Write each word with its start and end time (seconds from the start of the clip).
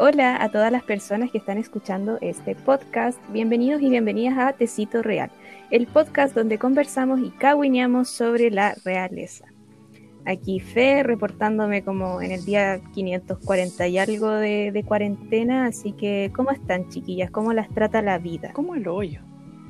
Hola 0.00 0.40
a 0.40 0.48
todas 0.48 0.70
las 0.70 0.84
personas 0.84 1.32
que 1.32 1.38
están 1.38 1.58
escuchando 1.58 2.18
este 2.20 2.54
podcast. 2.54 3.18
Bienvenidos 3.30 3.82
y 3.82 3.90
bienvenidas 3.90 4.38
a 4.38 4.52
Tecito 4.52 5.02
Real, 5.02 5.28
el 5.72 5.88
podcast 5.88 6.36
donde 6.36 6.56
conversamos 6.56 7.18
y 7.18 7.30
caguineamos 7.30 8.08
sobre 8.08 8.52
la 8.52 8.76
realeza. 8.84 9.46
Aquí 10.24 10.60
Fe 10.60 11.02
reportándome 11.02 11.82
como 11.82 12.22
en 12.22 12.30
el 12.30 12.44
día 12.44 12.80
540 12.94 13.88
y 13.88 13.98
algo 13.98 14.30
de, 14.30 14.70
de 14.70 14.84
cuarentena, 14.84 15.66
así 15.66 15.90
que 15.90 16.30
¿cómo 16.32 16.52
están 16.52 16.88
chiquillas? 16.90 17.32
¿Cómo 17.32 17.52
las 17.52 17.68
trata 17.68 18.00
la 18.00 18.18
vida? 18.18 18.52
Como 18.52 18.76
el 18.76 18.86
hoyo. 18.86 19.20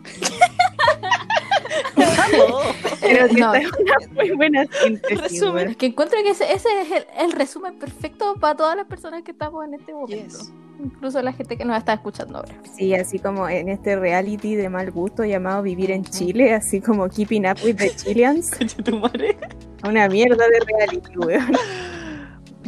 Pero 3.13 3.29
que 3.29 3.41
No. 3.41 3.55
esta 3.55 3.59
es 3.69 3.73
una 3.81 4.15
muy 4.15 4.31
buena 4.33 4.65
síntesis, 4.83 5.21
Resumen. 5.21 5.69
Es 5.71 5.77
que 5.77 5.87
encuentro 5.87 6.19
que 6.23 6.31
ese, 6.31 6.45
ese 6.53 6.69
es 6.83 6.91
el, 6.93 7.05
el 7.19 7.33
resumen 7.33 7.79
perfecto 7.79 8.35
para 8.41 8.57
todas 8.57 8.77
las 8.77 8.87
personas 8.87 9.23
que 9.23 9.31
estamos 9.33 9.65
en 9.65 9.75
este 9.75 9.93
momento. 9.93 10.39
Yes. 10.39 10.53
Incluso 10.81 11.21
la 11.23 11.33
gente 11.33 11.57
que 11.57 11.65
nos 11.65 11.77
está 11.77 11.95
escuchando 11.95 12.39
ahora. 12.39 12.55
Sí, 12.77 12.95
así 12.95 13.19
como 13.19 13.49
en 13.49 13.69
este 13.69 13.97
reality 13.97 14.55
de 14.55 14.69
mal 14.69 14.91
gusto 14.93 15.25
llamado 15.25 15.61
Vivir 15.63 15.91
en 15.91 16.05
Chile, 16.05 16.55
así 16.55 16.81
como 16.81 17.09
Keeping 17.09 17.47
Up 17.47 17.57
with 17.65 17.77
the 17.77 17.91
Chileans. 17.97 18.51
Tu 18.85 18.97
madre. 18.97 19.37
Una 19.85 20.09
mierda 20.09 20.45
de 20.49 20.61
reality, 20.61 21.19
weón. 21.19 21.53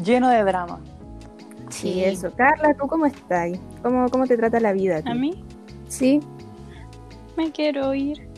Lleno 0.03 0.29
de 0.29 0.43
drama. 0.43 0.81
Sí, 1.69 2.03
eso. 2.03 2.33
Carla, 2.37 2.75
¿tú 2.75 2.89
cómo 2.89 3.07
estás? 3.07 3.51
¿Cómo, 3.83 4.09
cómo 4.09 4.27
te 4.27 4.37
trata 4.37 4.59
la 4.59 4.73
vida? 4.73 5.03
A 5.05 5.15
mí 5.15 5.45
Sí. 5.89 6.21
me 7.37 7.53
quiero 7.53 7.95
ir. 7.95 8.29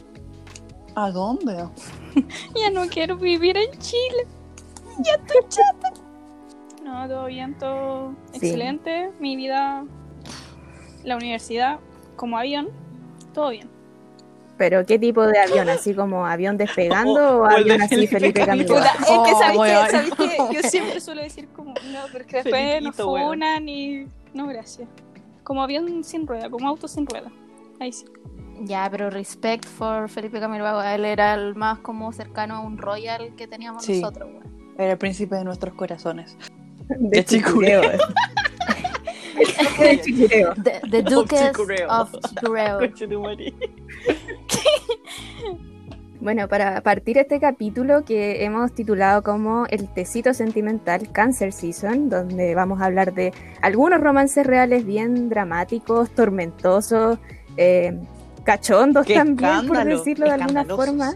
¿A 0.95 1.11
dónde? 1.11 1.67
Ya 2.55 2.71
no 2.71 2.87
quiero 2.89 3.17
vivir 3.17 3.57
en 3.57 3.71
Chile. 3.79 4.27
Ya 5.01 5.15
estoy 5.15 5.41
chata. 5.49 5.93
No, 6.85 7.09
todo 7.09 7.27
bien, 7.27 7.57
todo 7.59 8.13
Sí. 8.33 8.39
excelente. 8.39 9.11
Mi 9.19 9.37
vida, 9.37 9.85
la 11.05 11.17
universidad, 11.17 11.79
como 12.17 12.37
avión, 12.39 12.69
todo 13.33 13.51
bien. 13.51 13.71
¿Pero 14.59 14.85
qué 14.85 14.99
tipo 14.99 15.27
de 15.27 15.39
avión? 15.39 15.69
¿Así 15.71 15.95
como 15.95 16.27
avión 16.27 16.57
despegando 16.59 17.39
o, 17.41 17.43
O 17.45 17.49
el 17.49 17.65
de 17.65 17.73
avión 17.73 17.83
así 17.83 17.95
Felipe 17.95 18.19
Felipe 18.19 18.47
Camilo. 18.47 18.75
Puta, 18.75 18.93
es 19.01 19.07
que 19.07 19.13
Oh, 19.15 19.39
sabéis 19.39 19.59
weón. 19.61 19.85
que, 19.87 19.91
sabéis 19.91 20.15
que 20.15 20.55
yo 20.55 20.63
siempre 20.69 21.01
suelo 21.01 21.23
decir 21.23 21.49
como, 21.57 21.71
no, 21.73 22.01
porque 22.13 22.37
después 22.43 22.53
nos 22.83 22.95
Felipito, 22.97 23.11
weón. 23.11 23.27
funan 23.29 23.69
y... 23.69 24.07
No, 24.35 24.47
gracias. 24.49 24.89
Como 25.43 25.63
avión 25.63 26.05
sin 26.05 26.27
rueda, 26.27 26.51
como 26.51 26.69
auto 26.69 26.87
sin 26.87 27.07
rueda. 27.07 27.33
Ahí 27.81 27.93
sí. 27.93 28.05
Ya, 28.65 28.89
pero 28.91 29.11
respect 29.11 29.67
for 29.67 30.09
Felipe 30.09 30.39
Camilo 30.41 30.65
Vago. 30.65 30.83
Él 30.83 31.05
era 31.05 31.35
el 31.35 31.55
más 31.55 31.79
como 31.81 32.13
cercano 32.13 32.57
a 32.57 32.61
un 32.61 32.79
royal 32.79 33.35
que 33.37 33.47
teníamos 33.49 33.85
Sí. 33.85 34.01
nosotros, 34.01 34.29
weón. 34.33 34.75
Era 34.79 34.93
el 34.93 34.99
príncipe 34.99 35.37
de 35.37 35.45
nuestros 35.45 35.75
corazones. 35.75 36.37
De 36.89 37.09
De 37.19 37.25
Chicureo. 37.25 37.83
De 39.79 40.01
Chicureo. 40.01 40.55
The, 40.63 40.81
the 40.91 41.03
Duchess 41.03 41.49
Chicureo. 41.49 41.89
of 41.91 42.13
Chicureo. 42.31 42.79
Bueno, 46.23 46.47
para 46.47 46.81
partir 46.83 47.19
este 47.19 47.41
capítulo 47.41 48.05
que 48.05 48.45
hemos 48.45 48.73
titulado 48.73 49.25
como 49.25 49.67
El 49.67 49.93
Tecito 49.93 50.33
Sentimental 50.33 51.11
Cancer 51.11 51.53
Season, 51.53 52.09
donde 52.09 52.55
vamos 52.55 52.81
a 52.81 52.85
hablar 52.85 53.13
de 53.13 53.33
algunos 53.61 54.01
romances 54.01 54.47
reales 54.47 54.87
bien 54.87 55.29
dramáticos, 55.29 56.11
tormentosos, 56.11 57.19
eh, 57.57 57.99
cachondos 58.43 59.07
Qué 59.07 59.15
también, 59.15 59.67
por 59.67 59.85
decirlo 59.85 60.27
de 60.27 60.33
alguna 60.33 60.65
forma. 60.65 61.15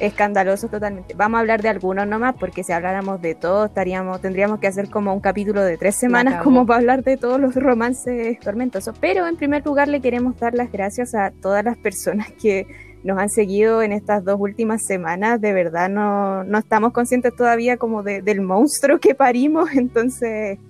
Escandalosos 0.00 0.70
totalmente. 0.70 1.14
Vamos 1.14 1.38
a 1.38 1.40
hablar 1.40 1.60
de 1.60 1.70
algunos 1.70 2.06
nomás, 2.06 2.36
porque 2.38 2.62
si 2.62 2.70
habláramos 2.72 3.20
de 3.20 3.34
todos, 3.34 3.68
estaríamos, 3.68 4.20
tendríamos 4.20 4.60
que 4.60 4.68
hacer 4.68 4.88
como 4.90 5.12
un 5.12 5.18
capítulo 5.20 5.64
de 5.64 5.76
tres 5.76 5.96
semanas 5.96 6.34
como 6.44 6.64
para 6.66 6.78
hablar 6.78 7.02
de 7.02 7.16
todos 7.16 7.40
los 7.40 7.56
romances 7.56 8.38
tormentosos. 8.38 8.96
Pero 9.00 9.26
en 9.26 9.36
primer 9.36 9.66
lugar 9.66 9.88
le 9.88 10.00
queremos 10.00 10.38
dar 10.38 10.54
las 10.54 10.70
gracias 10.70 11.16
a 11.16 11.32
todas 11.32 11.64
las 11.64 11.76
personas 11.76 12.28
que 12.40 12.68
nos 13.02 13.18
han 13.18 13.28
seguido 13.28 13.82
en 13.82 13.90
estas 13.90 14.24
dos 14.24 14.36
últimas 14.38 14.84
semanas. 14.86 15.40
De 15.40 15.52
verdad 15.52 15.88
no, 15.88 16.44
no 16.44 16.58
estamos 16.58 16.92
conscientes 16.92 17.34
todavía 17.34 17.76
como 17.76 18.04
de- 18.04 18.22
del 18.22 18.40
monstruo 18.40 19.00
que 19.00 19.16
parimos. 19.16 19.68
Entonces, 19.74 20.60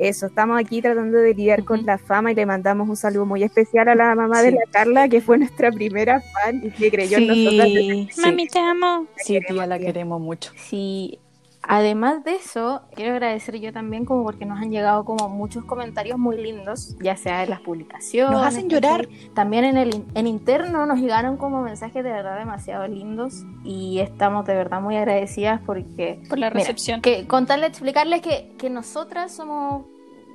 eso, 0.00 0.26
estamos 0.26 0.58
aquí 0.58 0.80
tratando 0.80 1.18
de 1.18 1.34
lidiar 1.34 1.62
con 1.64 1.84
la 1.84 1.98
fama 1.98 2.32
y 2.32 2.34
le 2.34 2.46
mandamos 2.46 2.88
un 2.88 2.96
saludo 2.96 3.26
muy 3.26 3.42
especial 3.44 3.86
a 3.88 3.94
la 3.94 4.14
mamá 4.14 4.42
de 4.42 4.52
la 4.52 4.62
Carla, 4.70 5.08
que 5.08 5.20
fue 5.20 5.38
nuestra 5.38 5.70
primera 5.70 6.20
fan 6.20 6.62
y 6.64 6.70
que 6.70 6.90
creyó 6.90 7.18
en 7.18 7.28
Sí, 7.28 8.08
Mami, 8.20 8.46
te 8.48 8.58
amo. 8.58 9.06
sí, 9.16 9.38
tía, 9.46 9.66
la 9.66 9.78
queremos 9.78 10.20
mucho. 10.20 10.52
Sí, 10.56 11.19
además 11.62 12.24
de 12.24 12.36
eso, 12.36 12.82
quiero 12.94 13.12
agradecer 13.12 13.56
yo 13.60 13.72
también 13.72 14.04
como 14.04 14.24
porque 14.24 14.46
nos 14.46 14.58
han 14.60 14.70
llegado 14.70 15.04
como 15.04 15.28
muchos 15.28 15.64
comentarios 15.64 16.18
muy 16.18 16.36
lindos, 16.36 16.96
ya 17.00 17.16
sea 17.16 17.42
en 17.44 17.50
las 17.50 17.60
publicaciones. 17.60 18.32
Nos 18.32 18.46
hacen 18.46 18.68
llorar. 18.68 19.08
También 19.34 19.64
en 19.64 19.76
el 19.76 19.94
in- 19.94 20.06
en 20.14 20.26
interno 20.26 20.86
nos 20.86 20.98
llegaron 20.98 21.36
como 21.36 21.62
mensajes 21.62 22.02
de 22.02 22.10
verdad 22.10 22.38
demasiado 22.38 22.86
lindos 22.88 23.44
y 23.64 23.98
estamos 24.00 24.46
de 24.46 24.54
verdad 24.54 24.80
muy 24.80 24.96
agradecidas 24.96 25.60
porque 25.66 26.20
Por 26.28 26.38
la 26.38 26.48
Mira, 26.50 26.60
recepción. 26.60 27.00
que 27.02 27.26
contarles, 27.26 27.70
explicarles 27.70 28.22
que, 28.22 28.52
que 28.58 28.70
nosotras 28.70 29.32
somos 29.32 29.84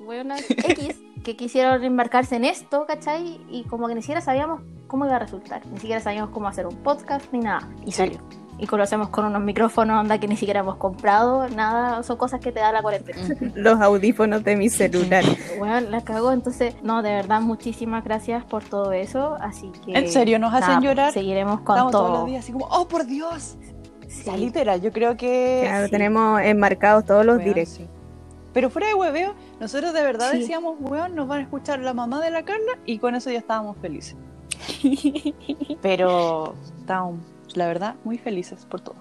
buenas 0.06 0.42
X 0.50 1.02
que 1.24 1.36
quisieron 1.36 1.84
embarcarse 1.84 2.36
en 2.36 2.46
esto, 2.46 2.86
¿cachai? 2.86 3.42
Y 3.50 3.64
como 3.64 3.88
que 3.88 3.96
ni 3.96 4.02
siquiera 4.04 4.22
sabíamos 4.22 4.62
cómo 4.86 5.06
iba 5.08 5.16
a 5.16 5.20
resultar, 5.20 5.66
ni 5.66 5.80
siquiera 5.80 6.00
sabíamos 6.00 6.30
cómo 6.30 6.48
hacer 6.48 6.68
un 6.68 6.76
podcast 6.76 7.26
ni 7.34 7.40
nada. 7.40 7.68
Y 7.84 7.92
Sí. 7.92 8.12
Y 8.58 8.68
lo 8.68 8.84
hacemos 8.84 9.10
con 9.10 9.26
unos 9.26 9.42
micrófonos, 9.42 10.00
onda 10.00 10.18
que 10.18 10.28
ni 10.28 10.38
siquiera 10.38 10.62
hemos 10.62 10.78
comprado, 10.78 11.48
nada, 11.50 12.04
son 12.04 12.16
cosas 12.18 12.40
que 12.40 12.52
te 12.54 12.62
da 12.62 12.72
la 12.72 12.82
cuarentena. 12.82 13.20
Los 13.56 13.82
audífonos 13.82 14.44
de 14.44 14.56
mi 14.56 14.70
celular. 14.70 15.24
Bueno, 15.60 15.90
la 15.90 16.02
cagó, 16.02 16.32
entonces, 16.32 16.76
no, 16.84 17.02
de 17.02 17.12
verdad, 17.12 17.42
muchísimas 17.42 18.04
gracias 18.04 18.44
por 18.46 18.64
todo 18.64 18.92
eso, 18.94 19.38
así 19.42 19.72
que... 19.86 19.94
¿En 19.98 20.10
serio 20.10 20.40
nos 20.40 20.54
hacen 20.54 20.70
nada, 20.70 20.82
llorar? 20.82 21.14
Seguiremos 21.14 21.62
con 21.62 21.76
Estamos 21.76 21.92
todos 21.92 22.08
todo. 22.08 22.18
los 22.20 22.26
días 22.28 22.44
así 22.44 22.52
como, 22.54 22.66
oh, 22.70 22.88
por 22.88 23.06
Dios. 23.06 23.58
Sí. 24.08 24.24
Ya, 24.26 24.38
literal, 24.38 24.82
yo 24.82 24.92
creo 24.92 25.18
que... 25.18 25.64
Claro, 25.66 25.86
sí. 25.86 25.92
tenemos 25.92 26.42
enmarcados 26.42 27.06
todos 27.06 27.26
los 27.26 27.38
Weón, 27.38 27.48
directos. 27.48 27.76
sí. 27.78 27.88
Pero 28.54 28.70
fuera 28.70 28.88
de 28.88 28.94
hueveo, 28.94 29.34
nosotros 29.60 29.92
de 29.94 30.02
verdad 30.02 30.32
Sí. 30.32 30.40
decíamos, 30.40 30.76
weón, 30.80 31.14
nos 31.16 31.28
van 31.28 31.40
a 31.40 31.42
escuchar 31.44 31.80
la 31.80 31.94
mamá 31.94 32.22
de 32.22 32.32
la 32.32 32.44
Carla 32.46 32.78
y 32.86 33.00
con 33.00 33.16
eso 33.16 33.30
ya 33.30 33.40
estábamos 33.40 33.76
felices. 33.78 34.16
Pero 35.82 36.56
estábamos, 36.80 37.20
la 37.58 37.68
verdad, 37.68 37.96
muy 38.04 38.18
felices 38.18 38.66
por 38.66 38.82
todo. 38.82 38.96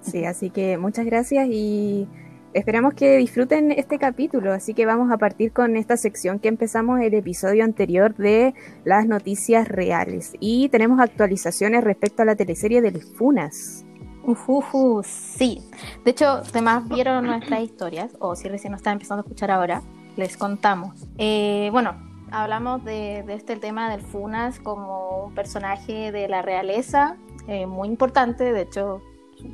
Sí, 0.00 0.24
así 0.24 0.50
que 0.50 0.78
muchas 0.78 1.04
gracias 1.04 1.48
y 1.50 2.08
esperamos 2.52 2.94
que 2.94 3.16
disfruten 3.18 3.70
este 3.70 3.98
capítulo. 3.98 4.52
Así 4.52 4.74
que 4.74 4.86
vamos 4.86 5.12
a 5.12 5.18
partir 5.18 5.52
con 5.52 5.76
esta 5.76 5.96
sección 5.96 6.38
que 6.38 6.48
empezamos 6.48 7.00
el 7.00 7.14
episodio 7.14 7.64
anterior 7.64 8.14
de 8.16 8.54
las 8.84 9.06
noticias 9.06 9.68
reales. 9.68 10.32
Y 10.40 10.68
tenemos 10.70 11.00
actualizaciones 11.00 11.84
respecto 11.84 12.22
a 12.22 12.24
la 12.24 12.36
teleserie 12.36 12.80
del 12.80 13.02
Funas. 13.02 13.84
Ujuju, 14.24 15.02
sí. 15.04 15.62
De 16.04 16.10
hecho, 16.10 16.42
además 16.48 16.88
vieron 16.88 17.26
nuestras 17.26 17.62
historias, 17.62 18.16
o 18.18 18.36
si 18.36 18.48
recién 18.48 18.72
nos 18.72 18.80
están 18.80 18.94
empezando 18.94 19.22
a 19.22 19.24
escuchar 19.24 19.50
ahora, 19.50 19.82
les 20.16 20.36
contamos. 20.36 21.06
Eh, 21.18 21.70
bueno, 21.72 21.94
hablamos 22.30 22.84
de, 22.84 23.22
de 23.26 23.34
este 23.34 23.56
tema 23.56 23.90
del 23.90 24.02
Funas 24.02 24.60
como 24.60 25.26
un 25.26 25.34
personaje 25.34 26.12
de 26.12 26.28
la 26.28 26.42
realeza 26.42 27.16
eh, 27.50 27.66
muy 27.66 27.88
importante, 27.88 28.52
de 28.52 28.62
hecho 28.62 29.02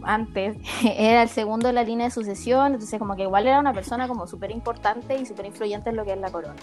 antes 0.02 0.56
era 0.84 1.22
el 1.22 1.30
segundo 1.30 1.70
en 1.70 1.76
la 1.76 1.82
línea 1.82 2.08
de 2.08 2.10
sucesión, 2.10 2.74
entonces 2.74 2.98
como 2.98 3.16
que 3.16 3.22
igual 3.22 3.46
era 3.46 3.58
una 3.58 3.72
persona 3.72 4.06
como 4.06 4.26
súper 4.26 4.50
importante 4.50 5.16
y 5.16 5.24
súper 5.24 5.46
influyente 5.46 5.88
en 5.88 5.96
lo 5.96 6.04
que 6.04 6.12
es 6.12 6.18
la 6.18 6.30
corona. 6.30 6.56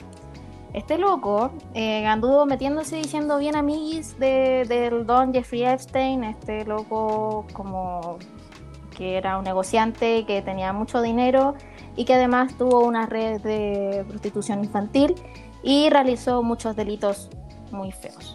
Este 0.73 0.99
loco 0.99 1.51
eh, 1.73 2.05
anduvo 2.05 2.45
metiéndose 2.45 2.97
diciendo 2.97 3.39
bien 3.39 3.55
amiguis 3.55 4.19
de, 4.19 4.65
del 4.67 5.07
don 5.07 5.33
Jeffrey 5.33 5.63
Epstein, 5.63 6.23
este 6.23 6.65
loco 6.65 7.47
como 7.53 8.19
que 8.95 9.17
era 9.17 9.39
un 9.39 9.43
negociante 9.43 10.25
que 10.27 10.43
tenía 10.43 10.71
mucho 10.71 11.01
dinero 11.01 11.55
y 11.95 12.05
que 12.05 12.13
además 12.13 12.55
tuvo 12.59 12.81
una 12.81 13.07
red 13.07 13.41
de 13.41 14.05
prostitución 14.07 14.63
infantil 14.63 15.15
y 15.63 15.89
realizó 15.89 16.43
muchos 16.43 16.75
delitos 16.75 17.31
muy 17.71 17.91
feos. 17.91 18.32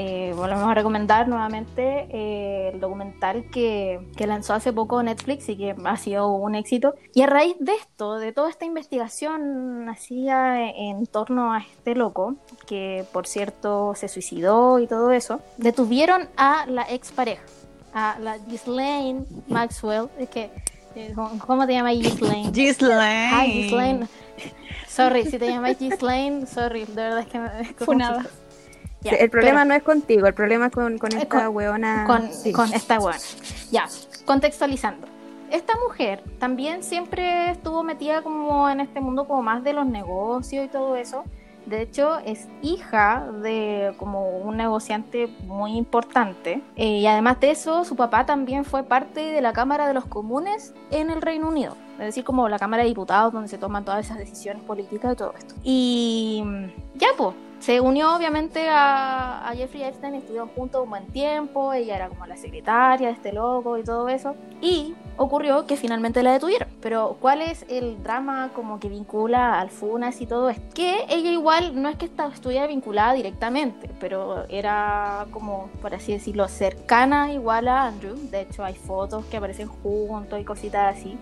Eh, 0.00 0.32
volvemos 0.36 0.68
a 0.68 0.74
recomendar 0.74 1.26
nuevamente 1.26 2.06
eh, 2.12 2.70
el 2.72 2.78
documental 2.78 3.50
que, 3.50 3.98
que 4.16 4.28
lanzó 4.28 4.54
hace 4.54 4.72
poco 4.72 5.02
Netflix 5.02 5.48
y 5.48 5.56
que 5.56 5.74
ha 5.84 5.96
sido 5.96 6.28
un 6.28 6.54
éxito. 6.54 6.94
Y 7.14 7.22
a 7.22 7.26
raíz 7.26 7.56
de 7.58 7.74
esto, 7.74 8.14
de 8.14 8.30
toda 8.32 8.48
esta 8.48 8.64
investigación 8.64 9.88
hacía 9.88 10.70
en 10.70 11.04
torno 11.06 11.52
a 11.52 11.58
este 11.58 11.96
loco, 11.96 12.36
que 12.68 13.06
por 13.12 13.26
cierto 13.26 13.96
se 13.96 14.06
suicidó 14.06 14.78
y 14.78 14.86
todo 14.86 15.10
eso, 15.10 15.40
detuvieron 15.56 16.28
a 16.36 16.66
la 16.66 16.82
expareja, 16.82 17.42
a 17.92 18.20
la 18.20 18.38
Ghislaine 18.38 19.26
Maxwell. 19.48 20.10
Es 20.16 20.28
que, 20.28 20.52
eh, 20.94 21.12
¿cómo 21.44 21.66
te 21.66 21.72
llamas 21.72 21.94
Ghislaine? 21.94 22.52
Gislaine. 22.54 23.30
Ay, 23.34 23.62
Ghislaine. 23.62 24.06
Sorry, 24.86 25.24
si 25.24 25.40
te 25.40 25.48
llamáis 25.48 25.76
Ghislaine, 25.80 26.46
sorry, 26.46 26.84
de 26.84 26.94
verdad 26.94 27.18
es 27.18 27.26
que 27.26 27.38
me... 27.40 27.64
Funada. 27.84 28.24
Ya, 29.00 29.12
el 29.12 29.30
problema 29.30 29.60
pero- 29.60 29.68
no 29.68 29.74
es 29.74 29.82
contigo, 29.82 30.26
el 30.26 30.34
problema 30.34 30.66
es 30.66 30.72
con, 30.72 30.98
con 30.98 31.12
esta 31.16 31.44
con- 31.46 31.56
weona. 31.56 32.04
con, 32.04 32.32
sí. 32.32 32.52
con 32.52 32.72
esta 32.72 32.98
buena. 32.98 33.18
Ya, 33.70 33.86
contextualizando. 34.24 35.06
esta 35.50 35.74
mujer 35.86 36.22
también 36.38 36.82
siempre 36.82 37.50
estuvo 37.50 37.82
metida 37.82 38.22
como 38.22 38.68
en 38.68 38.80
este 38.80 39.00
mundo 39.00 39.26
como 39.26 39.42
más 39.42 39.62
de 39.64 39.72
los 39.72 39.86
negocios 39.86 40.64
y 40.64 40.68
todo 40.68 40.96
eso. 40.96 41.24
De 41.66 41.82
hecho, 41.82 42.18
es 42.24 42.48
hija 42.62 43.26
de 43.42 43.92
como 43.98 44.38
un 44.38 44.56
negociante 44.56 45.26
muy 45.42 45.76
importante. 45.76 46.62
Eh, 46.76 46.98
y 46.98 47.06
además 47.06 47.40
de 47.40 47.50
eso, 47.50 47.84
su 47.84 47.94
papá 47.94 48.24
también 48.24 48.64
fue 48.64 48.84
parte 48.84 49.20
de 49.20 49.40
la 49.42 49.52
Cámara 49.52 49.86
de 49.86 49.92
los 49.92 50.06
Comunes 50.06 50.72
en 50.90 51.10
el 51.10 51.20
Reino 51.20 51.48
Unido. 51.48 51.76
Es 51.98 52.06
decir, 52.06 52.24
como 52.24 52.48
la 52.48 52.58
Cámara 52.58 52.84
de 52.84 52.88
Diputados 52.88 53.32
donde 53.34 53.48
se 53.48 53.58
toman 53.58 53.84
todas 53.84 54.04
esas 54.06 54.16
decisiones 54.18 54.62
políticas 54.62 55.12
y 55.12 55.16
todo 55.16 55.34
esto. 55.36 55.54
Y 55.62 56.42
ya, 56.94 57.08
pues, 57.18 57.34
se 57.58 57.80
unió 57.80 58.14
obviamente 58.14 58.68
a, 58.70 59.52
Jeffrey 59.56 59.82
Epstein, 59.82 60.14
estuvieron 60.14 60.48
juntos 60.50 60.84
un 60.84 60.90
buen 60.90 61.06
tiempo, 61.08 61.72
ella 61.72 61.96
era 61.96 62.08
como 62.08 62.26
la 62.26 62.36
secretaria 62.36 63.08
de 63.08 63.14
este 63.14 63.32
loco 63.32 63.76
y 63.78 63.82
todo 63.82 64.08
eso. 64.08 64.36
Y 64.60 64.94
ocurrió 65.16 65.66
que 65.66 65.76
finalmente 65.76 66.22
la 66.22 66.32
detuvieron. 66.32 66.68
Pero 66.80 67.16
¿cuál 67.20 67.42
es 67.42 67.64
el 67.68 68.02
drama 68.02 68.50
como 68.54 68.78
que 68.78 68.88
vincula 68.88 69.58
al 69.58 69.70
FUNAS 69.70 70.20
y 70.20 70.26
todo 70.26 70.50
esto? 70.50 70.62
Que 70.74 71.06
ella 71.08 71.30
igual 71.30 71.80
no 71.82 71.88
es 71.88 71.96
que 71.96 72.08
estuviera 72.32 72.66
vinculada 72.66 73.14
directamente, 73.14 73.90
pero 73.98 74.44
era 74.48 75.26
como, 75.32 75.68
por 75.82 75.94
así 75.94 76.12
decirlo, 76.12 76.46
cercana 76.46 77.32
igual 77.32 77.66
a 77.66 77.86
Andrew. 77.86 78.14
De 78.30 78.42
hecho 78.42 78.64
hay 78.64 78.74
fotos 78.74 79.24
que 79.26 79.38
aparecen 79.38 79.68
juntos 79.68 80.40
y 80.40 80.44
cositas 80.44 80.96
así. 80.96 81.18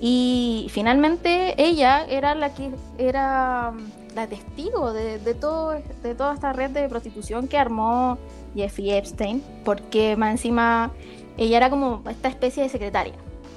Y 0.00 0.68
finalmente 0.70 1.60
ella 1.62 2.06
era 2.06 2.34
la 2.34 2.54
que 2.54 2.70
era 2.98 3.72
la 4.14 4.26
testigo 4.26 4.92
de, 4.92 5.18
todo, 5.34 5.74
de 6.02 6.14
toda 6.14 6.34
esta 6.34 6.52
red 6.52 6.70
de 6.70 6.88
prostitución 6.88 7.48
que 7.48 7.58
armó 7.58 8.18
Jeffrey 8.54 8.90
Epstein, 8.90 9.42
porque 9.64 10.16
más 10.16 10.32
encima 10.32 10.90
ella 11.36 11.56
era 11.58 11.70
como 11.70 12.02
esta 12.10 12.28
especie 12.28 12.62
de 12.62 12.68
secretaria, 12.68 13.14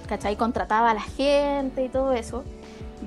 ¿cachai? 0.07 0.35
Contrataba 0.35 0.91
a 0.91 0.93
la 0.93 1.01
gente 1.01 1.85
y 1.85 1.89
todo 1.89 2.13
eso. 2.13 2.43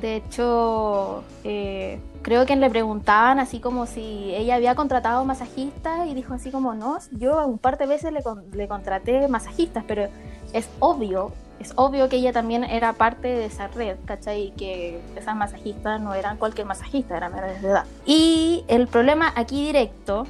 De 0.01 0.17
hecho, 0.17 1.23
eh, 1.45 2.01
creo 2.23 2.47
que 2.47 2.57
le 2.57 2.69
preguntaban 2.69 3.39
así 3.39 3.61
como 3.61 3.87
si 3.87 4.35
ella 4.35 4.57
había 4.57 4.75
contratado 4.75 5.25
masajistas 5.25 6.09
y 6.09 6.15
dijo 6.15 6.35
así 6.35 6.51
como, 6.51 6.75
no, 6.75 6.99
yo 7.13 7.47
un 7.47 7.59
par 7.59 7.79
de 7.79 7.87
veces 7.87 8.13
le, 8.13 8.21
le 8.53 8.67
contraté 8.67 9.29
masajistas, 9.29 9.85
pero 9.87 10.09
es 10.53 10.69
obvio 10.81 11.33
es 11.61 11.73
obvio 11.77 12.09
que 12.09 12.17
ella 12.17 12.33
también 12.33 12.65
era 12.65 12.93
parte 12.93 13.29
de 13.29 13.47
esa 13.47 13.69
red, 13.69 13.97
¿cachai? 14.05 14.53
Que 14.57 15.01
esas 15.17 15.37
masajistas 15.37 16.01
no 16.01 16.15
eran 16.15 16.37
cualquier 16.37 16.67
masajista, 16.67 17.17
eran 17.17 17.33
menores 17.33 17.63
de 17.63 17.69
edad. 17.69 17.85
Y 18.07 18.65
el 18.69 18.87
problema 18.89 19.33
aquí 19.37 19.67
directo 19.67 20.27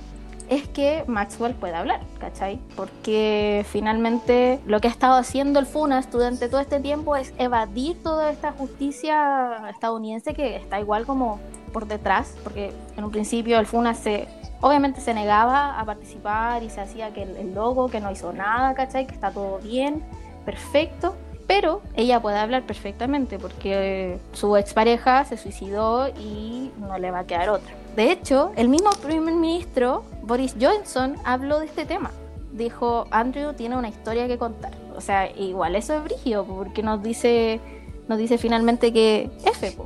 es 0.49 0.69
que 0.69 1.05
Maxwell 1.06 1.55
puede 1.55 1.75
hablar, 1.75 2.00
¿cachai? 2.19 2.61
Porque 2.76 3.65
finalmente 3.69 4.61
lo 4.67 4.81
que 4.81 4.88
ha 4.88 4.91
estado 4.91 5.17
haciendo 5.17 5.59
el 5.59 5.67
FUNAS 5.67 6.11
durante 6.11 6.49
todo 6.49 6.61
este 6.61 6.81
tiempo 6.81 7.17
es 7.17 7.32
evadir 7.38 8.03
toda 8.03 8.31
esta 8.31 8.53
justicia 8.53 9.69
estadounidense 9.70 10.35
que 10.35 10.56
está 10.56 10.81
igual 10.81 11.06
como 11.06 11.41
por 11.73 11.87
detrás, 11.87 12.35
porque 12.44 12.73
en 12.97 13.05
un 13.05 13.11
principio 13.11 13.59
el 13.59 13.67
FUNAS 13.67 13.99
se 13.99 14.29
obviamente 14.61 15.03
se 15.03 15.12
negaba 15.12 15.79
a 15.79 15.85
participar 15.85 16.62
y 16.62 16.70
se 16.70 16.81
hacía 16.81 17.12
que 17.12 17.23
el, 17.23 17.55
logo, 17.55 17.88
que 17.88 18.00
no 18.00 18.11
hizo 18.11 18.32
nada, 18.32 18.75
¿cachai? 18.75 19.06
Que 19.06 19.15
está 19.15 19.31
todo 19.31 19.59
bien 19.59 20.03
perfecto, 20.44 21.14
pero 21.46 21.82
ella 21.94 22.20
puede 22.20 22.38
hablar 22.38 22.62
perfectamente 22.64 23.38
porque 23.38 24.19
su 24.32 24.56
expareja 24.56 25.25
se 25.25 25.37
suicidó 25.37 26.08
y 26.08 26.70
no 26.79 26.99
le 26.99 27.11
va 27.11 27.20
a 27.20 27.26
quedar 27.26 27.50
otra. 27.50 27.75
De 27.96 28.11
hecho, 28.11 28.52
el 28.56 28.69
mismo 28.69 28.91
primer 28.91 29.35
ministro, 29.35 30.05
Boris 30.23 30.56
Johnson, 30.61 31.17
habló 31.25 31.61
de 31.61 31.67
este 31.67 31.85
tema. 31.85 32.11
Dijo, 32.52 33.06
Andrew 33.11 33.52
tiene 33.52 33.76
una 33.76 33.88
historia 33.88 34.26
que 34.26 34.38
contar. 34.38 34.73
O 34.96 35.00
sea, 35.00 35.31
igual 35.37 35.76
eso 35.76 35.96
es 35.96 36.05
brigio, 36.05 36.44
porque 36.44 36.82
nos 36.82 37.02
dice 37.02 37.61
nos 38.08 38.19
dice 38.19 38.37
finalmente 38.37 38.93
que 38.93 39.31
F, 39.46 39.76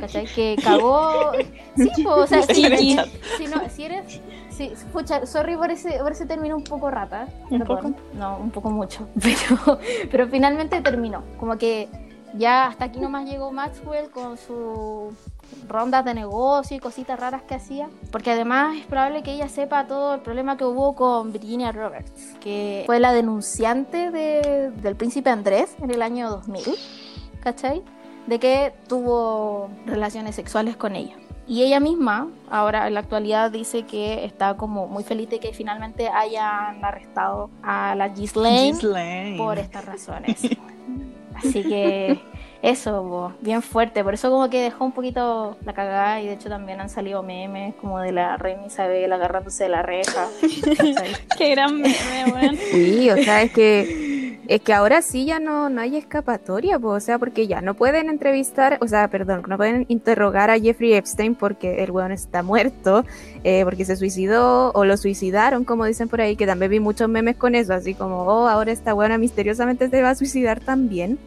¿cachai? 0.00 0.26
Que 0.26 0.56
cagó. 0.62 1.32
Sí, 1.76 2.04
o 2.06 2.26
sea, 2.26 2.42
si, 2.42 2.96
no, 2.96 3.70
si 3.70 3.84
eres 3.84 4.20
Sí, 4.58 4.72
escucha, 4.72 5.24
sorry 5.24 5.56
por 5.56 5.70
ese, 5.70 6.00
por 6.00 6.10
ese 6.10 6.26
término 6.26 6.56
un 6.56 6.64
poco 6.64 6.90
rata. 6.90 7.28
¿Un 7.48 7.60
poco? 7.60 7.92
No, 8.14 8.38
un 8.38 8.50
poco 8.50 8.70
mucho. 8.70 9.06
Pero, 9.22 9.78
pero 10.10 10.26
finalmente 10.26 10.80
terminó. 10.80 11.22
Como 11.38 11.56
que 11.56 11.88
ya 12.34 12.66
hasta 12.66 12.86
aquí 12.86 12.98
nomás 12.98 13.24
llegó 13.24 13.52
Maxwell 13.52 14.10
con 14.10 14.36
sus 14.36 15.14
rondas 15.68 16.04
de 16.04 16.14
negocio 16.14 16.76
y 16.76 16.80
cositas 16.80 17.20
raras 17.20 17.42
que 17.42 17.54
hacía. 17.54 17.88
Porque 18.10 18.32
además 18.32 18.76
es 18.78 18.86
probable 18.86 19.22
que 19.22 19.32
ella 19.32 19.48
sepa 19.48 19.86
todo 19.86 20.14
el 20.14 20.22
problema 20.22 20.56
que 20.56 20.64
hubo 20.64 20.96
con 20.96 21.30
Virginia 21.32 21.70
Roberts, 21.70 22.34
que 22.40 22.82
fue 22.84 22.98
la 22.98 23.12
denunciante 23.12 24.10
de, 24.10 24.72
del 24.72 24.96
príncipe 24.96 25.30
Andrés 25.30 25.76
en 25.80 25.92
el 25.92 26.02
año 26.02 26.30
2000, 26.30 26.64
¿cachai? 27.44 27.84
De 28.26 28.40
que 28.40 28.74
tuvo 28.88 29.70
relaciones 29.86 30.34
sexuales 30.34 30.76
con 30.76 30.96
ella. 30.96 31.14
Y 31.48 31.62
ella 31.62 31.80
misma, 31.80 32.28
ahora 32.50 32.86
en 32.86 32.94
la 32.94 33.00
actualidad, 33.00 33.50
dice 33.50 33.84
que 33.84 34.26
está 34.26 34.58
como 34.58 34.86
muy 34.86 35.02
feliz 35.02 35.30
de 35.30 35.40
que 35.40 35.54
finalmente 35.54 36.08
hayan 36.08 36.84
arrestado 36.84 37.48
a 37.62 37.94
la 37.94 38.08
Ghislaine, 38.08 38.76
por 39.38 39.58
estas 39.58 39.86
razones. 39.86 40.46
Así 41.34 41.62
que 41.62 42.20
eso, 42.60 43.32
bien 43.40 43.62
fuerte. 43.62 44.04
Por 44.04 44.12
eso 44.12 44.30
como 44.30 44.50
que 44.50 44.60
dejó 44.60 44.84
un 44.84 44.92
poquito 44.92 45.56
la 45.64 45.72
cagada 45.72 46.20
y 46.20 46.26
de 46.26 46.34
hecho 46.34 46.50
también 46.50 46.80
han 46.82 46.90
salido 46.90 47.22
memes 47.22 47.74
como 47.76 47.98
de 48.00 48.12
la 48.12 48.36
reina 48.36 48.66
Isabel 48.66 49.10
agarrándose 49.10 49.64
de 49.64 49.70
la 49.70 49.82
reja. 49.82 50.26
Qué 51.38 51.50
gran 51.50 51.76
meme, 51.76 52.30
bueno. 52.30 52.58
Sí, 52.72 53.08
o 53.08 53.16
sea, 53.16 53.42
es 53.42 53.52
que 53.52 54.17
es 54.46 54.62
que 54.62 54.72
ahora 54.72 55.02
sí 55.02 55.26
ya 55.26 55.40
no, 55.40 55.68
no 55.68 55.80
hay 55.80 55.96
escapatoria, 55.96 56.78
o 56.78 57.00
sea, 57.00 57.18
porque 57.18 57.46
ya 57.46 57.60
no 57.60 57.74
pueden 57.74 58.08
entrevistar, 58.08 58.78
o 58.80 58.88
sea, 58.88 59.08
perdón, 59.08 59.42
no 59.46 59.56
pueden 59.56 59.84
interrogar 59.88 60.50
a 60.50 60.58
Jeffrey 60.58 60.94
Epstein 60.94 61.34
porque 61.34 61.82
el 61.82 61.90
weón 61.90 62.12
está 62.12 62.42
muerto, 62.42 63.04
eh, 63.44 63.64
porque 63.64 63.84
se 63.84 63.96
suicidó 63.96 64.72
o 64.72 64.84
lo 64.84 64.96
suicidaron, 64.96 65.64
como 65.64 65.84
dicen 65.84 66.08
por 66.08 66.20
ahí, 66.20 66.36
que 66.36 66.46
también 66.46 66.70
vi 66.70 66.80
muchos 66.80 67.08
memes 67.08 67.36
con 67.36 67.54
eso, 67.54 67.74
así 67.74 67.94
como, 67.94 68.22
oh, 68.22 68.48
ahora 68.48 68.72
esta 68.72 68.94
weona 68.94 69.18
misteriosamente 69.18 69.90
se 69.90 70.02
va 70.02 70.10
a 70.10 70.14
suicidar 70.14 70.60
también. 70.60 71.18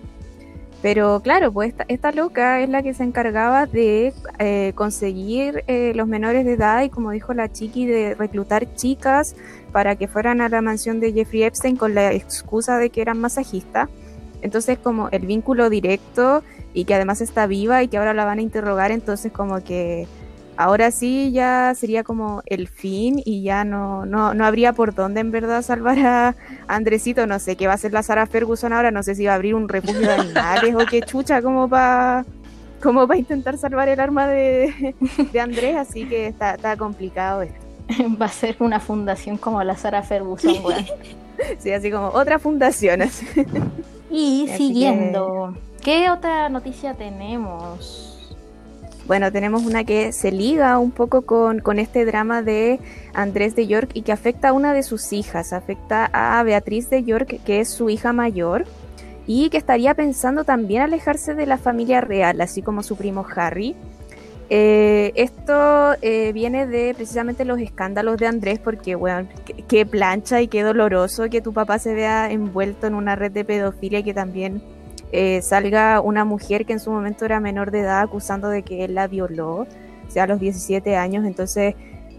Pero 0.82 1.20
claro, 1.20 1.52
pues 1.52 1.76
esta, 1.88 2.12
loca 2.12 2.60
es 2.62 2.70
la 2.70 2.82
que 2.82 2.96
se 2.96 3.04
encargaba 3.04 3.68
de 3.68 4.14
eh, 4.40 4.72
conseguir 4.74 5.64
eh, 5.68 5.94
los 5.96 6.08
menores 6.08 6.44
de 6.44 6.54
edad 6.54 6.82
y 6.82 6.90
como 6.90 7.12
dijo 7.12 7.36
la 7.36 7.52
chiqui, 7.52 7.86
de 7.86 8.16
reclutar 8.16 8.74
chicas 8.74 9.36
para 9.72 9.96
que 9.96 10.08
fueran 10.08 10.42
a 10.42 10.50
la 10.50 10.62
mansión 10.62 11.00
de 11.00 11.14
Jeffrey 11.14 11.44
Epstein 11.44 11.76
con 11.76 11.96
la 11.96 12.12
excusa 12.14 12.78
de 12.78 12.90
que 12.90 13.02
eran 13.02 13.20
masajistas. 13.20 13.90
Entonces 14.42 14.78
como 14.80 15.10
el 15.10 15.26
vínculo 15.26 15.70
directo 15.70 16.44
y 16.74 16.86
que 16.86 16.96
además 16.96 17.22
está 17.22 17.48
viva 17.48 17.84
y 17.84 17.88
que 17.88 17.98
ahora 17.98 18.14
la 18.14 18.26
van 18.26 18.40
a 18.40 18.42
interrogar, 18.42 18.92
entonces 18.92 19.32
como 19.32 19.64
que 19.64 20.08
ahora 20.58 20.92
sí 20.92 21.32
ya 21.32 21.74
sería 21.76 22.04
como 22.04 22.42
el 22.46 22.68
fin 22.68 23.22
y 23.24 23.44
ya 23.44 23.64
no, 23.64 24.06
no, 24.06 24.34
no 24.34 24.46
habría 24.46 24.74
por 24.74 24.94
dónde 24.94 25.22
en 25.22 25.32
verdad 25.32 25.62
salvar 25.62 26.00
a 26.00 26.36
Andresito. 26.68 27.28
No 27.28 27.40
sé 27.40 27.56
qué 27.56 27.68
va 27.68 27.74
a 27.74 27.76
hacer 27.76 27.94
la 27.94 28.04
Sara 28.04 28.26
Ferguson 28.26 28.74
ahora, 28.74 28.92
no 28.92 29.04
sé 29.04 29.16
si 29.16 29.26
va 29.26 29.34
a 29.34 29.36
abrir 29.36 29.56
un 29.56 29.70
refugio 29.70 30.02
de 30.02 30.14
animales 30.14 30.76
o 30.76 30.86
qué 30.90 31.02
chucha, 31.02 31.42
como 31.42 31.70
para 31.70 32.26
como 32.82 33.08
para 33.08 33.20
intentar 33.20 33.60
salvar 33.60 33.90
el 33.90 34.00
arma 34.00 34.26
de, 34.28 34.96
de 35.32 35.40
Andrés, 35.40 35.76
así 35.78 36.06
que 36.06 36.28
está 36.28 36.76
complicado 36.78 37.44
esto. 37.44 37.61
Va 38.22 38.26
a 38.28 38.30
ser 38.30 38.58
una 38.60 38.80
fundación 38.80 39.38
como 39.38 39.64
la 39.64 39.78
Sara 39.78 40.04
Ferguson, 40.04 40.56
sí, 41.60 41.72
así 41.72 41.92
como 41.92 42.08
otra 42.08 42.40
fundación. 42.40 43.02
Y 44.14 44.50
siguiendo, 44.58 45.56
¿qué 45.82 46.10
otra 46.10 46.50
noticia 46.50 46.96
tenemos? 46.96 48.36
Bueno, 49.08 49.32
tenemos 49.32 49.64
una 49.64 49.86
que 49.86 50.12
se 50.12 50.34
liga 50.34 50.78
un 50.80 50.92
poco 50.92 51.22
con, 51.22 51.60
con, 51.60 51.80
este 51.80 52.04
drama 52.04 52.42
de 52.42 52.82
Andrés 53.14 53.56
de 53.56 53.68
York 53.68 53.92
y 53.94 54.02
que 54.02 54.12
afecta 54.12 54.50
a 54.50 54.54
una 54.54 54.74
de 54.74 54.84
sus 54.84 55.14
hijas, 55.14 55.54
afecta 55.54 56.10
a 56.12 56.44
Beatriz 56.44 56.90
de 56.90 57.06
York, 57.06 57.40
que 57.46 57.62
es 57.62 57.70
su 57.70 57.90
hija 57.90 58.12
mayor, 58.12 58.66
y 59.28 59.50
que 59.50 59.58
estaría 59.58 59.94
pensando 59.94 60.44
también 60.44 60.82
alejarse 60.82 61.34
de 61.34 61.46
la 61.46 61.58
familia 61.58 62.02
real, 62.02 62.42
así 62.42 62.62
como 62.62 62.84
su 62.84 62.98
primo 62.98 63.26
Harry. 63.36 63.76
Eh, 64.54 65.14
esto 65.16 65.94
eh, 66.02 66.34
viene 66.34 66.68
de 66.68 66.94
precisamente 66.94 67.46
los 67.46 67.58
escándalos 67.62 68.18
de 68.18 68.28
Andrés, 68.28 68.60
porque, 68.60 68.96
bueno, 68.96 69.30
qué 69.70 69.86
plancha 69.86 70.42
y 70.42 70.50
qué 70.50 70.62
doloroso 70.62 71.30
que 71.30 71.40
tu 71.40 71.54
papá 71.54 71.80
se 71.80 71.94
vea 71.94 72.30
envuelto 72.30 72.86
en 72.86 72.96
una 72.96 73.16
red 73.16 73.32
de 73.32 73.46
pedofilia 73.46 74.00
y 74.00 74.04
que 74.04 74.14
también 74.14 74.62
eh, 75.14 75.42
salga 75.42 76.02
una 76.02 76.26
mujer 76.26 76.66
que 76.66 76.74
en 76.74 76.82
su 76.82 76.92
momento 76.92 77.24
era 77.24 77.40
menor 77.40 77.72
de 77.72 77.80
edad 77.80 78.02
acusando 78.02 78.50
de 78.50 78.64
que 78.64 78.84
él 78.84 78.96
la 78.96 79.08
violó, 79.08 79.60
o 79.60 79.68
sea, 80.10 80.24
a 80.24 80.28
los 80.28 80.42
17 80.42 80.98
años, 80.98 81.26
entonces 81.26 81.76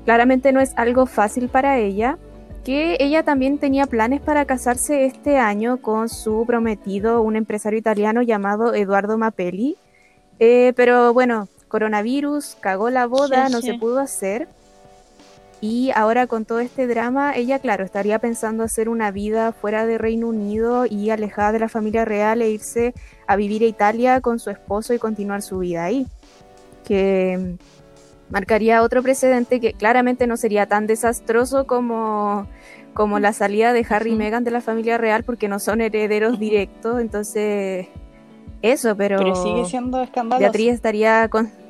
claramente 0.06 0.52
no 0.52 0.60
es 0.60 0.72
algo 0.76 1.04
fácil 1.04 1.50
para 1.50 1.80
ella, 1.80 2.16
que 2.64 2.96
ella 2.98 3.24
también 3.24 3.58
tenía 3.58 3.84
planes 3.84 4.22
para 4.22 4.46
casarse 4.46 5.04
este 5.04 5.36
año 5.36 5.82
con 5.82 6.08
su 6.08 6.44
prometido, 6.46 7.20
un 7.20 7.36
empresario 7.36 7.78
italiano 7.78 8.22
llamado 8.22 8.72
Eduardo 8.72 9.18
Mapelli, 9.18 9.76
eh, 10.38 10.72
pero 10.74 11.12
bueno, 11.12 11.48
coronavirus, 11.72 12.58
cagó 12.60 12.90
la 12.90 13.06
boda, 13.06 13.48
no 13.48 13.62
se 13.62 13.74
pudo 13.74 13.98
hacer. 13.98 14.46
Y 15.62 15.90
ahora 15.94 16.26
con 16.26 16.44
todo 16.44 16.60
este 16.60 16.86
drama, 16.86 17.34
ella, 17.34 17.60
claro, 17.60 17.82
estaría 17.82 18.18
pensando 18.18 18.62
hacer 18.62 18.90
una 18.90 19.10
vida 19.10 19.52
fuera 19.52 19.86
de 19.86 19.96
Reino 19.96 20.28
Unido 20.28 20.84
y 20.84 21.08
alejada 21.08 21.52
de 21.52 21.60
la 21.60 21.68
familia 21.70 22.04
real 22.04 22.42
e 22.42 22.50
irse 22.50 22.92
a 23.26 23.36
vivir 23.36 23.62
a 23.62 23.66
Italia 23.66 24.20
con 24.20 24.38
su 24.38 24.50
esposo 24.50 24.92
y 24.92 24.98
continuar 24.98 25.40
su 25.40 25.60
vida 25.60 25.84
ahí. 25.84 26.06
Que 26.84 27.56
marcaría 28.28 28.82
otro 28.82 29.02
precedente 29.02 29.58
que 29.58 29.72
claramente 29.72 30.26
no 30.26 30.36
sería 30.36 30.66
tan 30.66 30.86
desastroso 30.86 31.66
como, 31.66 32.48
como 32.92 33.18
la 33.18 33.32
salida 33.32 33.72
de 33.72 33.86
Harry 33.88 34.12
y 34.12 34.16
Meghan 34.16 34.44
de 34.44 34.50
la 34.50 34.60
familia 34.60 34.98
real 34.98 35.24
porque 35.24 35.48
no 35.48 35.58
son 35.58 35.80
herederos 35.80 36.38
directos. 36.38 37.00
Entonces, 37.00 37.86
eso, 38.62 38.96
pero, 38.96 39.18
Pero 39.18 39.34
sigue 39.34 39.64
siendo 39.64 40.02
escandaloso. 40.02 40.40
Beatriz 40.40 40.74
estaría 40.74 41.28
con... 41.28 41.61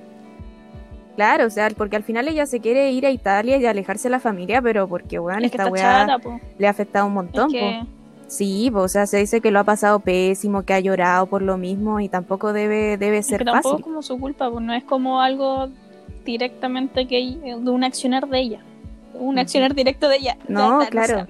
Claro, 1.17 1.47
o 1.47 1.51
sea, 1.51 1.69
porque 1.77 1.97
al 1.97 2.03
final 2.05 2.27
ella 2.29 2.47
se 2.47 2.61
quiere 2.61 2.91
ir 2.91 3.05
a 3.07 3.11
Italia 3.11 3.59
y 3.59 3.67
alejarse 3.67 4.05
de 4.09 4.13
la 4.13 4.21
familia, 4.21 4.63
pero 4.63 4.89
porque, 4.89 5.19
bueno, 5.19 5.41
Es 5.45 5.51
que 5.51 5.59
esta 5.59 5.69
weá 5.71 6.19
le 6.59 6.67
ha 6.67 6.71
afectado 6.71 7.05
un 7.07 7.13
Es 7.13 7.15
montón. 7.15 7.47
po. 7.47 7.53
que 7.53 7.83
Sí, 8.29 8.71
po, 8.73 8.79
o 8.81 8.89
sea, 8.89 9.07
se 9.07 9.19
dice 9.19 9.43
que 9.43 9.51
lo 9.51 9.61
ha 9.61 9.65
pasado 9.65 10.01
pésimo, 10.01 10.63
que 10.63 10.73
ha 10.73 10.81
llorado 10.81 11.27
por 11.27 11.43
lo 11.43 11.59
mismo 11.59 12.01
y 12.01 12.09
tampoco 12.09 12.55
debe, 12.55 12.97
debe 12.97 13.19
Es 13.19 13.27
ser 13.27 13.41
que 13.41 13.45
tampoco 13.45 13.69
fácil. 13.73 13.81
es 13.81 13.85
como 13.85 14.03
su 14.03 14.19
culpa, 14.19 14.51
pues 14.51 14.65
no 14.65 14.73
es 14.73 14.85
como 14.85 15.21
algo 15.21 15.69
directamente 16.25 17.07
que 17.07 17.19
ella- 17.19 17.57
de 17.59 17.71
un 17.71 17.85
accionar 17.85 18.27
de 18.29 18.41
ella. 18.41 18.61
Un 19.13 19.39
accionar 19.39 19.75
directo 19.75 20.09
de 20.09 20.17
ella. 20.17 20.39
No, 20.49 20.83
ya, 20.83 20.89
claro. 20.89 21.27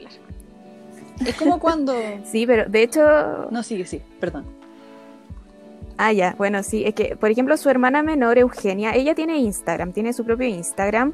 Es 1.27 1.35
como 1.37 1.59
cuando... 1.59 1.95
Sí, 2.25 2.47
pero 2.47 2.69
de 2.71 2.83
hecho, 2.85 3.01
No, 3.51 3.63
sigue, 3.65 3.85
sí, 3.85 4.01
perdón. 4.21 4.45
Ah, 6.03 6.13
ya, 6.13 6.35
bueno, 6.37 6.63
sí, 6.63 6.85
es 6.85 6.95
que, 6.95 7.17
por 7.17 7.31
ejemplo, 7.31 7.57
su 7.57 7.71
hermana 7.71 8.03
menor, 8.03 8.37
Eugenia, 8.37 8.93
ella 8.95 9.15
tiene 9.15 9.39
Instagram, 9.39 9.93
tiene 9.93 10.13
su 10.13 10.25
propio 10.25 10.49
Instagram. 10.49 11.13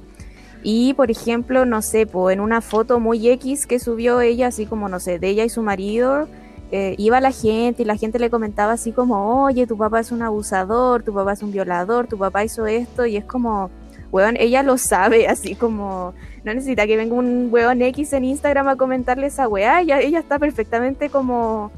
Y, 0.62 0.95
por 0.95 1.11
ejemplo, 1.11 1.66
no 1.66 1.83
sé, 1.83 2.07
po, 2.07 2.30
en 2.30 2.40
una 2.40 2.61
foto 2.61 2.99
muy 2.99 3.28
X 3.28 3.66
que 3.66 3.78
subió 3.78 4.21
ella, 4.21 4.49
así 4.49 4.66
como, 4.66 4.88
no 4.88 4.99
sé, 4.99 5.18
de 5.18 5.28
ella 5.28 5.45
y 5.45 5.50
su 5.50 5.62
marido, 5.62 6.26
eh, 6.73 6.95
iba 6.99 7.21
la 7.21 7.33
gente 7.33 7.83
y 7.83 7.85
la 7.85 7.97
gente 7.97 8.18
le 8.18 8.30
comentaba 8.30 8.73
así 8.73 8.92
como, 8.92 9.45
oye, 9.45 9.66
tu 9.66 9.76
papá 9.76 10.00
es 10.00 10.11
un 10.11 10.23
abusador, 10.23 11.02
tu 11.02 11.14
papá 11.14 11.35
es 11.35 11.42
un 11.42 11.52
violador, 11.52 12.09
tu 12.09 12.18
papá 12.18 12.45
hizo 12.45 12.66
esto, 12.66 13.07
y 13.07 13.16
es 13.16 13.25
como, 13.25 13.71
weón, 14.11 14.37
ella 14.38 14.62
lo 14.62 14.78
sabe, 14.78 15.28
así 15.28 15.54
como, 15.54 16.14
no 16.45 16.54
necesita 16.54 16.87
que 16.87 16.97
venga 16.97 17.14
un 17.14 17.49
weón 17.52 17.83
X 17.83 18.14
en 18.14 18.25
Instagram 18.25 18.68
a 18.68 18.76
comentarle 18.76 19.26
esa 19.26 19.47
weá, 19.49 19.83
ella, 19.83 20.00
ella 20.00 20.18
está 20.18 20.38
perfectamente 20.38 21.11
como 21.11 21.71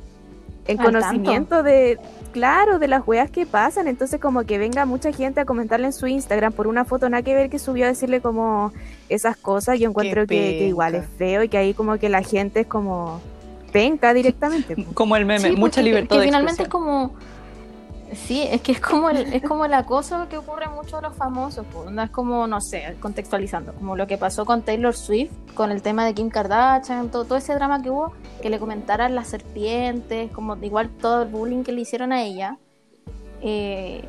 en 0.66 0.78
Al 0.78 0.86
conocimiento 0.86 1.62
de, 1.62 1.98
claro, 2.32 2.78
de 2.78 2.88
las 2.88 3.06
weas 3.06 3.30
que 3.30 3.46
pasan, 3.46 3.88
entonces 3.88 4.20
como 4.20 4.44
que 4.44 4.58
venga 4.58 4.84
mucha 4.86 5.12
gente 5.12 5.40
a 5.40 5.44
comentarle 5.44 5.86
en 5.86 5.92
su 5.92 6.06
Instagram 6.06 6.52
por 6.52 6.66
una 6.66 6.84
foto 6.84 7.08
nada 7.08 7.22
que 7.22 7.34
ver 7.34 7.50
que 7.50 7.58
subió 7.58 7.84
a 7.84 7.88
decirle 7.88 8.20
como 8.20 8.72
esas 9.08 9.36
cosas, 9.36 9.78
yo 9.78 9.88
encuentro 9.88 10.22
que, 10.22 10.36
que 10.58 10.66
igual 10.68 10.94
es 10.94 11.04
feo 11.18 11.42
y 11.42 11.48
que 11.48 11.58
ahí 11.58 11.74
como 11.74 11.98
que 11.98 12.08
la 12.08 12.22
gente 12.22 12.60
es 12.60 12.66
como 12.66 13.20
penca 13.72 14.12
directamente. 14.14 14.74
Como 14.94 15.16
el 15.16 15.24
meme, 15.24 15.50
Sí, 15.50 15.56
mucha 15.56 15.80
libertad 15.82 16.16
que 16.16 16.20
de 16.20 16.26
finalmente 16.26 16.64
es 16.64 16.68
como 16.68 17.14
sí 18.14 18.42
es 18.42 18.60
que 18.60 18.72
es 18.72 18.80
como 18.80 19.10
el, 19.10 19.32
es 19.32 19.42
como 19.42 19.64
el 19.64 19.74
acoso 19.74 20.28
que 20.28 20.36
ocurre 20.36 20.68
mucho 20.68 20.98
a 20.98 21.00
los 21.00 21.16
famosos 21.16 21.64
pues, 21.72 21.88
es 21.96 22.10
como 22.10 22.46
no 22.46 22.60
sé 22.60 22.96
contextualizando 23.00 23.72
como 23.74 23.96
lo 23.96 24.06
que 24.06 24.18
pasó 24.18 24.44
con 24.44 24.62
Taylor 24.62 24.94
Swift 24.94 25.30
con 25.54 25.70
el 25.70 25.82
tema 25.82 26.04
de 26.04 26.14
Kim 26.14 26.28
Kardashian 26.28 27.10
todo, 27.10 27.24
todo 27.24 27.38
ese 27.38 27.54
drama 27.54 27.82
que 27.82 27.90
hubo 27.90 28.12
que 28.42 28.50
le 28.50 28.58
comentaran 28.58 29.14
las 29.14 29.28
serpientes 29.28 30.30
como 30.32 30.56
igual 30.56 30.90
todo 30.90 31.22
el 31.22 31.28
bullying 31.28 31.62
que 31.62 31.72
le 31.72 31.82
hicieron 31.82 32.12
a 32.12 32.22
ella 32.22 32.58
eh, 33.42 34.04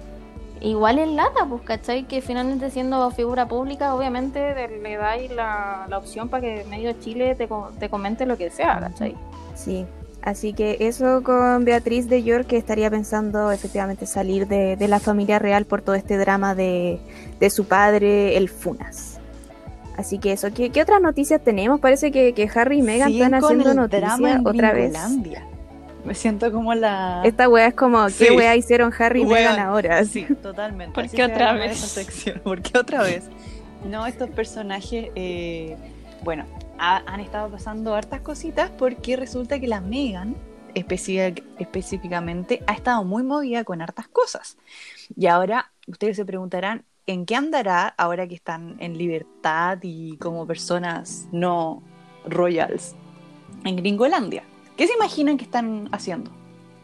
igual 0.62 1.00
en 1.00 1.16
lata 1.16 1.46
pues 1.48 1.62
¿cachai? 1.62 2.08
que 2.08 2.22
finalmente 2.22 2.72
siendo 2.72 3.10
figura 3.12 3.48
pública 3.48 3.94
obviamente 3.94 4.68
le 4.68 4.98
dais 4.98 5.32
la, 5.32 5.86
la 5.90 5.98
opción 5.98 6.30
para 6.30 6.42
que 6.42 6.66
medio 6.70 6.94
Chile 6.94 7.36
te, 7.36 7.48
te 7.80 7.90
comente 7.90 8.26
lo 8.26 8.38
que 8.38 8.50
sea 8.50 8.80
¿cachai? 8.80 9.16
Sí, 9.54 9.86
así 10.22 10.54
que 10.54 10.78
eso 10.80 11.24
con 11.24 11.66
Beatriz 11.66 12.08
de 12.10 12.24
York 12.24 12.48
que 12.48 12.58
estaría 12.58 12.90
pensando 12.90 13.52
efectivamente 13.52 14.06
salir 14.06 14.48
de, 14.48 14.76
de 14.76 14.88
la 14.88 15.00
familia 15.00 15.40
real 15.40 15.66
por 15.66 15.82
todo 15.82 15.96
este 15.96 16.18
drama 16.18 16.56
de, 16.56 17.00
de 17.40 17.50
su 17.50 17.66
padre, 17.66 18.38
el 18.38 18.50
Funas. 18.50 19.20
Así 19.98 20.18
que 20.20 20.32
eso, 20.32 20.48
¿qué, 20.54 20.70
qué 20.72 20.82
otras 20.82 21.02
noticias 21.02 21.42
tenemos? 21.44 21.80
Parece 21.80 22.12
que, 22.12 22.34
que 22.34 22.50
Harry 22.56 22.80
y 22.80 22.82
Meghan 22.82 23.10
Siguen 23.10 23.26
están 23.26 23.42
con 23.42 23.60
haciendo 23.62 23.82
el 23.84 23.90
drama 23.90 24.08
noticias 24.18 24.36
en 24.40 24.48
otra 24.48 24.74
vez. 24.74 24.94
Me 26.06 26.16
siento 26.16 26.52
como 26.52 26.74
la... 26.74 27.22
Esta 27.24 27.48
wea 27.48 27.68
es 27.68 27.76
como, 27.76 28.06
¿qué 28.08 28.12
Sí. 28.12 28.30
wea 28.32 28.56
hicieron 28.56 28.92
Harry 28.98 29.22
y 29.22 29.26
Meghan 29.26 29.60
ahora? 29.60 30.04
Sí, 30.06 30.26
totalmente. 30.42 30.94
¿Por 30.94 31.08
qué 31.10 31.24
otra 31.24 31.54
vez? 31.54 31.78
sección. 31.78 32.40
¿Por 32.44 32.62
qué 32.62 32.80
otra 32.80 33.04
vez? 33.04 33.26
No, 33.88 34.08
estos 34.08 34.30
personajes, 34.32 35.10
eh, 35.16 35.76
bueno, 36.24 36.46
ha- 36.82 37.04
han 37.08 37.20
estado 37.22 37.50
pasando 37.52 37.96
hartas 37.96 38.22
cositas 38.22 38.72
porque 38.72 39.16
resulta 39.18 39.60
que 39.60 39.68
la 39.68 39.82
Megan, 39.82 40.36
específicamente, 40.76 42.64
ha 42.68 42.74
estado 42.74 43.04
muy 43.06 43.24
movida 43.24 43.64
con 43.64 43.82
hartas 43.82 44.08
cosas. 44.10 44.58
Y 45.16 45.28
ahora 45.28 45.74
ustedes 45.88 46.18
se 46.18 46.26
preguntarán, 46.26 46.86
¿en 47.08 47.26
qué 47.26 47.36
andará 47.36 47.88
ahora 47.98 48.28
que 48.28 48.36
están 48.36 48.78
en 48.80 48.98
libertad 48.98 49.80
y 49.84 50.18
como 50.18 50.48
personas 50.48 51.28
no 51.32 51.84
royals 52.26 52.96
en 53.66 53.76
Gringolandia? 53.78 54.44
¿Qué 54.78 54.88
se 54.88 54.94
imaginan 54.96 55.38
que 55.38 55.46
están 55.46 55.90
haciendo? 55.92 56.32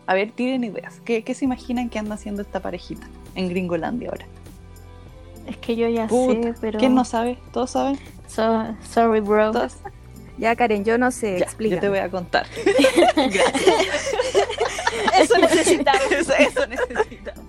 A 0.07 0.13
ver, 0.15 0.31
tiren 0.33 0.63
ideas. 0.63 1.01
¿Qué, 1.05 1.23
qué 1.23 1.33
se 1.35 1.45
imaginan 1.45 1.89
que 1.89 1.99
anda 1.99 2.15
haciendo 2.15 2.41
esta 2.43 2.61
parejita 2.61 3.11
en 3.35 3.49
Gringolandia 3.49 4.09
ahora? 4.09 4.29
es 5.45 5.57
que 5.57 5.75
yo 5.75 5.87
ya 5.89 6.09
Puta, 6.09 6.53
sé 6.53 6.55
pero 6.61 6.79
¿Quién 6.79 6.95
no 6.95 7.05
sabe? 7.05 7.43
¿Todos 7.51 7.71
saben? 7.71 7.99
So- 8.27 8.75
sorry 8.89 9.19
bro. 9.21 9.51
Ya, 10.37 10.55
Karen, 10.55 10.85
yo 10.85 10.97
no 10.99 11.09
sé, 11.09 11.37
explica. 11.39 11.75
yo 11.75 11.81
te 11.81 11.89
voy 11.89 11.97
a 11.99 12.09
contar. 12.11 12.45
Eso 15.19 15.37
necesitaba. 15.37 15.99
eso, 16.11 16.33
eso 16.33 16.67
necesitamos. 16.67 17.43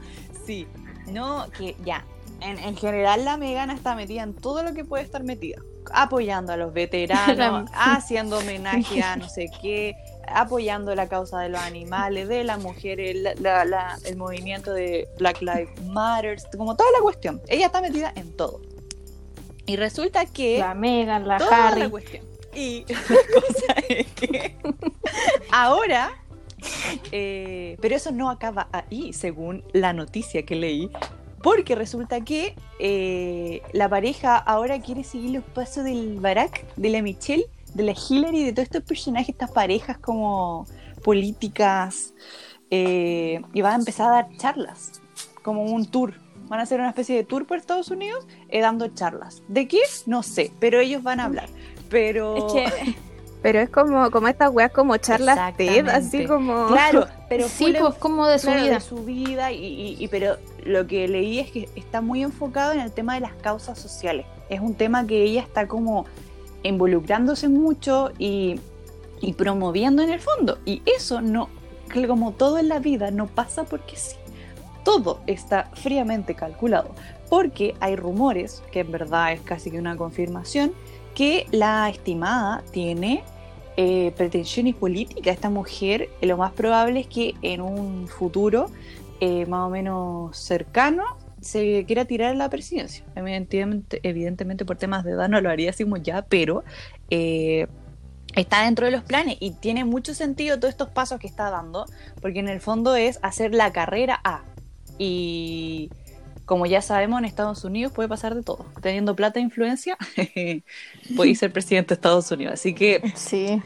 Sí, 0.46 0.66
no, 1.06 1.46
que 1.56 1.76
ya. 1.84 2.04
En, 2.40 2.56
en 2.58 2.76
general 2.76 3.24
la 3.24 3.36
Megana 3.36 3.74
está 3.74 3.94
metida 3.96 4.22
en 4.22 4.32
todo 4.32 4.62
lo 4.62 4.72
que 4.72 4.84
puede 4.84 5.02
estar 5.02 5.24
metida. 5.24 5.60
Apoyando 5.92 6.52
a 6.52 6.56
los 6.56 6.72
veteranos, 6.72 7.68
haciendo 7.74 8.38
homenaje 8.38 9.02
a 9.02 9.16
no 9.16 9.28
sé 9.28 9.50
qué, 9.60 9.96
apoyando 10.28 10.94
la 10.94 11.08
causa 11.08 11.40
de 11.40 11.48
los 11.48 11.60
animales, 11.60 12.28
de 12.28 12.44
las 12.44 12.60
mujeres, 12.60 13.16
la- 13.16 13.34
la- 13.34 13.64
la- 13.64 13.98
el 14.04 14.16
movimiento 14.16 14.72
de 14.72 15.08
Black 15.18 15.40
Lives 15.40 15.70
Matter, 15.86 16.38
como 16.56 16.76
toda 16.76 16.90
la 16.92 17.00
cuestión. 17.02 17.40
Ella 17.48 17.66
está 17.66 17.80
metida 17.80 18.12
en 18.14 18.36
todo. 18.36 18.60
Y 19.68 19.76
resulta 19.76 20.24
que 20.24 20.58
la 20.58 20.74
Megan 20.74 21.28
la 21.28 21.36
Harry 21.36 21.82
la. 21.82 22.58
Y 22.58 22.86
la 22.88 22.98
cosa 23.34 23.74
es 23.86 24.06
que 24.14 24.56
ahora, 25.52 26.10
eh, 27.12 27.76
pero 27.80 27.94
eso 27.94 28.10
no 28.10 28.30
acaba 28.30 28.68
ahí, 28.72 29.12
según 29.12 29.62
la 29.74 29.92
noticia 29.92 30.46
que 30.46 30.56
leí, 30.56 30.90
porque 31.42 31.74
resulta 31.74 32.22
que 32.22 32.56
eh, 32.80 33.60
la 33.74 33.90
pareja 33.90 34.38
ahora 34.38 34.80
quiere 34.80 35.04
seguir 35.04 35.32
los 35.32 35.44
pasos 35.44 35.84
del 35.84 36.18
Barack, 36.18 36.74
de 36.76 36.88
la 36.88 37.02
Michelle, 37.02 37.46
de 37.74 37.82
la 37.82 37.92
Hillary, 37.92 38.44
de 38.44 38.52
todos 38.54 38.64
estos 38.64 38.84
personajes, 38.84 39.28
estas 39.28 39.50
parejas 39.50 39.98
como 39.98 40.66
políticas, 41.04 42.14
eh, 42.70 43.42
y 43.52 43.60
van 43.60 43.72
a 43.72 43.76
empezar 43.76 44.08
a 44.08 44.10
dar 44.12 44.36
charlas, 44.38 44.92
como 45.42 45.64
un 45.64 45.84
tour. 45.84 46.14
Van 46.48 46.60
a 46.60 46.62
hacer 46.62 46.80
una 46.80 46.88
especie 46.88 47.16
de 47.16 47.24
tour 47.24 47.46
por 47.46 47.58
Estados 47.58 47.90
Unidos 47.90 48.26
eh, 48.48 48.60
dando 48.60 48.88
charlas. 48.88 49.42
¿De 49.48 49.68
qué? 49.68 49.80
No 50.06 50.22
sé, 50.22 50.52
pero 50.58 50.80
ellos 50.80 51.02
van 51.02 51.20
a 51.20 51.24
hablar. 51.24 51.48
Pero 51.90 52.36
Es 52.36 52.52
que 52.52 52.96
Pero 53.40 53.60
es 53.60 53.70
como, 53.70 54.10
como 54.10 54.26
estas 54.26 54.50
weas 54.52 54.72
como 54.72 54.96
charlas 54.96 55.56
TED, 55.56 55.88
así 55.88 56.26
como... 56.26 56.66
Claro, 56.72 57.06
pero 57.28 57.46
sí 57.48 57.72
pues 57.78 57.94
como 57.94 58.26
de 58.26 58.40
su 58.40 58.48
claro, 58.48 58.62
vida 58.64 58.74
de 58.74 58.80
su 58.80 59.04
vida 59.04 59.52
y, 59.52 59.64
y- 59.64 59.96
y- 60.04 60.08
pero 60.08 60.36
lo 60.64 60.88
que 60.88 61.06
leí 61.06 61.38
es 61.38 61.52
que 61.52 61.68
está 61.76 62.00
muy 62.00 62.22
enfocado 62.24 62.72
en 62.72 62.80
el 62.80 62.90
tema 62.90 63.14
de 63.14 63.20
las 63.20 63.34
causas 63.34 63.78
sociales. 63.78 64.26
Es 64.48 64.58
un 64.60 64.74
tema 64.74 65.06
que 65.06 65.22
ella 65.22 65.42
está 65.42 65.68
como 65.68 66.04
involucrándose 66.64 67.48
mucho 67.48 68.10
y, 68.18 68.58
y 69.20 69.34
promoviendo 69.34 70.02
en 70.02 70.10
el 70.10 70.20
fondo. 70.20 70.58
Y 70.64 70.82
eso 70.84 71.20
no, 71.20 71.48
como 72.08 72.32
todo 72.32 72.58
en 72.58 72.68
la 72.68 72.80
vida, 72.80 73.10
no 73.12 73.26
pasa 73.28 73.64
porque 73.64 73.96
sí. 73.96 74.16
Todo 74.88 75.20
está 75.26 75.68
fríamente 75.74 76.34
calculado. 76.34 76.94
Porque 77.28 77.74
hay 77.78 77.94
rumores, 77.94 78.62
que 78.72 78.80
en 78.80 78.90
verdad 78.90 79.34
es 79.34 79.42
casi 79.42 79.70
que 79.70 79.78
una 79.78 79.98
confirmación, 79.98 80.72
que 81.14 81.46
la 81.50 81.90
estimada 81.90 82.62
tiene 82.70 83.22
eh, 83.76 84.14
pretensiones 84.16 84.74
políticas. 84.74 85.34
Esta 85.34 85.50
mujer, 85.50 86.08
eh, 86.22 86.26
lo 86.26 86.38
más 86.38 86.52
probable 86.52 87.00
es 87.00 87.06
que 87.06 87.34
en 87.42 87.60
un 87.60 88.08
futuro 88.08 88.70
eh, 89.20 89.44
más 89.44 89.66
o 89.66 89.68
menos 89.68 90.34
cercano 90.38 91.04
se 91.38 91.84
quiera 91.84 92.06
tirar 92.06 92.30
a 92.30 92.34
la 92.34 92.48
presidencia. 92.48 93.04
Evidentemente, 93.14 94.64
por 94.64 94.78
temas 94.78 95.04
de 95.04 95.10
edad 95.10 95.28
no 95.28 95.42
lo 95.42 95.50
haría 95.50 95.68
así 95.68 95.84
como 95.84 95.98
ya, 95.98 96.22
pero 96.22 96.64
está 98.34 98.62
dentro 98.64 98.86
de 98.86 98.92
los 98.92 99.02
planes 99.02 99.36
y 99.38 99.50
tiene 99.50 99.84
mucho 99.84 100.14
sentido 100.14 100.58
todos 100.58 100.70
estos 100.70 100.88
pasos 100.88 101.20
que 101.20 101.26
está 101.26 101.50
dando, 101.50 101.84
porque 102.22 102.38
en 102.38 102.48
el 102.48 102.62
fondo 102.62 102.96
es 102.96 103.18
hacer 103.20 103.52
la 103.52 103.70
carrera 103.70 104.18
A. 104.24 104.44
Y, 104.98 105.90
como 106.44 106.66
ya 106.66 106.82
sabemos, 106.82 107.18
en 107.20 107.24
Estados 107.24 107.64
Unidos 107.64 107.92
puede 107.92 108.08
pasar 108.08 108.34
de 108.34 108.42
todo. 108.42 108.64
Teniendo 108.80 109.14
plata 109.14 109.38
e 109.38 109.42
influencia, 109.42 109.96
puede 111.16 111.34
ser 111.34 111.52
presidente 111.52 111.88
de 111.90 111.94
Estados 111.94 112.30
Unidos. 112.30 112.54
Así 112.54 112.74
que 112.74 113.02
Sí. 113.14 113.62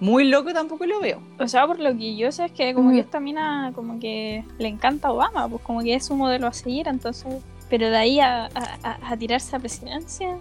muy 0.00 0.24
loco 0.28 0.52
tampoco 0.52 0.84
lo 0.86 1.00
veo. 1.00 1.20
O 1.38 1.48
sea, 1.48 1.66
por 1.66 1.78
lo 1.80 1.96
que 1.96 2.16
yo 2.16 2.30
sé 2.32 2.46
es 2.46 2.52
que 2.52 2.74
como 2.74 2.90
Mm. 2.90 2.94
que 2.94 3.00
esta 3.00 3.20
mina 3.20 3.72
como 3.74 3.98
que 4.00 4.44
le 4.58 4.68
encanta 4.68 5.08
a 5.08 5.12
Obama, 5.12 5.48
pues 5.48 5.62
como 5.62 5.80
que 5.82 5.94
es 5.94 6.04
su 6.06 6.14
modelo 6.16 6.46
a 6.46 6.52
seguir, 6.52 6.88
entonces... 6.88 7.26
Pero 7.70 7.88
de 7.88 7.96
ahí 7.96 8.20
a, 8.20 8.44
a- 8.44 8.50
a- 8.82 8.98
a 9.12 9.16
tirarse 9.16 9.56
a 9.56 9.58
presidencia... 9.58 10.36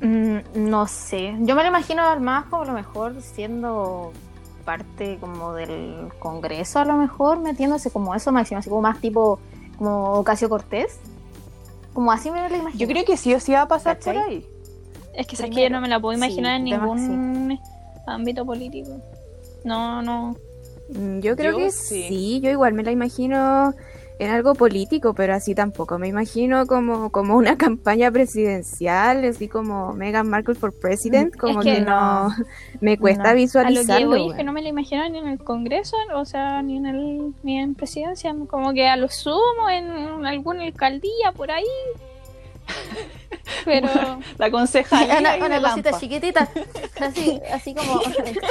Mm, 0.00 0.38
no 0.54 0.86
sé. 0.86 1.34
Yo 1.40 1.54
me 1.56 1.62
lo 1.62 1.68
imagino 1.68 2.02
más 2.20 2.44
como 2.46 2.62
a 2.62 2.66
lo 2.66 2.72
mejor 2.72 3.20
siendo 3.20 4.12
parte 4.68 5.16
como 5.18 5.54
del 5.54 6.10
Congreso, 6.18 6.78
a 6.78 6.84
lo 6.84 6.98
mejor 6.98 7.40
metiéndose 7.40 7.90
como 7.90 8.14
eso 8.14 8.32
máximo, 8.32 8.58
así 8.60 8.68
como 8.68 8.82
más 8.82 9.00
tipo 9.00 9.40
como 9.78 10.12
Ocasio 10.12 10.50
Cortés. 10.50 10.98
Como 11.94 12.12
así 12.12 12.30
me 12.30 12.46
lo 12.46 12.54
imagino. 12.54 12.78
Yo 12.78 12.86
creo 12.86 13.02
que 13.06 13.16
sí 13.16 13.32
o 13.32 13.40
sí 13.40 13.52
va 13.52 13.62
a 13.62 13.68
pasar 13.68 13.96
¿Cachai? 13.96 14.14
por 14.14 14.22
ahí. 14.24 14.46
Es 15.14 15.26
que 15.26 15.36
sabes 15.36 15.52
que 15.52 15.54
Primero, 15.54 15.70
yo 15.70 15.76
no 15.76 15.80
me 15.80 15.88
la 15.88 15.98
puedo 15.98 16.12
sí, 16.12 16.18
imaginar 16.18 16.56
en 16.56 16.64
ningún 16.64 17.58
ámbito 18.06 18.44
político. 18.44 18.90
No, 19.64 20.02
no. 20.02 20.36
Yo 21.20 21.34
creo 21.34 21.52
Yo 21.52 21.56
que 21.56 21.70
sí. 21.70 22.04
sí. 22.06 22.40
yo 22.42 22.50
igual 22.50 22.74
me 22.74 22.82
la 22.82 22.90
imagino 22.90 23.72
en 24.18 24.30
algo 24.30 24.54
político, 24.54 25.14
pero 25.14 25.34
así 25.34 25.54
tampoco. 25.54 25.98
Me 25.98 26.08
imagino 26.08 26.66
como, 26.66 27.10
como 27.10 27.36
una 27.36 27.56
campaña 27.58 28.10
presidencial, 28.10 29.24
así 29.24 29.48
como 29.48 29.92
Meghan 29.92 30.28
Markle 30.28 30.54
for 30.54 30.72
President, 30.72 31.36
como 31.36 31.60
que 31.60 31.74
que, 31.74 31.80
no, 31.80 32.28
me 32.80 32.98
cuesta 32.98 33.24
no. 33.24 33.28
A 33.28 33.32
lo 33.32 33.36
que 33.36 33.42
visualizarlo. 33.42 34.08
voy 34.08 34.30
es 34.30 34.36
que 34.36 34.44
no 34.44 34.52
me 34.52 34.62
la 34.62 34.68
imagino 34.68 35.08
ni 35.08 35.18
en 35.18 35.28
el 35.28 35.38
Congreso, 35.38 35.96
o 36.14 36.24
sea, 36.24 36.62
ni 36.62 36.76
en 36.76 36.86
el 36.86 37.34
ni 37.42 37.58
en 37.58 37.74
presidencia, 37.74 38.34
como 38.48 38.72
que 38.72 38.88
a 38.88 38.96
lo 38.96 39.08
sumo 39.08 39.68
en 39.70 40.26
alguna 40.26 40.64
alcaldía 40.64 41.32
por 41.36 41.50
ahí. 41.50 41.64
Pero 43.64 43.88
La 44.38 44.50
concejalía 44.50 45.18
una, 45.18 45.36
una 45.36 45.60
cosita 45.60 45.90
Lampa. 45.90 46.00
chiquitita, 46.00 46.48
así, 47.00 47.40
así 47.52 47.74
como, 47.74 48.00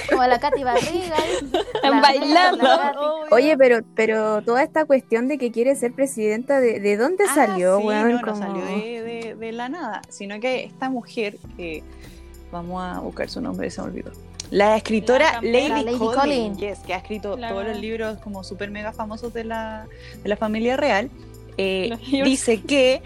como 0.10 0.24
la 0.26 0.40
Katy 0.40 0.64
Barriga. 0.64 1.16
la- 1.84 2.02
bailando. 2.02 2.64
la. 2.64 2.94
Oye, 3.32 3.58
pero, 3.58 3.80
pero 3.96 4.42
toda 4.42 4.64
esta 4.64 4.86
cuestión 4.86 5.28
de 5.28 5.38
que 5.38 5.52
quiere 5.52 5.76
ser 5.76 5.94
presidenta, 5.94 6.60
¿de, 6.60 6.80
de 6.80 6.98
dónde 6.98 7.24
Ah, 7.30 7.34
salió, 7.36 7.80
sí, 7.80 7.86
weón? 7.88 8.12
no, 8.14 8.22
no 8.22 8.36
salió 8.36 8.64
de, 8.66 9.02
de- 9.04 9.36
de 9.36 9.52
la 9.52 9.70
nada, 9.70 10.02
sino 10.10 10.40
que 10.40 10.66
esta 10.66 10.90
mujer, 10.90 11.38
que 11.56 11.84
vamos 12.52 12.84
a 12.84 13.00
buscar 13.00 13.30
su 13.30 13.42
nombre, 13.42 13.70
se 13.70 13.82
me 13.82 13.88
olvidó. 13.88 14.12
La 14.52 14.78
escritora 14.78 15.34
La. 15.34 15.42
Lady, 15.42 15.84
Lady 15.84 15.98
Collin, 15.98 16.20
Collin. 16.20 16.58
yes, 16.58 16.80
que 16.80 16.94
ha 16.94 16.98
escrito 16.98 17.38
La- 17.38 17.50
todos 17.50 17.66
los 17.68 17.78
libros 17.80 18.18
como 18.20 18.44
súper 18.44 18.72
mega 18.72 18.94
famosos 18.94 19.34
de 19.34 19.44
la, 19.44 19.88
de 20.24 20.30
la 20.30 20.38
familia 20.38 20.78
real, 20.78 21.10
eh, 21.58 21.92
dice 22.24 22.62
que 22.62 23.02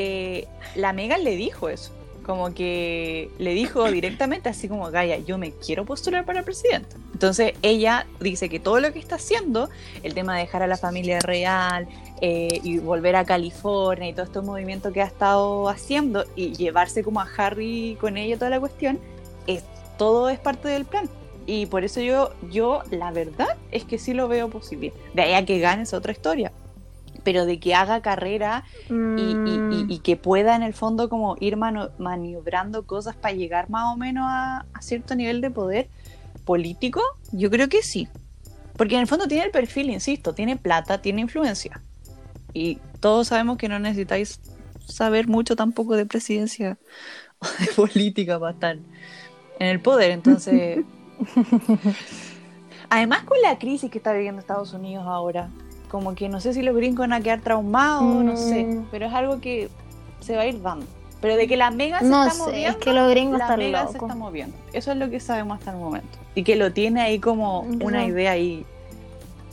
eh, 0.00 0.46
la 0.76 0.92
Megan 0.92 1.24
le 1.24 1.34
dijo 1.34 1.68
eso. 1.68 1.92
Como 2.22 2.54
que 2.54 3.30
le 3.38 3.54
dijo 3.54 3.90
directamente, 3.90 4.48
así 4.48 4.68
como, 4.68 4.90
Gaia, 4.90 5.18
yo 5.18 5.38
me 5.38 5.50
quiero 5.52 5.84
postular 5.84 6.24
para 6.24 6.44
presidente. 6.44 6.94
Entonces 7.12 7.54
ella 7.62 8.06
dice 8.20 8.48
que 8.48 8.60
todo 8.60 8.78
lo 8.78 8.92
que 8.92 8.98
está 9.00 9.16
haciendo, 9.16 9.70
el 10.04 10.14
tema 10.14 10.36
de 10.36 10.42
dejar 10.42 10.62
a 10.62 10.66
la 10.68 10.76
familia 10.76 11.18
real 11.20 11.88
eh, 12.20 12.60
y 12.62 12.78
volver 12.78 13.16
a 13.16 13.24
California 13.24 14.08
y 14.08 14.12
todo 14.12 14.26
este 14.26 14.40
movimiento 14.40 14.92
que 14.92 15.02
ha 15.02 15.06
estado 15.06 15.68
haciendo 15.68 16.26
y 16.36 16.52
llevarse 16.52 17.02
como 17.02 17.20
a 17.20 17.28
Harry 17.36 17.96
con 17.98 18.16
ella 18.16 18.36
toda 18.36 18.50
la 18.50 18.60
cuestión, 18.60 19.00
es, 19.46 19.64
todo 19.96 20.28
es 20.28 20.38
parte 20.38 20.68
del 20.68 20.84
plan. 20.84 21.08
Y 21.46 21.66
por 21.66 21.82
eso 21.82 22.02
yo, 22.02 22.34
yo, 22.50 22.82
la 22.90 23.10
verdad 23.10 23.56
es 23.72 23.84
que 23.84 23.98
sí 23.98 24.12
lo 24.12 24.28
veo 24.28 24.48
posible. 24.50 24.92
De 25.14 25.22
ahí 25.22 25.32
a 25.32 25.46
que 25.46 25.58
gane 25.60 25.84
es 25.84 25.94
otra 25.94 26.12
historia. 26.12 26.52
Pero 27.24 27.44
de 27.46 27.58
que 27.60 27.74
haga 27.74 28.00
carrera 28.02 28.64
y- 29.16 29.34
Mm, 29.44 29.48
y- 29.72 29.86
y 29.88 29.98
que 29.98 30.16
pueda 30.16 30.54
en 30.54 30.62
el 30.62 30.74
fondo 30.74 31.08
como 31.08 31.36
ir 31.40 31.56
mano- 31.56 31.90
maniobrando 31.98 32.86
cosas 32.86 33.16
para 33.16 33.34
llegar 33.34 33.68
más 33.68 33.92
o 33.92 33.96
menos 33.96 34.24
a, 34.28 34.64
a 34.72 34.82
cierto 34.82 35.14
nivel 35.14 35.40
de 35.40 35.50
poder 35.50 35.88
político, 36.44 37.02
yo 37.32 37.50
creo 37.50 37.68
que 37.68 37.82
sí. 37.82 38.08
Porque 38.76 38.94
en 38.94 39.00
el 39.00 39.06
fondo 39.08 39.26
tiene 39.26 39.44
el 39.44 39.50
perfil, 39.50 39.90
insisto, 39.90 40.34
tiene 40.34 40.56
plata, 40.56 41.02
tiene 41.02 41.20
influencia. 41.20 41.82
Y 42.54 42.78
todos 43.00 43.28
sabemos 43.28 43.58
que 43.58 43.68
no 43.68 43.78
necesitáis 43.80 44.40
saber 44.86 45.26
mucho 45.28 45.56
tampoco 45.56 45.96
de 45.96 46.06
presidencia 46.06 46.78
o 47.40 47.46
de 47.60 47.66
política 47.74 48.38
para 48.38 48.52
estar 48.52 48.76
en 49.58 49.66
el 49.66 49.80
poder. 49.80 50.12
Entonces, 50.12 50.84
además 52.90 53.24
con 53.24 53.40
la 53.42 53.58
crisis 53.58 53.90
que 53.90 53.98
está 53.98 54.12
viviendo 54.12 54.40
Estados 54.40 54.72
Unidos 54.72 55.04
ahora, 55.06 55.50
como 55.88 56.14
que 56.14 56.28
no 56.28 56.40
sé 56.40 56.52
si 56.54 56.62
los 56.62 56.76
gringos 56.76 57.00
van 57.00 57.12
a 57.12 57.20
quedar 57.20 57.40
traumados, 57.40 58.24
no 58.24 58.36
sé, 58.36 58.64
Mm. 58.64 58.86
pero 58.90 59.06
es 59.06 59.12
algo 59.14 59.40
que 59.40 59.68
se 60.20 60.36
va 60.36 60.42
a 60.42 60.46
ir 60.46 60.60
dando. 60.62 60.86
Pero 61.20 61.34
de 61.36 61.48
que 61.48 61.56
la 61.56 61.70
mega 61.72 61.98
se 61.98 62.04
No 62.06 62.22
está 62.22 62.34
sé, 62.34 62.40
moviendo, 62.42 62.68
es 62.70 62.76
que 62.84 62.92
los 62.92 63.10
gringos 63.10 63.38
la 63.38 63.44
están 63.46 63.58
mega 63.58 63.78
se 63.88 63.92
locos. 63.94 64.02
está 64.02 64.14
moviendo. 64.14 64.56
Eso 64.72 64.92
es 64.92 64.98
lo 64.98 65.10
que 65.10 65.18
sabemos 65.18 65.58
hasta 65.58 65.72
el 65.72 65.78
momento. 65.78 66.16
Y 66.36 66.44
que 66.44 66.54
lo 66.54 66.72
tiene 66.72 67.00
ahí 67.00 67.18
como 67.18 67.60
una 67.62 68.04
idea 68.06 68.32
ahí, 68.32 68.64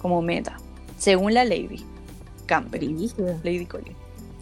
como 0.01 0.21
meta. 0.21 0.57
Según 0.97 1.33
la 1.33 1.43
Lady 1.43 1.83
Campbell, 2.45 2.93
brígido. 2.93 3.35
Lady 3.43 3.65
Collins. 3.65 3.97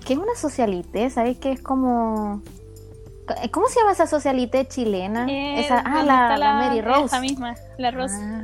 Que 0.06 0.13
es 0.13 0.19
una 0.19 0.36
socialité, 0.36 1.10
¿sabes? 1.10 1.38
Que 1.38 1.53
es 1.53 1.62
como. 1.62 2.41
¿Cómo 3.51 3.67
se 3.69 3.79
llama 3.79 3.93
esa 3.93 4.06
socialité 4.06 4.67
chilena? 4.67 5.25
eh, 5.29 5.62
esa, 5.62 5.79
ah, 5.79 5.84
¿dónde 5.84 6.06
la, 6.08 6.21
está 6.23 6.38
la 6.38 6.53
Mary 6.56 6.82
Rose. 6.82 7.06
Esa 7.06 7.21
misma, 7.21 7.56
la 7.77 7.91
Rose. 7.91 8.15
Ah, 8.19 8.43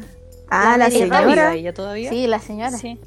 Ah, 0.52 0.78
la 0.78 0.86
Mary 0.86 1.02
¿está 1.02 1.18
Rose. 1.18 1.26
viva 1.28 1.36
señora. 1.36 1.54
ella 1.56 1.74
todavía? 1.74 2.10
Sí, 2.10 2.28
la 2.28 2.40
señora. 2.40 2.72
Sí, 2.78 2.98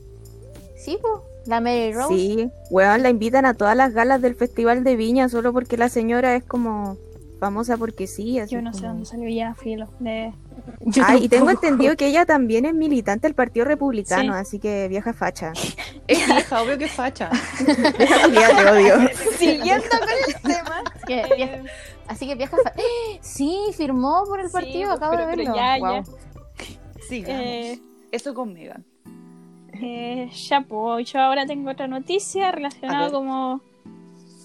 Sí. 0.85 0.99
pues. 1.01 1.15
La 1.47 1.61
Mary 1.61 1.93
Rose. 1.93 2.15
Sí, 2.15 2.51
weón, 2.71 3.03
la 3.03 3.11
invitan 3.11 3.45
a 3.47 3.55
todas 3.55 3.77
las 3.77 3.93
galas 3.95 4.23
del 4.23 4.37
Festival 4.37 4.85
de 4.85 4.95
Viña 4.95 5.29
solo 5.29 5.53
porque 5.53 5.77
la 5.77 5.89
señora 5.89 6.37
es 6.37 6.45
como 6.45 6.97
famosa 7.41 7.77
porque 7.77 8.07
sí. 8.07 8.39
Así 8.39 8.55
Yo 8.55 8.63
no 8.63 8.73
sé 8.73 8.87
dónde 8.87 9.05
salió 9.07 9.29
ya, 9.29 9.53
filo. 9.55 9.89
De... 9.99 10.33
Yo 10.83 11.03
Ah, 11.05 11.17
y 11.17 11.29
tengo 11.29 11.51
entendido 11.51 11.97
que 11.97 12.07
ella 12.07 12.25
también 12.27 12.65
es 12.65 12.75
militante 12.75 13.27
del 13.27 13.35
Partido 13.35 13.65
Republicano, 13.67 14.35
Sí. 14.35 14.39
así 14.39 14.59
que 14.61 14.87
vieja 14.87 15.13
facha. 15.13 15.53
Es 16.07 16.25
vieja, 16.27 16.63
obvio 16.63 16.79
que 16.79 16.85
es 16.85 16.93
facha. 16.93 17.29
Ya 18.33 18.57
te 18.57 18.71
odio. 18.71 18.95
Siguiendo 19.39 19.85
con 19.89 20.09
el 20.29 20.43
tema. 20.43 20.83
Así 20.95 21.05
que 21.07 21.35
vieja, 21.35 21.59
así 22.07 22.27
que 22.29 22.35
vieja 22.37 22.57
fa- 22.63 22.73
¡Eh! 22.77 23.19
Sí, 23.21 23.57
firmó 23.77 24.23
por 24.27 24.39
el 24.39 24.47
Sí, 24.47 24.53
partido, 24.53 24.91
pues, 24.91 24.97
acabo 24.99 25.13
pero- 25.17 25.27
de 25.27 25.33
pero 25.37 25.43
verlo. 25.53 25.57
ya, 25.57 25.79
Guau. 25.79 26.05
Sigamos. 27.09 27.41
Eh, 27.45 27.81
Eso 28.13 28.33
con 28.35 28.53
Megan. 28.53 28.85
Eh, 29.81 30.29
ya, 30.49 30.61
pues 30.63 31.11
yo 31.13 31.21
ahora 31.21 31.47
tengo 31.47 31.71
otra 31.71 31.87
noticia 31.89 32.49
A 32.49 32.53
relacionada 32.53 33.11
como 33.11 33.61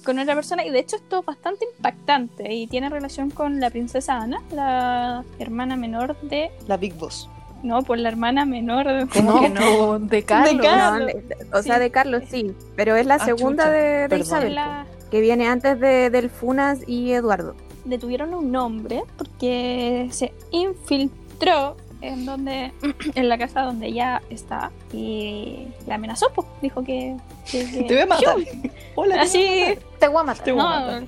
con 0.05 0.19
otra 0.19 0.35
persona 0.35 0.65
y 0.65 0.69
de 0.69 0.79
hecho 0.79 0.95
esto 0.95 1.19
es 1.19 1.25
bastante 1.25 1.65
impactante 1.75 2.53
y 2.53 2.67
tiene 2.67 2.87
relación 2.89 3.29
con 3.29 3.59
la 3.59 3.69
princesa 3.69 4.15
Ana, 4.21 4.41
la 4.51 5.25
hermana 5.37 5.75
menor 5.75 6.15
de... 6.21 6.49
La 6.67 6.77
Big 6.77 6.93
Boss. 6.93 7.29
No, 7.61 7.81
pues 7.81 7.99
la 7.99 8.07
hermana 8.07 8.45
menor 8.45 8.87
de... 8.87 9.07
¿Cómo 9.07 9.33
no, 9.33 9.41
que 9.41 9.49
no? 9.49 9.61
po, 9.77 9.99
de 9.99 10.23
Carlos. 10.23 10.55
De 10.55 10.61
Carlos. 10.63 10.99
No, 11.13 11.19
de- 11.19 11.47
o 11.59 11.61
sea, 11.61 11.75
Sí. 11.75 11.81
de 11.81 11.91
Carlos 11.91 12.23
sí, 12.29 12.53
pero 12.77 12.95
es 12.95 13.05
la 13.05 13.15
Ah, 13.15 13.25
segunda 13.25 13.65
chucha, 13.65 14.07
de. 14.07 14.17
Isabel, 14.19 14.55
la- 14.55 14.85
que 15.11 15.19
viene 15.19 15.47
antes 15.47 15.77
de, 15.79 16.09
del 16.09 16.29
Funas 16.29 16.79
y 16.87 17.11
Eduardo. 17.11 17.55
detuvieron 17.83 18.33
a 18.33 18.37
un 18.37 18.55
hombre 18.55 19.03
porque 19.17 20.07
se 20.11 20.31
infiltró 20.51 21.75
en 22.01 22.25
donde 22.25 22.71
en 23.15 23.29
la 23.29 23.37
casa 23.37 23.61
donde 23.61 23.87
ella 23.87 24.21
está 24.29 24.71
y 24.93 25.67
la 25.87 25.95
amenazó, 25.95 26.27
pues 26.35 26.47
dijo 26.61 26.83
que, 26.83 27.15
que- 27.49 27.69
que- 27.71 27.83
Te 27.83 27.93
voy 27.93 28.03
a 28.03 28.05
matar. 28.05 28.35
Hola, 28.95 29.15
te 29.15 29.21
así 29.21 29.45
voy 29.45 29.47
a 29.47 29.65
matar. 29.75 29.97
Te 29.99 30.07
voy 30.07 30.19
a 30.19 30.23
matar. 30.23 30.43
Te 30.45 30.51
voy 30.51 30.61
a 30.61 30.63
No, 30.63 30.69
matar. 30.69 31.03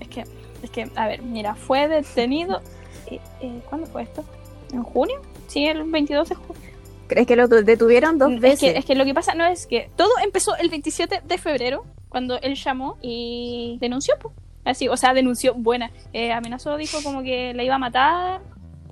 es 0.00 0.08
que, 0.08 0.24
es 0.62 0.70
que, 0.70 0.90
a 0.96 1.06
ver, 1.06 1.22
mira, 1.22 1.54
fue 1.54 1.88
detenido. 1.88 2.60
eh, 3.06 3.20
eh, 3.40 3.60
¿Cuándo 3.68 3.86
fue 3.86 4.02
esto? 4.02 4.24
¿En 4.72 4.82
junio? 4.82 5.20
Sí, 5.48 5.66
el 5.66 5.82
22 5.84 6.28
de 6.30 6.34
junio. 6.34 6.62
¿Crees 7.08 7.26
que 7.26 7.36
lo 7.36 7.48
tu- 7.48 7.62
detuvieron 7.64 8.16
dos 8.18 8.32
Es 8.32 8.40
veces? 8.40 8.72
que, 8.72 8.78
es 8.78 8.84
que 8.84 8.94
lo 8.94 9.04
que 9.04 9.12
pasa 9.12 9.34
no 9.34 9.44
es 9.44 9.66
que 9.66 9.90
todo 9.96 10.10
empezó 10.24 10.56
el 10.56 10.70
27 10.70 11.20
de 11.24 11.38
febrero, 11.38 11.84
cuando 12.08 12.38
él 12.40 12.54
llamó 12.54 12.96
y 13.02 13.76
denunció, 13.80 14.14
pues. 14.20 14.34
Así, 14.64 14.86
o 14.88 14.96
sea, 14.96 15.12
denunció, 15.12 15.54
buena. 15.54 15.90
Eh, 16.12 16.32
amenazó, 16.32 16.76
dijo 16.76 16.98
como 17.02 17.22
que 17.22 17.52
la 17.52 17.64
iba 17.64 17.74
a 17.74 17.78
matar, 17.78 18.40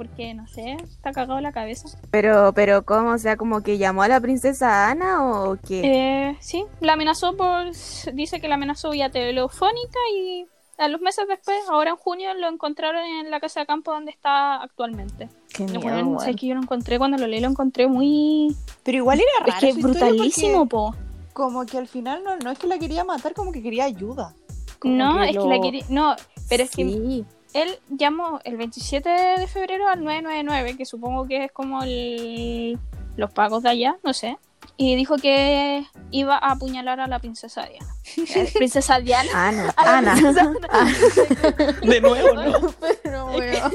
porque 0.01 0.33
no 0.33 0.47
sé, 0.49 0.79
está 0.89 1.13
cagado 1.13 1.39
la 1.43 1.53
cabeza. 1.53 1.87
Pero, 2.11 2.55
pero 2.55 2.87
¿cómo? 2.87 3.11
O 3.11 3.19
sea, 3.19 3.37
como 3.37 3.61
que 3.63 3.77
llamó 3.77 4.03
a 4.03 4.09
la 4.09 4.19
princesa 4.19 4.89
Ana 4.89 5.23
o 5.31 5.57
qué? 5.57 5.83
Eh, 6.31 6.37
sí, 6.41 6.65
la 6.81 6.95
amenazó 6.95 7.37
por. 7.37 7.67
Dice 8.15 8.41
que 8.41 8.49
la 8.49 8.55
amenazó 8.55 8.93
vía 8.93 9.11
telefónica 9.11 9.99
y 10.17 10.47
a 10.79 10.89
los 10.89 11.03
meses 11.03 11.27
después, 11.29 11.59
ahora 11.69 11.91
en 11.91 11.97
junio, 11.97 12.33
lo 12.33 12.49
encontraron 12.49 13.05
en 13.05 13.31
la 13.31 13.41
casa 13.41 13.61
de 13.61 13.67
campo 13.67 13.93
donde 13.93 14.11
está 14.11 14.63
actualmente. 14.63 15.29
Qué 15.55 15.65
miedo, 15.65 15.81
weón. 15.81 16.21
sé 16.21 16.35
que 16.35 16.47
yo 16.47 16.55
lo 16.55 16.63
encontré 16.63 16.97
cuando 16.97 17.19
lo 17.19 17.27
leí, 17.27 17.41
lo 17.41 17.49
encontré 17.49 17.87
muy. 17.87 18.57
Pero 18.83 18.97
igual 18.97 19.21
era 19.21 19.53
raro. 19.53 19.67
Es 19.67 19.75
que 19.77 19.83
brutalísimo, 19.83 20.67
po. 20.67 20.95
Como 21.35 21.67
que 21.67 21.77
al 21.77 21.89
final 21.89 22.25
no, 22.25 22.39
no 22.39 22.51
es 22.53 22.59
que 22.59 22.67
la 22.69 22.79
quería 22.79 23.05
matar, 23.05 23.35
como 23.35 23.53
que 23.53 23.63
quería 23.63 23.85
ayuda. 23.85 24.35
Como 24.79 24.95
No, 24.95 25.23
es 25.23 25.35
lo- 25.35 25.43
que 25.43 25.49
la 25.51 25.61
quería. 25.61 25.85
No, 25.91 26.17
pero 26.49 26.63
es 26.63 26.71
que 26.71 26.85
Sí. 26.85 27.25
Él 27.55 27.79
llamó 27.89 28.41
el 28.45 28.57
27 28.57 29.09
de 29.09 29.47
febrero 29.47 29.89
al 29.89 30.05
999, 30.05 30.77
que 30.77 30.85
supongo 30.85 31.27
que 31.27 31.45
es 31.45 31.53
como 31.53 31.83
el- 31.83 32.79
los 33.17 33.33
pagos 33.33 33.63
de 33.63 33.71
allá, 33.71 33.97
no 34.03 34.13
sé. 34.13 34.39
Y 34.83 34.97
dijo 34.97 35.17
que 35.19 35.85
iba 36.11 36.37
a 36.39 36.53
apuñalar 36.53 37.01
a 37.01 37.07
la 37.07 37.19
princesa 37.19 37.67
Diana. 37.67 37.95
Princesa 38.55 38.99
Diana. 38.99 39.29
Ana. 39.35 39.75
Ana. 39.77 40.15
De 41.83 42.01
nuevo, 42.01 42.33
¿no? 42.35 42.75
Pero, 43.03 43.27
weón. 43.27 43.73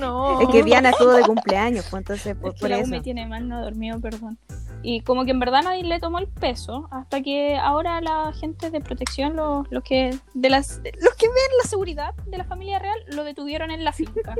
No. 0.00 0.40
Es 0.40 0.48
que 0.48 0.62
Diana 0.62 0.88
estuvo 0.90 1.12
de 1.12 1.24
cumpleaños, 1.24 1.84
pues 1.90 2.00
entonces 2.00 2.34
por, 2.36 2.48
Es 2.48 2.54
que 2.54 2.60
por 2.60 2.70
la 2.70 2.78
U 2.78 2.80
eso. 2.80 2.90
me 2.90 3.02
tiene 3.02 3.26
mal, 3.26 3.46
no 3.46 3.60
he 3.60 3.64
dormido, 3.64 4.00
perdón. 4.00 4.38
Y 4.82 5.02
como 5.02 5.26
que 5.26 5.32
en 5.32 5.40
verdad 5.40 5.62
nadie 5.62 5.82
le 5.82 6.00
tomó 6.00 6.18
el 6.18 6.26
peso, 6.26 6.88
hasta 6.90 7.20
que 7.22 7.56
ahora 7.56 8.00
la 8.00 8.32
gente 8.32 8.70
de 8.70 8.80
protección, 8.80 9.36
los, 9.36 9.66
los 9.70 9.82
que 9.84 10.18
de 10.32 10.48
las 10.50 10.82
de- 10.82 10.92
los 11.02 11.14
que 11.16 11.26
ven 11.26 11.36
la 11.62 11.68
seguridad 11.68 12.14
de 12.26 12.38
la 12.38 12.44
familia 12.44 12.78
real, 12.78 12.98
lo 13.08 13.24
detuvieron 13.24 13.70
en 13.70 13.84
la 13.84 13.92
finca. 13.92 14.34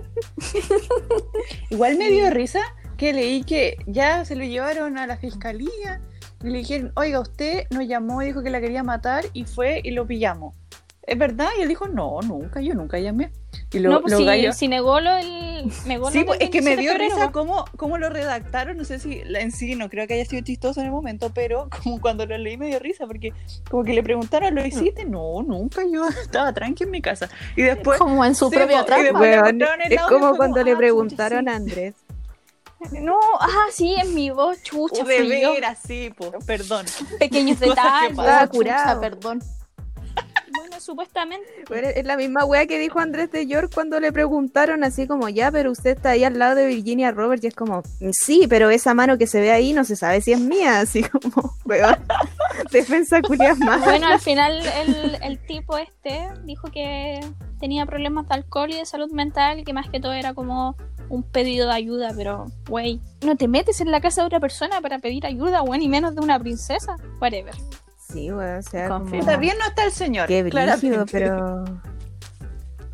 Igual 1.71 1.97
me 1.99 2.09
dio 2.11 2.31
risa 2.31 2.61
que 2.97 3.13
leí 3.13 3.43
que 3.45 3.77
ya 3.87 4.25
se 4.25 4.37
lo 4.37 4.45
llevaron 4.45 4.99
a 4.99 5.07
la 5.07 5.17
fiscalía 5.17 6.01
y 6.43 6.49
le 6.49 6.59
dijeron, 6.59 6.93
oiga, 6.97 7.21
usted 7.21 7.65
nos 7.71 7.87
llamó 7.87 8.23
y 8.23 8.27
dijo 8.27 8.43
que 8.43 8.51
la 8.51 8.61
quería 8.61 8.83
matar 8.83 9.25
y 9.33 9.45
fue 9.45 9.81
y 9.83 9.91
lo 9.93 10.07
pillamos. 10.07 10.55
¿Es 11.07 11.19
verdad? 11.19 11.49
Y 11.59 11.63
él 11.63 11.69
dijo, 11.69 11.87
no, 11.87 12.21
nunca, 12.23 12.63
yo 12.63 12.75
nunca 12.75 12.99
llamé. 12.99 13.31
Y 13.71 13.79
lo, 13.79 13.91
no, 13.91 14.01
pues 14.01 14.13
los 14.13 14.21
si, 14.21 14.27
gallos- 14.27 14.55
si 14.57 14.69
negó 14.69 15.01
lo 15.01 15.15
el 15.19 15.71
negó 15.87 16.11
Sí, 16.11 16.25
pues, 16.25 16.41
es 16.41 16.49
que 16.49 16.63
me 16.63 16.77
27 16.77 16.77
de 16.77 16.83
dio 16.83 16.93
febrero, 16.93 17.15
risa 17.17 17.31
cómo, 17.33 17.67
cómo 17.77 17.99
lo 17.99 18.09
redactaron, 18.09 18.79
no 18.79 18.85
sé 18.85 18.99
si 18.99 19.23
la- 19.25 19.41
en 19.41 19.53
sí, 19.53 19.75
no 19.75 19.91
creo 19.91 20.07
que 20.07 20.15
haya 20.15 20.25
sido 20.25 20.43
chistoso 20.43 20.81
en 20.81 20.87
el 20.87 20.93
momento, 20.93 21.31
pero 21.35 21.69
como 21.83 22.01
cuando 22.01 22.25
lo 22.25 22.39
leí 22.39 22.57
me 22.57 22.69
dio 22.69 22.79
risa, 22.79 23.07
porque 23.07 23.35
como 23.71 23.85
que 23.85 23.93
le 23.93 24.03
preguntaron, 24.03 24.55
¿lo 24.55 24.65
hiciste? 24.65 25.05
No, 25.05 25.43
nunca, 25.43 25.83
yo 25.91 26.07
estaba 26.23 26.55
tranqui 26.55 26.85
en 26.85 26.91
mi 26.91 27.03
casa. 27.03 27.29
Y 27.55 27.63
después... 27.63 27.99
Como 27.99 28.25
en 28.25 28.35
su 28.35 28.49
Sí, 28.49 28.57
propia 28.57 28.85
trampa. 28.87 29.27
es 29.89 30.01
como 30.09 30.37
cuando 30.37 30.57
como, 30.61 30.65
le 30.65 30.73
ah, 30.73 30.77
preguntaron 30.79 31.49
a 31.51 31.57
Andrés. 31.57 31.95
No, 32.93 33.19
ah, 33.41 33.67
sí, 33.71 33.95
en 33.95 34.15
mi 34.15 34.31
voz, 34.31 34.63
chucha, 34.63 35.05
de 35.05 35.23
veras, 35.23 35.79
sí, 35.87 36.13
po, 36.17 36.33
perdón. 36.47 36.87
Pequeños 37.19 37.61
detalles. 37.61 38.17
curado. 38.51 39.01
perdón. 39.01 39.43
Bueno, 40.57 40.79
supuestamente. 40.79 41.47
Pero 41.69 41.89
es 41.89 42.05
la 42.05 42.17
misma 42.17 42.45
wea 42.45 42.67
que 42.67 42.79
dijo 42.79 43.01
Andrés 43.01 43.31
de 43.33 43.47
York 43.47 43.73
cuando 43.75 43.99
le 43.99 44.13
preguntaron 44.13 44.85
así 44.85 45.07
como, 45.07 45.29
ya, 45.29 45.51
pero 45.51 45.73
usted 45.73 45.97
está 45.97 46.11
ahí 46.11 46.23
al 46.23 46.39
lado 46.39 46.55
de 46.55 46.67
Virginia 46.67 47.11
Roberts 47.11 47.45
y 47.45 47.49
es 47.49 47.55
como, 47.55 47.83
sí, 48.13 48.47
pero 48.49 48.71
esa 48.71 48.95
mano 48.95 49.19
que 49.19 49.27
se 49.27 49.41
ve 49.41 49.51
ahí 49.51 49.73
no 49.73 49.85
se 49.85 49.97
sabe 49.97 50.21
si 50.21 50.33
es 50.33 50.41
mía, 50.41 50.81
así 50.81 51.03
como, 51.03 51.57
weón, 51.65 51.97
defensa 52.71 53.21
culias 53.21 53.59
más. 53.59 53.85
Bueno, 53.85 54.07
al 54.07 54.21
final 54.21 54.63
el, 54.87 55.19
el 55.23 55.45
tipo 55.45 55.77
este 55.77 56.29
dijo 56.45 56.71
que 56.71 57.21
tenía 57.59 57.85
problemas 57.87 58.29
de 58.29 58.35
alcohol 58.35 58.71
y 58.71 58.77
de 58.77 58.87
salud 58.87 59.11
mental 59.11 59.59
y 59.59 59.65
que 59.65 59.73
más 59.73 59.89
que 59.89 59.99
todo 59.99 60.13
era 60.13 60.35
como 60.35 60.77
un 61.09 61.23
pedido 61.23 61.69
de 61.69 61.75
ayuda, 61.75 62.13
pero, 62.17 62.47
güey, 62.69 63.01
no 63.25 63.37
te 63.37 63.49
metes 63.49 63.81
en 63.81 63.91
la 63.91 64.01
casa 64.01 64.23
de 64.23 64.27
otra 64.27 64.41
persona 64.41 64.81
para 64.81 64.99
pedir 64.99 65.27
ayuda, 65.27 65.61
güey, 65.61 65.81
ni 65.81 65.89
menos 65.89 66.15
de 66.15 66.21
una 66.21 66.39
princesa, 66.39 66.97
whatever. 67.21 67.55
Sí, 67.99 68.31
weón, 68.31 68.59
o 68.59 68.63
sea, 68.63 68.89
como... 68.89 69.05
Bien 69.39 69.57
no 69.59 69.67
está 69.67 69.85
el 69.85 69.93
señor. 69.93 70.29
Qué 70.29 70.43
brígido, 70.43 71.07
pero... 71.11 71.65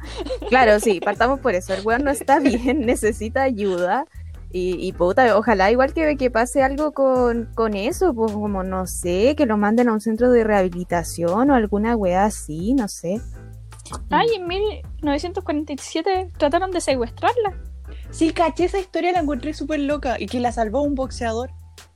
Claro, 0.49 0.81
sí, 0.81 1.01
partamos 1.01 1.41
por 1.41 1.55
eso. 1.55 1.75
El 1.75 1.85
weón 1.85 2.05
no 2.05 2.11
está 2.11 2.41
bien, 2.41 2.81
necesita 2.87 3.43
ayuda. 3.43 4.07
Y, 4.53 4.85
y 4.85 4.93
puta, 4.93 5.37
ojalá 5.37 5.71
igual 5.71 5.95
que, 5.95 6.17
que 6.17 6.29
pase 6.29 6.65
algo 6.65 6.91
con, 6.93 7.49
con 7.55 7.75
eso, 7.75 8.13
pues 8.13 8.33
como 8.33 8.65
no 8.65 8.85
sé, 8.89 9.37
que 9.37 9.47
lo 9.47 9.57
manden 9.57 9.89
a 9.89 9.93
un 9.93 10.01
centro 10.01 10.33
de 10.33 10.43
rehabilitación 10.43 11.51
o 11.51 11.55
alguna 11.55 11.95
weá 11.95 12.25
así, 12.25 12.75
no 12.75 12.89
sé. 12.89 13.21
Ay, 14.11 14.27
en 14.35 14.49
1947 14.49 16.33
trataron 16.37 16.73
de 16.73 16.81
secuestrarla. 16.81 17.55
Sí, 18.11 18.33
caché 18.33 18.65
esa 18.65 18.79
historia, 18.79 19.13
la 19.13 19.21
encontré 19.21 19.55
súper 19.55 19.81
loca 19.81 20.17
y 20.19 20.27
que 20.27 20.41
la 20.41 20.53
salvó 20.53 20.83
un 20.83 20.95
boxeador 20.95 21.51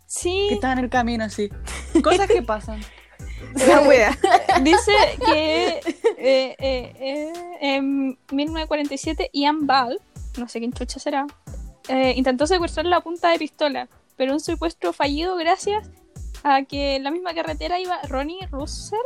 Sí, 0.07 0.46
que 0.48 0.55
estaba 0.55 0.74
en 0.74 0.79
el 0.81 0.90
camino 0.90 1.24
así. 1.24 1.50
Cosas 2.05 2.29
que 2.29 2.40
pasan. 2.42 2.81
Esa 3.57 3.81
weá. 3.83 4.16
dice 4.62 4.92
que 5.27 5.81
eh, 6.18 6.57
eh, 6.59 6.92
eh, 7.00 7.33
en 7.61 8.16
1947 8.31 9.31
Ian 9.33 9.66
Ball, 9.66 10.00
no 10.38 10.48
sé 10.48 10.61
quién 10.61 10.72
chucha 10.72 11.00
será, 11.00 11.27
eh, 11.88 12.14
intentó 12.16 12.46
secuestrar 12.46 12.87
la 12.87 13.00
punta 13.00 13.31
de 13.31 13.38
pistola, 13.38 13.88
pero 14.16 14.33
un 14.33 14.40
secuestro 14.40 14.92
fallido 14.92 15.37
gracias 15.37 15.88
a 16.44 16.62
que 16.62 16.96
en 16.96 17.05
la 17.05 17.11
misma 17.11 17.35
carretera 17.35 17.81
iba 17.81 17.98
Ronnie 18.09 18.46
Russell, 18.50 18.98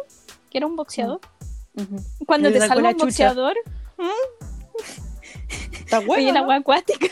que 0.51 0.59
era 0.59 0.67
un 0.67 0.77
boxeador. 0.77 1.21
Cuando 2.27 2.51
Le 2.51 2.59
te 2.59 2.67
salva 2.67 2.83
la 2.83 2.89
un 2.91 2.95
chucha. 2.95 3.05
boxeador, 3.05 3.55
Está 5.89 6.01
bueno. 6.01 6.23
oye, 6.23 6.27
la 6.33 6.41
¿no? 6.41 6.45
agua 6.45 6.57
acuática. 6.57 7.07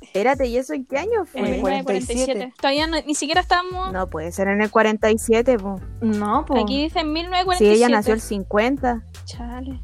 Espérate, 0.00 0.46
¿y 0.46 0.56
eso 0.56 0.74
en 0.74 0.86
qué 0.86 0.96
año 0.98 1.20
En 1.20 1.26
fue? 1.26 1.40
el 1.40 1.46
1947. 1.62 2.52
Todavía 2.56 2.86
no- 2.86 3.00
ni 3.04 3.14
siquiera 3.14 3.40
estamos. 3.40 3.92
No 3.92 4.08
puede 4.08 4.30
ser 4.32 4.48
en 4.48 4.62
el 4.62 4.70
47, 4.70 5.58
po. 5.58 5.80
No, 6.00 6.44
pues. 6.46 6.62
Aquí 6.62 6.84
dice 6.84 7.00
en 7.00 7.06
Si 7.06 7.12
1947. 7.12 7.74
ella 7.74 7.88
nació 7.88 8.14
el 8.14 8.20
50. 8.20 9.02
Chale. 9.24 9.80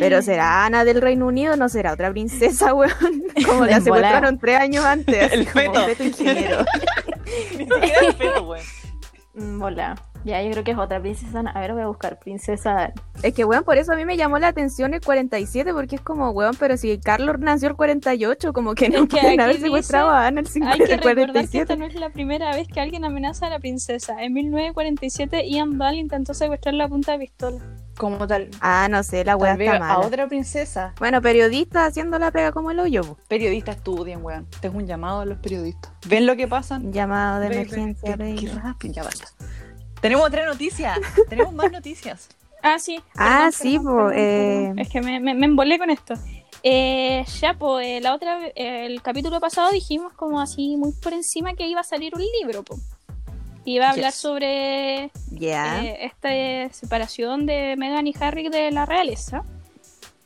Pero 0.00 0.22
será 0.22 0.64
Ana 0.64 0.84
del 0.84 1.00
Reino 1.00 1.26
Unido, 1.26 1.56
no 1.56 1.68
será 1.68 1.92
otra 1.92 2.10
princesa, 2.10 2.74
weón. 2.74 2.92
Como 3.46 3.64
la 3.66 3.76
En 3.76 3.82
secuestraron 3.84 4.38
tres 4.38 4.58
años 4.58 4.84
antes. 4.84 5.32
El 5.32 5.42
así 5.42 5.50
como 5.52 5.74
feto. 5.74 5.84
feto 5.86 6.04
ingeniero. 6.04 6.64
Ni 7.58 7.64
siquiera 7.66 8.00
el 8.06 8.14
feto, 8.14 8.44
güey. 8.44 8.62
Mm, 9.34 9.58
Bola. 9.60 9.94
Ya, 10.24 10.42
yo 10.42 10.50
creo 10.52 10.64
que 10.64 10.70
es 10.72 10.78
otra 10.78 11.00
princesa. 11.00 11.40
A 11.40 11.60
ver, 11.60 11.72
voy 11.72 11.82
a 11.82 11.86
buscar 11.88 12.18
princesa. 12.18 12.92
Es 13.22 13.34
que, 13.34 13.44
weón, 13.44 13.64
por 13.64 13.76
eso 13.76 13.92
a 13.92 13.96
mí 13.96 14.04
me 14.04 14.16
llamó 14.16 14.38
la 14.38 14.48
atención 14.48 14.94
el 14.94 15.00
47, 15.00 15.72
porque 15.72 15.96
es 15.96 16.00
como, 16.02 16.30
weón, 16.30 16.54
pero 16.58 16.76
si 16.76 16.96
Carlos 16.98 17.38
nació 17.40 17.68
el 17.68 17.74
48, 17.76 18.52
como 18.52 18.74
que 18.74 18.88
no 18.88 19.02
Es 19.04 19.08
que 19.08 19.20
pueden 19.20 19.40
haber 19.40 19.56
dice- 19.56 19.66
secuestrado 19.66 20.10
a 20.10 20.26
Ana 20.26 20.40
el, 20.40 20.46
50, 20.46 20.72
Hay 20.74 20.78
que 20.78 20.84
el 20.94 20.98
recordar 21.00 21.26
que 21.26 21.32
47. 21.32 21.62
esta 21.62 21.76
no 21.76 21.84
es 21.86 21.94
la 21.94 22.10
primera 22.10 22.54
vez 22.54 22.68
que 22.68 22.80
alguien 22.80 23.04
amenaza 23.04 23.46
a 23.46 23.50
la 23.50 23.58
princesa. 23.58 24.22
En 24.22 24.32
1947, 24.32 25.48
Ian 25.48 25.78
Ball 25.78 25.94
intentó 25.96 26.34
secuestrar 26.34 26.74
la 26.74 26.88
punta 26.88 27.12
de 27.12 27.18
pistola. 27.18 27.58
Como 27.98 28.26
tal. 28.26 28.48
Ah, 28.60 28.88
no 28.90 29.02
sé, 29.02 29.22
la 29.24 29.36
weá 29.36 29.52
está 29.52 29.76
a 29.76 29.78
mala. 29.78 29.98
otra 29.98 30.26
princesa. 30.26 30.94
Bueno, 30.98 31.20
periodista 31.20 31.84
haciendo 31.84 32.18
la 32.18 32.30
pega 32.30 32.50
como 32.50 32.70
el 32.70 32.80
hoyo. 32.80 33.18
Periodistas 33.28 33.76
estudien, 33.76 34.24
weón. 34.24 34.46
Tengo 34.60 34.78
un 34.78 34.86
llamado 34.86 35.20
a 35.20 35.24
los 35.26 35.38
periodistas. 35.38 35.92
¿Ven 36.08 36.26
lo 36.26 36.34
que 36.34 36.48
pasan? 36.48 36.90
llamado 36.92 37.40
de 37.40 37.48
Ve, 37.50 37.54
emergencia, 37.56 38.16
ve, 38.16 38.34
Qué 38.40 38.48
rápido, 38.48 38.94
ya 38.94 39.02
basta. 39.02 39.26
Tenemos 40.02 40.26
otra 40.26 40.44
noticia. 40.44 40.94
Tenemos 41.30 41.54
más 41.54 41.72
noticias. 41.72 42.28
Ah, 42.62 42.78
sí. 42.78 43.00
Ah, 43.16 43.48
perdón, 43.48 43.52
sí, 43.52 43.78
perdón, 43.78 43.84
po, 43.84 43.96
perdón, 44.08 44.12
eh. 44.18 44.74
Es 44.76 44.88
que 44.90 45.00
me, 45.00 45.18
me, 45.20 45.34
me 45.34 45.46
embolé 45.46 45.78
con 45.78 45.88
esto. 45.90 46.14
Eh, 46.62 47.24
ya, 47.40 47.54
pues, 47.54 48.02
la 48.02 48.14
otra, 48.14 48.46
eh, 48.54 48.86
el 48.86 49.00
capítulo 49.02 49.40
pasado 49.40 49.70
dijimos 49.72 50.12
como 50.12 50.40
así 50.40 50.76
muy 50.76 50.92
por 50.92 51.12
encima 51.14 51.54
que 51.54 51.66
iba 51.66 51.80
a 51.80 51.84
salir 51.84 52.12
un 52.14 52.22
libro, 52.40 52.62
po. 52.62 52.76
Iba 53.64 53.86
a 53.86 53.90
hablar 53.90 54.10
Yes. 54.12 54.20
sobre 54.20 55.10
Ya. 55.30 55.82
eh, 55.84 56.04
esta 56.04 56.72
separación 56.74 57.46
de 57.46 57.76
Meghan 57.76 58.06
y 58.08 58.14
Harry 58.20 58.48
de 58.48 58.70
la 58.72 58.86
realeza, 58.86 59.44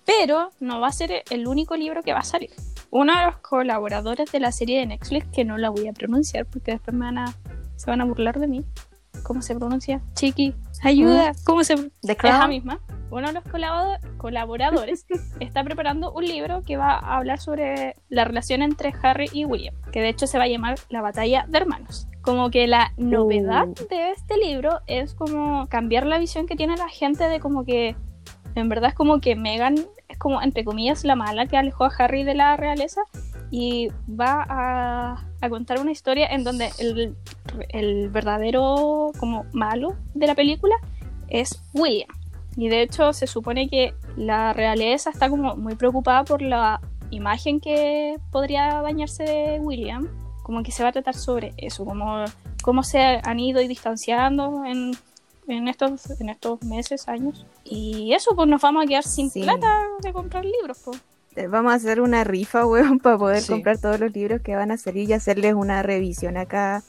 pero 0.07 0.51
no 0.61 0.81
va 0.81 0.89
a 0.89 0.93
ser 0.93 1.23
el 1.31 1.47
único 1.47 1.77
libro 1.77 2.03
que 2.03 2.13
va 2.15 2.21
a 2.21 2.25
salir. 2.25 2.51
Uno 2.91 3.19
de 3.19 3.27
los 3.27 3.37
colaboradores 3.39 4.31
de 4.33 4.41
la 4.41 4.53
serie 4.53 4.79
de 4.81 4.87
Netflix, 4.87 5.27
que 5.35 5.45
no 5.45 5.59
la 5.59 5.69
voy 5.71 5.87
a 5.89 5.93
pronunciar 5.93 6.47
porque 6.47 6.73
después 6.73 6.95
me 6.97 7.05
van 7.07 7.19
a, 7.19 7.35
se 7.77 7.91
van 7.91 8.01
a 8.01 8.05
burlar 8.05 8.39
de 8.39 8.47
mí. 8.47 8.65
¿Cómo 9.27 9.43
se 9.43 9.55
pronuncia? 9.57 10.01
Chiqui, 10.15 10.55
ayuda. 10.83 11.33
¿Cómo 11.45 11.65
se 11.65 11.75
The 11.77 11.83
es 11.83 12.09
la 12.09 12.15
Crown. 12.15 12.49
misma. 12.51 12.81
Uno 13.11 13.27
de 13.29 13.33
los 13.35 13.45
colabor- 13.45 13.99
colaboradores 14.19 15.05
está 15.41 15.65
preparando 15.65 16.13
un 16.13 16.25
libro 16.25 16.63
que 16.63 16.77
va 16.77 16.93
a 16.93 17.17
hablar 17.17 17.41
sobre 17.41 17.97
la 18.09 18.25
relación 18.25 18.63
entre 18.63 18.93
Harry 19.03 19.29
y 19.33 19.45
William, 19.45 19.75
que 19.93 20.01
de 20.01 20.09
hecho 20.11 20.27
se 20.27 20.39
va 20.39 20.45
a 20.45 20.49
llamar 20.49 20.77
La 20.91 21.03
batalla 21.03 21.45
de 21.49 21.59
hermanos. 21.59 22.07
Como 22.23 22.51
que 22.51 22.67
la 22.67 22.93
novedad 22.97 23.69
Uh. 23.69 23.75
de 23.89 24.11
este 24.13 24.37
libro 24.37 24.81
es 24.87 25.15
como 25.15 25.67
cambiar 25.69 26.07
la 26.07 26.19
visión 26.19 26.47
que 26.47 26.57
tiene 26.57 26.77
la 26.77 26.89
gente 26.89 27.29
de 27.29 27.41
como 27.41 27.65
que 27.65 27.95
en 28.55 28.69
verdad 28.69 28.91
es 28.91 28.95
como 28.95 29.21
que 29.21 29.37
Meghan 29.37 29.75
es 30.09 30.19
como 30.19 30.41
entre 30.41 30.65
comillas 30.65 31.05
la 31.05 31.15
mala 31.17 31.47
que 31.47 31.57
alejó 31.57 31.85
a 31.85 31.93
Harry 31.99 32.23
de 32.25 32.35
la 32.35 32.57
realeza 32.57 33.01
y 33.51 33.89
va 34.09 34.45
a, 34.49 35.25
a 35.41 35.49
contar 35.49 35.81
una 35.81 35.93
historia 35.93 36.27
en 36.29 36.45
donde 36.45 36.71
el, 36.79 37.17
el 37.71 38.09
verdadero 38.11 39.13
como 39.19 39.45
malo 39.53 39.95
de 40.15 40.27
la 40.27 40.35
película 40.35 40.75
es 41.29 41.63
William. 41.75 42.09
Y 42.57 42.69
de 42.69 42.83
hecho 42.83 43.13
se 43.13 43.27
supone 43.27 43.69
que 43.69 43.95
la 44.17 44.53
realeza 44.53 45.11
está 45.11 45.29
como 45.29 45.57
muy 45.57 45.75
preocupada 45.75 46.25
por 46.25 46.41
la 46.43 46.81
imagen 47.11 47.61
que 47.61 48.17
podría 48.33 48.81
dañarse 48.83 49.25
de 49.25 49.59
William. 49.61 50.09
Como 50.43 50.63
que 50.63 50.73
se 50.73 50.83
va 50.83 50.89
a 50.89 50.93
tratar 50.93 51.15
sobre 51.15 51.53
eso, 51.57 51.85
como 51.85 52.25
cómo 52.63 52.83
se 52.83 52.99
han 53.23 53.39
ido 53.41 53.61
distanciando 53.61 54.65
en, 54.65 54.93
en 55.49 55.69
estos, 55.69 56.19
en 56.21 56.29
estos 56.31 56.63
meses, 56.63 57.09
años. 57.09 57.45
Y 57.65 58.13
eso, 58.15 58.35
pues 58.35 58.49
nos 58.49 58.63
vamos 58.63 58.85
a 58.85 58.87
quedar 58.87 59.03
sin 59.05 59.29
Sí. 59.31 59.43
plata 59.43 59.83
de 60.03 60.13
comprar 60.13 60.45
libros. 60.45 60.81
Pues. 60.85 61.03
Eh, 61.37 61.47
Vamos 61.49 61.73
a 61.73 61.77
hacer 61.77 62.01
una 62.01 62.25
rifa, 62.25 62.67
weón, 62.67 62.99
para 63.01 63.19
poder 63.19 63.43
Sí. 63.43 63.53
comprar 63.53 63.79
todos 63.79 64.01
los 64.01 64.13
libros 64.13 64.41
que 64.43 64.57
van 64.57 64.71
a 64.71 64.77
salir 64.79 65.09
y 65.09 65.13
hacerles 65.13 65.55
una 65.55 65.83
revisión 65.83 66.37
acá 66.37 66.83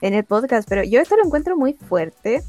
en 0.00 0.14
el 0.14 0.24
podcast. 0.24 0.68
Pero 0.68 0.84
yo 0.84 1.00
esto 1.00 1.16
lo 1.16 1.24
encuentro 1.24 1.56
muy 1.56 1.74
fuerte 1.74 2.42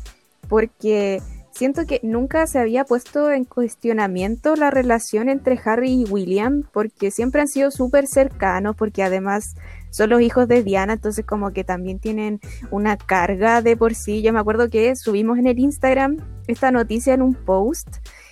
porque 0.47 1.21
siento 1.51 1.85
que 1.85 1.99
nunca 2.03 2.47
se 2.47 2.59
había 2.59 2.85
puesto 2.85 3.31
en 3.31 3.43
cuestionamiento 3.43 4.55
la 4.55 4.71
relación 4.71 5.27
entre 5.29 5.59
Harry 5.65 5.91
y 5.91 6.05
William, 6.05 6.63
porque 6.71 7.11
siempre 7.11 7.41
han 7.41 7.47
sido 7.47 7.69
súper 7.71 8.07
cercanos, 8.07 8.75
porque 8.75 9.03
además 9.03 9.55
son 9.89 10.11
los 10.11 10.21
hijos 10.21 10.47
de 10.47 10.63
Diana, 10.63 10.93
entonces 10.93 11.25
como 11.25 11.51
que 11.51 11.63
también 11.63 11.99
tienen 11.99 12.39
una 12.71 12.95
carga 12.95 13.61
de 13.61 13.75
por 13.75 13.95
sí. 13.95 14.21
Yo 14.21 14.31
me 14.31 14.39
acuerdo 14.39 14.69
que 14.69 14.95
subimos 14.95 15.37
en 15.39 15.47
el 15.47 15.59
Instagram 15.59 16.17
esta 16.47 16.71
noticia 16.71 17.13
en 17.13 17.21
un 17.23 17.33
post 17.33 17.87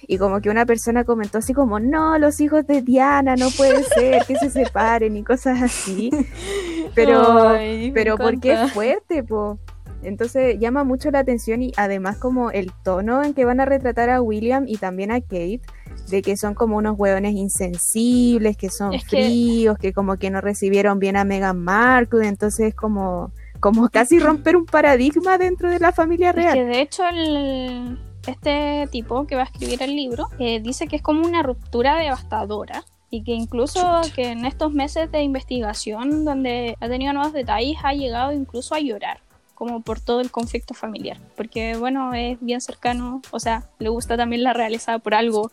y 0.07 0.17
como 0.17 0.39
que 0.41 0.49
una 0.49 0.65
persona 0.65 1.03
comentó 1.03 1.37
así 1.39 1.53
como, 1.53 1.79
no, 1.79 2.17
los 2.17 2.39
hijos 2.39 2.65
de 2.65 2.81
Diana, 2.81 3.35
no 3.35 3.49
puede 3.51 3.83
ser 3.83 4.23
que 4.25 4.35
se 4.37 4.49
separen 4.49 5.17
y 5.17 5.23
cosas 5.23 5.61
así. 5.61 6.09
Pero, 6.95 7.49
Ay, 7.49 7.91
pero 7.93 8.17
porque 8.17 8.53
es 8.53 8.71
fuerte, 8.73 9.21
po. 9.23 9.59
Entonces 10.01 10.57
llama 10.59 10.83
mucho 10.83 11.11
la 11.11 11.19
atención 11.19 11.61
y 11.61 11.71
además 11.77 12.17
como 12.17 12.49
el 12.49 12.71
tono 12.83 13.23
en 13.23 13.33
que 13.33 13.45
van 13.45 13.59
a 13.59 13.65
retratar 13.65 14.09
a 14.09 14.21
William 14.21 14.65
y 14.67 14.77
también 14.77 15.11
a 15.11 15.19
Kate, 15.21 15.61
de 16.09 16.21
que 16.23 16.37
son 16.37 16.53
como 16.55 16.77
unos 16.77 16.97
hueones 16.97 17.33
insensibles, 17.33 18.57
que 18.57 18.69
son 18.69 18.93
Es 18.93 19.03
fríos, 19.05 19.77
que... 19.77 19.93
como 19.93 20.17
que 20.17 20.29
no 20.29 20.41
recibieron 20.41 20.99
bien 20.99 21.17
a 21.17 21.23
Meghan 21.23 21.59
Markle, 21.63 22.27
entonces 22.27 22.73
como, 22.73 23.31
como 23.59 23.89
casi 23.89 24.19
romper 24.19 24.55
un 24.55 24.65
paradigma 24.65 25.37
dentro 25.37 25.69
de 25.69 25.79
la 25.79 25.91
familia 25.91 26.29
Es 26.29 26.35
real. 26.35 26.53
que 26.53 26.65
de 26.65 26.81
hecho 26.81 27.03
el- 27.07 27.99
este 28.27 28.87
tipo 28.91 29.25
que 29.25 29.35
va 29.35 29.43
a 29.43 29.45
escribir 29.45 29.81
el 29.83 29.95
libro 29.95 30.27
eh, 30.39 30.59
dice 30.59 30.87
que 30.87 30.97
es 30.97 31.01
como 31.01 31.25
una 31.25 31.43
ruptura 31.43 31.97
devastadora 31.97 32.83
y 33.09 33.23
que 33.23 33.33
incluso 33.33 34.01
que 34.15 34.31
en 34.31 34.45
estos 34.45 34.73
meses 34.73 35.11
de 35.11 35.21
investigación 35.21 36.25
donde 36.25 36.75
ha 36.79 36.87
tenido 36.87 37.13
nuevos 37.13 37.33
detalles 37.33 37.77
ha 37.83 37.93
llegado 37.93 38.31
incluso 38.33 38.75
a 38.75 38.79
llorar 38.79 39.21
como 39.55 39.81
por 39.81 39.99
todo 39.99 40.21
el 40.21 40.29
conflicto 40.29 40.73
familiar 40.73 41.17
porque 41.35 41.77
bueno 41.77 42.13
es 42.13 42.37
bien 42.41 42.61
cercano 42.61 43.21
o 43.31 43.39
sea 43.39 43.69
le 43.79 43.89
gusta 43.89 44.17
también 44.17 44.43
la 44.43 44.53
realeza 44.53 44.99
por 44.99 45.13
algo 45.13 45.51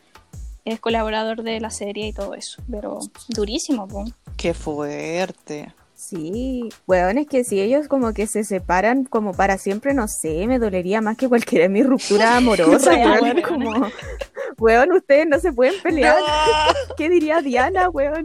es 0.65 0.81
colaborador 0.81 1.43
de 1.43 1.61
la 1.61 1.71
serie 1.71 2.09
y 2.09 2.13
todo 2.13 2.35
eso 2.35 2.63
pero 2.71 2.99
durísimo 3.29 3.87
po. 3.87 4.05
Qué 4.37 4.55
fuerte. 4.55 5.73
Sí, 6.07 6.69
weón, 6.87 7.17
es 7.17 7.27
que 7.27 7.45
si 7.45 7.63
ellos 7.63 7.89
como 7.89 8.13
que 8.13 8.27
se 8.27 8.45
separan 8.45 9.05
como 9.05 9.33
para 9.33 9.57
siempre, 9.57 9.95
no 9.95 10.07
sé, 10.07 10.47
me 10.47 10.59
dolería 10.59 11.01
más 11.01 11.17
que 11.17 11.31
cualquiera 11.31 11.63
de 11.63 11.71
mis 11.71 11.87
rupturas 11.87 12.29
amorosas, 12.37 12.95
Real, 12.95 13.23
weón, 13.23 13.41
como, 13.41 13.87
weón, 14.59 14.93
ustedes 14.93 15.27
no 15.27 15.39
se 15.39 15.51
pueden 15.51 15.81
pelear, 15.83 16.17
¿qué 16.99 17.09
diría 17.09 17.41
Diana, 17.41 17.89
weón? 17.89 18.25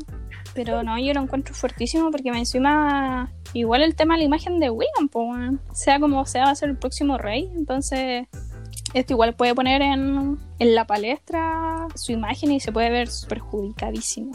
Pero 0.54 0.84
no, 0.84 1.00
yo 1.00 1.14
lo 1.14 1.22
encuentro 1.22 1.56
fuertísimo 1.56 2.12
porque 2.12 2.32
me 2.32 2.40
encima 2.40 3.32
igual 3.54 3.82
el 3.82 3.96
tema 3.96 4.16
de 4.16 4.20
la 4.20 4.26
imagen 4.26 4.60
de 4.60 4.70
William, 4.70 5.08
po, 5.10 5.22
weón. 5.22 5.62
sea 5.72 6.02
como 6.02 6.26
sea, 6.26 6.46
va 6.46 6.52
a 6.52 6.56
ser 6.56 6.68
el 6.68 6.78
próximo 6.78 7.18
rey, 7.18 7.50
entonces 7.56 8.28
esto 8.94 9.14
igual 9.14 9.36
puede 9.36 9.56
poner 9.56 9.82
en, 9.82 10.38
en 10.60 10.76
la 10.76 10.86
palestra 10.86 11.88
su 11.96 12.12
imagen 12.12 12.52
y 12.52 12.60
se 12.60 12.74
puede 12.74 12.90
ver 12.90 13.08
perjudicadísimo. 13.30 14.34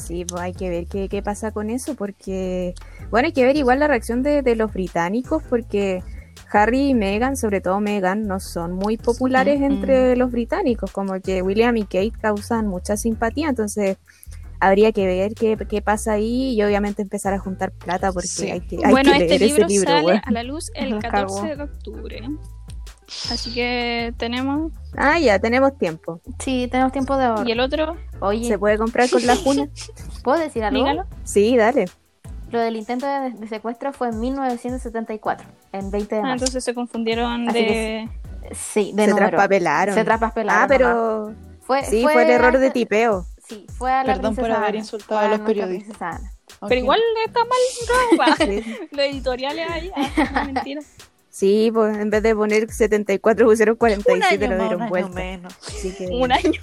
Sí, 0.00 0.24
pues 0.24 0.40
hay 0.42 0.52
que 0.54 0.68
ver 0.70 0.86
qué, 0.86 1.08
qué 1.08 1.22
pasa 1.22 1.50
con 1.52 1.70
eso, 1.70 1.94
porque, 1.94 2.74
bueno, 3.10 3.26
hay 3.26 3.32
que 3.32 3.44
ver 3.44 3.56
igual 3.56 3.78
la 3.80 3.88
reacción 3.88 4.22
de, 4.22 4.42
de 4.42 4.56
los 4.56 4.72
británicos, 4.72 5.42
porque 5.48 6.02
Harry 6.52 6.88
y 6.90 6.94
Meghan, 6.94 7.36
sobre 7.36 7.60
todo 7.60 7.80
Meghan, 7.80 8.26
no 8.26 8.40
son 8.40 8.72
muy 8.72 8.96
populares 8.96 9.60
Mm, 9.60 9.64
entre 9.64 10.16
los 10.16 10.30
británicos, 10.32 10.90
como 10.90 11.20
que 11.20 11.42
William 11.42 11.76
y 11.76 11.84
Kate 11.84 12.12
causan 12.20 12.66
mucha 12.66 12.96
simpatía, 12.96 13.48
entonces 13.48 13.96
habría 14.58 14.92
que 14.92 15.06
ver 15.06 15.34
qué, 15.34 15.56
qué 15.68 15.80
pasa 15.80 16.12
ahí 16.12 16.52
y 16.54 16.62
obviamente 16.62 17.00
empezar 17.02 17.32
a 17.32 17.38
juntar 17.38 17.70
plata, 17.72 18.12
porque 18.12 18.28
Sí. 18.28 18.50
hay 18.50 18.60
que, 18.60 18.76
hay 18.84 18.90
bueno, 18.90 19.10
que 19.12 19.18
este 19.18 19.38
leer 19.38 19.40
libro, 19.42 19.64
ese 19.66 19.72
libro, 19.72 19.90
sale 19.90 20.22
a 20.24 20.30
la 20.32 20.42
luz 20.42 20.70
el 20.74 20.90
Nos 20.90 21.02
14 21.02 21.34
cagó. 21.40 21.56
de 21.56 21.62
octubre. 21.62 22.20
Así 23.30 23.52
que 23.52 24.14
tenemos. 24.18 24.72
Ah, 24.96 25.18
ya, 25.18 25.38
tenemos 25.38 25.76
tiempo. 25.78 26.20
Sí, 26.38 26.68
tenemos 26.70 26.92
tiempo 26.92 27.16
de 27.16 27.24
ahora. 27.24 27.48
Y 27.48 27.52
el 27.52 27.60
otro, 27.60 27.96
Oye, 28.20 28.46
¿Se 28.48 28.58
puede 28.58 28.78
comprar 28.78 29.08
con 29.10 29.26
la 29.26 29.36
Juna? 29.36 29.68
¿puedo 30.24 30.38
decir 30.38 30.62
algo? 30.64 30.78
dígalo. 30.78 31.04
Sí, 31.24 31.56
dale. 31.56 31.86
Lo 32.50 32.58
del 32.60 32.76
intento 32.76 33.06
de, 33.06 33.30
de 33.30 33.46
secuestro 33.48 33.92
fue 33.92 34.08
en 34.08 34.18
1974, 34.20 35.46
en 35.72 35.90
20 35.90 36.14
de 36.14 36.20
Ah, 36.20 36.22
marzo. 36.24 36.34
entonces 36.44 36.64
se 36.64 36.74
confundieron 36.74 37.48
Así 37.48 37.58
de. 37.58 37.66
que 37.66 38.08
Sí, 38.54 38.92
de 38.94 39.04
Se 39.04 39.10
número. 39.10 39.28
traspapelaron. 39.28 39.94
Se 39.94 40.04
traspapelaron. 40.04 40.62
Ah, 40.62 40.66
pero 40.68 41.34
Fue, 41.60 41.84
sí, 41.84 42.02
fue 42.02 42.22
el 42.24 42.30
error 42.30 42.58
de 42.58 42.70
tipeo. 42.70 43.24
Sí, 43.46 43.66
fue 43.78 43.92
a 43.92 44.02
la 44.02 44.14
Perdón 44.14 44.34
por 44.34 44.50
haber 44.50 44.70
Ana. 44.70 44.78
insultado 44.78 45.20
Fue 45.20 45.26
a 45.28 45.30
los 45.30 45.40
periodistas. 45.46 46.20
Pero 46.68 46.74
igual 46.80 47.00
está 47.26 47.40
mal 47.40 47.58
ropa. 48.10 48.36
Sí. 48.44 48.76
Los 48.90 49.04
editoriales 49.06 49.70
ahí. 49.70 49.92
ah, 49.96 50.08
no, 50.46 50.52
mentira. 50.52 50.80
Sí, 51.30 51.70
pues 51.72 51.96
en 51.96 52.10
vez 52.10 52.22
de 52.24 52.34
poner 52.34 52.70
74 52.70 53.46
pusieron 53.46 53.74
Un 53.74 53.78
47 53.78 54.44
año 54.44 54.56
lo 54.56 54.62
dieron 54.68 54.88
vuelta. 54.88 55.10
menos. 55.10 55.56
Así 55.66 55.94
que, 55.96 56.06
Un 56.08 56.32
año. 56.32 56.60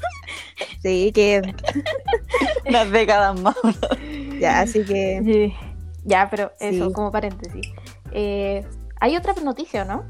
sí, 0.81 1.11
que 1.13 1.41
Unas 2.67 2.91
décadas 2.91 3.39
más. 3.39 3.55
ya, 4.39 4.59
así 4.61 4.83
que 4.83 5.21
Sí. 5.23 5.53
Ya, 6.03 6.29
pero 6.29 6.51
eso, 6.59 6.87
Sí. 6.87 6.93
como 6.93 7.11
paréntesis. 7.11 7.67
Eh, 8.11 8.65
Hay 8.99 9.15
otra 9.15 9.33
noticia, 9.43 9.85
¿no? 9.85 10.03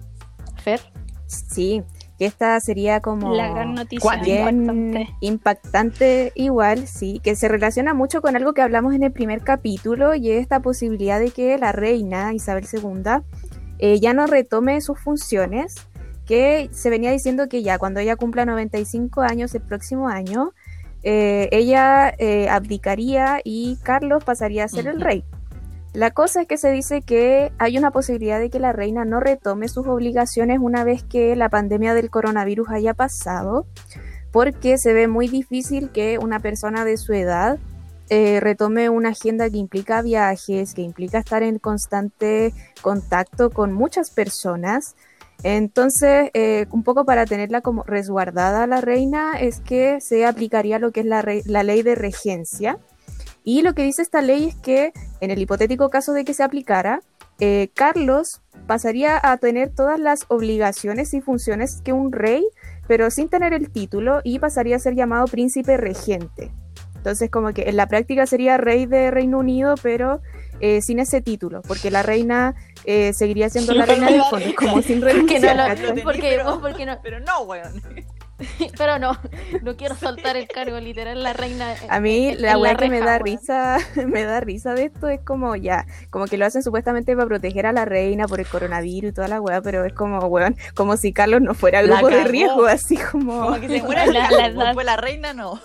Fer. 0.63 0.79
sí, 1.27 1.83
que 2.17 2.25
esta 2.25 2.59
sería 2.59 2.99
como 3.01 3.33
La 3.35 3.49
gran 3.49 3.75
noticia. 3.75 4.15
Bien 4.23 4.47
impactante. 4.65 5.09
impactante 5.21 6.31
igual, 6.35 6.87
sí, 6.87 7.19
que 7.23 7.35
se 7.35 7.47
relaciona 7.47 7.93
mucho 7.93 8.21
con 8.21 8.35
algo 8.35 8.53
que 8.53 8.61
hablamos 8.61 8.93
en 8.95 9.03
el 9.03 9.11
primer 9.11 9.41
capítulo 9.43 10.15
y 10.15 10.31
es 10.31 10.41
esta 10.41 10.61
posibilidad 10.61 11.19
de 11.19 11.29
que 11.31 11.57
la 11.57 11.71
reina 11.73 12.33
Isabel 12.33 12.65
II 12.71 13.21
eh, 13.79 13.99
ya 13.99 14.13
no 14.13 14.27
retome 14.27 14.81
sus 14.81 14.99
funciones, 14.99 15.75
que 16.25 16.69
se 16.73 16.89
venía 16.89 17.11
diciendo 17.11 17.47
que 17.47 17.63
ya 17.63 17.79
cuando 17.79 17.99
ella 17.99 18.17
cumpla 18.17 18.45
95 18.45 19.21
años 19.21 19.55
el 19.55 19.61
próximo 19.61 20.09
año, 20.09 20.51
eh, 21.03 21.47
ella 21.51 22.13
eh, 22.17 22.49
abdicaría 22.49 23.39
y 23.43 23.77
Carlos 23.83 24.23
pasaría 24.23 24.65
a 24.65 24.67
ser 24.67 24.87
el 24.87 24.99
rey. 24.99 25.23
La 25.93 26.11
cosa 26.11 26.41
es 26.41 26.47
que 26.47 26.57
se 26.57 26.69
dice 26.71 27.01
que 27.01 27.51
hay 27.57 27.77
una 27.77 27.91
posibilidad 27.91 28.39
de 28.39 28.49
que 28.49 28.59
la 28.59 28.73
reina 28.73 29.05
no 29.05 29.19
retome 29.19 29.67
sus 29.69 29.87
obligaciones 29.87 30.59
una 30.61 30.83
vez 30.83 31.03
que 31.03 31.35
la 31.35 31.49
pandemia 31.49 31.93
del 31.93 32.09
coronavirus 32.09 32.69
haya 32.69 32.93
pasado, 32.93 33.65
porque 34.31 34.77
se 34.77 34.93
ve 34.93 35.07
muy 35.07 35.27
difícil 35.27 35.89
que 35.91 36.19
una 36.19 36.39
persona 36.39 36.83
de 36.83 36.97
su 36.97 37.13
edad 37.13 37.57
eh, 38.09 38.39
retome 38.39 38.89
una 38.89 39.09
agenda 39.09 39.49
que 39.49 39.57
implica 39.57 40.01
viajes, 40.01 40.73
que 40.73 40.81
implica 40.81 41.19
estar 41.19 41.43
en 41.43 41.59
constante 41.59 42.53
contacto 42.81 43.49
con 43.49 43.73
muchas 43.73 44.11
personas. 44.11 44.95
Entonces, 45.43 46.31
eh, 46.33 46.65
un 46.71 46.83
poco 46.83 47.05
para 47.05 47.25
tenerla 47.25 47.61
como 47.61 47.83
resguardada 47.83 48.65
la 48.65 48.81
reina 48.81 49.39
es 49.39 49.59
que 49.59 50.01
se 50.01 50.25
aplicaría 50.25 50.79
lo 50.79 50.91
que 50.91 51.01
es 51.01 51.05
la 51.05 51.63
ley 51.63 51.83
de 51.83 51.95
regencia. 51.95 52.79
Y 53.43 53.61
lo 53.61 53.73
que 53.73 53.83
dice 53.83 54.01
esta 54.01 54.21
ley 54.21 54.49
es 54.49 54.55
que 54.55 54.91
en 55.21 55.31
el 55.31 55.39
hipotético 55.39 55.89
caso 55.89 56.11
de 56.11 56.25
que 56.25 56.33
se 56.33 56.43
aplicara, 56.43 56.99
eh, 57.39 57.69
Carlos 57.75 58.41
pasaría 58.65 59.19
a 59.23 59.37
tener 59.37 59.69
todas 59.73 59.99
las 59.99 60.25
obligaciones 60.27 61.13
y 61.13 61.21
funciones 61.21 61.81
que 61.81 61.93
un 61.93 62.11
rey, 62.11 62.45
pero 62.87 63.11
sin 63.11 63.29
tener 63.29 63.53
el 63.53 63.69
título 63.71 64.21
y 64.23 64.39
pasaría 64.39 64.75
a 64.75 64.79
ser 64.79 64.95
llamado 64.95 65.27
príncipe 65.27 65.77
regente. 65.77 66.51
Entonces 67.07 67.31
como 67.31 67.53
que 67.53 67.69
en 67.69 67.77
la 67.77 67.87
práctica 67.87 68.25
sería 68.27 68.57
rey 68.57 68.85
de 68.85 69.11
Reino 69.11 69.37
Unido, 69.39 69.75
pero 69.81 70.19
eh, 70.59 70.81
sin 70.81 70.99
ese 70.99 71.21
título, 71.21 71.61
porque 71.61 71.89
la 71.89 72.03
reina 72.03 72.53
eh, 72.83 73.13
seguiría 73.13 73.49
siendo 73.49 73.73
la 73.73 73.85
reina 73.85 74.07
del 74.11 74.23
fondo, 74.23 74.45
como 74.57 74.81
sin 74.81 74.99
Porque 74.99 75.13
renunciar. 75.13 75.55
no 75.55 75.63
¿cachai? 75.67 76.03
porque- 76.03 76.21
pero, 76.21 76.59
porque 76.59 76.85
no- 76.85 76.99
pero 77.01 77.19
no, 77.21 77.43
weón. 77.43 77.81
Pero 78.77 78.99
no, 78.99 79.17
no 79.63 79.75
quiero 79.77 79.95
soltar 79.95 80.37
el 80.37 80.47
cargo, 80.47 80.79
literal, 80.79 81.23
la 81.23 81.33
reina. 81.33 81.73
eh, 81.73 81.77
A 81.89 81.99
mí 81.99 82.27
en- 82.27 82.41
la 82.43 82.59
weá 82.59 82.75
que 82.75 82.87
me 82.87 82.99
da 82.99 83.17
risa, 83.17 83.79
me 84.07 84.25
da 84.25 84.39
risa 84.41 84.75
de 84.75 84.83
esto 84.83 85.07
es 85.09 85.21
como 85.21 85.55
ya, 85.55 85.87
como 86.11 86.25
que 86.27 86.37
lo 86.37 86.45
hacen 86.45 86.61
supuestamente 86.61 87.15
para 87.15 87.25
proteger 87.27 87.65
a 87.65 87.71
la 87.71 87.85
reina 87.85 88.27
por 88.27 88.39
el 88.39 88.45
coronavirus 88.45 89.09
y 89.09 89.13
toda 89.15 89.27
la 89.27 89.41
weá, 89.41 89.59
pero 89.61 89.85
es 89.85 89.93
como 89.93 90.19
weón, 90.27 90.55
como 90.75 90.97
si 90.97 91.13
Carlos 91.13 91.41
no 91.41 91.55
fuera 91.55 91.81
grupo 91.81 92.09
de 92.11 92.25
riesgo, 92.25 92.67
así 92.67 92.95
como 92.97 93.41
Como 93.41 93.59
que 93.59 93.69
se 93.69 93.81
muera 93.81 94.05
La- 94.05 94.13
la, 94.13 94.29
la 94.29 94.37
la, 94.37 94.47
edad. 94.65 94.73
pues 94.75 94.85
la 94.85 94.97
reina 94.97 95.33
no. 95.33 95.59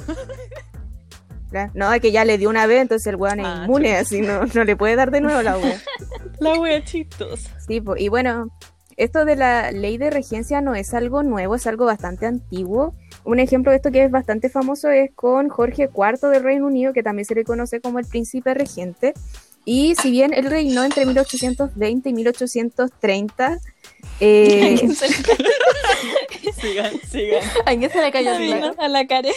No, 1.74 1.92
es 1.92 2.00
que 2.00 2.12
ya 2.12 2.24
le 2.24 2.38
dio 2.38 2.48
una 2.50 2.66
vez, 2.66 2.82
entonces 2.82 3.06
el 3.06 3.16
weón 3.16 3.40
es 3.40 3.46
Ah, 3.46 3.62
inmune, 3.64 3.96
así 3.96 4.20
no, 4.20 4.44
no 4.46 4.64
le 4.64 4.76
puede 4.76 4.96
dar 4.96 5.10
de 5.10 5.20
nuevo 5.20 5.42
la 5.42 5.56
weá. 5.58 5.80
La 6.40 6.58
wea 6.58 6.82
chistosa. 6.82 7.56
Sí, 7.60 7.80
y 7.98 8.08
bueno, 8.08 8.48
esto 8.96 9.24
de 9.24 9.36
la 9.36 9.70
ley 9.70 9.96
de 9.96 10.10
regencia 10.10 10.60
no 10.60 10.74
es 10.74 10.92
algo 10.92 11.22
nuevo, 11.22 11.54
es 11.54 11.66
algo 11.66 11.84
bastante 11.84 12.26
antiguo. 12.26 12.94
Un 13.24 13.38
ejemplo 13.38 13.70
de 13.70 13.76
esto 13.76 13.92
que 13.92 14.04
es 14.04 14.10
bastante 14.10 14.48
famoso 14.48 14.90
es 14.90 15.10
con 15.14 15.48
Jorge 15.48 15.88
IV 15.94 16.30
del 16.30 16.42
Reino 16.42 16.66
Unido, 16.66 16.92
que 16.92 17.02
también 17.02 17.24
se 17.24 17.34
le 17.34 17.44
conoce 17.44 17.80
como 17.80 18.00
el 18.00 18.06
príncipe 18.06 18.54
regente. 18.54 19.14
Y 19.64 19.94
si 19.94 20.10
bien 20.10 20.32
él 20.34 20.46
reinó 20.46 20.82
entre 20.82 21.06
1820 21.06 22.08
y 22.08 22.12
1830, 22.12 23.58
eh, 24.18 24.88
Sigan, 26.60 26.92
sigan. 27.10 27.42
¿A 27.66 27.76
quién 27.76 27.90
se 27.90 28.00
le 28.00 28.12
cayó 28.12 28.34
el 28.34 28.74
a 28.78 28.88
la 28.88 29.06
cara. 29.06 29.28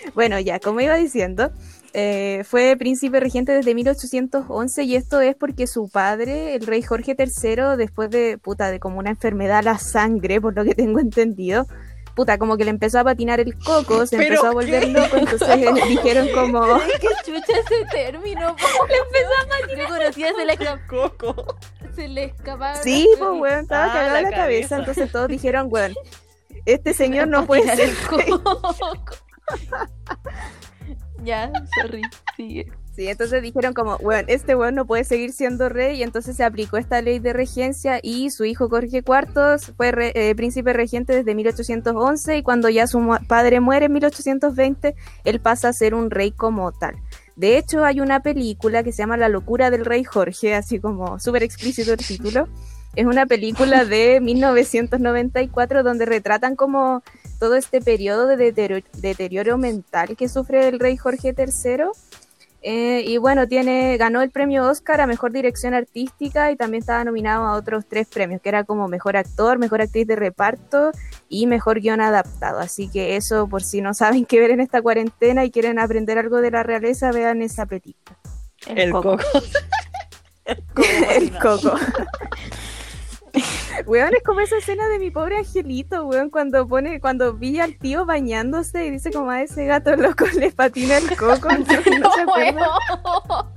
bueno, 0.14 0.38
ya, 0.40 0.58
como 0.60 0.80
iba 0.80 0.94
diciendo, 0.96 1.50
eh, 1.92 2.44
fue 2.48 2.76
príncipe 2.78 3.18
regente 3.20 3.52
desde 3.52 3.74
1811 3.74 4.82
y 4.84 4.96
esto 4.96 5.20
es 5.20 5.34
porque 5.34 5.66
su 5.66 5.88
padre, 5.88 6.54
el 6.54 6.66
rey 6.66 6.82
Jorge 6.82 7.16
III, 7.18 7.76
después 7.76 8.10
de, 8.10 8.38
puta, 8.38 8.70
de 8.70 8.78
como 8.80 8.98
una 8.98 9.10
enfermedad 9.10 9.58
a 9.58 9.62
la 9.62 9.78
sangre, 9.78 10.40
por 10.40 10.54
lo 10.54 10.64
que 10.64 10.74
tengo 10.74 11.00
entendido, 11.00 11.66
puta, 12.14 12.38
como 12.38 12.56
que 12.56 12.64
le 12.64 12.70
empezó 12.70 12.98
a 13.00 13.04
patinar 13.04 13.40
el 13.40 13.56
coco, 13.58 14.06
se 14.06 14.16
¿Pero 14.18 14.28
empezó 14.34 14.46
a 14.48 14.52
volver 14.52 14.82
qué? 14.82 14.86
loco, 14.90 15.16
entonces 15.16 15.48
dijeron 15.88 16.28
como, 16.34 16.60
¿Qué 17.00 17.08
chucha 17.24 17.58
ese 17.58 17.84
término? 17.90 18.54
po? 18.56 18.86
Le 18.86 18.96
empezó 18.96 19.30
a 19.34 19.76
Yo 19.82 19.88
conocía 19.88 20.28
ese, 20.30 20.44
la- 20.44 20.86
Coco. 20.86 21.56
se 21.96 22.08
le 22.08 22.24
escapaba. 22.24 22.76
Sí, 22.76 23.08
pues, 23.18 23.30
weón, 23.40 23.60
estaba 23.60 23.84
Ah, 23.86 23.92
cagada 23.92 24.22
la 24.22 24.22
la, 24.22 24.30
cabeza. 24.30 24.42
cabeza. 24.42 24.76
Entonces 24.76 25.10
todos 25.12 25.28
dijeron, 25.28 25.68
weón, 25.70 25.94
este 26.66 26.92
señor 26.94 27.26
no 27.28 27.46
puede 27.46 27.64
ser. 27.64 27.80
el 27.88 27.96
coco. 27.96 28.42
ya, 31.24 31.50
sorry. 31.80 32.02
Sigue. 32.36 32.72
Sí, 32.96 33.06
entonces 33.08 33.40
dijeron 33.40 33.72
como, 33.72 33.98
bueno, 33.98 34.26
este 34.28 34.56
weón 34.56 34.74
no 34.74 34.84
puede 34.84 35.04
seguir 35.04 35.32
siendo 35.32 35.68
rey 35.68 35.98
y 35.98 36.02
entonces 36.02 36.36
se 36.36 36.42
aplicó 36.44 36.76
esta 36.76 37.00
ley 37.00 37.18
de 37.20 37.32
regencia 37.32 38.00
y 38.02 38.30
su 38.30 38.44
hijo 38.44 38.68
Jorge 38.68 38.98
IV 38.98 39.58
fue 39.76 39.92
re- 39.92 40.12
eh, 40.14 40.34
príncipe 40.34 40.72
regente 40.72 41.14
desde 41.14 41.34
1811 41.34 42.38
y 42.38 42.42
cuando 42.42 42.68
ya 42.68 42.86
su 42.88 43.16
padre 43.28 43.60
muere 43.60 43.86
en 43.86 43.92
1820, 43.92 44.96
él 45.24 45.40
pasa 45.40 45.68
a 45.68 45.72
ser 45.72 45.94
un 45.94 46.10
rey 46.10 46.32
como 46.32 46.72
tal. 46.72 46.96
De 47.36 47.56
hecho, 47.58 47.84
hay 47.84 48.00
una 48.00 48.20
película 48.20 48.82
que 48.82 48.92
se 48.92 48.98
llama 48.98 49.16
La 49.16 49.28
locura 49.28 49.70
del 49.70 49.84
rey 49.84 50.02
Jorge, 50.04 50.54
así 50.54 50.78
como 50.80 51.18
súper 51.20 51.42
explícito 51.44 51.92
el 51.92 51.98
título. 51.98 52.48
Es 52.96 53.06
una 53.06 53.24
película 53.24 53.84
de 53.84 54.20
1994 54.20 55.82
donde 55.84 56.06
retratan 56.06 56.56
como 56.56 57.02
todo 57.40 57.56
este 57.56 57.80
periodo 57.80 58.26
de 58.26 58.36
deterioro, 58.36 58.86
deterioro 58.98 59.58
mental 59.58 60.14
que 60.16 60.28
sufre 60.28 60.68
el 60.68 60.78
rey 60.78 60.96
Jorge 60.96 61.34
III. 61.36 61.86
Eh, 62.62 63.02
y 63.06 63.16
bueno, 63.16 63.48
tiene, 63.48 63.96
ganó 63.96 64.20
el 64.20 64.30
premio 64.30 64.68
Oscar 64.68 65.00
a 65.00 65.06
Mejor 65.06 65.32
Dirección 65.32 65.72
Artística 65.72 66.52
y 66.52 66.56
también 66.56 66.82
estaba 66.82 67.02
nominado 67.02 67.46
a 67.46 67.54
otros 67.54 67.86
tres 67.88 68.06
premios, 68.06 68.42
que 68.42 68.50
era 68.50 68.64
como 68.64 68.86
Mejor 68.86 69.16
Actor, 69.16 69.58
Mejor 69.58 69.80
Actriz 69.80 70.06
de 70.06 70.16
Reparto 70.16 70.90
y 71.30 71.46
Mejor 71.46 71.80
Guión 71.80 72.02
Adaptado. 72.02 72.58
Así 72.58 72.90
que 72.90 73.16
eso, 73.16 73.48
por 73.48 73.62
si 73.62 73.80
no 73.80 73.94
saben 73.94 74.26
qué 74.26 74.38
ver 74.38 74.50
en 74.50 74.60
esta 74.60 74.82
cuarentena 74.82 75.42
y 75.46 75.50
quieren 75.50 75.78
aprender 75.78 76.18
algo 76.18 76.42
de 76.42 76.50
la 76.50 76.62
realeza, 76.62 77.10
vean 77.12 77.40
esa 77.40 77.64
película. 77.64 78.18
El 78.66 78.92
coco. 78.92 79.16
El 80.44 81.32
coco. 81.38 81.72
Weón, 83.86 84.14
es 84.14 84.22
como 84.22 84.40
esa 84.40 84.56
escena 84.58 84.88
de 84.88 84.98
mi 84.98 85.10
pobre 85.10 85.36
angelito, 85.38 86.04
weón, 86.06 86.30
cuando 86.30 86.66
pone, 86.68 87.00
cuando 87.00 87.34
vi 87.34 87.60
al 87.60 87.76
tío 87.78 88.04
bañándose 88.06 88.86
y 88.86 88.90
dice 88.90 89.10
como 89.12 89.30
a 89.30 89.42
ese 89.42 89.64
gato 89.66 89.96
loco 89.96 90.26
le 90.38 90.50
patina 90.52 90.98
el 90.98 91.16
coco. 91.16 91.48
¿No, 91.58 92.52
no? 92.52 93.52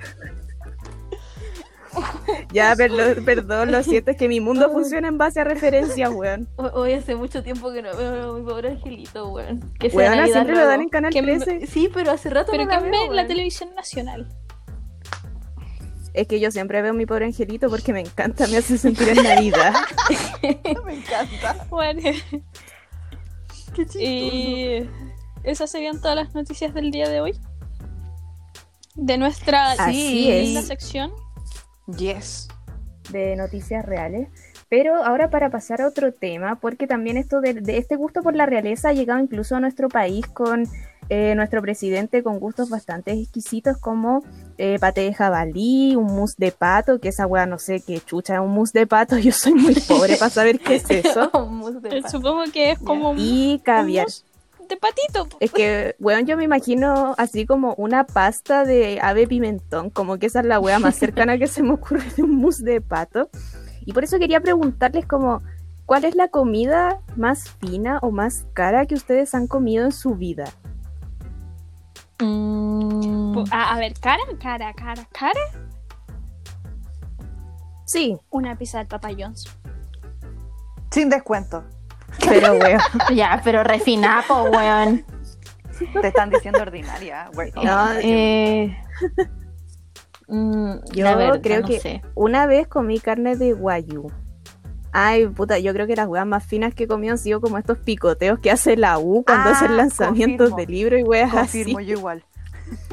Ya, 2.51 2.73
perdón, 2.77 3.23
perdón, 3.25 3.71
lo 3.71 3.83
siento, 3.83 4.11
es 4.11 4.17
que 4.17 4.27
mi 4.27 4.39
mundo 4.39 4.71
funciona 4.71 5.07
en 5.07 5.17
base 5.17 5.41
a 5.41 5.43
referencias, 5.43 6.09
weón. 6.11 6.47
Hoy 6.57 6.93
hace 6.93 7.15
mucho 7.15 7.43
tiempo 7.43 7.71
que 7.71 7.81
no 7.81 7.95
veo 7.95 8.31
a 8.31 8.39
mi 8.39 8.43
pobre 8.45 8.69
angelito, 8.71 9.29
weón. 9.29 9.71
Que 9.79 9.87
Weón, 9.89 10.27
siempre 10.27 10.55
lo 10.55 10.65
dan 10.65 10.81
en 10.81 10.89
Canal 10.89 11.13
Que- 11.13 11.21
13. 11.21 11.67
Sí, 11.67 11.89
pero 11.93 12.11
hace 12.11 12.29
rato 12.29 12.51
Pero 12.51 12.65
no 12.65 12.71
la 12.71 12.79
ve 12.79 12.89
veo, 12.89 13.05
la 13.07 13.09
weón. 13.21 13.27
televisión 13.27 13.75
nacional. 13.75 14.27
Es 16.13 16.27
que 16.27 16.39
yo 16.39 16.51
siempre 16.51 16.81
veo 16.81 16.93
mi 16.93 17.05
pobre 17.05 17.25
angelito 17.25 17.69
porque 17.69 17.91
me 17.93 18.01
encanta, 18.01 18.47
me 18.47 18.57
hace 18.57 18.77
sentir 18.77 19.09
en 19.09 19.23
Navidad. 19.23 19.73
Me 20.85 20.93
encanta. 20.95 21.65
Bueno, 21.69 22.01
Qué 23.75 23.85
chistoso. 23.85 23.99
y 23.99 24.89
esas 25.43 25.71
serían 25.71 25.99
todas 25.99 26.15
las 26.15 26.35
noticias 26.35 26.73
del 26.73 26.91
día 26.91 27.09
de 27.09 27.21
hoy. 27.21 27.33
De 28.95 29.17
nuestra 29.17 29.71
Así 29.71 30.55
sección. 30.67 31.11
Yes. 31.97 32.47
de 33.09 33.35
noticias 33.35 33.83
reales. 33.83 34.29
Pero 34.69 35.03
ahora 35.03 35.29
para 35.29 35.49
pasar 35.49 35.81
a 35.81 35.87
otro 35.87 36.13
tema, 36.13 36.59
porque 36.59 36.87
también 36.87 37.17
esto 37.17 37.41
de, 37.41 37.55
de 37.55 37.77
este 37.77 37.95
gusto 37.95 38.21
por 38.21 38.35
la 38.35 38.45
realeza 38.45 38.89
ha 38.89 38.93
llegado 38.93 39.19
incluso 39.19 39.55
a 39.55 39.59
nuestro 39.59 39.87
país 39.89 40.25
con 40.27 40.67
eh, 41.15 41.35
nuestro 41.35 41.61
presidente 41.61 42.23
con 42.23 42.39
gustos 42.39 42.71
bastante 42.71 43.11
exquisitos 43.11 43.77
como 43.77 44.23
eh, 44.57 44.79
paté 44.79 45.01
de 45.01 45.13
jabalí, 45.13 45.95
un 45.95 46.07
mousse 46.07 46.33
de 46.39 46.51
pato, 46.51 46.99
que 46.99 47.09
esa 47.09 47.27
weá 47.27 47.45
no 47.45 47.59
sé 47.59 47.83
qué 47.85 47.99
chucha 47.99 48.33
es 48.33 48.39
un 48.39 48.49
mousse 48.49 48.73
de 48.73 48.87
pato, 48.87 49.15
yo 49.19 49.31
soy 49.31 49.53
muy 49.53 49.75
pobre 49.75 50.17
para 50.17 50.31
saber 50.31 50.59
qué 50.59 50.77
es 50.77 50.89
eso. 50.89 51.29
Un 51.35 51.57
mousse 51.57 51.79
de 51.81 52.01
pan. 52.01 52.09
Supongo 52.09 52.41
que 52.51 52.71
es 52.71 52.79
como 52.79 53.11
un 53.11 53.17
Y 53.19 53.61
caviar. 53.63 54.07
mousse 54.07 54.25
de 54.67 54.75
patito. 54.75 55.27
Es 55.39 55.51
que, 55.51 55.95
weón, 55.99 56.25
yo 56.25 56.35
me 56.35 56.45
imagino 56.45 57.13
así 57.19 57.45
como 57.45 57.75
una 57.75 58.05
pasta 58.05 58.65
de 58.65 58.99
ave 58.99 59.27
pimentón, 59.27 59.91
como 59.91 60.17
que 60.17 60.25
esa 60.25 60.39
es 60.39 60.47
la 60.47 60.59
wea 60.59 60.79
más 60.79 60.95
cercana 60.95 61.37
que 61.37 61.45
se 61.45 61.61
me 61.61 61.73
ocurre 61.73 62.05
de 62.17 62.23
un 62.23 62.37
mousse 62.37 62.63
de 62.63 62.81
pato. 62.81 63.29
Y 63.85 63.93
por 63.93 64.03
eso 64.03 64.17
quería 64.17 64.39
preguntarles 64.41 65.05
como, 65.05 65.43
¿cuál 65.85 66.05
es 66.05 66.15
la 66.15 66.29
comida 66.29 67.01
más 67.15 67.51
fina 67.59 67.99
o 68.01 68.09
más 68.09 68.47
cara 68.53 68.87
que 68.87 68.95
ustedes 68.95 69.35
han 69.35 69.45
comido 69.45 69.85
en 69.85 69.91
su 69.91 70.15
vida? 70.15 70.45
Mm, 72.23 73.43
A, 73.51 73.73
a 73.73 73.77
ver, 73.79 73.93
cara, 73.99 74.21
cara, 74.41 74.73
cara, 74.73 75.07
cara. 75.11 75.39
Sí, 77.85 78.17
Una 78.29 78.55
pizza 78.57 78.77
del 78.79 78.87
Papa 78.87 79.09
John's. 79.17 79.45
Sin 80.91 81.09
descuento. 81.09 81.63
pero 82.25 82.53
weón. 82.59 82.79
ya, 83.13 83.41
pero 83.43 83.63
refinapo, 83.63 84.43
weón. 84.43 85.05
Te 86.01 86.07
están 86.07 86.29
diciendo 86.29 86.61
ordinaria. 86.61 87.29
Bueno, 87.33 87.61
No, 87.63 87.91
Eh, 88.01 88.77
mm, 90.27 90.73
Yo 90.93 91.03
la 91.03 91.15
verdad, 91.15 91.41
creo 91.41 91.61
no 91.61 91.67
que 91.67 91.79
sé. 91.79 92.01
una 92.15 92.45
vez 92.45 92.67
comí 92.67 92.99
carne 92.99 93.35
de 93.35 93.53
guayú. 93.53 94.07
Ay, 94.95 95.27
puta, 95.27 95.57
yo 95.57 95.73
creo 95.73 95.87
que 95.87 95.95
las 95.95 96.07
weas 96.07 96.25
más 96.27 96.45
finas 96.45 96.73
que 96.75 96.83
he 96.83 96.87
comido 96.87 97.13
han 97.13 97.17
sido 97.17 97.41
como 97.41 97.57
estos 97.57 97.79
picoteos 97.79 98.37
que 98.39 98.51
hace 98.51 98.77
la 98.77 98.99
U 98.99 99.23
cuando 99.25 99.49
Ah, 99.49 99.53
hacen 99.53 99.75
lanzamientos 99.75 100.51
confirmo. 100.51 100.57
de 100.71 100.77
libros 100.79 100.99
y 100.99 101.03
weas 101.03 101.33
así. 101.35 101.59
confirmo 101.63 101.79
yo 101.81 101.97
igual. 101.97 102.23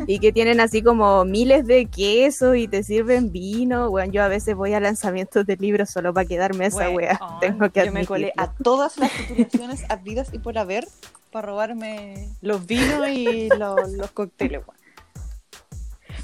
Y 0.07 0.19
que 0.19 0.33
tienen 0.33 0.61
así 0.61 0.83
como 0.83 1.25
miles 1.25 1.67
de 1.67 1.87
quesos 1.87 2.57
y 2.57 2.69
te 2.69 2.83
sirven 2.83 3.31
vino. 3.33 3.89
Bueno, 3.91 4.13
yo 4.13 4.23
a 4.23 4.29
veces 4.29 4.55
voy 4.57 4.73
a 4.75 4.81
lanzamientos 4.81 5.47
de 5.47 5.57
libros 5.57 5.91
solo 5.91 6.13
para 6.13 6.27
quedarme 6.27 6.67
esa 6.67 6.89
Bueno, 6.89 6.97
wea. 6.97 7.21
Tengo 7.41 7.71
que 7.71 7.85
Yo 7.87 7.93
me 7.93 8.05
colé 8.07 8.33
a 8.37 8.51
todas 8.53 8.97
las 8.99 9.11
titulaciones 9.13 9.85
habidas 9.91 10.33
y 10.33 10.39
por 10.39 10.57
haber 10.59 10.89
para 11.31 11.47
robarme 11.49 12.29
los 12.41 12.67
vinos 12.67 13.09
y 13.09 13.49
los, 13.59 13.93
los 13.93 14.11
cócteles, 14.11 14.63
weón. 14.67 14.81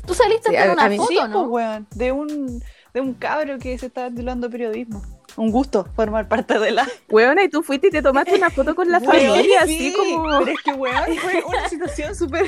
Tú 0.07 0.15
saliste 0.15 0.51
Sí, 0.51 0.57
a 0.57 0.73
una 0.73 0.89
mí- 0.89 0.97
foto, 0.97 1.09
Sí, 1.09 1.19
¿no? 1.29 1.49
pues, 1.49 1.65
weón, 1.67 1.87
de 1.95 2.13
un, 2.13 2.63
de 2.95 3.01
un 3.01 3.15
cabro 3.15 3.59
que 3.59 3.77
se 3.79 3.87
está 3.87 4.09
titulando 4.11 4.49
periodismo. 4.51 5.03
Un 5.37 5.51
gusto 5.51 5.87
formar 5.95 6.29
parte 6.29 6.59
de 6.59 6.71
la 6.71 6.87
Weona, 7.11 7.45
y 7.45 7.49
tú 7.49 7.63
fuiste 7.63 7.89
y 7.89 7.91
te 7.91 8.03
tomaste 8.03 8.35
una 8.35 8.51
foto 8.51 8.75
con 8.75 8.91
la 8.91 9.01
familia, 9.03 9.67
sí, 9.67 9.89
así 9.91 9.95
como. 9.95 10.39
Pero 10.39 10.51
es 10.51 10.63
que, 10.63 10.73
weón, 10.73 11.17
fue 11.17 11.45
una 11.49 11.69
situación 11.69 12.15
súper 12.15 12.47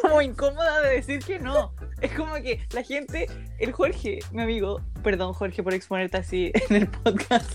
como 0.00 0.20
incómoda 0.20 0.82
de 0.82 0.94
decir 0.94 1.24
que 1.24 1.38
no. 1.38 1.72
Es 2.00 2.12
como 2.12 2.34
que 2.34 2.60
la 2.72 2.82
gente, 2.82 3.26
el 3.58 3.72
Jorge, 3.72 4.20
mi 4.30 4.42
amigo, 4.42 4.80
perdón 5.02 5.32
Jorge 5.32 5.62
por 5.62 5.74
exponerte 5.74 6.18
así 6.18 6.52
en 6.68 6.76
el 6.76 6.88
podcast, 6.88 7.50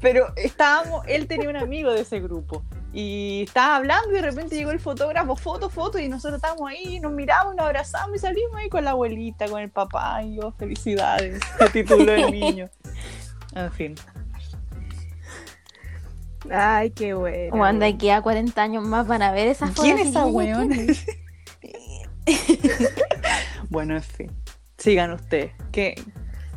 pero 0.00 0.32
estábamos, 0.36 1.04
él 1.08 1.26
tenía 1.26 1.48
un 1.48 1.56
amigo 1.56 1.92
de 1.92 2.02
ese 2.02 2.20
grupo 2.20 2.62
y 2.94 3.42
estaba 3.42 3.76
hablando 3.76 4.10
y 4.10 4.14
de 4.14 4.22
repente 4.22 4.54
llegó 4.54 4.70
el 4.70 4.78
fotógrafo, 4.78 5.34
foto, 5.34 5.68
foto, 5.68 5.98
y 5.98 6.08
nosotros 6.08 6.36
estábamos 6.36 6.70
ahí, 6.70 7.00
nos 7.00 7.10
miramos, 7.10 7.56
nos 7.56 7.66
abrazamos 7.66 8.16
y 8.16 8.18
salimos 8.20 8.54
ahí 8.54 8.68
con 8.68 8.84
la 8.84 8.92
abuelita, 8.92 9.48
con 9.48 9.60
el 9.60 9.70
papá, 9.70 10.22
y 10.22 10.36
yo, 10.36 10.52
felicidades, 10.52 11.40
se 11.58 11.70
tituló 11.70 12.12
el 12.12 12.30
niño. 12.30 12.70
En 13.54 13.72
fin. 13.72 13.94
Ay, 16.50 16.90
qué 16.90 17.14
bueno. 17.14 17.78
De 17.78 17.86
aquí 17.86 18.10
a 18.10 18.20
40 18.20 18.62
años 18.62 18.86
más 18.86 19.06
van 19.06 19.22
a 19.22 19.32
ver 19.32 19.48
esas 19.48 19.70
fotos. 19.70 19.84
¿Quién 19.84 19.98
es 19.98 20.08
esa 20.08 20.26
es? 20.26 21.06
bueno, 23.70 23.96
en 23.96 24.02
fin. 24.02 24.30
Sigan 24.78 25.12
ustedes. 25.12 25.52
Que 25.72 25.94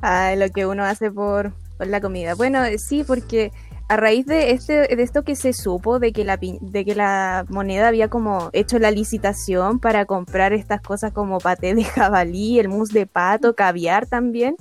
Ay, 0.01 0.37
lo 0.37 0.49
que 0.49 0.65
uno 0.65 0.83
hace 0.83 1.11
por, 1.11 1.53
por 1.77 1.87
la 1.87 2.01
comida. 2.01 2.35
Bueno, 2.35 2.59
sí, 2.77 3.03
porque 3.05 3.51
a 3.89 3.95
raíz 3.95 4.25
de 4.25 4.51
este, 4.51 4.95
de 4.95 5.01
esto 5.01 5.23
que 5.23 5.35
se 5.35 5.53
supo 5.53 5.99
de 5.99 6.11
que 6.11 6.25
la 6.25 6.37
de 6.37 6.85
que 6.85 6.93
la 6.93 7.45
moneda 7.49 7.87
había 7.87 8.09
como 8.09 8.49
hecho 8.53 8.79
la 8.79 8.91
licitación 8.91 9.79
para 9.79 10.05
comprar 10.05 10.53
estas 10.53 10.81
cosas 10.81 11.13
como 11.13 11.39
paté 11.39 11.73
de 11.73 11.83
jabalí, 11.85 12.59
el 12.59 12.69
mousse 12.69 12.93
de 12.93 13.05
pato, 13.07 13.55
caviar 13.55 14.07
también. 14.07 14.55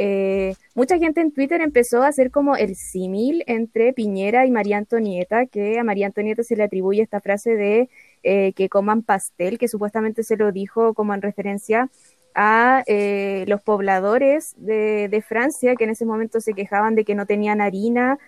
Eh, 0.00 0.54
mucha 0.76 0.96
gente 0.96 1.20
en 1.20 1.32
Twitter 1.32 1.60
empezó 1.60 2.04
a 2.04 2.06
hacer 2.06 2.30
como 2.30 2.54
el 2.54 2.76
símil 2.76 3.42
entre 3.48 3.92
Piñera 3.92 4.46
y 4.46 4.50
María 4.52 4.78
Antonieta, 4.78 5.46
que 5.46 5.76
a 5.76 5.82
María 5.82 6.06
Antonieta 6.06 6.44
se 6.44 6.54
le 6.54 6.62
atribuye 6.62 7.02
esta 7.02 7.20
frase 7.20 7.56
de 7.56 7.90
eh, 8.22 8.52
que 8.52 8.68
coman 8.68 9.02
pastel, 9.02 9.58
que 9.58 9.66
supuestamente 9.66 10.22
se 10.22 10.36
lo 10.36 10.52
dijo 10.52 10.94
como 10.94 11.14
en 11.14 11.22
referencia 11.22 11.90
a 12.32 12.84
eh, 12.86 13.44
los 13.48 13.60
pobladores 13.60 14.54
de, 14.56 15.24
Francia 15.26 15.74
que 15.74 15.82
en 15.82 15.90
ese 15.90 16.06
momento 16.06 16.40
se 16.40 16.52
quejaban 16.52 16.94
de 16.94 17.04
que 17.04 17.16
no 17.16 17.26
tenían 17.26 17.60
harina 17.60 18.18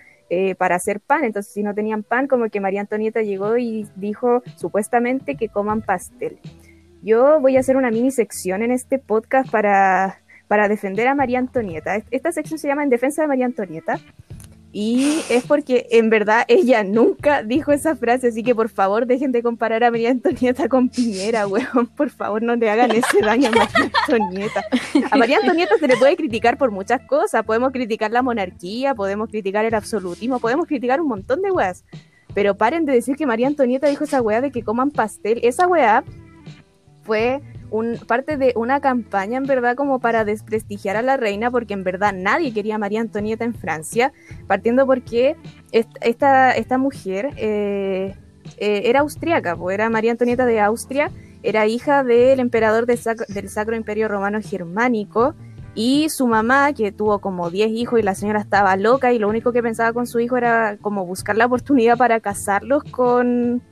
para 0.59 0.77
hacer 0.77 1.01
pan. 1.01 1.25
Entonces, 1.25 1.53
si 1.53 1.65
no 1.65 1.75
tenían 1.75 2.05
pan, 2.05 2.29
como 2.29 2.49
que 2.51 2.61
María 2.61 2.81
Antonieta 2.81 3.21
llegó 3.21 3.57
y 3.59 3.89
dijo 3.97 4.45
supuestamente 4.57 5.35
que 5.35 5.49
coman 5.49 5.83
pastel. 5.83 6.39
Yo 7.03 7.41
voy 7.41 7.57
a 7.57 7.61
hacer 7.61 7.77
una 7.77 7.91
mini 7.91 8.11
sección 8.11 8.63
en 8.63 8.71
este 8.71 9.01
podcast 9.01 9.51
para, 9.51 10.20
para 10.51 10.67
defender 10.67 11.07
a 11.07 11.15
María 11.15 11.39
Antonieta. 11.39 12.03
Esta 12.11 12.33
sección 12.33 12.59
se 12.59 12.67
llama 12.67 12.83
En 12.83 12.91
defensa 12.91 13.23
de 13.23 13.29
María 13.29 13.47
Antonieta. 13.47 14.01
Y 14.73 15.21
es 15.31 15.45
porque 15.45 15.87
en 15.93 16.11
verdad 16.11 16.45
ella 16.49 16.83
nunca 16.83 17.45
dijo 17.45 17.71
esa 17.71 17.95
frase, 17.95 18.27
así 18.27 18.43
que 18.43 18.53
por 18.53 18.69
favor 18.69 19.07
dejen 19.07 19.31
de 19.31 19.45
comparar 19.45 19.85
a 19.85 19.93
María 19.93 20.11
Antonieta 20.11 20.69
con 20.69 20.89
Piñera, 20.89 21.47
weón. 21.47 21.87
Por 21.97 22.11
favor 22.11 22.43
no 22.43 22.57
le 22.57 22.69
hagan 22.69 22.91
ese 22.91 23.21
daño 23.23 23.47
a 23.47 23.53
María 23.53 23.93
Antonieta. 24.09 24.65
A 25.13 25.17
María 25.17 25.39
Antonieta 25.39 25.79
se 25.79 25.87
le 25.87 25.97
puede 25.97 26.17
criticar 26.17 26.59
por 26.59 26.73
muchas 26.73 27.01
cosas. 27.03 27.45
Podemos 27.45 27.71
criticar 27.71 28.11
la 28.11 28.23
monarquía, 28.23 28.97
podemos 28.97 29.29
criticar 29.29 29.65
el 29.65 29.75
absolutismo, 29.77 30.41
podemos 30.41 30.67
criticar 30.67 31.01
un 31.01 31.07
montón 31.07 31.43
de 31.43 31.53
weas. 31.53 31.85
Pero 32.35 32.57
paren 32.57 32.87
de 32.87 32.95
decir 32.95 33.15
que 33.15 33.25
María 33.25 33.47
Antonieta 33.47 33.87
dijo 33.87 34.03
esa 34.03 34.21
wea 34.21 34.41
de 34.41 34.51
que 34.51 34.65
coman 34.65 34.91
pastel. 34.91 35.39
Esa 35.45 35.69
wea 35.69 36.03
fue 37.05 37.41
parte 38.07 38.37
de 38.37 38.53
una 38.57 38.81
campaña 38.81 39.39
en 39.39 39.45
verdad 39.45 39.77
como 39.77 40.01
para 40.01 40.25
desprestigiar 40.25 40.97
a 40.97 41.03
la 41.03 41.17
reina 41.17 41.51
porque 41.51 41.75
en 41.75 41.85
verdad 41.85 42.13
nadie 42.15 42.53
quería 42.53 42.77
a 42.77 42.79
María 42.79 43.01
Antonieta 43.01 43.45
en 43.45 43.55
Francia, 43.55 44.13
partiendo 44.47 44.87
porque 44.87 45.37
esta, 45.73 46.53
esta 46.53 46.79
mujer 46.79 47.31
eh, 47.37 48.15
eh, 48.59 48.83
era 48.85 49.01
austríaca, 49.01 49.57
pues 49.57 49.75
era 49.75 49.91
María 49.91 50.13
Antonieta 50.13 50.47
de 50.47 50.61
Austria, 50.61 51.11
era 51.43 51.67
hija 51.67 52.05
del 52.05 52.41
emperador 52.41 52.87
del 52.87 52.99
Sacro, 53.49 53.77
Imperio 53.77 54.09
Romano 54.09 54.41
Germánico 54.43 55.35
y 55.75 56.09
su 56.11 56.27
mamá, 56.27 56.73
que 56.73 56.93
tuvo 56.93 57.21
como 57.21 57.51
10 57.51 57.71
hijos 57.71 58.01
y 58.01 58.03
la 58.03 58.15
señora 58.15 58.41
estaba 58.41 58.77
loca 58.77 59.13
y 59.13 59.19
lo 59.19 59.29
único 59.29 59.53
que 59.53 59.63
pensaba 59.63 59.93
con 59.93 60.07
su 60.07 60.21
hijo 60.21 60.37
era 60.37 60.77
como 60.81 61.07
buscar 61.07 61.37
la 61.37 61.47
oportunidad 61.47 61.97
para 61.97 62.21
casarlos 62.21 62.85
con, 62.85 63.63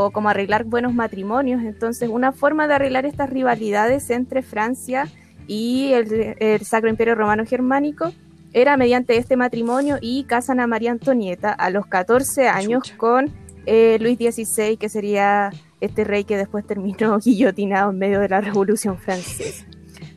o 0.00 0.12
como 0.12 0.28
arreglar 0.28 0.62
buenos 0.62 0.94
matrimonios. 0.94 1.60
Entonces, 1.64 2.08
una 2.08 2.30
forma 2.30 2.68
de 2.68 2.74
arreglar 2.74 3.04
estas 3.04 3.30
rivalidades 3.30 4.10
entre 4.10 4.42
Francia 4.42 5.08
y 5.48 5.92
el, 5.92 6.64
Sacro 6.64 6.88
Imperio 6.88 7.16
Romano 7.16 7.44
Germánico 7.44 8.12
era 8.52 8.76
mediante 8.76 9.16
este 9.16 9.36
matrimonio 9.36 9.98
y 10.00 10.22
casan 10.22 10.60
a 10.60 10.68
María 10.68 10.92
Antonieta 10.92 11.52
a 11.52 11.70
los 11.70 11.86
14 11.86 12.46
años 12.46 12.92
con 12.96 13.28
eh, 13.66 13.98
Luis 14.00 14.18
XVI, 14.18 14.76
que 14.76 14.88
sería 14.88 15.50
este 15.80 16.04
rey 16.04 16.22
que 16.22 16.36
después 16.36 16.64
terminó 16.64 17.18
guillotinado 17.24 17.90
en 17.90 17.98
medio 17.98 18.20
de 18.20 18.28
la 18.28 18.40
Revolución 18.40 18.98
Francesa. 18.98 19.66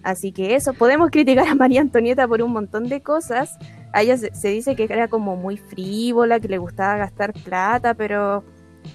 Así 0.04 0.32
que 0.32 0.54
eso, 0.54 0.74
podemos 0.74 1.10
criticar 1.10 1.48
a 1.48 1.56
María 1.56 1.82
Antonieta 1.82 2.28
por 2.28 2.44
un 2.44 2.52
montón 2.52 2.88
de 2.88 3.02
cosas. 3.02 3.58
A 3.94 4.04
ella 4.04 4.16
se 4.16 4.48
dice 4.50 4.76
que 4.76 4.84
era 4.84 5.08
como 5.08 5.38
muy 5.38 5.58
frívola, 5.58 6.40
que 6.40 6.50
le 6.50 6.60
gustaba 6.60 6.98
gastar 6.98 7.34
plata, 7.34 7.96
pero 7.96 8.44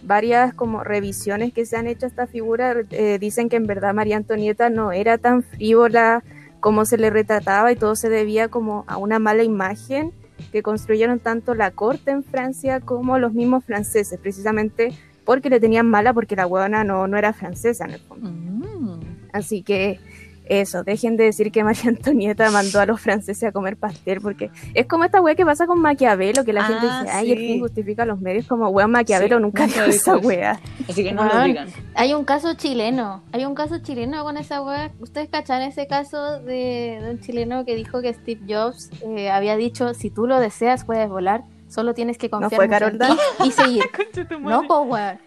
varias 0.02 0.54
como 0.54 0.84
revisiones 0.84 1.52
que 1.52 1.66
se 1.66 1.76
han 1.76 1.86
hecho 1.86 2.06
a 2.06 2.08
esta 2.08 2.26
figura 2.26 2.74
eh, 2.90 3.18
dicen 3.18 3.48
que 3.48 3.56
en 3.56 3.66
verdad 3.66 3.94
María 3.94 4.16
Antonieta 4.16 4.70
no 4.70 4.92
era 4.92 5.18
tan 5.18 5.42
frívola 5.42 6.22
como 6.60 6.84
se 6.84 6.98
le 6.98 7.10
retrataba 7.10 7.70
y 7.72 7.76
todo 7.76 7.96
se 7.96 8.08
debía 8.08 8.48
como 8.48 8.84
a 8.86 8.96
una 8.96 9.18
mala 9.18 9.42
imagen 9.42 10.12
que 10.52 10.62
construyeron 10.62 11.18
tanto 11.18 11.54
la 11.54 11.70
corte 11.70 12.10
en 12.10 12.24
Francia 12.24 12.80
como 12.80 13.18
los 13.18 13.32
mismos 13.32 13.64
franceses, 13.64 14.18
precisamente 14.18 14.92
porque 15.24 15.50
le 15.50 15.60
tenían 15.60 15.88
mala 15.88 16.12
porque 16.12 16.36
la 16.36 16.46
huevona 16.46 16.84
no, 16.84 17.06
no 17.06 17.18
era 17.18 17.32
francesa 17.32 17.84
en 17.84 17.90
el 17.92 18.00
fondo. 18.00 18.30
Mm. 18.30 19.00
Así 19.32 19.62
que 19.62 20.00
eso, 20.48 20.82
dejen 20.84 21.16
de 21.16 21.24
decir 21.24 21.50
que 21.52 21.62
María 21.64 21.82
Antonieta 21.88 22.50
mandó 22.50 22.80
a 22.80 22.86
los 22.86 23.00
franceses 23.00 23.44
a 23.44 23.52
comer 23.52 23.76
pastel, 23.76 24.20
porque 24.20 24.50
es 24.74 24.86
como 24.86 25.04
esta 25.04 25.20
wea 25.20 25.34
que 25.34 25.44
pasa 25.44 25.66
con 25.66 25.80
Maquiavelo, 25.80 26.44
que 26.44 26.52
la 26.52 26.64
gente 26.64 26.86
Ah, 26.88 27.02
dice, 27.02 27.14
ay, 27.16 27.26
sí. 27.26 27.32
el 27.32 27.38
fin 27.38 27.60
justifica 27.60 28.04
los 28.04 28.20
medios, 28.20 28.46
como 28.46 28.68
wea 28.68 28.86
Maquiavelo 28.86 29.36
Sí, 29.36 29.42
nunca 29.42 29.66
dijo 29.66 29.82
esa 29.82 30.16
wea. 30.16 30.60
Así 30.88 31.02
que 31.04 31.12
no 31.12 31.24
lo 31.24 31.42
digan. 31.42 31.68
Hay 31.94 32.14
un 32.14 32.24
caso 32.24 32.54
chileno, 32.54 33.22
hay 33.32 33.44
un 33.44 33.54
caso 33.54 33.78
chileno 33.78 34.22
con 34.24 34.36
esa 34.36 34.62
wea. 34.62 34.92
¿Ustedes 35.00 35.28
cachan 35.28 35.62
ese 35.62 35.86
caso 35.86 36.40
de, 36.40 36.98
de 37.02 37.10
un 37.10 37.20
chileno 37.20 37.64
que 37.64 37.74
dijo 37.74 38.00
que 38.02 38.12
Steve 38.12 38.40
Jobs 38.48 38.90
eh, 39.02 39.30
había 39.30 39.56
dicho, 39.56 39.94
si 39.94 40.10
tú 40.10 40.26
lo 40.26 40.38
deseas 40.40 40.84
puedes 40.84 41.08
volar, 41.08 41.42
solo 41.68 41.94
tienes 41.94 42.16
que 42.18 42.30
confiar 42.30 42.68
fue 42.68 42.88
en 42.88 42.98
ti 42.98 43.06
y 43.44 43.50
seguir? 43.50 43.84
no, 44.40 44.60
weón. 44.84 45.18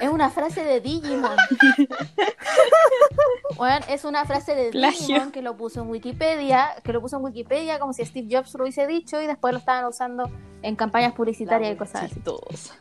Es 0.00 0.08
una 0.10 0.30
frase 0.30 0.64
de 0.64 0.80
Digimon. 0.80 1.30
Weón, 3.58 3.80
es 3.88 4.04
una 4.04 4.24
frase 4.24 4.54
de 4.54 4.70
Plagio. 4.70 5.06
Digimon 5.06 5.32
que 5.32 5.42
lo 5.42 5.56
puso 5.56 5.82
en 5.82 5.88
Wikipedia, 5.88 6.68
que 6.84 6.92
lo 6.92 7.00
puso 7.00 7.16
en 7.16 7.24
Wikipedia 7.24 7.78
como 7.78 7.92
si 7.92 8.04
Steve 8.04 8.28
Jobs 8.30 8.54
lo 8.54 8.64
hubiese 8.64 8.86
dicho 8.86 9.20
y 9.22 9.26
después 9.26 9.52
lo 9.52 9.58
estaban 9.58 9.84
usando 9.86 10.30
en 10.62 10.76
campañas 10.76 11.14
publicitarias 11.14 11.72
y 11.72 11.76
cosas 11.76 12.04
así. 12.04 12.14
Chistosa. 12.14 12.74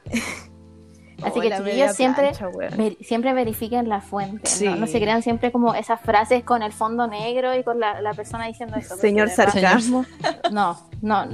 Así 1.23 1.39
Oh, 1.39 1.41
que 1.41 1.49
chiquillos 1.49 1.95
siempre, 1.95 2.23
plancha, 2.31 2.49
wea. 2.49 2.69
ver- 2.71 2.97
siempre 2.99 3.31
verifiquen 3.33 3.87
la 3.87 4.01
fuente. 4.01 4.49
Sí. 4.49 4.65
¿no? 4.67 4.75
No 4.75 4.87
se 4.87 4.99
crean 4.99 5.23
siempre 5.23 5.49
como 5.49 5.73
esas 5.73 6.01
frases 6.01 6.43
con 6.43 6.61
el 6.61 6.73
fondo 6.73 7.07
negro 7.07 7.55
y 7.57 7.63
con 7.63 7.79
la, 7.79 8.01
la 8.01 8.13
persona 8.13 8.47
diciendo 8.47 8.75
eso. 8.75 8.97
Señor 8.97 9.29
sarcasmo. 9.29 10.05
No, 10.51 10.77
no, 11.01 11.25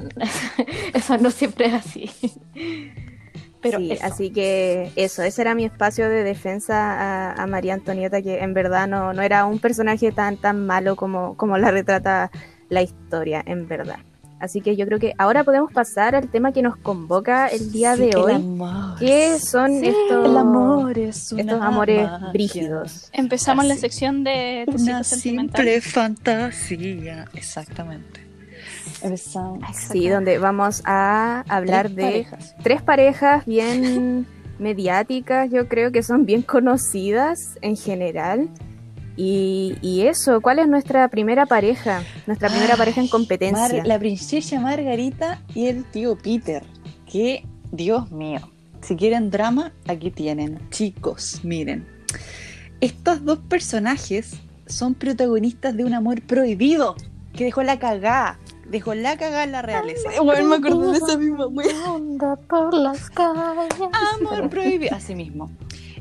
eso 0.94 1.18
no 1.18 1.32
siempre 1.32 1.66
es 1.66 1.74
así. 1.74 2.12
Pero 3.62 3.78
sí, 3.78 3.92
eso. 3.92 4.06
así 4.06 4.32
que 4.32 4.92
eso, 4.96 5.22
ese 5.24 5.42
era 5.42 5.54
mi 5.56 5.66
espacio 5.66 6.10
de 6.10 6.24
defensa 6.24 6.76
a, 7.32 7.44
a 7.44 7.48
María 7.48 7.74
Antonieta, 7.76 8.22
que 8.22 8.40
en 8.40 8.54
verdad 8.54 8.88
no, 8.88 9.14
no 9.14 9.22
era 9.22 9.46
un 9.46 9.60
personaje 9.60 10.12
tan, 10.12 10.38
tan 10.38 10.66
malo 10.66 10.96
como, 10.96 11.36
como 11.38 11.58
la 11.58 11.70
retrata 11.72 12.32
la 12.70 12.82
historia, 12.82 13.44
en 13.46 13.68
verdad. 13.68 13.98
Así 14.40 14.62
que 14.62 14.76
yo 14.76 14.88
creo 14.88 14.98
que 14.98 15.14
ahora 15.20 15.44
podemos 15.44 15.72
pasar 15.72 16.16
al 16.16 16.28
tema 16.30 16.52
que 16.52 16.64
nos 16.64 16.76
convoca 16.76 17.46
el 17.50 17.72
día 17.72 17.94
Sí, 17.96 18.02
de 18.02 18.10
el 18.10 18.16
hoy, 18.18 18.34
amor. 18.34 18.98
que 18.98 19.38
son 19.38 19.70
Sí, 19.80 19.90
estos, 19.90 20.26
El 20.26 20.36
amor 20.38 20.98
es 20.98 21.32
estos 21.32 21.62
amores 21.62 22.10
magia. 22.10 22.30
brígidos. 22.34 23.10
Empezamos 23.14 23.66
la 23.66 23.74
Así. 23.76 23.82
sección 23.82 24.24
de 24.24 24.66
Una 24.68 25.04
simple 25.04 25.80
fantasía. 25.82 27.26
Exactamente. 27.36 28.22
Sí, 29.74 30.08
donde 30.10 30.38
vamos 30.38 30.82
a 30.86 31.44
hablar 31.48 31.86
Tres 31.88 31.96
de 31.96 32.04
parejas. 32.04 32.56
tres 32.64 32.82
parejas 32.82 33.46
bien 33.46 34.26
mediáticas, 34.60 35.50
yo 35.52 35.68
creo 35.68 35.92
que 35.92 36.04
son 36.04 36.26
bien 36.26 36.42
conocidas 36.42 37.58
en 37.62 37.76
general. 37.78 38.50
Y, 39.18 39.78
y 39.82 40.08
eso, 40.08 40.40
¿cuál 40.42 40.60
es 40.60 40.68
nuestra 40.68 41.08
primera 41.10 41.46
pareja? 41.46 42.02
Nuestra 42.28 42.48
primera 42.50 42.74
Ay, 42.74 42.78
pareja 42.78 43.02
en 43.02 43.08
competencia. 43.08 43.78
Mar- 43.78 43.88
la 43.88 44.00
princesa 44.00 44.60
Margarita 44.60 45.42
y 45.54 45.68
el 45.68 45.84
tío 45.84 46.18
Peter. 46.18 46.64
Que, 47.06 47.46
Dios 47.72 48.10
mío. 48.12 48.40
Si 48.82 48.96
quieren 48.96 49.30
drama, 49.30 49.74
aquí 49.88 50.12
tienen. 50.12 50.60
Chicos, 50.70 51.42
miren. 51.44 51.86
Estos 52.80 53.24
dos 53.26 53.40
personajes 53.40 54.40
son 54.66 54.96
protagonistas 54.96 55.76
de 55.76 55.84
un 55.86 55.94
amor 55.94 56.22
prohibido 56.22 56.96
que 57.34 57.44
dejó 57.44 57.64
la 57.64 57.78
cagada. 57.80 58.40
Dejó 58.72 58.94
la 58.96 59.18
cagada 59.18 59.44
en 59.44 59.52
la 59.52 59.62
realeza. 59.62 60.10
Bueno, 60.24 60.48
me 60.50 60.56
acordé 60.56 60.92
de 60.92 60.98
esa 60.98 61.18
misma. 61.18 61.48
Anda 61.86 62.36
por 62.38 62.74
las 62.74 63.10
calles. 63.10 63.70
Amor 64.20 64.50
prohibido. 64.50 64.96
Así 64.96 65.14
mismo. 65.14 65.52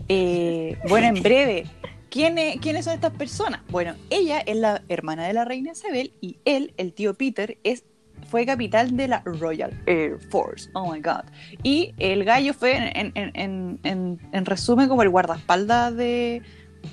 Eh, 0.09 0.79
bueno, 0.89 1.09
en 1.09 1.23
breve. 1.23 1.67
¿quiénes, 2.11 2.59
¿Quiénes 2.61 2.85
son 2.85 2.95
estas 2.95 3.13
personas? 3.13 3.61
Bueno, 3.71 3.95
ella 4.11 4.41
es 4.41 4.57
la 4.57 4.83
hermana 4.89 5.27
de 5.27 5.33
la 5.33 5.45
reina 5.45 5.73
Isabel 5.73 6.13
y 6.21 6.39
él, 6.45 6.73
el 6.77 6.93
tío 6.93 7.15
Peter, 7.15 7.59
es, 7.65 7.85
fue 8.29 8.45
capitán 8.47 8.97
de 8.97 9.09
la 9.09 9.23
Royal 9.25 9.73
Air 9.87 10.19
Force. 10.31 10.71
Oh 10.75 10.93
my 10.93 11.01
god. 11.01 11.25
Y 11.63 11.95
el 11.99 12.25
gallo 12.25 12.53
fue, 12.55 12.77
en, 12.77 13.13
en- 13.15 13.31
en- 13.35 13.81
en- 13.85 14.19
en 14.33 14.45
resumen, 14.47 14.89
como 14.89 15.03
el 15.03 15.09
guardaespaldas 15.11 15.95
de. 15.97 16.43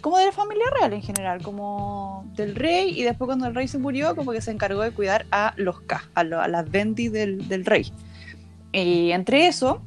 Como 0.02 0.18
de 0.18 0.26
la 0.26 0.32
familia 0.32 0.66
real 0.80 0.94
en 0.94 1.02
general, 1.02 1.42
como 1.42 2.30
del 2.36 2.56
rey, 2.56 3.00
y 3.00 3.04
después 3.04 3.28
cuando 3.28 3.48
el 3.48 3.56
rey 3.56 3.68
se 3.68 3.78
murió, 3.78 4.16
como 4.16 4.32
que 4.32 4.42
se 4.42 4.52
encargó 4.52 4.82
de 4.82 4.92
cuidar 4.92 5.26
a 5.32 5.54
los 5.58 5.82
K, 5.82 6.04
a, 6.14 6.24
lo- 6.24 6.42
a 6.42 6.48
las 6.48 6.70
bendis 6.70 7.12
del, 7.12 7.66
rey. 7.66 7.92
Y 8.74 9.12
entre 9.12 9.48
eso, 9.48 9.82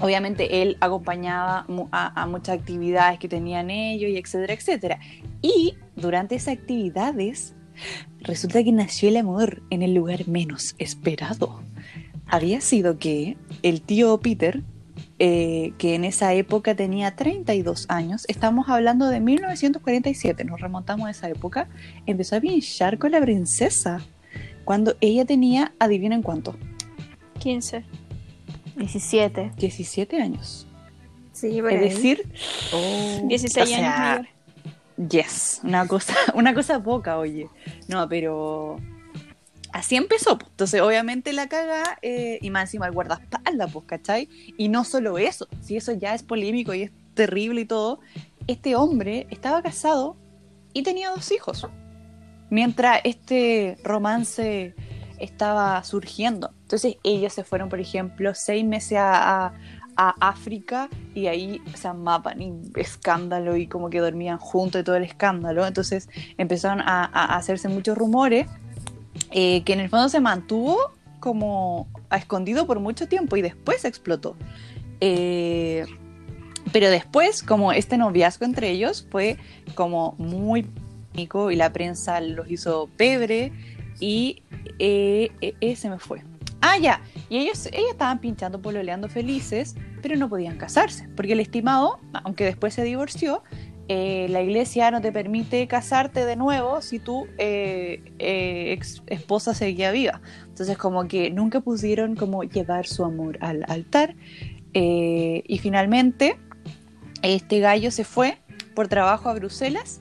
obviamente 0.00 0.62
él 0.62 0.76
acompañaba 0.80 1.66
a, 1.92 2.22
a 2.22 2.26
muchas 2.26 2.58
actividades 2.58 3.18
que 3.18 3.28
tenían 3.28 3.70
ellos 3.70 4.10
y 4.10 4.16
etcétera, 4.16 4.54
etcétera. 4.54 4.98
Y 5.40 5.74
durante 5.94 6.34
esas 6.34 6.54
actividades 6.58 7.54
resulta 8.20 8.64
que 8.64 8.72
nació 8.72 9.08
el 9.08 9.18
amor 9.18 9.62
en 9.70 9.82
el 9.82 9.94
lugar 9.94 10.26
menos 10.26 10.74
esperado. 10.78 11.60
Había 12.26 12.60
sido 12.60 12.98
que 12.98 13.36
el 13.62 13.82
tío 13.82 14.18
Peter, 14.18 14.62
eh, 15.18 15.72
que 15.78 15.94
en 15.94 16.04
esa 16.04 16.32
época 16.34 16.74
tenía 16.74 17.14
32 17.14 17.86
años, 17.88 18.24
estamos 18.28 18.68
hablando 18.68 19.06
de 19.08 19.20
1947, 19.20 20.44
nos 20.44 20.60
remontamos 20.60 21.06
a 21.06 21.10
esa 21.10 21.28
época, 21.28 21.68
empezó 22.06 22.36
a 22.36 22.40
pinchar 22.40 22.98
con 22.98 23.12
la 23.12 23.20
princesa 23.20 24.00
cuando 24.64 24.96
ella 25.00 25.24
tenía, 25.24 25.74
adivinen 25.78 26.22
cuánto, 26.22 26.56
15. 27.38 27.84
17. 28.76 29.52
17 29.56 30.20
años. 30.20 30.66
Sí, 31.32 31.60
por 31.60 31.72
Es 31.72 31.80
decir, 31.94 32.28
16 33.24 33.56
O 33.56 33.66
sea, 33.66 33.78
años 33.78 33.98
mayor. 33.98 35.08
yes, 35.10 35.60
una 35.64 35.86
cosa, 35.86 36.14
una 36.34 36.54
cosa 36.54 36.82
poca, 36.82 37.18
oye. 37.18 37.48
No, 37.88 38.08
pero 38.08 38.78
así 39.74 39.96
empezó. 39.96 40.38
Entonces, 40.40 40.80
obviamente 40.80 41.32
la 41.34 41.48
caga 41.48 41.98
eh, 42.00 42.38
y 42.40 42.48
más 42.50 42.62
encima 42.68 42.86
el 42.86 42.92
guardaespaldas, 42.92 43.72
pues, 43.72 43.84
¿cachai? 43.86 44.28
Y 44.56 44.68
no 44.68 44.84
solo 44.84 45.18
eso, 45.18 45.48
si 45.60 45.76
eso 45.76 45.92
ya 45.92 46.14
es 46.14 46.22
polémico 46.22 46.72
y 46.72 46.82
es 46.84 46.92
terrible 47.14 47.62
y 47.62 47.64
todo, 47.66 48.00
este 48.46 48.76
hombre 48.76 49.26
estaba 49.30 49.62
casado 49.62 50.16
y 50.72 50.82
tenía 50.84 51.10
dos 51.10 51.30
hijos. 51.32 51.66
Mientras 52.50 53.00
este 53.04 53.76
romance 53.82 54.74
estaba 55.18 55.82
surgiendo. 55.84 56.52
Entonces 56.62 56.96
ellos 57.02 57.32
se 57.32 57.42
fueron, 57.44 57.68
por 57.68 57.80
ejemplo, 57.80 58.32
seis 58.34 58.64
meses 58.64 58.98
a, 58.98 59.46
a- 59.46 60.14
África 60.20 60.88
y 61.14 61.26
ahí 61.28 61.62
se 61.74 61.88
amaban 61.88 62.42
y 62.42 62.52
escándalo 62.76 63.56
y 63.56 63.66
como 63.68 63.90
que 63.90 64.00
dormían 64.00 64.38
juntos 64.38 64.80
y 64.80 64.84
todo 64.84 64.96
el 64.96 65.04
escándalo. 65.04 65.66
Entonces 65.66 66.08
empezaron 66.36 66.80
a 66.80 67.04
hacerse 67.36 67.68
muchos 67.68 67.96
rumores 67.96 68.46
eh, 69.30 69.62
que 69.64 69.72
en 69.72 69.80
el 69.80 69.88
fondo 69.88 70.08
se 70.08 70.20
mantuvo 70.20 70.92
como 71.20 71.88
escondido 72.10 72.66
por 72.66 72.80
mucho 72.80 73.08
tiempo 73.08 73.36
y 73.36 73.42
después 73.42 73.84
explotó. 73.84 74.36
Eh, 75.00 75.86
pero 76.72 76.90
después, 76.90 77.42
como 77.42 77.72
este 77.72 77.96
noviazgo 77.96 78.44
entre 78.44 78.70
ellos 78.70 79.06
fue 79.10 79.36
como 79.74 80.14
muy 80.18 80.66
pico 81.12 81.50
y 81.50 81.56
la 81.56 81.72
prensa 81.72 82.20
los 82.20 82.50
hizo 82.50 82.88
pebre 82.96 83.52
y 84.00 84.42
eh, 84.78 85.30
eh, 85.40 85.54
eh, 85.60 85.76
se 85.76 85.88
me 85.88 85.98
fue. 85.98 86.22
Ah, 86.60 86.78
ya. 86.78 87.00
Y 87.28 87.38
ellos, 87.38 87.66
ellos 87.66 87.90
estaban 87.90 88.18
pinchando, 88.18 88.60
pololeando 88.60 89.08
felices, 89.08 89.76
pero 90.02 90.16
no 90.16 90.28
podían 90.28 90.56
casarse, 90.56 91.08
porque 91.14 91.32
el 91.32 91.40
estimado, 91.40 92.00
aunque 92.12 92.44
después 92.44 92.74
se 92.74 92.82
divorció, 92.82 93.42
eh, 93.88 94.26
la 94.30 94.40
iglesia 94.42 94.90
no 94.90 95.00
te 95.00 95.12
permite 95.12 95.66
casarte 95.68 96.24
de 96.24 96.36
nuevo 96.36 96.80
si 96.80 96.98
tu 96.98 97.26
eh, 97.38 98.02
eh, 98.18 98.72
ex 98.72 99.02
esposa 99.06 99.52
seguía 99.54 99.90
viva. 99.90 100.20
Entonces 100.48 100.78
como 100.78 101.06
que 101.08 101.30
nunca 101.30 101.60
pudieron 101.60 102.16
como 102.16 102.42
llevar 102.44 102.86
su 102.86 103.04
amor 103.04 103.38
al 103.40 103.64
altar. 103.68 104.14
Eh, 104.72 105.42
y 105.46 105.58
finalmente 105.58 106.36
este 107.22 107.60
gallo 107.60 107.90
se 107.90 108.04
fue 108.04 108.38
por 108.74 108.88
trabajo 108.88 109.28
a 109.28 109.34
Bruselas 109.34 110.00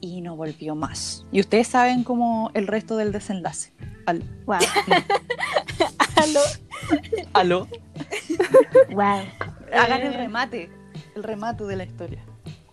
y 0.00 0.20
no 0.20 0.36
volvió 0.36 0.74
más. 0.74 1.24
Y 1.32 1.40
ustedes 1.40 1.68
saben 1.68 2.04
como 2.04 2.50
el 2.54 2.66
resto 2.66 2.96
del 2.96 3.12
desenlace. 3.12 3.72
Al- 4.06 4.22
Wow. 4.46 4.58
Aló. 6.16 6.40
¿Aló? 7.32 7.68
wow. 8.90 9.20
Hagan 9.72 10.02
el 10.02 10.14
remate, 10.14 10.70
el 11.16 11.22
remate 11.22 11.64
de 11.64 11.76
la 11.76 11.84
historia. 11.84 12.22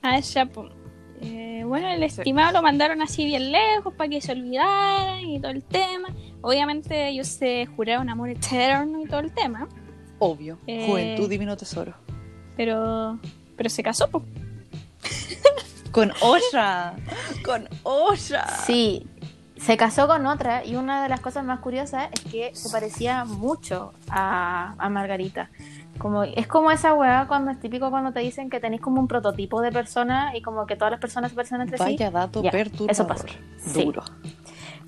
Ah, 0.02 0.20
ya, 0.20 0.46
po. 0.46 0.70
Eh, 1.22 1.64
bueno, 1.66 1.88
el 1.90 2.02
estimado 2.02 2.54
lo 2.54 2.62
mandaron 2.64 3.02
así 3.02 3.26
bien 3.26 3.52
lejos 3.52 3.94
para 3.94 4.10
que 4.10 4.22
se 4.22 4.32
olvidaran 4.32 5.20
y 5.22 5.40
todo 5.40 5.52
el 5.52 5.64
tema. 5.64 6.10
Obviamente 6.42 7.10
ellos 7.10 7.28
se 7.28 7.68
juraron 7.68 8.10
amor 8.10 8.30
eterno 8.30 9.02
y 9.04 9.08
todo 9.08 9.20
el 9.20 9.32
tema, 9.32 9.68
Obvio. 10.18 10.58
Eh. 10.68 10.86
Juventud, 10.88 11.30
divino 11.30 11.56
tesoro. 11.58 11.94
pero 12.58 13.20
pero 13.56 13.70
se 13.70 13.84
casó, 13.84 14.10
po. 14.10 14.24
Con 15.92 16.12
Osha. 16.22 16.94
Con 17.44 17.68
Osha. 17.84 18.48
Sí, 18.66 19.06
se 19.58 19.78
casó 19.78 20.08
con 20.08 20.26
otra 20.26 20.66
y 20.66 20.76
una 20.76 21.04
de 21.04 21.10
las 21.10 21.20
cosas 21.22 21.44
más 21.46 21.60
curiosas 21.60 22.10
es 22.14 22.32
que 22.32 22.52
se 22.56 22.70
parecía 22.72 23.26
mucho 23.26 23.94
a, 24.10 24.74
a 24.78 24.90
Margarita. 24.90 25.50
Como, 26.02 26.24
es 26.24 26.48
como 26.48 26.72
esa 26.72 26.94
weá 26.94 27.26
cuando 27.28 27.52
es 27.52 27.60
típico 27.60 27.90
cuando 27.92 28.12
te 28.12 28.20
dicen 28.22 28.50
que 28.50 28.60
tenéis 28.60 28.82
como 28.82 29.00
un 29.00 29.08
prototipo 29.08 29.62
de 29.62 29.72
persona 29.72 30.36
y 30.36 30.42
como 30.42 30.66
que 30.66 30.76
todas 30.76 30.92
las 30.92 31.00
personas 31.00 31.30
se 31.32 31.36
parecen 31.36 31.62
entre 31.62 31.78
sí. 31.78 31.84
Vaya 31.84 32.10
dato 32.10 32.42
Ya, 32.42 32.50
perturbador. 32.52 32.92
eso 32.92 33.08
pasó. 33.08 33.28
Sí. 33.58 33.84
Duro. 33.86 34.04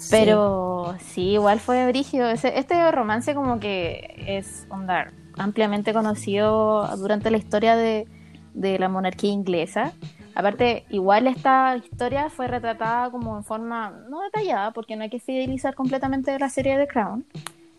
Pero 0.09 0.95
sí. 0.99 1.29
igual 1.33 1.59
fue 1.59 1.87
brígido. 1.87 2.29
Ese- 2.29 2.57
Este 2.57 2.91
romance 2.91 3.33
como 3.35 3.59
que 3.59 4.15
es 4.27 4.67
onda, 4.69 5.11
ampliamente 5.37 5.93
conocido 5.93 6.87
durante 6.97 7.31
la 7.31 7.37
historia 7.37 7.75
de, 7.75 8.07
de 8.53 8.79
la 8.79 8.89
monarquía 8.89 9.31
inglesa. 9.31 9.93
Aparte, 10.35 10.85
igual 10.89 11.27
esta 11.27 11.77
historia 11.77 12.29
fue 12.29 12.47
retratada 12.47 13.11
como 13.11 13.37
en 13.37 13.43
forma 13.43 13.91
no 14.09 14.21
detallada, 14.21 14.71
porque 14.71 14.95
no 14.95 15.03
hay 15.03 15.09
que 15.09 15.19
fidelizar 15.19 15.75
completamente 15.75 16.37
la 16.39 16.49
serie 16.49 16.75
de 16.77 16.87
Crown, 16.87 17.23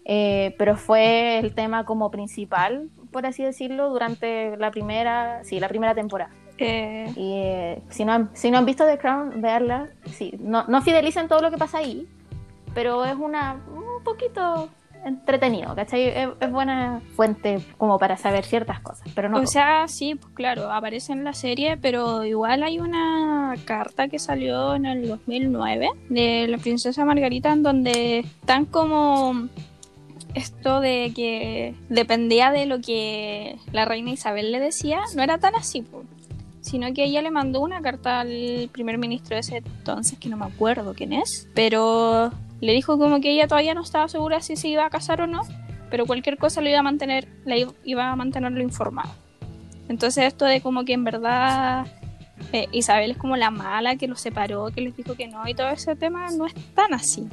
eh, 0.05 0.55
pero 0.57 0.77
fue 0.77 1.39
el 1.41 1.53
tema 1.53 1.85
como 1.85 2.11
principal, 2.13 2.91
por 3.15 3.25
así 3.25 3.43
decirlo, 3.43 3.89
durante 3.89 4.57
la 4.59 4.71
primera, 4.71 5.43
sí, 5.45 5.59
la 5.61 5.69
primera 5.69 5.95
temporada. 5.95 6.31
Eh, 6.59 7.11
Y 7.17 7.33
eh, 7.37 7.83
si, 7.89 8.05
no 8.05 8.13
han, 8.13 8.31
si 8.35 8.51
no 8.51 8.59
han 8.59 8.67
visto 8.67 8.85
The 8.85 8.99
Crown, 8.99 9.41
veanla. 9.41 9.89
Sí, 10.13 10.35
no, 10.39 10.65
no 10.69 10.83
fidelicen 10.83 11.29
todo 11.29 11.41
lo 11.41 11.51
que 11.51 11.57
pasa 11.57 11.79
ahí, 11.79 12.07
pero 12.75 13.05
es 13.07 13.15
una 13.17 13.57
un 13.75 14.05
poquito 14.05 14.69
entretenido, 15.05 15.75
¿cachai? 15.75 16.03
Es, 16.09 16.29
es 16.41 16.51
buena 16.51 17.01
fuente 17.15 17.59
como 17.77 17.99
para 17.99 18.17
saber 18.17 18.45
ciertas 18.45 18.81
cosas, 18.81 19.07
pero 19.15 19.29
no 19.29 19.37
o 19.37 19.41
todo. 19.41 19.47
sea, 19.49 19.87
sí, 19.87 20.15
pues 20.15 20.33
claro, 20.35 20.73
aparece 20.73 21.13
en 21.13 21.25
la 21.25 21.35
serie, 21.35 21.77
pero 21.77 22.25
igual 22.25 22.63
hay 22.63 22.79
una 22.79 23.55
carta 23.67 24.09
que 24.09 24.19
salió 24.19 24.75
en 24.75 24.87
el 24.87 25.07
2009 25.09 25.91
de 26.09 26.47
la 26.49 26.57
princesa 26.59 27.05
Margarita 27.05 27.53
en 27.53 27.63
donde 27.63 28.21
están 28.21 28.65
como 28.65 29.49
esto 30.35 30.81
de 30.81 31.13
que 31.15 31.75
dependía 31.89 32.51
de 32.51 32.67
lo 32.67 32.81
que 32.81 33.57
la 33.73 33.85
reina 33.85 34.11
Isabel 34.11 34.53
le 34.53 34.61
decía, 34.61 35.01
no 35.15 35.23
era 35.23 35.39
tan 35.39 35.55
así, 35.55 35.85
sino 36.61 36.93
que 36.93 37.05
ella 37.05 37.23
le 37.23 37.31
mandó 37.31 37.61
una 37.61 37.81
carta 37.83 38.21
al 38.21 38.69
primer 38.73 38.99
ministro 38.99 39.37
de 39.37 39.41
ese 39.41 39.59
entonces, 39.59 40.19
que 40.19 40.29
no 40.29 40.37
me 40.37 40.47
acuerdo 40.47 40.95
quién 40.95 41.13
es, 41.13 41.49
pero 41.55 42.33
le 42.61 42.73
dijo 42.73 42.99
como 42.99 43.21
que 43.21 43.31
ella 43.31 43.47
todavía 43.47 43.75
no 43.75 43.83
estaba 43.83 44.09
segura 44.09 44.41
si 44.41 44.57
se 44.57 44.69
iba 44.69 44.85
a 44.85 44.91
casar 44.91 45.21
o 45.21 45.27
no, 45.27 45.43
pero 45.91 46.07
cualquier 46.07 46.39
cosa 46.39 46.61
lo 46.61 46.69
iba 46.69 46.79
a 46.79 46.83
mantener, 46.83 47.29
la 47.45 47.57
iba 47.85 48.11
a 48.11 48.17
mantenerlo 48.17 48.63
informado. 48.63 49.11
Entonces 49.89 50.25
esto 50.25 50.47
de 50.47 50.61
como 50.61 50.85
que 50.85 50.95
en 50.95 51.05
verdad 51.05 51.87
eh, 52.53 52.69
Isabel 52.73 53.11
es 53.13 53.17
como 53.17 53.37
la 53.37 53.51
mala 53.51 53.97
que 53.97 54.09
los 54.09 54.21
separó, 54.21 54.67
que 54.75 54.81
les 54.81 54.97
dijo 54.97 55.15
que 55.15 55.29
no 55.29 55.47
y 55.47 55.55
todo 55.55 55.69
ese 55.69 55.95
tema 55.97 56.31
no 56.31 56.47
es 56.47 56.55
tan 56.75 56.95
así, 56.95 57.29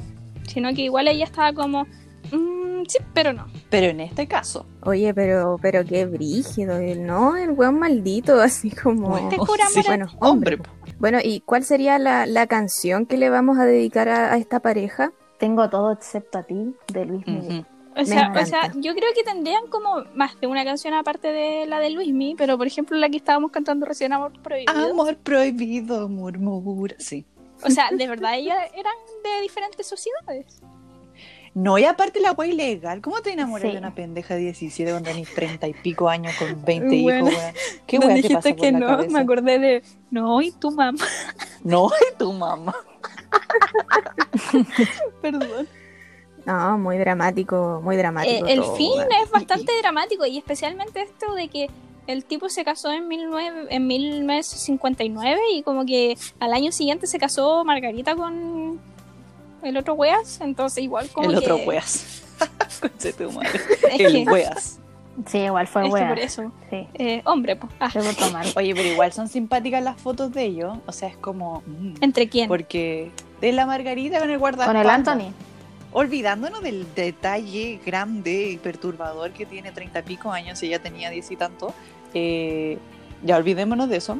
sino 0.46 0.72
que 0.74 0.82
igual 0.82 1.08
ella 1.08 1.24
estaba 1.24 1.52
como, 1.52 1.86
"Mm, 2.30 2.84
sí, 2.88 2.98
pero 3.14 3.32
no. 3.32 3.46
Pero 3.70 3.86
en 3.88 4.00
este 4.00 4.26
caso, 4.28 4.66
Oye, 4.84 5.12
pero, 5.14 5.56
pero 5.60 5.84
qué 5.84 6.06
brígido, 6.06 6.76
el- 6.78 7.04
¿no? 7.06 7.36
El 7.36 7.50
weón 7.52 7.78
maldito, 7.78 8.40
así 8.40 8.70
como... 8.70 9.08
Bueno, 9.10 9.28
Te 9.28 9.38
juro, 9.38 9.62
sí. 9.72 9.80
Bueno, 9.86 10.06
hombre, 10.20 10.56
hombre. 10.56 10.70
Bueno, 10.98 11.18
¿y 11.22 11.40
cuál 11.40 11.64
sería 11.64 11.98
la, 11.98 12.26
la 12.26 12.46
canción 12.46 13.06
que 13.06 13.16
le 13.16 13.30
vamos 13.30 13.58
a 13.58 13.64
dedicar 13.64 14.08
a, 14.08 14.32
a 14.32 14.36
esta 14.36 14.60
pareja? 14.60 15.12
Tengo 15.38 15.68
todo 15.70 15.92
excepto 15.92 16.38
a 16.38 16.42
ti, 16.44 16.74
de 16.92 17.04
Luis 17.04 17.26
Miguel. 17.26 17.66
O 17.94 18.04
sea, 18.06 18.32
o 18.34 18.46
sea, 18.46 18.72
yo 18.76 18.94
creo 18.94 19.10
que 19.14 19.22
tendrían 19.22 19.66
como 19.68 20.04
más 20.14 20.40
de 20.40 20.46
una 20.46 20.64
canción 20.64 20.94
aparte 20.94 21.28
de 21.28 21.66
la 21.66 21.78
de 21.78 21.90
Luismi, 21.90 22.34
pero 22.38 22.56
por 22.56 22.66
ejemplo 22.66 22.96
la 22.96 23.10
que 23.10 23.18
estábamos 23.18 23.50
cantando 23.50 23.84
recién, 23.84 24.14
Amor 24.14 24.32
Prohibido. 24.42 24.72
Amor 24.92 25.16
prohibido, 25.18 26.08
murmura. 26.08 26.94
Sí. 26.98 27.26
O 27.64 27.68
sea, 27.70 27.90
de 27.90 28.08
verdad 28.08 28.36
ellas 28.38 28.56
eran 28.74 28.94
de 29.22 29.42
diferentes 29.42 29.86
sociedades. 29.86 30.62
No, 31.54 31.76
y 31.78 31.84
aparte 31.84 32.18
la 32.20 32.32
wea 32.32 32.48
ilegal. 32.50 33.02
¿Cómo 33.02 33.20
te 33.20 33.32
enamoras 33.32 33.66
Sí. 33.66 33.72
de 33.72 33.78
una 33.78 33.94
pendeja 33.94 34.34
de 34.34 34.40
17 34.40 34.90
cuando 34.90 35.10
tenés 35.10 35.34
30 35.34 35.68
y 35.68 35.74
pico 35.74 36.08
años 36.08 36.34
con 36.38 36.64
20 36.64 37.02
Bueno. 37.02 37.28
hijos, 37.28 37.38
weón? 37.38 37.54
¿Qué 37.86 37.98
wea 37.98 38.08
pasa 38.08 38.14
dijiste 38.16 38.54
por 38.54 38.60
que 38.62 38.72
la 38.72 38.78
no, 38.78 38.86
cabeza? 38.86 39.10
me 39.12 39.20
acordé 39.20 39.58
de 39.58 39.82
no 40.10 40.40
y 40.40 40.50
tu 40.52 40.70
mamá. 40.70 40.98
No, 41.64 41.88
y 41.88 42.16
tu 42.18 42.32
mamá. 42.32 42.74
Perdón. 45.22 45.68
No, 46.44 46.78
muy 46.78 46.98
dramático, 46.98 47.80
muy 47.84 47.94
Eh, 47.94 47.98
dramático. 47.98 48.46
el 48.46 48.60
todo, 48.62 48.74
fin 48.76 48.92
es 49.22 49.30
bastante 49.30 49.72
dramático 49.80 50.26
y 50.26 50.38
especialmente 50.38 51.02
esto 51.02 51.34
de 51.34 51.48
que 51.48 51.70
el 52.08 52.24
tipo 52.24 52.48
se 52.48 52.64
casó 52.64 52.90
en, 52.90 53.08
19 53.08 53.66
en 53.70 53.86
1959 53.86 55.40
y 55.54 55.62
como 55.62 55.86
que 55.86 56.16
al 56.40 56.52
año 56.52 56.72
siguiente 56.72 57.06
se 57.06 57.18
casó 57.20 57.64
Margarita 57.64 58.16
con 58.16 58.80
el 59.62 59.76
otro 59.76 59.94
weas, 59.94 60.40
entonces 60.40 60.84
igual 60.84 61.08
como 61.10 61.30
el 61.30 61.36
otro 61.36 61.56
weas. 61.56 62.22
Conche 62.80 63.12
tu 63.12 63.30
madre. 63.32 63.60
El 63.98 64.28
weas. 64.28 64.78
Sí, 65.26 65.38
igual 65.38 65.66
fue 65.66 65.86
es 65.86 65.94
que 65.94 66.04
por 66.06 66.18
eso. 66.18 66.52
Sí, 66.70 66.88
Eh, 66.94 67.22
hombre, 67.26 67.54
pues. 67.56 67.70
ah. 67.78 67.90
Oye, 68.56 68.74
pero 68.74 68.88
igual 68.88 69.12
son 69.12 69.28
simpáticas 69.28 69.82
las 69.84 70.00
fotos 70.00 70.32
de 70.32 70.44
ellos. 70.44 70.78
O 70.86 70.92
sea, 70.92 71.08
es 71.08 71.16
como. 71.18 71.62
mm, 71.66 71.94
¿Entre 72.00 72.28
quién? 72.28 72.48
Porque 72.48 73.10
de 73.40 73.52
la 73.52 73.66
Margarita 73.66 74.18
con 74.20 74.30
el 74.30 74.38
guardaespaldas. 74.38 74.82
Con 75.06 75.20
el 75.20 75.22
Anthony. 75.28 75.32
Olvidándonos 75.92 76.62
del 76.62 76.86
detalle 76.94 77.78
grande 77.84 78.48
y 78.52 78.56
perturbador 78.56 79.32
que 79.32 79.44
tiene 79.44 79.70
treinta 79.72 79.98
y 79.98 80.02
pico 80.02 80.32
años 80.32 80.62
y 80.62 80.66
ella 80.68 80.80
tenía 80.82 81.10
diez 81.10 81.30
y 81.30 81.36
tanto. 81.36 81.74
eh, 82.14 82.78
ya 83.22 83.36
olvidémonos 83.36 83.88
de 83.90 83.98
eso. 83.98 84.16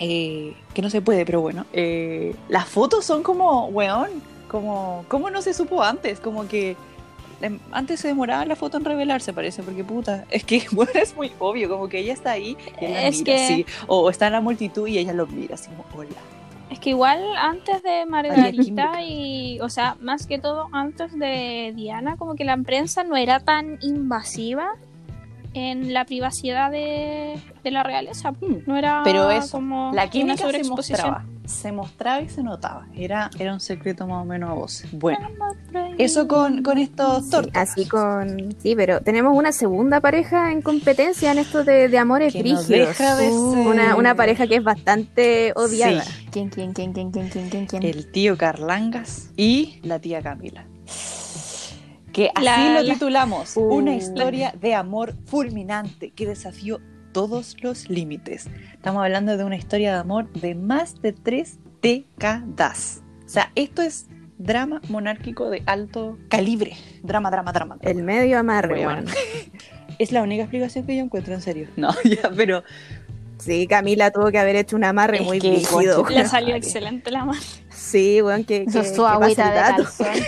eh, 0.00 0.54
que 0.74 0.80
no 0.82 0.88
se 0.90 1.02
puede, 1.02 1.24
pero 1.26 1.40
bueno. 1.42 1.66
eh, 1.72 2.34
las 2.48 2.66
fotos 2.66 3.04
son 3.04 3.22
como, 3.22 3.66
weón, 3.66 4.08
como, 4.48 5.04
¿cómo 5.08 5.30
no 5.30 5.42
se 5.42 5.54
supo 5.54 5.82
antes? 5.82 6.20
Como 6.20 6.48
que 6.48 6.76
em, 7.40 7.58
antes 7.70 8.00
se 8.00 8.08
demoraba 8.08 8.44
la 8.44 8.56
foto 8.56 8.78
en 8.78 8.84
revelarse, 8.84 9.32
parece, 9.32 9.62
porque 9.62 9.84
puta, 9.84 10.24
es 10.30 10.44
que 10.44 10.64
bueno, 10.72 10.90
es 10.94 11.14
muy 11.16 11.30
obvio, 11.38 11.68
como 11.68 11.88
que 11.88 11.98
ella 12.00 12.12
está 12.12 12.32
ahí 12.32 12.56
y 12.80 12.84
él 12.84 12.92
la 12.92 13.02
Es 13.06 13.18
mira 13.18 13.24
que- 13.36 13.44
así, 13.44 13.66
o 13.86 14.10
está 14.10 14.26
en 14.26 14.32
la 14.32 14.40
multitud 14.40 14.86
y 14.88 14.98
ella 14.98 15.12
lo 15.12 15.26
mira 15.26 15.54
así 15.54 15.68
como, 15.70 15.84
hola. 15.96 16.10
Es 16.70 16.78
que 16.80 16.90
igual 16.90 17.22
antes 17.38 17.82
de 17.82 18.04
Margarita 18.04 19.00
y, 19.02 19.58
o 19.60 19.70
sea, 19.70 19.96
más 20.02 20.26
que 20.26 20.38
todo 20.38 20.68
antes 20.72 21.18
de 21.18 21.72
Diana, 21.74 22.16
como 22.18 22.34
que 22.34 22.44
la 22.44 22.58
prensa 22.58 23.04
no 23.04 23.16
era 23.16 23.40
tan 23.40 23.78
invasiva 23.80 24.72
en 25.54 25.94
la 25.94 26.04
privacidad 26.04 26.70
de, 26.70 27.40
de 27.64 27.70
la 27.70 27.82
realeza. 27.84 28.32
Mm. 28.32 28.64
No 28.66 28.76
era 28.76 29.00
Pero 29.02 29.30
eso, 29.30 29.52
como 29.52 29.86
La 29.94 30.02
una 30.02 30.10
química 30.10 30.36
se 30.36 30.42
sobreexposición. 30.42 31.10
mostraba. 31.10 31.24
Se 31.48 31.72
mostraba 31.72 32.20
y 32.20 32.28
se 32.28 32.42
notaba. 32.42 32.86
Era, 32.94 33.30
era 33.38 33.52
un 33.54 33.60
secreto 33.60 34.06
más 34.06 34.22
o 34.22 34.24
menos 34.24 34.50
a 34.50 34.52
voces. 34.52 34.90
Bueno, 34.92 35.28
eso 35.98 36.28
con, 36.28 36.62
con 36.62 36.78
estos 36.78 37.24
Sí, 37.24 37.30
tortas. 37.30 37.70
así 37.70 37.86
con. 37.88 38.54
Sí, 38.62 38.74
pero 38.76 39.00
tenemos 39.00 39.36
una 39.36 39.50
segunda 39.52 40.00
pareja 40.00 40.52
en 40.52 40.62
competencia 40.62 41.32
en 41.32 41.38
esto 41.38 41.64
de, 41.64 41.88
de 41.88 41.98
amores 41.98 42.32
Que 42.32 42.38
no 42.40 42.44
rígidos. 42.44 42.68
deja 42.68 43.16
de 43.16 43.28
ser. 43.30 43.32
Una, 43.32 43.96
una 43.96 44.14
pareja 44.14 44.46
que 44.46 44.56
es 44.56 44.62
bastante 44.64 45.52
odiada. 45.56 46.02
Sí. 46.02 46.26
¿Quién, 46.30 46.48
quién, 46.50 46.72
quién, 46.72 46.92
quién, 46.92 47.10
quién, 47.10 47.28
quién, 47.28 47.48
quién, 47.48 47.66
quién? 47.66 47.82
el 47.82 48.10
tío 48.12 48.36
Carlangas 48.36 49.30
y 49.36 49.80
la 49.82 49.98
tía 49.98 50.22
Camila. 50.22 50.66
Que 52.12 52.30
así 52.34 52.44
La- 52.44 52.74
lo 52.74 52.82
la- 52.82 52.92
titulamos, 52.94 53.56
Uh. 53.56 53.60
una 53.74 53.94
historia 53.94 54.52
de 54.60 54.74
amor 54.74 55.14
fulminante 55.26 56.10
que 56.10 56.26
desafió 56.26 56.80
todos 57.12 57.56
los 57.62 57.88
límites. 57.88 58.48
Estamos 58.72 59.02
hablando 59.04 59.36
de 59.36 59.44
una 59.44 59.56
historia 59.56 59.92
de 59.92 59.98
amor 59.98 60.32
de 60.32 60.54
más 60.54 61.00
de 61.02 61.12
tres 61.12 61.58
décadas. 61.82 63.02
O 63.24 63.28
sea, 63.28 63.52
esto 63.54 63.82
es 63.82 64.06
drama 64.38 64.80
monárquico 64.88 65.50
de 65.50 65.62
alto 65.66 66.18
calibre. 66.28 66.76
Drama, 67.02 67.30
drama, 67.30 67.52
drama. 67.52 67.76
drama. 67.76 67.98
El 67.98 68.04
medio 68.04 68.38
amarre, 68.38 68.86
weón. 68.86 69.06
Es 69.98 70.12
la 70.12 70.22
única 70.22 70.44
explicación 70.44 70.86
que 70.86 70.96
yo 70.96 71.02
encuentro 71.02 71.34
en 71.34 71.40
serio. 71.42 71.68
No, 71.76 71.90
ya, 72.04 72.30
pero 72.36 72.62
Sí, 73.38 73.66
Camila 73.66 74.10
tuvo 74.10 74.30
que 74.30 74.38
haber 74.38 74.56
hecho 74.56 74.76
un 74.76 74.84
amarre 74.84 75.18
Es 75.18 75.24
muy 75.24 75.38
que, 75.38 75.50
rígido. 75.50 76.04
Le 76.08 76.26
salió 76.26 76.48
Madre. 76.48 76.58
excelente 76.58 77.10
la 77.10 77.24
madre. 77.24 77.40
Sí, 77.70 78.20
weón, 78.20 78.44
que, 78.44 78.64
que, 78.64 78.70
Eso 78.70 78.80
es 78.80 78.90
que 78.90 78.94
su 78.96 79.06
agüita 79.06 79.44
el 79.48 79.50
de 79.50 79.56
dato. 79.56 79.84
calzón. 79.84 80.24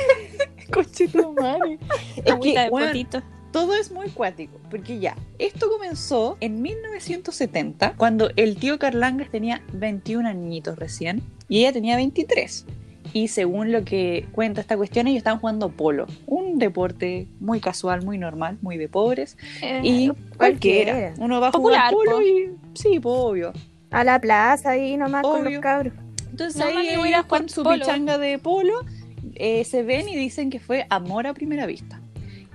Conchito 0.73 1.33
madre. 1.33 1.79
Es 2.17 2.35
que, 2.37 2.67
potito. 2.71 3.23
Todo 3.53 3.75
es 3.75 3.91
muy 3.91 4.09
cuático, 4.11 4.59
porque 4.71 4.99
ya, 4.99 5.17
esto 5.39 5.69
comenzó 5.71 6.37
en 6.41 6.63
1970, 6.63 7.95
cuando 7.97 8.31
el 8.37 8.57
tío 8.57 8.79
Carlangas 8.79 9.31
tenía 9.31 9.63
21 9.73 10.29
añitos 10.29 10.79
recién 10.79 11.23
y 11.49 11.61
ella 11.61 11.73
tenía 11.73 11.97
23. 11.97 12.67
Y 13.13 13.27
según 13.29 13.73
lo 13.73 13.85
que 13.85 14.27
cuenta 14.33 14.61
esta 14.61 14.77
cuestión, 14.77 15.09
ellos 15.09 15.19
estaban 15.19 15.41
jugando 15.41 15.69
polo, 15.71 16.07
un 16.27 16.59
deporte 16.59 17.27
muy 17.41 17.59
casual, 17.59 18.05
muy 18.05 18.19
normal, 18.19 18.59
muy 18.63 18.77
de 18.77 18.89
pobres. 18.89 19.37
Eh, 19.63 19.81
Y 19.83 20.09
cualquiera, 20.37 20.93
cualquiera. 20.93 21.15
uno 21.19 21.41
va 21.41 21.49
a 21.49 21.51
Popular, 21.51 21.93
jugar 21.93 22.05
polo 22.13 22.17
po. 22.19 22.23
y 22.23 22.51
sí, 22.75 23.01
obvio. 23.03 23.53
A 23.91 24.05
la 24.05 24.21
plaza 24.21 24.71
ahí 24.71 24.97
nomás 24.97 25.23
con 25.23 25.41
Obvio. 25.43 25.51
los 25.55 25.61
cabros. 25.61 25.93
Entonces 26.31 26.57
No, 26.61 26.67
ahí 26.67 26.89
ellos 26.91 27.25
con 27.27 27.49
su 27.49 27.65
polo. 27.65 27.75
pichanga 27.85 28.17
de 28.19 28.39
polo 28.39 28.75
eh, 29.35 29.65
se 29.65 29.83
ven 29.83 30.09
y 30.09 30.15
dicen 30.15 30.49
que 30.49 30.61
fue 30.61 30.87
amor 30.89 31.27
a 31.27 31.35
primera 31.35 31.67
vista. 31.67 32.00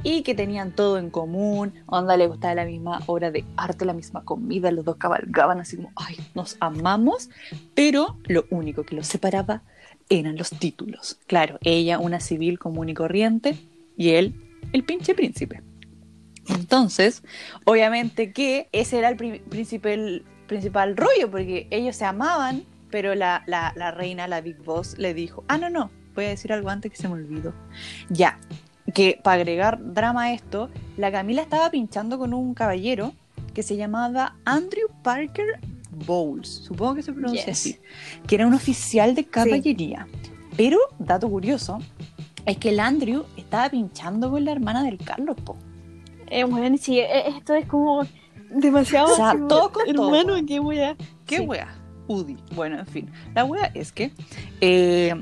Y 0.07 0.21
que 0.21 0.35
tenían 0.35 0.71
todo 0.71 0.99
en 0.99 1.09
común, 1.09 1.73
onda 1.87 2.15
le 2.15 2.27
gustaba 2.27 2.53
la 2.53 2.65
misma 2.65 3.01
obra 3.07 3.31
de 3.31 3.43
arte, 3.57 3.85
la 3.85 3.93
misma 3.93 4.23
comida, 4.23 4.69
los 4.69 4.85
dos 4.85 4.97
cabalgaban 4.97 5.59
así 5.59 5.77
como, 5.77 5.91
ay, 5.95 6.15
nos 6.35 6.57
amamos, 6.59 7.31
pero 7.73 8.19
lo 8.25 8.45
único 8.51 8.83
que 8.83 8.95
los 8.95 9.07
separaba 9.07 9.63
eran 10.09 10.37
los 10.37 10.51
títulos. 10.51 11.17
Claro, 11.25 11.57
ella 11.63 11.97
una 11.97 12.19
civil 12.19 12.59
común 12.59 12.89
y 12.89 12.93
corriente 12.93 13.57
y 13.97 14.11
él 14.11 14.35
el 14.73 14.83
pinche 14.83 15.15
príncipe. 15.15 15.63
Entonces, 16.49 17.23
obviamente 17.65 18.31
que 18.31 18.69
ese 18.71 18.99
era 18.99 19.09
el 19.09 19.15
pri- 19.17 19.39
principal, 19.39 20.23
principal 20.45 20.95
rollo, 20.95 21.31
porque 21.31 21.67
ellos 21.71 21.95
se 21.95 22.05
amaban, 22.05 22.63
pero 22.91 23.15
la, 23.15 23.43
la- 23.47 23.73
la 23.75 23.89
reina, 23.89 24.27
la 24.27 24.41
Big 24.41 24.57
Boss, 24.63 24.97
le 24.99 25.15
dijo, 25.15 25.43
ah, 25.47 25.57
no, 25.57 25.71
no, 25.71 25.89
voy 26.13 26.25
a 26.25 26.29
decir 26.29 26.53
algo 26.53 26.69
antes 26.69 26.91
que 26.91 26.97
se 26.97 27.07
me 27.07 27.15
olvidó. 27.15 27.53
Ya, 28.09 28.39
que 28.93 29.19
para 29.23 29.35
agregar 29.41 29.79
drama 29.93 30.23
a 30.23 30.33
esto, 30.33 30.69
la 30.97 31.11
Camila 31.11 31.41
estaba 31.41 31.69
pinchando 31.69 32.17
con 32.17 32.33
un 32.33 32.53
caballero 32.53 33.13
que 33.53 33.63
se 33.63 33.77
llamaba 33.77 34.35
Andrew 34.45 34.87
Parker 35.03 35.59
Bowles, 36.05 36.47
supongo 36.49 36.95
que 36.95 37.03
se 37.03 37.13
pronuncia 37.13 37.45
Yes. 37.45 37.59
así, 37.59 37.77
que 38.27 38.35
era 38.35 38.45
un 38.47 38.53
oficial 38.53 39.15
de 39.15 39.23
caballería. 39.25 40.07
Pero, 40.57 40.77
dato 40.99 41.29
curioso, 41.29 41.79
es 42.45 42.57
que 42.57 42.69
el 42.69 42.79
Andrew 42.79 43.25
estaba 43.37 43.69
pinchando 43.69 44.29
con 44.29 44.43
la 44.45 44.51
hermana 44.51 44.83
del 44.83 44.97
Carlos, 44.97 45.37
po. 45.43 45.57
Eh, 46.27 46.43
bueno, 46.43 46.77
sí, 46.77 46.99
eh, 46.99 47.29
esto 47.29 47.53
es 47.55 47.65
como 47.65 48.05
demasiado. 48.49 49.11
O 49.13 49.15
sea, 49.15 49.29
así 49.29 49.37
como, 49.37 49.47
todo 49.47 49.71
con 49.71 49.87
Hermano, 49.89 50.35
qué 50.45 50.59
wea. 50.59 50.95
¿Qué 51.25 51.37
Sí. 51.37 51.43
wea? 51.43 51.67
UDI. 52.07 52.37
Bueno, 52.55 52.79
en 52.79 52.85
fin. 52.85 53.09
La 53.33 53.45
wea 53.45 53.71
es 53.73 53.91
que 53.91 54.11
eh, 54.61 55.15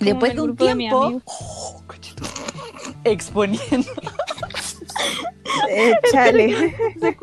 después 0.00 0.34
de 0.34 0.40
un 0.40 0.56
de 0.56 0.64
tiempo. 0.74 1.22
Oh, 1.24 1.82
exponiendo, 3.04 3.90
Échale. 5.68 6.74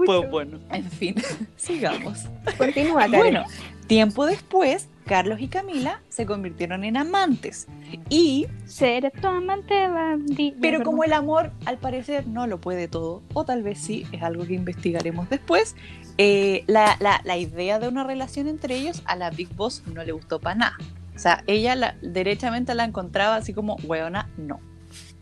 pues 0.05 0.29
bueno, 0.29 0.59
en 0.71 0.89
fin, 0.89 1.15
sigamos. 1.57 2.25
Continúa, 2.57 3.01
Karen. 3.03 3.19
Bueno, 3.19 3.43
tiempo 3.87 4.25
después, 4.25 4.87
Carlos 5.05 5.39
y 5.41 5.47
Camila 5.47 6.01
se 6.09 6.25
convirtieron 6.25 6.83
en 6.83 6.97
amantes. 6.97 7.67
Y, 8.09 8.47
Seré 8.65 9.11
tu 9.11 9.27
amante, 9.27 9.87
bandido. 9.87 10.57
pero 10.61 10.83
como 10.83 11.03
el 11.03 11.13
amor 11.13 11.51
al 11.65 11.77
parecer 11.77 12.27
no 12.27 12.47
lo 12.47 12.59
puede 12.59 12.87
todo, 12.87 13.21
o 13.33 13.45
tal 13.45 13.61
vez 13.63 13.79
sí, 13.79 14.05
es 14.11 14.21
algo 14.23 14.45
que 14.45 14.53
investigaremos 14.53 15.29
después, 15.29 15.75
eh, 16.17 16.63
la, 16.67 16.95
la- 16.99 17.21
la 17.23 17.37
idea 17.37 17.77
de 17.79 17.87
una 17.87 18.03
relación 18.03 18.47
entre 18.47 18.75
ellos 18.75 19.01
a 19.05 19.15
la 19.15 19.29
Big 19.31 19.53
Boss 19.55 19.83
no 19.93 20.03
le 20.03 20.11
gustó 20.13 20.39
para 20.39 20.55
nada. 20.55 20.77
O 21.15 21.19
sea, 21.19 21.43
ella 21.47 21.75
la, 21.75 21.95
derechamente 22.01 22.75
la 22.75 22.83
encontraba 22.83 23.35
así 23.35 23.53
como, 23.53 23.77
weona, 23.83 24.29
no. 24.37 24.59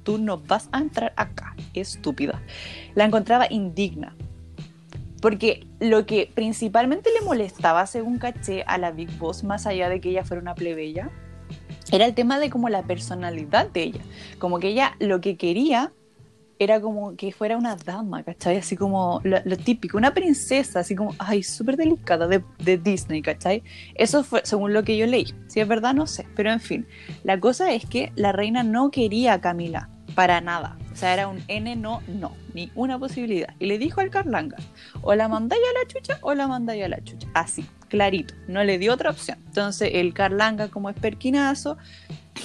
Tú 0.04 0.18
no 0.18 0.38
vas 0.38 0.68
a 0.72 0.80
entrar 0.80 1.14
acá, 1.16 1.56
estúpida. 1.74 2.42
La 2.96 3.06
encontraba 3.06 3.48
indigna. 3.50 4.16
Porque 5.22 5.66
lo 5.80 6.06
que 6.06 6.30
principalmente 6.34 7.10
le 7.18 7.26
molestaba, 7.26 7.86
según 7.88 8.18
caché, 8.18 8.64
a 8.68 8.78
la 8.78 8.92
Big 8.92 9.10
Boss, 9.18 9.44
más 9.44 9.66
allá 9.66 9.88
de 9.88 10.02
que 10.02 10.10
ella 10.10 10.26
fuera 10.26 10.42
una 10.42 10.56
plebeya, 10.56 11.10
era 11.92 12.06
el 12.06 12.14
tema 12.14 12.40
de 12.40 12.50
como 12.50 12.70
la 12.70 12.84
personalidad 12.84 13.70
de 13.70 13.84
ella. 13.84 14.02
Como 14.40 14.60
que 14.60 14.70
ella 14.70 14.96
lo 15.00 15.22
que 15.22 15.38
quería 15.38 15.94
era 16.64 16.82
como 16.82 17.16
que 17.16 17.32
fuera 17.32 17.58
una 17.58 17.76
dama, 17.76 18.24
¿cachai? 18.24 18.58
Así 18.58 18.76
como 18.76 19.22
lo, 19.24 19.58
típico, 19.58 19.98
una 19.98 20.14
princesa, 20.14 20.80
así 20.80 20.96
como, 20.96 21.16
ay, 21.20 21.44
súper 21.44 21.78
delicada 21.78 22.28
de, 22.28 22.44
de 22.60 22.78
Disney, 22.78 23.22
¿cachai? 23.22 23.64
Eso 23.96 24.24
fue 24.24 24.42
según 24.44 24.74
lo 24.74 24.84
que 24.84 24.98
yo 24.98 25.06
leí. 25.06 25.34
Si 25.48 25.60
es 25.60 25.68
verdad, 25.68 25.94
no 25.94 26.08
sé. 26.08 26.26
Pero 26.36 26.52
en 26.52 26.60
fin, 26.60 26.88
la 27.24 27.40
cosa 27.40 27.72
es 27.72 27.86
que 27.86 28.12
la 28.16 28.32
reina 28.32 28.64
no 28.64 28.92
quería 28.92 29.34
a 29.34 29.42
Camila, 29.42 29.90
para 30.14 30.42
nada. 30.42 30.78
O 30.92 30.96
sea, 30.96 31.14
era 31.14 31.28
un 31.28 31.44
N, 31.48 31.76
no, 31.76 32.02
no, 32.08 32.34
ni 32.54 32.72
una 32.76 33.00
posibilidad. 33.00 33.54
Y 33.60 33.66
le 33.66 33.78
dijo 33.78 34.02
al 34.02 34.10
Carlanga, 34.10 34.58
o 35.02 35.16
la 35.16 35.28
mandáis 35.28 35.62
a 35.62 35.80
la 35.80 35.88
chucha 35.88 36.20
o 36.22 36.34
la 36.34 36.48
mandáis 36.48 36.84
a 36.84 36.88
la 36.88 37.04
chucha. 37.04 37.28
Así, 37.34 37.66
clarito. 37.90 38.34
No 38.48 38.64
le 38.64 38.78
dio 38.78 38.94
otra 38.94 39.10
opción. 39.10 39.38
Entonces 39.48 39.92
el 39.94 40.14
Carlanga, 40.14 40.70
como 40.70 40.90
es 40.90 40.96
perquinazo, 40.96 41.78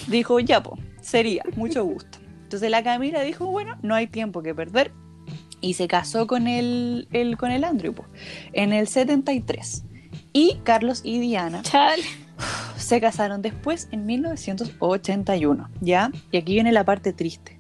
dijo, 0.09 0.41
ya, 0.41 0.63
po, 0.63 0.79
sería, 1.01 1.45
mucho 1.57 1.85
gusto. 1.85 2.18
Entonces 2.49 2.71
la 2.71 2.83
Camila 2.83 3.21
dijo, 3.21 3.45
bueno, 3.47 3.77
no 3.83 3.95
hay 3.95 4.07
tiempo 4.07 4.43
que 4.43 4.55
perder. 4.55 4.91
Y 5.61 5.75
se 5.75 5.87
casó 5.87 6.27
con 6.27 6.47
el, 6.49 7.07
el- 7.13 7.37
con 7.37 7.51
el 7.51 7.63
Andrew, 7.63 7.93
po, 7.93 8.07
en 8.55 8.73
el 8.73 8.89
73. 8.89 9.85
Y 10.33 10.57
Carlos 10.65 11.03
y 11.05 11.19
Diana 11.21 11.61
Chale. 11.61 12.03
se 12.79 13.03
casaron 13.03 13.43
después 13.43 13.89
en 13.93 14.07
1981, 14.07 15.69
¿ya? 15.83 16.11
Y 16.33 16.39
aquí 16.39 16.55
viene 16.55 16.73
la 16.73 16.85
parte 16.85 17.13
triste. 17.13 17.59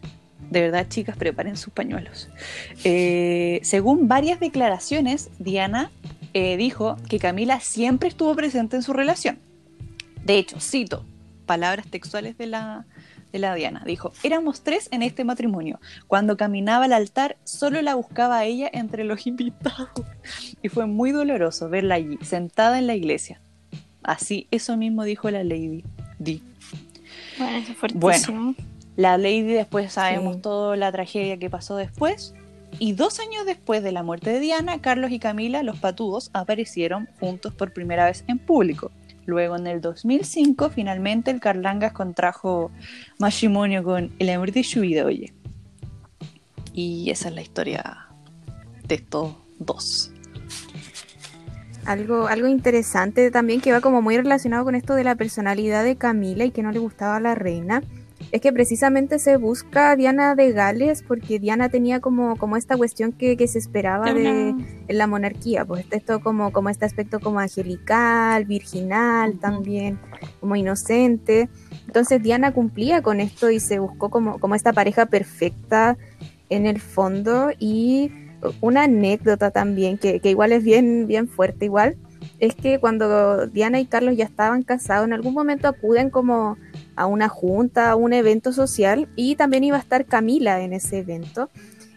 De 0.48 0.62
verdad, 0.62 0.86
chicas, 0.88 1.18
preparen 1.18 1.58
sus 1.58 1.70
pañuelos. 1.74 2.30
Eh, 2.84 3.60
según 3.62 4.08
varias 4.08 4.40
declaraciones, 4.40 5.28
Diana 5.38 5.90
eh, 6.32 6.56
dijo 6.56 6.96
que 7.10 7.18
Camila 7.18 7.60
siempre 7.60 8.08
estuvo 8.08 8.34
presente 8.34 8.76
en 8.76 8.82
su 8.82 8.94
relación. 8.94 9.38
De 10.24 10.38
hecho, 10.38 10.58
cito 10.60 11.04
palabras 11.44 11.86
textuales 11.90 12.36
de 12.38 12.46
la, 12.46 12.86
de 13.32 13.38
la 13.38 13.54
Diana. 13.54 13.82
Dijo, 13.86 14.12
éramos 14.22 14.62
tres 14.62 14.88
en 14.90 15.02
este 15.02 15.24
matrimonio. 15.24 15.80
Cuando 16.06 16.36
caminaba 16.36 16.86
al 16.86 16.92
altar, 16.92 17.36
solo 17.44 17.82
la 17.82 17.94
buscaba 17.94 18.38
a 18.38 18.44
ella 18.44 18.70
entre 18.72 19.04
los 19.04 19.26
invitados. 19.26 19.90
Y 20.62 20.68
fue 20.68 20.86
muy 20.86 21.12
doloroso 21.12 21.68
verla 21.68 21.96
allí, 21.96 22.18
sentada 22.22 22.78
en 22.78 22.86
la 22.86 22.94
iglesia. 22.94 23.40
Así, 24.02 24.46
eso 24.50 24.76
mismo 24.76 25.04
dijo 25.04 25.30
la 25.30 25.44
Lady 25.44 25.84
Di. 26.18 26.42
Bueno, 27.94 28.16
eso. 28.16 28.54
La 28.96 29.16
Lady 29.16 29.42
después 29.42 29.92
sabemos 29.92 30.36
Sí. 30.36 30.42
toda 30.42 30.76
la 30.76 30.90
tragedia 30.90 31.36
que 31.38 31.50
pasó 31.50 31.76
después. 31.76 32.34
Y 32.80 32.92
dos 32.92 33.18
años 33.20 33.46
después 33.46 33.82
de 33.82 33.92
la 33.92 34.02
muerte 34.02 34.30
de 34.30 34.40
Diana, 34.40 34.80
Carlos 34.80 35.10
y 35.10 35.18
Camila, 35.18 35.62
los 35.62 35.78
patudos, 35.78 36.30
aparecieron 36.32 37.08
juntos 37.18 37.54
por 37.54 37.72
primera 37.72 38.04
vez 38.06 38.24
en 38.26 38.38
público. 38.38 38.90
Luego, 39.28 39.56
en 39.56 39.66
el 39.66 39.82
2005, 39.82 40.70
finalmente 40.70 41.30
el 41.30 41.38
Carlangas 41.38 41.92
contrajo 41.92 42.70
matrimonio 43.18 43.84
con 43.84 44.10
el 44.18 44.30
amor 44.30 44.52
de 44.52 44.64
su 44.64 44.80
oye. 44.80 45.34
Y 46.72 47.10
esa 47.10 47.28
es 47.28 47.34
la 47.34 47.42
historia 47.42 48.08
de 48.86 48.94
estos 48.94 49.34
dos. 49.58 50.12
Algo, 51.84 52.26
algo 52.26 52.48
interesante 52.48 53.30
también 53.30 53.60
que 53.60 53.70
va 53.70 53.82
como 53.82 54.00
muy 54.00 54.16
relacionado 54.16 54.64
con 54.64 54.74
esto 54.74 54.94
de 54.94 55.04
la 55.04 55.14
personalidad 55.14 55.84
de 55.84 55.96
Camila 55.96 56.46
y 56.46 56.50
que 56.50 56.62
no 56.62 56.72
le 56.72 56.78
gustaba 56.78 57.16
a 57.16 57.20
la 57.20 57.34
reina, 57.34 57.82
es 58.30 58.40
que 58.40 58.52
precisamente 58.52 59.18
se 59.18 59.36
busca 59.36 59.90
a 59.90 59.96
Diana 59.96 60.34
de 60.34 60.52
Gales 60.52 61.02
porque 61.06 61.38
Diana 61.38 61.68
tenía 61.68 62.00
como, 62.00 62.36
como 62.36 62.56
esta 62.56 62.76
cuestión 62.76 63.12
que, 63.12 63.36
que 63.36 63.48
se 63.48 63.58
esperaba 63.58 64.12
De 64.12 64.54
en 64.88 64.98
la 64.98 65.06
monarquía, 65.06 65.64
pues 65.64 65.86
esto 65.90 66.20
como, 66.20 66.52
como 66.52 66.70
este 66.70 66.84
aspecto 66.84 67.20
como 67.20 67.40
angelical, 67.40 68.44
virginal 68.46 69.38
también, 69.38 69.98
como 70.40 70.56
inocente. 70.56 71.48
Entonces 71.86 72.22
Diana 72.22 72.52
cumplía 72.52 73.02
con 73.02 73.20
esto 73.20 73.50
y 73.50 73.60
se 73.60 73.78
buscó 73.78 74.10
como, 74.10 74.38
como 74.38 74.54
esta 74.54 74.72
pareja 74.72 75.06
perfecta 75.06 75.96
en 76.48 76.66
el 76.66 76.80
fondo 76.80 77.50
y 77.58 78.10
una 78.60 78.84
anécdota 78.84 79.50
también 79.50 79.98
que, 79.98 80.20
que 80.20 80.30
igual 80.30 80.52
es 80.52 80.62
bien, 80.62 81.06
bien 81.06 81.28
fuerte 81.28 81.66
igual, 81.66 81.96
es 82.38 82.54
que 82.54 82.78
cuando 82.78 83.46
Diana 83.46 83.80
y 83.80 83.86
Carlos 83.86 84.16
ya 84.16 84.24
estaban 84.24 84.62
casados, 84.62 85.06
en 85.06 85.12
algún 85.12 85.34
momento 85.34 85.68
acuden 85.68 86.10
como 86.10 86.56
a 86.98 87.06
una 87.06 87.28
junta, 87.28 87.90
a 87.90 87.96
un 87.96 88.12
evento 88.12 88.52
social 88.52 89.08
y 89.16 89.36
también 89.36 89.64
iba 89.64 89.76
a 89.76 89.80
estar 89.80 90.04
Camila 90.04 90.60
en 90.60 90.72
ese 90.72 90.98
evento. 90.98 91.50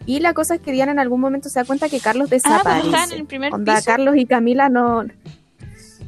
Y 0.06 0.20
la 0.20 0.32
cosa 0.34 0.56
es 0.56 0.60
que 0.60 0.72
Diana 0.72 0.92
en 0.92 0.98
algún 0.98 1.20
momento 1.20 1.48
se 1.48 1.60
da 1.60 1.64
cuenta 1.64 1.88
que 1.88 2.00
Carlos 2.00 2.28
Ah, 2.28 2.34
desaparece. 2.34 2.86
estaban 2.88 3.12
en 3.12 3.18
el 3.20 3.26
primer 3.26 3.54
Onda, 3.54 3.74
piso. 3.76 3.86
Carlos 3.86 4.16
y 4.16 4.26
Camila 4.26 4.68
no. 4.68 5.04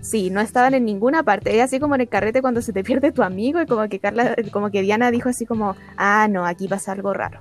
Sí, 0.00 0.30
no 0.30 0.40
estaban 0.40 0.74
en 0.74 0.84
ninguna 0.84 1.22
parte. 1.22 1.56
Es 1.56 1.62
así 1.62 1.80
como 1.80 1.94
en 1.94 2.02
el 2.02 2.08
carrete 2.08 2.42
cuando 2.42 2.60
se 2.60 2.72
te 2.72 2.84
pierde 2.84 3.10
tu 3.12 3.22
amigo 3.22 3.60
y 3.62 3.66
como 3.66 3.88
que 3.88 3.98
Carla, 4.00 4.34
como 4.52 4.70
que 4.70 4.82
Diana 4.82 5.10
dijo 5.10 5.28
así 5.28 5.46
como, 5.46 5.76
ah, 5.96 6.26
no, 6.28 6.44
aquí 6.44 6.68
pasa 6.68 6.92
algo 6.92 7.14
raro. 7.14 7.40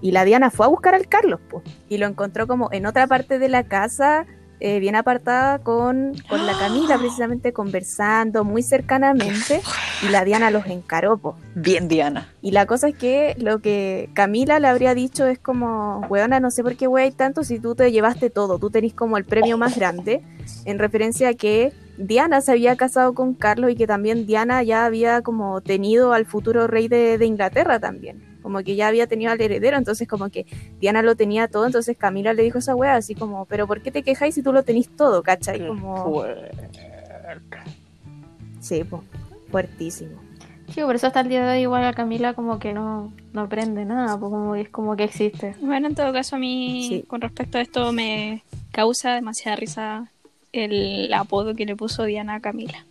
Y 0.00 0.10
la 0.10 0.24
Diana 0.24 0.50
fue 0.50 0.66
a 0.66 0.68
buscar 0.68 0.96
al 0.96 1.06
Carlos, 1.06 1.38
pues, 1.48 1.62
y 1.88 1.98
lo 1.98 2.06
encontró 2.08 2.48
como 2.48 2.68
en 2.72 2.86
otra 2.86 3.06
parte 3.06 3.38
de 3.38 3.48
la 3.48 3.62
casa, 3.62 4.26
eh, 4.64 4.78
bien 4.78 4.94
apartada 4.94 5.58
con, 5.58 6.14
con 6.28 6.46
la 6.46 6.56
Camila, 6.56 6.96
precisamente 6.96 7.52
conversando 7.52 8.44
muy 8.44 8.62
cercanamente, 8.62 9.60
y 10.06 10.08
la 10.08 10.24
Diana 10.24 10.52
los 10.52 10.66
encaró. 10.66 11.20
Bien, 11.56 11.88
Diana. 11.88 12.28
Y 12.42 12.52
la 12.52 12.64
cosa 12.64 12.90
es 12.90 12.94
que 12.94 13.34
lo 13.38 13.58
que 13.58 14.08
Camila 14.14 14.60
le 14.60 14.68
habría 14.68 14.94
dicho 14.94 15.26
es 15.26 15.40
como, 15.40 16.06
weona, 16.08 16.38
no 16.38 16.52
sé 16.52 16.62
por 16.62 16.76
qué 16.76 16.86
wey 16.86 17.10
tanto 17.10 17.42
si 17.42 17.58
tú 17.58 17.74
te 17.74 17.90
llevaste 17.90 18.30
todo, 18.30 18.60
tú 18.60 18.70
tenés 18.70 18.94
como 18.94 19.16
el 19.16 19.24
premio 19.24 19.58
más 19.58 19.76
grande, 19.76 20.22
en 20.64 20.78
referencia 20.78 21.30
a 21.30 21.34
que 21.34 21.72
Diana 21.98 22.40
se 22.40 22.52
había 22.52 22.76
casado 22.76 23.14
con 23.14 23.34
Carlos 23.34 23.72
y 23.72 23.74
que 23.74 23.88
también 23.88 24.26
Diana 24.26 24.62
ya 24.62 24.84
había 24.84 25.22
como 25.22 25.60
tenido 25.60 26.12
al 26.12 26.24
futuro 26.24 26.68
rey 26.68 26.86
de, 26.86 27.18
de 27.18 27.26
Inglaterra 27.26 27.80
también, 27.80 28.22
como 28.42 28.62
que 28.62 28.74
ya 28.76 28.88
había 28.88 29.06
tenido 29.06 29.30
al 29.32 29.40
heredero, 29.40 29.76
entonces 29.76 30.06
como 30.08 30.28
que 30.30 30.46
Diana 30.80 31.02
lo 31.02 31.14
tenía 31.16 31.48
todo, 31.48 31.66
entonces 31.66 31.96
Camila 31.96 32.32
le 32.34 32.42
dijo 32.42 32.58
a 32.58 32.60
esa 32.60 32.74
wea 32.74 32.96
así 32.96 33.14
como, 33.14 33.44
pero 33.46 33.66
¿por 33.66 33.80
qué 33.82 33.90
te 33.90 34.02
quejáis 34.02 34.34
si 34.34 34.42
tú 34.42 34.52
lo 34.52 34.62
tenés 34.64 34.88
todo, 34.96 35.22
cachai? 35.22 35.66
Como, 35.66 36.24
sí, 38.60 38.84
pues, 38.84 39.02
fuertísimo. 39.50 40.20
Sí, 40.74 40.80
por 40.80 40.94
eso 40.94 41.06
hasta 41.06 41.20
el 41.20 41.28
día 41.28 41.44
de 41.44 41.56
hoy 41.56 41.62
igual 41.62 41.84
a 41.84 41.92
Camila 41.92 42.32
como 42.34 42.58
que 42.58 42.72
no, 42.72 43.12
no 43.34 43.42
aprende 43.42 43.84
nada, 43.84 44.18
pues 44.18 44.30
como 44.30 44.54
es 44.54 44.68
como 44.70 44.96
que 44.96 45.04
existe. 45.04 45.54
Bueno, 45.60 45.88
en 45.88 45.94
todo 45.94 46.12
caso, 46.12 46.36
a 46.36 46.38
mí, 46.38 46.86
Sí. 46.88 47.04
con 47.06 47.20
respecto 47.20 47.58
a 47.58 47.60
esto, 47.60 47.92
me 47.92 48.42
causa 48.70 49.12
demasiada 49.14 49.56
risa 49.56 50.10
el 50.52 51.12
apodo 51.12 51.54
que 51.54 51.66
le 51.66 51.76
puso 51.76 52.04
Diana 52.04 52.36
a 52.36 52.40
Camila. 52.40 52.86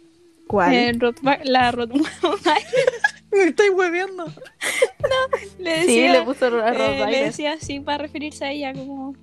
¿Cuál? 0.47 0.73
El 0.75 0.99
Rotba- 0.99 1.39
la 1.43 1.71
Rotweiler. 1.71 2.11
Me 3.31 3.43
estoy 3.45 3.69
hueveando. 3.69 4.25
le 5.59 5.81
Sí, 5.81 5.87
decía, 5.87 6.13
le 6.13 6.21
puso 6.23 6.45
a 6.45 6.69
eh, 6.73 7.05
le 7.09 7.23
decía 7.25 7.53
así 7.53 7.79
para 7.79 7.99
referirse 7.99 8.45
a 8.45 8.51
ella 8.51 8.73
como, 8.73 9.15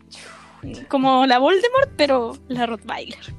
como 0.89 1.27
la 1.27 1.39
Voldemort, 1.39 1.91
pero 1.97 2.37
la 2.49 2.67
Rottweiler. 2.67 3.35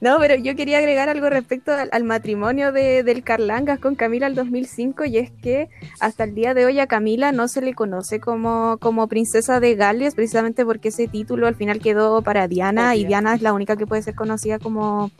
No, 0.00 0.18
pero 0.18 0.34
yo 0.34 0.56
quería 0.56 0.78
agregar 0.78 1.08
algo 1.08 1.28
respecto 1.28 1.72
al, 1.72 1.88
al 1.92 2.04
matrimonio 2.04 2.72
de, 2.72 3.02
del 3.02 3.22
Carlangas 3.22 3.78
con 3.78 3.94
Camila 3.94 4.26
el 4.26 4.34
2005 4.34 5.04
y 5.04 5.18
es 5.18 5.30
que 5.30 5.68
hasta 6.00 6.24
el 6.24 6.34
día 6.34 6.54
de 6.54 6.64
hoy 6.64 6.80
a 6.80 6.86
Camila 6.86 7.32
no 7.32 7.48
se 7.48 7.60
le 7.60 7.74
conoce 7.74 8.18
como, 8.18 8.78
como 8.78 9.08
princesa 9.08 9.60
de 9.60 9.74
Gales 9.74 10.14
precisamente 10.14 10.64
porque 10.64 10.88
ese 10.88 11.06
título 11.06 11.46
al 11.46 11.54
final 11.54 11.80
quedó 11.80 12.22
para 12.22 12.48
Diana 12.48 12.96
y. 12.96 13.04
Diana 13.04 13.34
es 13.34 13.42
la 13.42 13.52
única 13.52 13.76
que 13.76 13.86
puede 13.86 14.02
ser 14.02 14.14
conocida 14.14 14.58
como, 14.58 15.10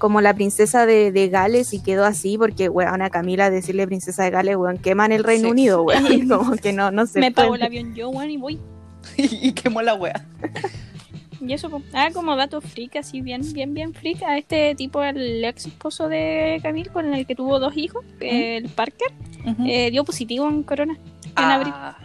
como 0.00 0.20
la 0.20 0.34
princesa 0.34 0.86
de, 0.86 1.12
de 1.12 1.28
Gales 1.28 1.72
y 1.72 1.80
quedó 1.80 2.04
así 2.04 2.36
porque, 2.36 2.68
weón, 2.68 3.02
a 3.02 3.10
Camila 3.10 3.50
decirle 3.50 3.86
princesa 3.86 4.24
de 4.24 4.30
Gales, 4.30 4.56
weón, 4.56 4.78
queman 4.78 5.12
el 5.12 5.22
Reino 5.22 5.44
Sí. 5.44 5.52
Unido, 5.52 5.82
weón, 5.84 6.28
como 6.28 6.56
que 6.56 6.72
no, 6.72 6.90
no 6.90 7.06
se 7.06 7.20
Me 7.20 7.30
pago 7.30 7.54
el 7.54 7.62
avión 7.62 7.94
yo, 7.94 8.08
weón, 8.08 8.30
y 8.30 8.36
voy. 8.36 8.58
y 9.16 9.52
quemó 9.52 9.82
la 9.82 9.94
wea. 9.94 10.26
Y 11.40 11.52
eso, 11.54 11.82
ah, 11.94 12.08
como 12.12 12.36
dato 12.36 12.60
freak, 12.60 12.96
así 12.96 13.20
bien, 13.20 13.40
bien, 13.52 13.72
bien 13.72 13.94
freak, 13.94 14.22
a 14.22 14.36
este 14.36 14.74
tipo, 14.74 15.02
el 15.02 15.44
ex 15.44 15.66
esposo 15.66 16.08
de 16.08 16.58
Camille, 16.62 16.90
con 16.90 17.14
el 17.14 17.26
que 17.26 17.34
tuvo 17.34 17.58
dos 17.58 17.76
hijos, 17.76 18.04
el 18.20 18.68
Parker, 18.68 19.12
eh, 19.66 19.90
dio 19.90 20.04
positivo 20.04 20.48
en 20.48 20.62
corona 20.64 20.98
en 21.24 21.44
abril. 21.44 21.72
Ah, 21.74 21.96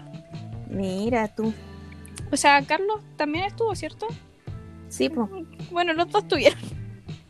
Mira 0.70 1.28
tú, 1.28 1.54
O 2.32 2.38
sea, 2.38 2.62
Carlos 2.66 3.00
también 3.18 3.46
estuvo, 3.46 3.74
¿cierto? 3.76 4.08
sí, 4.90 5.10
pues. 5.10 5.30
Bueno, 5.72 5.94
los 5.94 6.10
dos 6.10 6.28
tuvieron. 6.28 6.60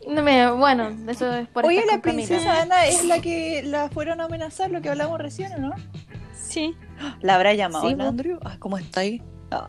No 0.06 0.22
me- 0.22 0.50
bueno, 0.52 0.90
eso 1.08 1.32
es 1.34 1.48
por 1.48 1.66
Oye, 1.66 1.80
la 1.86 2.00
Camila. 2.00 2.26
princesa 2.28 2.62
Ana 2.62 2.86
es 2.86 3.04
la 3.04 3.20
que 3.20 3.62
la 3.64 3.88
fueron 3.88 4.20
a 4.20 4.24
amenazar, 4.24 4.70
lo 4.70 4.80
que 4.80 4.88
hablamos 4.88 5.18
recién, 5.18 5.52
¿o 5.54 5.58
no? 5.58 5.72
Sí. 6.32 6.76
¿La 7.20 7.34
habrá 7.34 7.54
llamado 7.54 7.88
Sí, 7.88 7.94
po. 7.96 8.02
Andrew? 8.04 8.38
Ah, 8.44 8.56
¿Cómo 8.58 8.78
está 8.78 9.00
ahí? 9.00 9.20
Ah, 9.50 9.68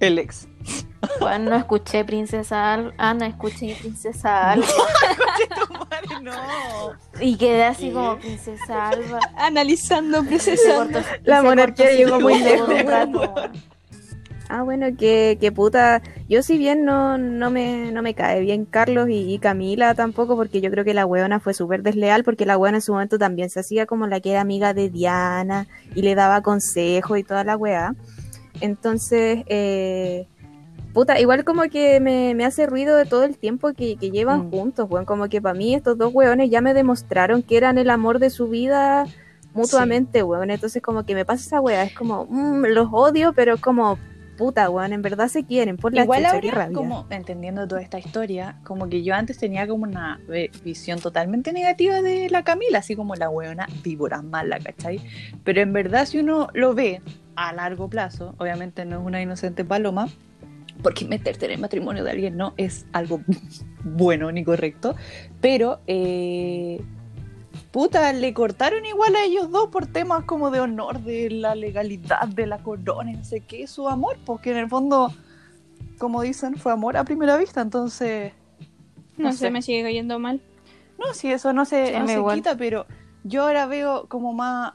el 0.00 0.18
ex. 0.18 0.48
Bueno, 1.18 1.50
no 1.50 1.56
escuché 1.56 2.04
Princesa 2.04 2.74
Al- 2.74 2.94
Ana, 2.98 3.26
escuché 3.26 3.74
Princesa 3.80 4.52
Alba. 4.52 4.66
no. 6.22 6.32
Y 7.20 7.36
quedé 7.36 7.64
así 7.64 7.88
¿Qué? 7.88 7.92
como 7.94 8.18
Princesa 8.18 8.88
Alba. 8.90 9.18
Analizando, 9.36 10.22
procesando. 10.24 11.00
cortó- 11.00 11.08
La 11.24 11.42
monarquía 11.42 11.92
llegó 11.92 12.20
muy 12.20 12.38
lejos. 12.38 12.68
Ah, 14.52 14.62
bueno, 14.62 14.86
que, 14.98 15.38
que 15.40 15.52
puta. 15.52 16.02
Yo 16.28 16.42
si 16.42 16.58
bien 16.58 16.84
no, 16.84 17.16
no, 17.18 17.50
me, 17.50 17.92
no 17.92 18.02
me 18.02 18.14
cae 18.14 18.40
bien 18.40 18.64
Carlos 18.64 19.08
y, 19.08 19.32
y 19.32 19.38
Camila 19.38 19.94
tampoco, 19.94 20.34
porque 20.34 20.60
yo 20.60 20.72
creo 20.72 20.84
que 20.84 20.92
la 20.92 21.06
weona 21.06 21.38
fue 21.38 21.54
súper 21.54 21.84
desleal, 21.84 22.24
porque 22.24 22.44
la 22.46 22.58
weona 22.58 22.78
en 22.78 22.82
su 22.82 22.92
momento 22.92 23.16
también 23.16 23.48
se 23.48 23.60
hacía 23.60 23.86
como 23.86 24.08
la 24.08 24.18
que 24.20 24.32
era 24.32 24.40
amiga 24.40 24.74
de 24.74 24.90
Diana 24.90 25.68
y 25.94 26.02
le 26.02 26.16
daba 26.16 26.42
consejos 26.42 27.16
y 27.16 27.22
toda 27.22 27.44
la 27.44 27.56
weá. 27.56 27.94
Entonces, 28.60 29.44
eh, 29.46 30.26
puta, 30.92 31.20
igual 31.20 31.44
como 31.44 31.62
que 31.70 32.00
me, 32.00 32.34
me 32.34 32.44
hace 32.44 32.66
ruido 32.66 32.96
de 32.96 33.06
todo 33.06 33.22
el 33.22 33.38
tiempo 33.38 33.72
que, 33.72 33.96
que 33.96 34.10
llevan 34.10 34.48
Mm. 34.48 34.50
juntos, 34.50 34.90
weón. 34.90 35.04
Como 35.04 35.28
que 35.28 35.40
para 35.40 35.54
mí 35.54 35.76
estos 35.76 35.96
dos 35.96 36.12
weones 36.12 36.50
ya 36.50 36.60
me 36.60 36.74
demostraron 36.74 37.42
que 37.44 37.56
eran 37.56 37.78
el 37.78 37.88
amor 37.88 38.18
de 38.18 38.30
su 38.30 38.48
vida 38.48 39.06
mutuamente, 39.54 40.24
weón. 40.24 40.50
Entonces 40.50 40.82
como 40.82 41.04
que 41.04 41.14
me 41.14 41.24
pasa 41.24 41.44
esa 41.44 41.60
weá, 41.60 41.84
es 41.84 41.94
como, 41.94 42.26
mm, 42.28 42.64
los 42.66 42.88
odio, 42.90 43.32
pero 43.32 43.56
como, 43.58 43.98
puta, 44.40 44.68
weón, 44.70 44.92
en 44.92 45.02
verdad 45.02 45.28
se 45.28 45.44
quieren, 45.44 45.76
por 45.76 45.94
la 45.94 46.02
Igual 46.02 46.24
chucha, 46.24 46.40
qué 46.40 46.48
ahora, 46.48 46.58
rabia. 46.62 46.74
como 46.74 47.06
entendiendo 47.10 47.68
toda 47.68 47.80
esta 47.82 47.98
historia, 47.98 48.56
como 48.64 48.88
que 48.88 49.02
yo 49.04 49.14
antes 49.14 49.38
tenía 49.38 49.68
como 49.68 49.84
una 49.84 50.18
ve- 50.26 50.50
visión 50.64 50.98
totalmente 50.98 51.52
negativa 51.52 52.00
de 52.02 52.28
la 52.30 52.42
Camila, 52.42 52.78
así 52.78 52.96
como 52.96 53.14
la 53.14 53.28
weona 53.28 53.68
víbora 53.84 54.22
mala, 54.22 54.58
¿cachai? 54.58 55.00
Pero 55.44 55.60
en 55.60 55.72
verdad 55.72 56.06
si 56.06 56.18
uno 56.18 56.48
lo 56.54 56.74
ve 56.74 57.02
a 57.36 57.52
largo 57.52 57.88
plazo, 57.88 58.34
obviamente 58.38 58.84
no 58.84 58.98
es 59.00 59.06
una 59.06 59.20
inocente 59.22 59.64
paloma, 59.64 60.08
porque 60.82 61.04
meterte 61.04 61.44
en 61.44 61.52
el 61.52 61.58
matrimonio 61.60 62.02
de 62.04 62.10
alguien 62.10 62.36
no 62.38 62.54
es 62.56 62.86
algo 62.92 63.20
bueno 63.84 64.32
ni 64.32 64.42
correcto, 64.44 64.96
pero 65.40 65.80
eh, 65.86 66.80
puta, 67.70 68.12
le 68.12 68.34
cortaron 68.34 68.84
igual 68.84 69.14
a 69.16 69.24
ellos 69.24 69.50
dos 69.50 69.68
por 69.68 69.86
temas 69.86 70.24
como 70.24 70.50
de 70.50 70.60
honor, 70.60 71.00
de 71.00 71.30
la 71.30 71.54
legalidad, 71.54 72.26
de 72.28 72.46
la 72.46 72.58
corona, 72.58 73.12
no 73.12 73.24
sé 73.24 73.40
qué, 73.40 73.66
su 73.66 73.88
amor, 73.88 74.18
porque 74.24 74.50
en 74.50 74.56
el 74.58 74.68
fondo, 74.68 75.12
como 75.98 76.22
dicen, 76.22 76.56
fue 76.56 76.72
amor 76.72 76.96
a 76.96 77.04
primera 77.04 77.36
vista, 77.36 77.60
entonces, 77.60 78.32
No, 79.16 79.28
No 79.28 79.32
sé, 79.32 79.38
sé. 79.38 79.50
me 79.50 79.62
sigue 79.62 79.82
cayendo 79.82 80.18
mal. 80.18 80.40
no, 80.98 81.12
si 81.14 81.30
eso 81.32 81.52
no 81.52 81.64
se, 81.64 81.86
Sí, 81.86 81.92
no 81.98 82.06
se 82.06 82.34
quita, 82.36 82.56
pero 82.56 82.86
yo 83.24 83.42
ahora 83.42 83.66
veo 83.66 84.06
como 84.08 84.32
más, 84.32 84.72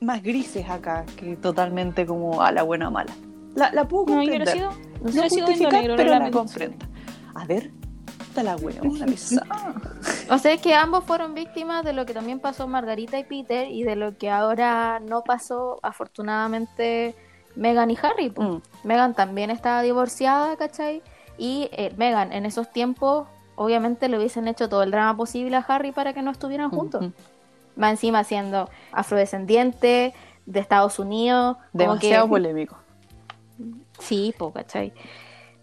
más 0.00 0.22
grises 0.22 0.68
acá, 0.70 1.04
que 1.16 1.36
totalmente 1.36 2.06
como 2.06 2.42
a 2.42 2.50
la 2.52 2.62
buena 2.62 2.88
o 2.88 2.90
mala. 2.90 3.12
La, 3.54 3.72
la 3.72 3.88
puedo 3.88 4.04
No, 4.06 4.22
yo 4.22 4.30
comprender. 4.30 4.58
No 5.02 5.10
yo 5.10 5.10
sigo 5.10 5.46
viendo 5.46 5.48
justificar, 5.48 5.72
negro, 5.72 5.92
lo 5.92 5.96
pero 5.96 6.10
la 6.10 6.18
lamento. 6.18 6.38
comprendo. 6.38 6.86
A 7.34 7.44
ver, 7.46 7.70
está 8.36 8.42
la 8.42 9.06
pesada. 9.06 9.74
O 10.30 10.38
sea, 10.38 10.52
es 10.52 10.60
que 10.60 10.74
ambos 10.74 11.04
fueron 11.04 11.34
víctimas 11.34 11.84
de 11.84 11.92
lo 11.92 12.04
que 12.04 12.12
también 12.12 12.40
pasó 12.40 12.66
Margarita 12.66 13.18
y 13.18 13.24
Peter 13.24 13.70
y 13.70 13.84
de 13.84 13.96
lo 13.96 14.16
que 14.16 14.28
ahora 14.30 15.00
no 15.00 15.22
pasó, 15.22 15.78
afortunadamente, 15.82 17.14
Megan 17.54 17.90
y 17.90 17.98
Harry. 18.02 18.30
Mm. 18.30 18.60
Megan 18.84 19.14
también 19.14 19.50
estaba 19.50 19.82
divorciada, 19.82 20.56
¿cachai? 20.56 21.02
Y 21.38 21.68
eh, 21.72 21.92
Megan 21.96 22.32
en 22.32 22.44
esos 22.44 22.72
tiempos, 22.72 23.28
obviamente, 23.54 24.08
le 24.08 24.18
hubiesen 24.18 24.48
hecho 24.48 24.68
todo 24.68 24.82
el 24.82 24.90
drama 24.90 25.16
posible 25.16 25.56
a 25.56 25.60
Harry 25.60 25.92
para 25.92 26.12
que 26.12 26.22
no 26.22 26.32
estuvieran 26.32 26.70
juntos. 26.70 27.02
Ujú. 27.02 27.12
Va 27.80 27.90
encima 27.90 28.24
siendo 28.24 28.68
afrodescendiente 28.90 30.12
de 30.44 30.60
Estados 30.60 30.98
Unidos. 30.98 31.56
Demasiado 31.72 32.24
que, 32.24 32.30
polémico. 32.30 32.76
Sí, 33.98 34.34
po, 34.36 34.52
¿cachai? 34.52 34.92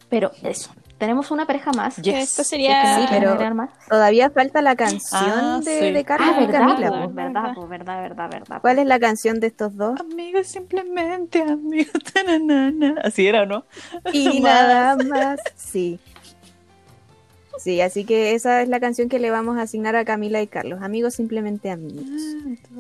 Pero 0.09 0.31
eso, 0.43 0.71
tenemos 1.03 1.31
una 1.31 1.45
pareja 1.45 1.73
más. 1.73 1.97
Yes. 1.97 2.29
Esto 2.29 2.45
sería. 2.45 2.95
Sí, 2.97 3.05
pero-. 3.09 3.37
Todavía 3.89 4.29
falta 4.29 4.61
la 4.61 4.77
canción 4.77 5.21
Ah, 5.21 5.59
de, 5.61 5.79
sí. 5.79 5.91
de 5.91 6.03
Carlos 6.05 6.29
Ah, 6.31 6.41
y 6.41 6.45
verdad, 6.45 6.59
Camila. 6.61 6.89
pues, 6.89 7.01
po. 7.07 7.13
verdad, 7.13 7.43
verdad, 7.67 8.01
verdad, 8.01 8.29
verdad. 8.31 8.61
¿Cuál 8.61 8.79
es 8.79 8.85
la 8.85 8.99
canción 8.99 9.41
de 9.41 9.47
estos 9.47 9.75
dos? 9.75 9.99
Amigos, 9.99 10.47
simplemente 10.47 11.41
amigos. 11.41 11.91
tananana. 12.13 12.95
Así 13.03 13.27
era, 13.27 13.45
¿no? 13.45 13.65
Y 14.13 14.39
Más. 14.41 14.43
nada 14.67 14.95
más. 14.95 15.39
Sí. 15.57 15.99
Sí, 17.59 17.81
así 17.81 18.03
que 18.03 18.33
esa 18.33 18.61
es 18.61 18.67
la 18.69 18.79
canción 18.79 19.09
que 19.09 19.19
le 19.19 19.29
vamos 19.29 19.57
a 19.57 19.61
asignar 19.63 19.95
a 19.95 20.03
Camila 20.05 20.41
y 20.41 20.47
Carlos. 20.47 20.81
Amigos, 20.81 21.13
simplemente 21.15 21.69
amigos. 21.69 22.05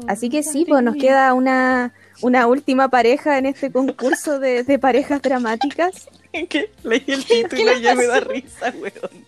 Así 0.07 0.29
que 0.29 0.43
sí, 0.43 0.65
pues 0.67 0.81
nos 0.83 0.95
queda 0.95 1.33
una, 1.33 1.93
una 2.21 2.47
última 2.47 2.87
pareja 2.89 3.37
en 3.37 3.45
este 3.45 3.71
concurso 3.71 4.39
de, 4.39 4.63
de 4.63 4.79
parejas 4.79 5.21
dramáticas. 5.21 6.09
que 6.49 6.71
leí 6.83 7.03
el 7.07 7.25
título 7.25 7.77
y 7.77 7.81
ya 7.81 7.95
me 7.95 8.05
da 8.07 8.19
risa, 8.19 8.73
weón. 8.81 9.25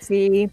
Sí, 0.00 0.50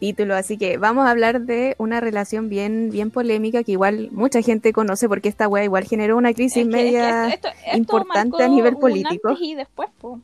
título. 0.00 0.34
Así 0.34 0.56
que 0.56 0.78
vamos 0.78 1.06
a 1.06 1.10
hablar 1.10 1.42
de 1.42 1.74
una 1.78 2.00
relación 2.00 2.48
bien, 2.48 2.90
bien 2.90 3.10
polémica 3.10 3.62
que 3.64 3.72
igual 3.72 4.08
mucha 4.12 4.40
gente 4.42 4.72
conoce 4.72 5.08
porque 5.08 5.28
esta 5.28 5.46
wea 5.48 5.64
igual 5.64 5.84
generó 5.84 6.16
una 6.16 6.32
crisis 6.32 6.66
Es 6.66 6.68
que- 6.68 6.78
es 6.80 6.84
que 6.84 6.84
media. 6.84 7.28
esto- 7.28 7.48
esto 7.48 7.76
importante 7.76 8.42
a 8.42 8.48
nivel 8.48 8.74
un 8.74 8.80
político. 8.80 9.28
antes 9.28 9.44
y 9.46 9.54
después, 9.54 9.88
po. 10.00 10.20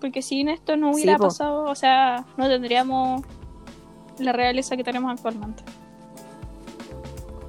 Porque 0.00 0.22
sin 0.22 0.48
esto 0.48 0.76
no 0.76 0.92
hubiera 0.92 1.14
Sí, 1.14 1.18
po. 1.18 1.24
pasado, 1.24 1.64
o 1.64 1.74
sea, 1.74 2.24
no 2.36 2.48
tendríamos 2.48 3.22
la 4.18 4.32
realeza 4.32 4.76
que 4.76 4.84
tenemos 4.84 5.12
actualmente. 5.12 5.62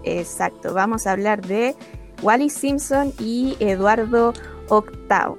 Exacto, 0.04 0.74
vamos 0.74 1.06
a 1.08 1.12
hablar 1.12 1.46
de 1.46 1.76
Wally 2.22 2.50
Simpson 2.50 3.14
y 3.20 3.56
Eduardo 3.60 4.34
VIII. 4.70 5.36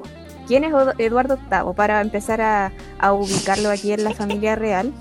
¿Quién 0.46 0.64
es 0.64 0.72
Eduardo 0.98 1.36
VIII? 1.50 1.74
Para 1.76 2.00
empezar 2.00 2.40
a, 2.40 2.72
ubicarlo 3.12 3.70
aquí 3.70 3.92
en 3.92 4.04
la 4.04 4.12
familia 4.14 4.56
real. 4.56 4.92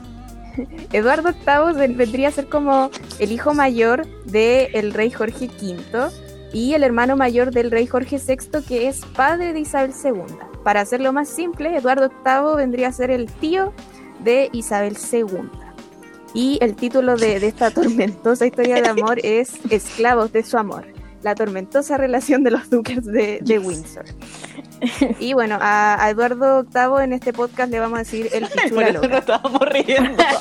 Eduardo 0.94 1.30
VIII 1.34 1.74
ven- 1.80 1.98
vendría 1.98 2.28
a 2.28 2.32
ser 2.32 2.50
como 2.50 2.92
el 3.20 3.32
hijo 3.32 3.54
mayor 3.54 4.06
del 4.26 4.94
rey 4.94 5.10
Jorge 5.12 5.46
V 5.48 6.10
y 6.54 6.74
el 6.74 6.84
hermano 6.84 7.16
mayor 7.16 7.52
del 7.52 7.72
rey 7.72 7.88
Jorge 7.88 8.18
VI, 8.20 8.62
que 8.68 8.88
es 8.88 9.06
padre 9.16 9.54
de 9.54 9.60
Isabel 9.60 9.92
II. 10.04 10.22
Para 10.64 10.82
hacerlo 10.82 11.14
más 11.14 11.30
simple, 11.30 11.76
Eduardo 11.78 12.10
VIII 12.10 12.56
vendría 12.58 12.90
a 12.90 12.92
ser 12.92 13.12
el 13.12 13.28
tío 13.32 13.74
de 14.24 14.50
Isabel 14.52 14.98
II. 15.12 15.50
Y 16.34 16.60
el 16.62 16.76
título 16.76 17.16
de, 17.16 17.40
de 17.40 17.48
esta 17.48 17.72
tormentosa 17.72 18.46
historia 18.46 18.82
de 18.82 18.88
amor 18.90 19.20
es 19.24 19.54
Esclavos 19.72 20.32
de 20.32 20.44
su 20.44 20.58
amor. 20.58 20.86
La 21.22 21.36
tormentosa 21.36 21.98
relación 21.98 22.44
de 22.44 22.52
los 22.52 22.70
duques 22.70 23.04
de, 23.06 23.40
de 23.42 23.60
Windsor. 23.60 24.06
Y 25.20 25.34
bueno, 25.34 25.58
a, 25.60 26.02
a 26.02 26.10
Eduardo 26.10 26.64
VIII 26.64 27.04
en 27.04 27.14
este 27.14 27.34
podcast 27.34 27.70
le 27.70 27.80
vamos 27.80 27.98
a 27.98 28.04
decir 28.04 28.30
el 28.34 28.44
Por 28.48 28.62
pichula 28.64 28.88
eso 28.88 28.94
loca. 28.94 29.08
nos 29.10 29.20
estábamos 29.20 29.62
riendo. 29.70 30.24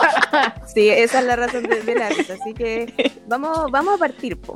Sí, 0.74 0.88
esa 0.90 1.20
es 1.20 1.24
la 1.26 1.34
razón 1.34 1.64
de, 1.64 1.82
de 1.82 1.94
la 1.96 2.08
risa. 2.10 2.34
Así 2.40 2.54
que 2.54 3.12
vamos, 3.26 3.70
vamos 3.72 3.94
a 3.96 3.98
partir, 3.98 4.36
po. 4.38 4.54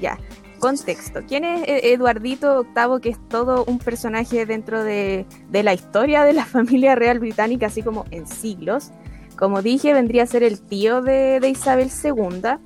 Ya, 0.00 0.16
contexto. 0.60 1.20
¿Quién 1.28 1.44
es 1.44 1.68
eh, 1.68 1.92
Eduardito 1.92 2.64
VIII, 2.64 3.00
que 3.02 3.08
es 3.10 3.18
todo 3.28 3.64
un 3.66 3.78
personaje 3.78 4.46
dentro 4.46 4.82
de, 4.82 5.26
de 5.50 5.62
la 5.62 5.74
historia 5.74 6.24
de 6.24 6.32
la 6.32 6.44
familia 6.46 6.94
real 6.94 7.18
británica, 7.18 7.66
así 7.66 7.82
como 7.82 8.06
en 8.10 8.26
siglos? 8.26 8.90
Como 9.36 9.60
dije, 9.60 9.92
vendría 9.92 10.22
a 10.22 10.26
ser 10.26 10.42
el 10.42 10.60
tío 10.60 11.02
de, 11.02 11.40
de 11.40 11.48
Isabel 11.48 11.90
II 12.02 12.58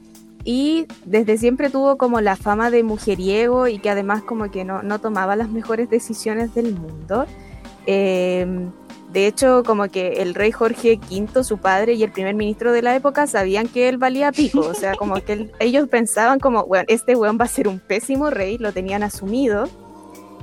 y 0.44 0.86
desde 1.04 1.38
siempre 1.38 1.70
tuvo 1.70 1.96
como 1.96 2.20
la 2.20 2.36
fama 2.36 2.70
de 2.70 2.82
mujeriego 2.82 3.68
y 3.68 3.78
que 3.78 3.90
además 3.90 4.22
como 4.22 4.50
que 4.50 4.64
no, 4.64 4.82
no 4.82 5.00
tomaba 5.00 5.36
las 5.36 5.48
mejores 5.48 5.88
decisiones 5.88 6.54
del 6.54 6.74
mundo. 6.74 7.26
Eh, 7.86 8.46
de 9.12 9.26
hecho, 9.26 9.62
como 9.64 9.88
que 9.88 10.22
el 10.22 10.34
rey 10.34 10.52
Jorge 10.52 10.98
V, 11.10 11.44
su 11.44 11.58
padre 11.58 11.92
y 11.92 12.02
el 12.02 12.10
primer 12.10 12.34
ministro 12.34 12.72
de 12.72 12.80
la 12.80 12.96
época 12.96 13.26
sabían 13.26 13.68
que 13.68 13.88
él 13.90 13.98
valía 13.98 14.32
pico. 14.32 14.60
O 14.60 14.74
sea, 14.74 14.94
como 14.94 15.16
que 15.16 15.50
ellos 15.60 15.88
pensaban 15.88 16.40
como, 16.40 16.64
bueno, 16.64 16.86
este 16.88 17.14
weón 17.14 17.36
va 17.38 17.44
a 17.44 17.48
ser 17.48 17.68
un 17.68 17.78
pésimo 17.78 18.30
rey, 18.30 18.56
lo 18.56 18.72
tenían 18.72 19.02
asumido. 19.02 19.68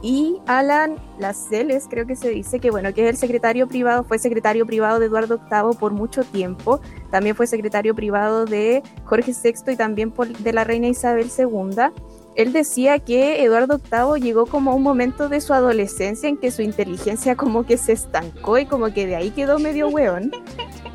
Y 0.02 0.38
Alan 0.47 0.95
Lascelles, 1.18 1.88
creo 1.89 2.08
que 2.08 2.16
se 2.16 2.30
dice 2.30 2.60
que, 2.60 2.72
bueno, 2.72 2.93
que 2.93 3.04
es 3.04 3.10
el 3.10 3.18
secretario 3.18 3.68
privado, 3.68 4.04
fue 4.04 4.18
secretario 4.18 4.66
privado 4.66 5.00
de 5.00 5.08
Eduardo 5.08 5.39
VIII 5.52 5.78
por 5.78 5.91
mucho 5.91 6.24
tiempo. 6.24 6.80
También 7.12 7.36
fue 7.36 7.47
secretario 7.47 7.93
privado 7.95 8.45
de 8.45 8.82
Jorge 9.06 9.34
VI 9.34 9.74
y 9.74 9.76
también 9.76 10.12
por- 10.12 10.28
de 10.30 10.54
la 10.54 10.64
reina 10.64 10.88
Isabel 10.88 11.30
II 11.38 11.91
él 12.36 12.54
decía 12.54 13.00
que 13.00 13.43
Eduardo 13.43 13.80
VIII 13.91 14.22
llegó 14.24 14.45
como 14.45 14.72
a 14.72 14.76
un 14.76 14.84
momento 14.84 15.28
de 15.28 15.41
su 15.41 15.54
adolescencia 15.54 16.30
en 16.30 16.38
que 16.38 16.52
su 16.52 16.62
inteligencia 16.62 17.36
como 17.36 17.66
que 17.66 17.76
se 17.76 17.91
estancó 17.91 18.58
y 18.58 18.66
como 18.66 18.93
que 18.93 19.06
de 19.08 19.18
ahí 19.18 19.32
quedó 19.32 19.60
medio 19.60 19.89
weón. 19.89 20.32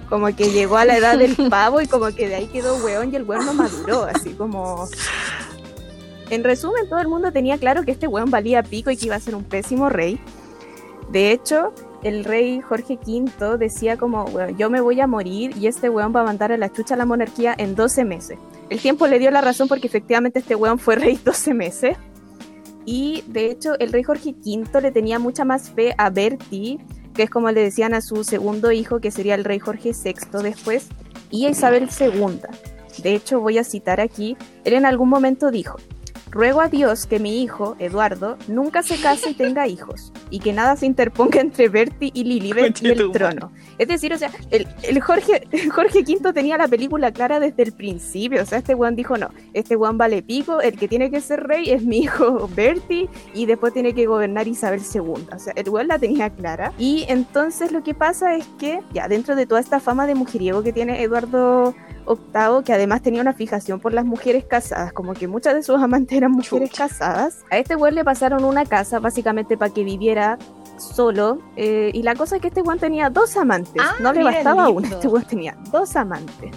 Como 0.08 0.26
que 0.34 0.50
llegó 0.50 0.78
a 0.78 0.86
la 0.86 0.96
edad 0.96 1.18
del 1.18 1.36
pavo 1.50 1.82
y 1.82 1.86
como 1.86 2.06
que 2.14 2.28
de 2.28 2.36
ahí 2.36 2.46
quedó 2.46 2.76
weón 2.82 3.12
y 3.12 3.16
el 3.16 3.24
weón 3.24 3.44
no 3.44 3.52
maduró, 3.52 4.04
así 4.04 4.30
como... 4.32 4.86
En 6.34 6.42
resumen, 6.42 6.88
todo 6.88 6.98
el 6.98 7.06
mundo 7.06 7.30
tenía 7.30 7.58
claro 7.58 7.84
que 7.84 7.92
este 7.92 8.08
weón 8.08 8.28
valía 8.28 8.64
pico 8.64 8.90
y 8.90 8.96
que 8.96 9.06
iba 9.06 9.14
a 9.14 9.20
ser 9.20 9.36
un 9.36 9.44
pésimo 9.44 9.88
rey. 9.88 10.18
De 11.12 11.30
hecho, 11.30 11.72
el 12.02 12.24
rey 12.24 12.60
Jorge 12.60 12.98
V 13.06 13.56
decía 13.56 13.96
como, 13.96 14.24
"Weón, 14.24 14.58
yo 14.58 14.68
me 14.68 14.80
voy 14.80 15.00
a 15.00 15.06
morir 15.06 15.56
y 15.56 15.68
este 15.68 15.88
weón 15.88 16.12
va 16.12 16.22
a 16.22 16.24
mandar 16.24 16.50
a 16.50 16.56
la 16.56 16.72
chucha 16.72 16.94
a 16.94 16.96
la 16.96 17.06
monarquía 17.06 17.54
en 17.56 17.76
12 17.76 18.04
meses. 18.04 18.36
El 18.68 18.80
tiempo 18.80 19.06
le 19.06 19.20
dio 19.20 19.30
la 19.30 19.42
razón 19.42 19.68
porque 19.68 19.86
efectivamente 19.86 20.40
este 20.40 20.56
weón 20.56 20.80
fue 20.80 20.96
rey 20.96 21.20
12 21.24 21.54
meses. 21.54 21.96
Y 22.84 23.22
de 23.28 23.52
hecho, 23.52 23.78
el 23.78 23.92
rey 23.92 24.02
Jorge 24.02 24.34
V 24.44 24.80
le 24.80 24.90
tenía 24.90 25.20
mucha 25.20 25.44
más 25.44 25.70
fe 25.70 25.94
a 25.98 26.10
Bertie, 26.10 26.78
que 27.14 27.22
es 27.22 27.30
como 27.30 27.52
le 27.52 27.62
decían 27.62 27.94
a 27.94 28.00
su 28.00 28.24
segundo 28.24 28.72
hijo, 28.72 28.98
que 28.98 29.12
sería 29.12 29.36
el 29.36 29.44
rey 29.44 29.60
Jorge 29.60 29.92
VI 29.92 30.42
después, 30.42 30.88
y 31.30 31.46
a 31.46 31.50
Isabel 31.50 31.88
II. 31.88 32.40
De 33.04 33.14
hecho, 33.14 33.38
voy 33.38 33.58
a 33.58 33.64
citar 33.64 34.00
aquí, 34.00 34.36
él 34.64 34.74
en 34.74 34.84
algún 34.84 35.08
momento 35.08 35.52
dijo, 35.52 35.76
ruego 36.34 36.60
a 36.60 36.68
Dios 36.68 37.06
que 37.06 37.20
mi 37.20 37.42
hijo, 37.42 37.76
Eduardo, 37.78 38.36
nunca 38.48 38.82
se 38.82 39.00
case 39.00 39.30
y 39.30 39.34
tenga 39.34 39.68
hijos, 39.68 40.12
y 40.30 40.40
que 40.40 40.52
nada 40.52 40.74
se 40.74 40.84
interponga 40.86 41.40
entre 41.40 41.68
Bertie 41.68 42.10
y 42.12 42.24
Lilibet 42.24 42.82
y 42.82 42.88
el 42.88 43.12
trono. 43.12 43.52
Es 43.78 43.86
decir, 43.86 44.12
o 44.12 44.18
sea, 44.18 44.30
el, 44.50 44.66
el 44.82 45.00
Jorge, 45.00 45.46
el 45.52 45.70
Jorge 45.70 46.00
V 46.00 46.32
tenía 46.32 46.58
la 46.58 46.66
película 46.66 47.12
clara 47.12 47.38
desde 47.38 47.62
el 47.62 47.72
principio, 47.72 48.42
o 48.42 48.46
sea, 48.46 48.58
este 48.58 48.74
weón 48.74 48.96
dijo, 48.96 49.16
no, 49.16 49.30
este 49.52 49.76
weón 49.76 49.96
vale 49.96 50.22
pico, 50.22 50.60
el 50.60 50.76
que 50.76 50.88
tiene 50.88 51.08
que 51.08 51.20
ser 51.20 51.44
rey 51.44 51.70
es 51.70 51.84
mi 51.84 51.98
hijo 51.98 52.48
Bertie, 52.54 53.08
y 53.32 53.46
después 53.46 53.72
tiene 53.72 53.94
que 53.94 54.06
gobernar 54.06 54.48
Isabel 54.48 54.82
II. 54.92 55.26
O 55.32 55.38
sea, 55.38 55.52
el 55.54 55.68
weón 55.68 55.88
la 55.88 55.98
tenía 55.98 56.30
clara. 56.30 56.72
Y 56.78 57.04
entonces 57.08 57.70
lo 57.70 57.84
que 57.84 57.94
pasa 57.94 58.34
es 58.34 58.46
que, 58.58 58.80
ya 58.92 59.06
dentro 59.06 59.36
de 59.36 59.46
toda 59.46 59.60
esta 59.60 59.78
fama 59.78 60.06
de 60.06 60.14
mujeriego 60.14 60.62
que 60.62 60.72
tiene 60.72 61.02
Eduardo 61.02 61.74
VIII, 62.06 62.62
que 62.64 62.72
además 62.72 63.02
tenía 63.02 63.20
una 63.22 63.32
fijación 63.32 63.80
por 63.80 63.92
las 63.92 64.04
mujeres 64.04 64.44
casadas, 64.44 64.92
como 64.92 65.14
que 65.14 65.28
muchas 65.28 65.54
de 65.54 65.62
sus 65.62 65.80
amantes 65.80 66.16
eran 66.16 66.32
mujeres 66.32 66.70
Chucha. 66.70 66.88
casadas, 66.88 67.44
a 67.50 67.58
este 67.58 67.76
weón 67.76 67.94
le 67.94 68.04
pasaron 68.04 68.44
una 68.44 68.64
casa 68.66 68.98
básicamente 69.00 69.56
para 69.56 69.72
que 69.72 69.84
viviera 69.84 70.38
solo. 70.78 71.38
eh, 71.56 71.90
y 71.94 72.02
la 72.02 72.14
cosa 72.14 72.36
es 72.36 72.42
que 72.42 72.48
este 72.48 72.62
weón 72.62 72.78
tenía 72.78 73.10
dos 73.10 73.36
amantes. 73.36 73.74
Ah, 73.78 73.94
no 74.00 74.12
le 74.12 74.22
bastaba 74.24 74.68
una, 74.68 74.88
este 74.88 75.08
weón 75.08 75.24
tenía 75.24 75.56
dos 75.70 75.94
amantes. 75.96 76.50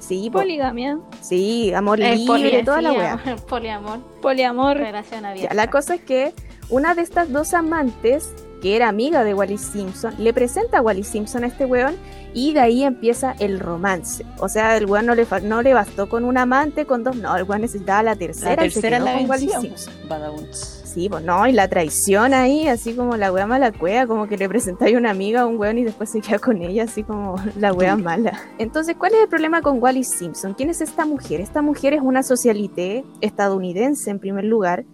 Sí, 0.00 0.30
po- 0.30 0.38
Poligamia, 0.38 0.98
sí, 1.20 1.72
amor 1.74 2.00
Eh, 2.00 2.14
libre, 2.16 2.62
toda 2.62 2.80
la 2.80 2.92
weá. 2.92 3.12
amor, 3.14 3.40
Poliamor, 3.48 3.98
poliamor. 4.22 4.76
relación 4.76 5.22
Ya, 5.22 5.30
abierta. 5.30 5.54
la 5.54 5.68
cosa 5.70 5.94
es 5.96 6.00
que 6.02 6.32
una 6.70 6.94
de 6.94 7.02
estas 7.02 7.32
dos 7.32 7.54
amantes, 7.54 8.32
que 8.60 8.76
era 8.76 8.88
amiga 8.88 9.24
de 9.24 9.34
Wally 9.34 9.58
Simpson, 9.58 10.14
le 10.18 10.32
presenta 10.32 10.78
a 10.78 10.82
Wally 10.82 11.04
Simpson 11.04 11.44
a 11.44 11.46
este 11.46 11.64
weón 11.64 11.96
y 12.34 12.52
de 12.52 12.60
ahí 12.60 12.84
empieza 12.84 13.34
el 13.38 13.60
romance. 13.60 14.24
O 14.38 14.48
sea, 14.48 14.76
el 14.76 14.86
weón 14.86 15.06
no 15.06 15.14
le, 15.14 15.26
no 15.42 15.62
le 15.62 15.74
bastó 15.74 16.08
con 16.08 16.24
un 16.24 16.38
amante, 16.38 16.84
con 16.84 17.04
dos, 17.04 17.16
no, 17.16 17.36
el 17.36 17.44
weón 17.44 17.62
necesitaba 17.62 18.02
la 18.02 18.16
tercera, 18.16 18.56
La 18.56 18.66
y 18.66 18.70
se 18.70 18.80
tercera 18.80 18.98
quedó 18.98 19.06
la 19.06 19.18
con 19.18 19.30
Wally. 19.30 19.48
Simpson. 19.48 19.94
Vagabunds. 20.08 20.82
Sí, 20.96 21.10
pues 21.10 21.22
no, 21.24 21.46
y 21.46 21.52
la 21.52 21.68
traición 21.68 22.32
ahí, 22.32 22.68
así 22.68 22.94
como 22.94 23.18
la 23.18 23.30
wea 23.30 23.46
mala 23.46 23.70
cueva, 23.70 24.06
como 24.06 24.26
que 24.26 24.38
le 24.38 24.48
presentáis 24.48 24.96
una 24.96 25.10
amiga 25.10 25.42
a 25.42 25.46
un 25.46 25.58
weón 25.58 25.76
y 25.76 25.84
después 25.84 26.08
se 26.08 26.22
queda 26.22 26.38
con 26.38 26.62
ella, 26.62 26.84
así 26.84 27.02
como 27.02 27.34
la 27.60 27.74
wea 27.74 27.98
mala. 27.98 28.40
Entonces, 28.56 28.96
¿cuál 28.98 29.12
es 29.12 29.20
el 29.20 29.28
problema 29.28 29.60
con 29.60 29.82
Wally 29.82 30.04
Simpson? 30.04 30.54
¿Quién 30.54 30.70
es 30.70 30.80
esta 30.80 31.04
mujer? 31.04 31.42
Esta 31.42 31.60
mujer 31.60 31.92
es 31.92 32.00
una 32.00 32.22
socialité 32.22 33.04
estadounidense 33.20 34.08
en 34.10 34.18
primer 34.18 34.44
lugar, 34.44 34.86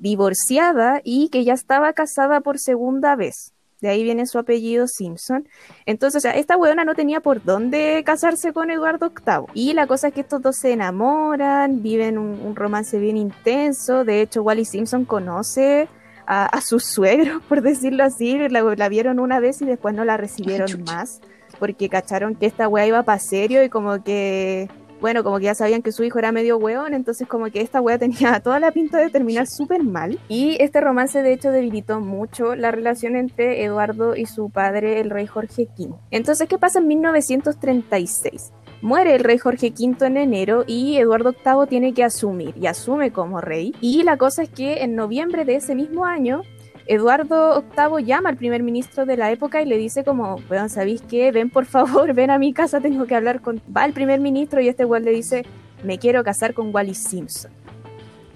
divorciada 0.00 1.00
y 1.04 1.28
que 1.28 1.44
ya 1.44 1.52
estaba 1.52 1.92
casada 1.92 2.40
por 2.40 2.58
segunda 2.58 3.14
vez. 3.14 3.54
De 3.80 3.88
ahí 3.88 4.02
viene 4.02 4.26
su 4.26 4.38
apellido 4.38 4.86
Simpson. 4.86 5.48
Entonces, 5.86 6.18
o 6.18 6.20
sea, 6.20 6.32
esta 6.32 6.56
weona 6.56 6.84
no 6.84 6.94
tenía 6.94 7.20
por 7.20 7.42
dónde 7.42 8.02
casarse 8.04 8.52
con 8.52 8.70
Eduardo 8.70 9.10
VIII. 9.10 9.46
Y 9.54 9.72
la 9.72 9.86
cosa 9.86 10.08
es 10.08 10.14
que 10.14 10.20
estos 10.20 10.42
dos 10.42 10.56
se 10.56 10.72
enamoran, 10.72 11.82
viven 11.82 12.18
un, 12.18 12.40
un 12.42 12.56
romance 12.56 12.98
bien 12.98 13.16
intenso. 13.16 14.04
De 14.04 14.20
hecho, 14.20 14.42
Wally 14.42 14.66
Simpson 14.66 15.06
conoce 15.06 15.88
a, 16.26 16.44
a 16.44 16.60
sus 16.60 16.84
suegros, 16.84 17.42
por 17.48 17.62
decirlo 17.62 18.04
así. 18.04 18.36
La, 18.48 18.62
la 18.62 18.88
vieron 18.90 19.18
una 19.18 19.40
vez 19.40 19.62
y 19.62 19.64
después 19.64 19.94
no 19.94 20.04
la 20.04 20.18
recibieron 20.18 20.84
más. 20.84 21.20
Porque 21.58 21.88
cacharon 21.88 22.34
que 22.34 22.46
esta 22.46 22.68
wea 22.68 22.86
iba 22.86 23.02
para 23.02 23.18
serio 23.18 23.62
y 23.64 23.70
como 23.70 24.02
que 24.04 24.68
bueno, 25.00 25.24
como 25.24 25.38
que 25.38 25.44
ya 25.44 25.54
sabían 25.54 25.82
que 25.82 25.92
su 25.92 26.04
hijo 26.04 26.18
era 26.18 26.32
medio 26.32 26.58
weón, 26.58 26.94
entonces 26.94 27.26
como 27.26 27.46
que 27.50 27.60
esta 27.60 27.80
wea 27.80 27.98
tenía 27.98 28.40
toda 28.42 28.60
la 28.60 28.70
pinta 28.70 28.98
de 28.98 29.10
terminar 29.10 29.46
súper 29.46 29.82
mal. 29.82 30.18
Y 30.28 30.56
este 30.60 30.80
romance 30.80 31.22
de 31.22 31.32
hecho 31.32 31.50
debilitó 31.50 32.00
mucho 32.00 32.54
la 32.54 32.70
relación 32.70 33.16
entre 33.16 33.64
Eduardo 33.64 34.16
y 34.16 34.26
su 34.26 34.50
padre, 34.50 35.00
el 35.00 35.10
rey 35.10 35.26
Jorge 35.26 35.68
V. 35.78 35.94
Entonces, 36.10 36.48
¿qué 36.48 36.58
pasa 36.58 36.78
en 36.78 36.88
1936? 36.88 38.52
Muere 38.82 39.14
el 39.14 39.24
rey 39.24 39.36
Jorge 39.36 39.74
V 39.78 40.06
en 40.06 40.16
enero 40.16 40.64
y 40.66 40.96
Eduardo 40.96 41.32
VIII 41.32 41.66
tiene 41.68 41.92
que 41.92 42.02
asumir 42.02 42.54
y 42.56 42.66
asume 42.66 43.12
como 43.12 43.40
rey. 43.40 43.74
Y 43.80 44.04
la 44.04 44.16
cosa 44.16 44.42
es 44.42 44.48
que 44.48 44.82
en 44.82 44.96
noviembre 44.96 45.44
de 45.44 45.56
ese 45.56 45.74
mismo 45.74 46.06
año 46.06 46.42
Eduardo 46.86 47.64
VIII 47.76 48.04
llama 48.04 48.30
al 48.30 48.36
primer 48.36 48.62
ministro 48.62 49.06
de 49.06 49.16
la 49.16 49.30
época 49.30 49.62
y 49.62 49.66
le 49.66 49.76
dice 49.76 50.04
como, 50.04 50.36
bueno, 50.48 50.68
¿sabéis 50.68 51.02
qué? 51.02 51.30
Ven 51.32 51.50
por 51.50 51.66
favor, 51.66 52.12
ven 52.14 52.30
a 52.30 52.38
mi 52.38 52.52
casa, 52.52 52.80
tengo 52.80 53.06
que 53.06 53.14
hablar 53.14 53.40
con... 53.40 53.60
Va 53.74 53.84
el 53.84 53.92
primer 53.92 54.20
ministro 54.20 54.60
y 54.60 54.68
este 54.68 54.84
igual 54.84 55.04
le 55.04 55.12
dice, 55.12 55.44
me 55.84 55.98
quiero 55.98 56.24
casar 56.24 56.54
con 56.54 56.74
Wally 56.74 56.94
Simpson. 56.94 57.52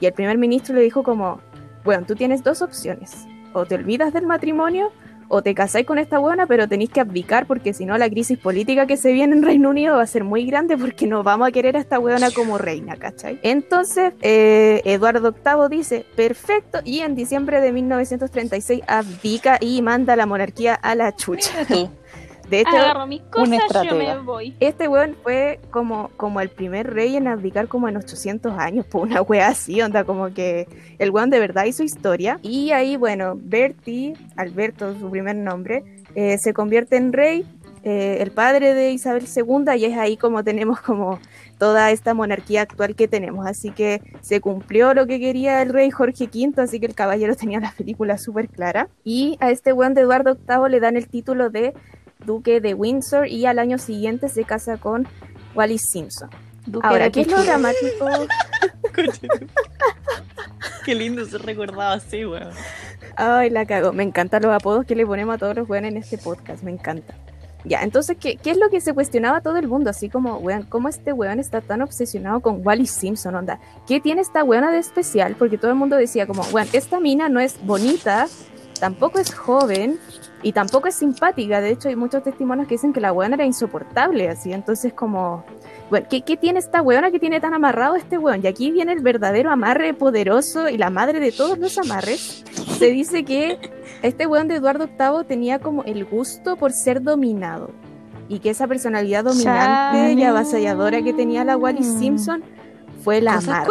Y 0.00 0.06
el 0.06 0.12
primer 0.12 0.38
ministro 0.38 0.74
le 0.74 0.82
dijo 0.82 1.02
como, 1.02 1.40
bueno, 1.84 2.04
tú 2.06 2.14
tienes 2.14 2.42
dos 2.42 2.62
opciones, 2.62 3.26
o 3.52 3.64
te 3.64 3.74
olvidas 3.74 4.12
del 4.12 4.26
matrimonio 4.26 4.92
o 5.28 5.42
te 5.42 5.54
casáis 5.54 5.86
con 5.86 5.98
esta 5.98 6.18
buena, 6.18 6.46
pero 6.46 6.68
tenéis 6.68 6.90
que 6.90 7.00
abdicar 7.00 7.46
porque 7.46 7.72
si 7.72 7.86
no 7.86 7.96
la 7.98 8.08
crisis 8.08 8.38
política 8.38 8.86
que 8.86 8.96
se 8.96 9.12
viene 9.12 9.34
en 9.34 9.42
Reino 9.42 9.70
Unido 9.70 9.96
va 9.96 10.02
a 10.02 10.06
ser 10.06 10.24
muy 10.24 10.46
grande 10.46 10.76
porque 10.76 11.06
no 11.06 11.22
vamos 11.22 11.48
a 11.48 11.52
querer 11.52 11.76
a 11.76 11.80
esta 11.80 11.98
buena 11.98 12.30
como 12.30 12.58
reina, 12.58 12.96
¿cachai? 12.96 13.38
Entonces, 13.42 14.12
eh, 14.22 14.82
Eduardo 14.84 15.32
VIII 15.32 15.68
dice, 15.68 16.06
perfecto, 16.16 16.80
y 16.84 17.00
en 17.00 17.14
diciembre 17.14 17.60
de 17.60 17.72
1936 17.72 18.82
abdica 18.86 19.58
y 19.60 19.82
manda 19.82 20.16
la 20.16 20.26
monarquía 20.26 20.74
a 20.74 20.94
la 20.94 21.14
chucha. 21.14 21.52
De 22.48 22.60
hecho, 22.60 22.76
Agarro 22.76 23.06
mis 23.06 23.22
cosas, 23.22 23.60
yo 23.84 23.96
me 23.96 24.18
voy. 24.18 24.56
Este 24.60 24.88
weón 24.88 25.16
fue 25.22 25.60
como, 25.70 26.10
como 26.16 26.40
el 26.40 26.50
primer 26.50 26.92
rey 26.92 27.16
en 27.16 27.28
abdicar 27.28 27.68
como 27.68 27.88
en 27.88 27.96
800 27.96 28.58
años, 28.58 28.86
por 28.86 29.02
una 29.02 29.22
wea 29.22 29.48
así, 29.48 29.80
onda, 29.80 30.04
como 30.04 30.32
que 30.32 30.68
el 30.98 31.10
weón 31.10 31.30
de 31.30 31.40
verdad 31.40 31.64
hizo 31.64 31.82
historia. 31.82 32.38
Y 32.42 32.72
ahí, 32.72 32.96
bueno, 32.96 33.34
Bertie, 33.36 34.14
Alberto, 34.36 34.94
su 34.98 35.10
primer 35.10 35.36
nombre, 35.36 36.02
eh, 36.14 36.38
se 36.38 36.52
convierte 36.52 36.96
en 36.96 37.12
rey, 37.12 37.46
eh, 37.82 38.18
el 38.20 38.30
padre 38.30 38.72
de 38.72 38.92
Isabel 38.92 39.24
II, 39.24 39.76
y 39.76 39.84
es 39.84 39.98
ahí 39.98 40.16
como 40.16 40.42
tenemos 40.42 40.80
como 40.80 41.18
toda 41.58 41.90
esta 41.90 42.14
monarquía 42.14 42.62
actual 42.62 42.94
que 42.94 43.08
tenemos. 43.08 43.46
Así 43.46 43.70
que 43.70 44.00
se 44.20 44.40
cumplió 44.40 44.94
lo 44.94 45.06
que 45.06 45.20
quería 45.20 45.60
el 45.62 45.70
rey 45.70 45.90
Jorge 45.90 46.24
V, 46.32 46.62
así 46.62 46.80
que 46.80 46.86
el 46.86 46.94
caballero 46.94 47.36
tenía 47.36 47.60
la 47.60 47.72
película 47.76 48.16
súper 48.16 48.48
clara. 48.48 48.88
Y 49.04 49.36
a 49.40 49.50
este 49.50 49.72
weón 49.72 49.94
de 49.94 50.02
Eduardo 50.02 50.34
VIII 50.34 50.70
le 50.70 50.80
dan 50.80 50.96
el 50.96 51.08
título 51.08 51.50
de 51.50 51.74
duque 52.24 52.60
de 52.60 52.74
Windsor 52.74 53.28
y 53.28 53.46
al 53.46 53.58
año 53.58 53.78
siguiente 53.78 54.28
se 54.28 54.44
casa 54.44 54.76
con 54.76 55.06
Wallis 55.54 55.82
Simpson. 55.90 56.30
Ahora, 56.82 57.10
¿qué 57.10 57.22
es 57.22 57.30
lo 57.30 57.42
dramático? 57.42 58.08
Qué 60.84 60.94
lindo 60.94 61.24
se 61.24 61.38
recordaba 61.38 61.94
así, 61.94 62.24
weón. 62.24 62.50
Ay, 63.16 63.50
la 63.50 63.66
cago. 63.66 63.92
Me 63.92 64.02
encantan 64.02 64.42
los 64.42 64.52
apodos 64.52 64.84
que 64.84 64.94
le 64.94 65.06
ponemos 65.06 65.34
a 65.34 65.38
todos 65.38 65.56
los 65.56 65.68
weones 65.68 65.92
en 65.92 65.98
este 65.98 66.18
podcast. 66.18 66.62
Me 66.62 66.70
encanta. 66.70 67.14
Ya, 67.64 67.82
entonces, 67.82 68.18
¿qué, 68.20 68.36
¿qué, 68.36 68.50
es 68.50 68.58
lo 68.58 68.68
que 68.68 68.82
se 68.82 68.92
cuestionaba 68.92 69.40
todo 69.40 69.56
el 69.56 69.66
mundo? 69.66 69.88
Así 69.88 70.10
como, 70.10 70.36
weón, 70.36 70.64
¿cómo 70.64 70.90
este 70.90 71.14
weón 71.14 71.40
está 71.40 71.62
tan 71.62 71.80
obsesionado 71.80 72.40
con 72.40 72.60
Wally 72.66 72.86
Simpson? 72.86 73.34
Onda, 73.34 73.58
¿qué 73.86 74.00
tiene 74.00 74.20
esta 74.20 74.44
weona 74.44 74.70
de 74.70 74.78
especial? 74.78 75.34
Porque 75.38 75.56
todo 75.56 75.70
el 75.70 75.76
mundo 75.78 75.96
decía 75.96 76.26
como, 76.26 76.42
weón, 76.52 76.68
esta 76.74 77.00
mina 77.00 77.30
no 77.30 77.40
es 77.40 77.56
bonita, 77.64 78.26
tampoco 78.78 79.18
es 79.18 79.34
joven, 79.34 79.98
y 80.44 80.52
tampoco 80.52 80.88
es 80.88 80.94
simpática, 80.94 81.62
de 81.62 81.70
hecho 81.70 81.88
hay 81.88 81.96
muchos 81.96 82.22
testimonios 82.22 82.68
que 82.68 82.74
dicen 82.74 82.92
que 82.92 83.00
la 83.00 83.14
weona 83.14 83.34
era 83.36 83.46
insoportable, 83.46 84.28
así, 84.28 84.52
entonces 84.52 84.92
como, 84.92 85.42
bueno, 85.88 86.06
¿qué, 86.10 86.20
tiene 86.36 86.58
esta 86.58 86.82
weona 86.82 87.10
que 87.10 87.18
tiene 87.18 87.40
tan 87.40 87.54
amarrado 87.54 87.96
este 87.96 88.18
weón? 88.18 88.42
Y 88.44 88.46
aquí 88.46 88.70
viene 88.70 88.92
el 88.92 89.00
verdadero 89.00 89.50
amarre 89.50 89.94
poderoso 89.94 90.68
y 90.68 90.76
la 90.76 90.90
madre 90.90 91.18
de 91.18 91.32
todos 91.32 91.58
los 91.58 91.78
amarres. 91.78 92.44
Se 92.78 92.90
dice 92.90 93.24
que 93.24 93.58
este 94.02 94.26
weón 94.26 94.46
de 94.46 94.56
Eduardo 94.56 94.86
VIII 94.86 95.24
tenía 95.26 95.60
como 95.60 95.82
el 95.84 96.04
gusto 96.04 96.56
por 96.56 96.72
ser 96.72 97.02
dominado 97.02 97.70
y 98.28 98.40
que 98.40 98.50
esa 98.50 98.66
personalidad 98.66 99.24
dominante 99.24 100.12
y 100.12 100.24
avasalladora 100.24 101.00
que 101.00 101.14
tenía 101.14 101.42
la 101.44 101.56
Wally 101.56 101.84
Simpson 101.84 102.44
fue 103.02 103.22
la 103.22 103.36
amarre. 103.36 103.66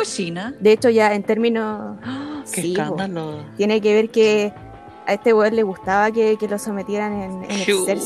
De 0.60 0.72
hecho 0.72 0.90
ya 0.90 1.14
en 1.14 1.22
términos... 1.22 1.98
sí, 2.46 2.76
tiene 3.58 3.80
que 3.80 3.94
ver 3.94 4.10
que 4.10 4.54
a 5.06 5.14
este 5.14 5.34
weón 5.34 5.56
le 5.56 5.64
gustaba 5.64 6.12
que, 6.12 6.38
lo 6.50 6.60
sometieran 6.60 7.14
en, 7.14 7.44
en 7.50 8.02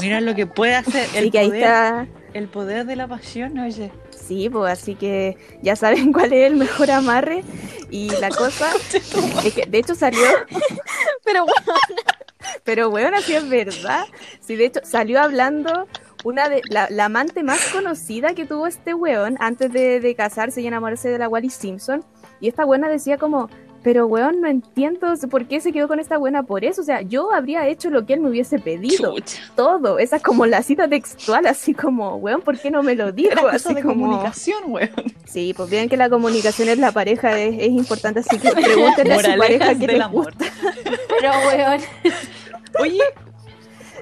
Mira 0.00 0.20
lo 0.20 0.34
que 0.34 0.46
puede 0.46 0.76
hacer 0.76 1.08
el, 1.14 1.30
poder, 1.30 2.08
el 2.32 2.48
poder 2.48 2.86
de 2.86 2.96
la 2.96 3.08
pasión, 3.08 3.58
oye. 3.58 3.90
Sí, 4.10 4.48
pues 4.48 4.72
así 4.72 4.94
que 4.94 5.36
ya 5.62 5.74
saben 5.74 6.12
cuál 6.12 6.32
es 6.32 6.46
el 6.46 6.56
mejor 6.56 6.90
amarre. 6.90 7.42
Y 7.90 8.10
la 8.20 8.28
cosa 8.36 8.70
es 9.44 9.54
que 9.54 9.66
de 9.66 9.78
hecho 9.78 9.94
salió. 9.94 10.22
Pero 11.24 11.44
bueno. 11.44 11.80
Pero 12.64 12.90
bueno, 12.90 13.16
así 13.16 13.34
es 13.34 13.48
verdad. 13.48 14.04
Sí, 14.40 14.56
de 14.56 14.66
hecho 14.66 14.80
salió 14.84 15.20
hablando 15.20 15.88
una 16.22 16.48
de 16.48 16.62
la, 16.68 16.88
amante 17.04 17.42
más 17.42 17.70
conocida 17.72 18.34
que 18.34 18.46
tuvo 18.46 18.66
este 18.66 18.94
weón 18.94 19.36
antes 19.40 19.72
de, 19.72 20.00
de 20.00 20.14
casarse 20.14 20.60
y 20.60 20.66
enamorarse 20.66 21.08
de 21.08 21.18
la 21.18 21.28
Wally 21.28 21.50
Simpson. 21.50 22.04
Y 22.40 22.48
esta 22.48 22.64
buena 22.64 22.88
decía 22.88 23.18
como, 23.18 23.50
pero, 23.82 24.06
weón, 24.06 24.40
no 24.40 24.48
entiendo 24.48 25.14
por 25.30 25.46
qué 25.46 25.60
se 25.60 25.72
quedó 25.72 25.88
con 25.88 26.00
esta 26.00 26.18
buena 26.18 26.42
por 26.42 26.64
eso. 26.64 26.82
O 26.82 26.84
sea, 26.84 27.00
yo 27.02 27.32
habría 27.32 27.66
hecho 27.66 27.90
lo 27.90 28.04
que 28.04 28.14
él 28.14 28.20
me 28.20 28.28
hubiese 28.28 28.58
pedido. 28.58 29.14
Todo. 29.56 29.98
Esa 29.98 30.16
es 30.16 30.22
como 30.22 30.46
la 30.46 30.62
cita 30.62 30.88
textual, 30.88 31.46
así 31.46 31.74
como, 31.74 32.16
weón, 32.16 32.42
¿por 32.42 32.58
qué 32.58 32.70
no 32.70 32.82
me 32.82 32.94
lo 32.94 33.12
dijo? 33.12 33.48
así 33.48 33.72
de 33.72 33.82
comunicación, 33.82 34.64
weón. 34.66 34.90
Sí, 35.24 35.54
pues 35.56 35.70
bien 35.70 35.88
que 35.88 35.96
la 35.96 36.10
comunicación 36.10 36.68
es 36.68 36.78
la 36.78 36.92
pareja, 36.92 37.38
es, 37.38 37.70
importante, 37.70 38.20
así 38.20 38.38
que 38.38 38.50
pregúntenle 38.52 39.14
a 39.14 39.20
su 39.20 39.38
pareja 39.38 39.74
qué 39.78 39.86
le 39.86 40.06
gusta. 40.06 40.44
Pero, 41.08 41.32
weón. 41.46 41.80
Oye, 42.78 43.02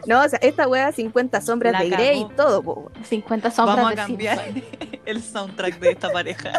no, 0.07 0.23
o 0.23 0.29
sea, 0.29 0.39
esta 0.43 0.67
weá 0.67 0.91
50 0.91 1.41
sombras 1.41 1.79
de 1.79 1.91
Grey 1.91 2.21
y 2.23 2.29
todo. 2.35 2.91
50 3.05 3.51
sombras 3.51 3.77
Vamos 3.77 3.93
a 3.93 3.95
cambiar 3.95 4.43
el 5.05 5.23
soundtrack 5.23 5.79
de 5.79 5.91
esta 5.91 6.11
pareja. 6.11 6.53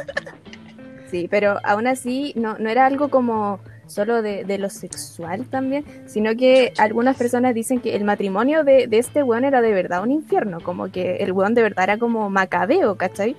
Sí, 1.09 1.27
pero 1.29 1.57
aún 1.63 1.87
así 1.87 2.33
no, 2.35 2.57
no 2.57 2.69
era 2.69 2.85
algo 2.85 3.09
como 3.09 3.59
solo 3.89 4.21
de, 4.21 4.57
lo 4.57 4.69
sexual 4.69 5.45
también, 5.47 5.83
sino 6.05 6.35
que 6.35 6.73
algunas 6.77 7.17
personas 7.17 7.55
dicen 7.55 7.79
que 7.79 7.95
el 7.95 8.03
matrimonio 8.03 8.63
de, 8.63 8.87
este 8.91 9.23
weón 9.23 9.45
era 9.45 9.61
de 9.61 9.73
verdad 9.73 10.03
un 10.03 10.11
infierno, 10.11 10.59
como 10.61 10.91
que 10.91 11.17
el 11.17 11.31
weón 11.31 11.55
de 11.55 11.63
verdad 11.63 11.85
era 11.85 11.97
como 11.97 12.29
macabeo, 12.29 12.95
¿cachai? 12.95 13.35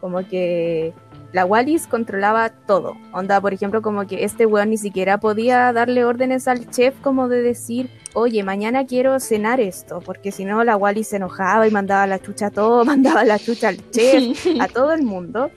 Como 0.00 0.26
que 0.26 0.92
la 1.32 1.44
Wallis 1.44 1.86
controlaba 1.86 2.50
todo. 2.50 2.94
Onda, 3.12 3.40
por 3.40 3.52
ejemplo, 3.52 3.82
como 3.82 4.06
que 4.06 4.24
este 4.24 4.46
weón 4.46 4.70
ni 4.70 4.78
siquiera 4.78 5.18
podía 5.18 5.72
darle 5.72 6.04
órdenes 6.04 6.48
al 6.48 6.70
chef 6.70 6.94
como 7.00 7.28
de 7.28 7.42
decir, 7.42 7.90
oye, 8.14 8.42
mañana 8.42 8.86
quiero 8.86 9.18
cenar 9.20 9.60
esto, 9.60 10.00
porque 10.00 10.32
si 10.32 10.44
no 10.44 10.62
la 10.64 10.76
Wallis 10.76 11.08
se 11.08 11.16
enojaba 11.16 11.66
y 11.66 11.70
mandaba 11.70 12.06
la 12.06 12.18
chucha 12.18 12.46
a 12.46 12.50
todo, 12.50 12.84
mandaba 12.84 13.24
la 13.24 13.38
chucha 13.38 13.68
al 13.68 13.90
chef, 13.90 14.46
a 14.60 14.68
todo 14.68 14.92
el 14.92 15.02
mundo 15.02 15.50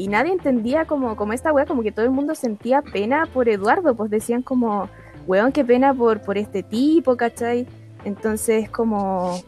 y 0.00 0.08
nadie 0.08 0.32
entendía 0.32 0.86
como, 0.86 1.14
como 1.14 1.34
esta 1.34 1.52
wea, 1.52 1.66
como 1.66 1.82
que 1.82 1.92
todo 1.92 2.06
el 2.06 2.10
mundo 2.10 2.34
sentía 2.34 2.80
pena 2.80 3.26
por 3.26 3.50
Eduardo, 3.50 3.94
pues 3.94 4.10
decían 4.10 4.40
como, 4.40 4.88
weón, 5.26 5.52
qué 5.52 5.62
pena 5.62 5.92
por, 5.92 6.22
por 6.22 6.38
este 6.38 6.62
tipo, 6.62 7.18
¿cachai? 7.18 7.66
Entonces 8.06 8.70
como 8.70 9.38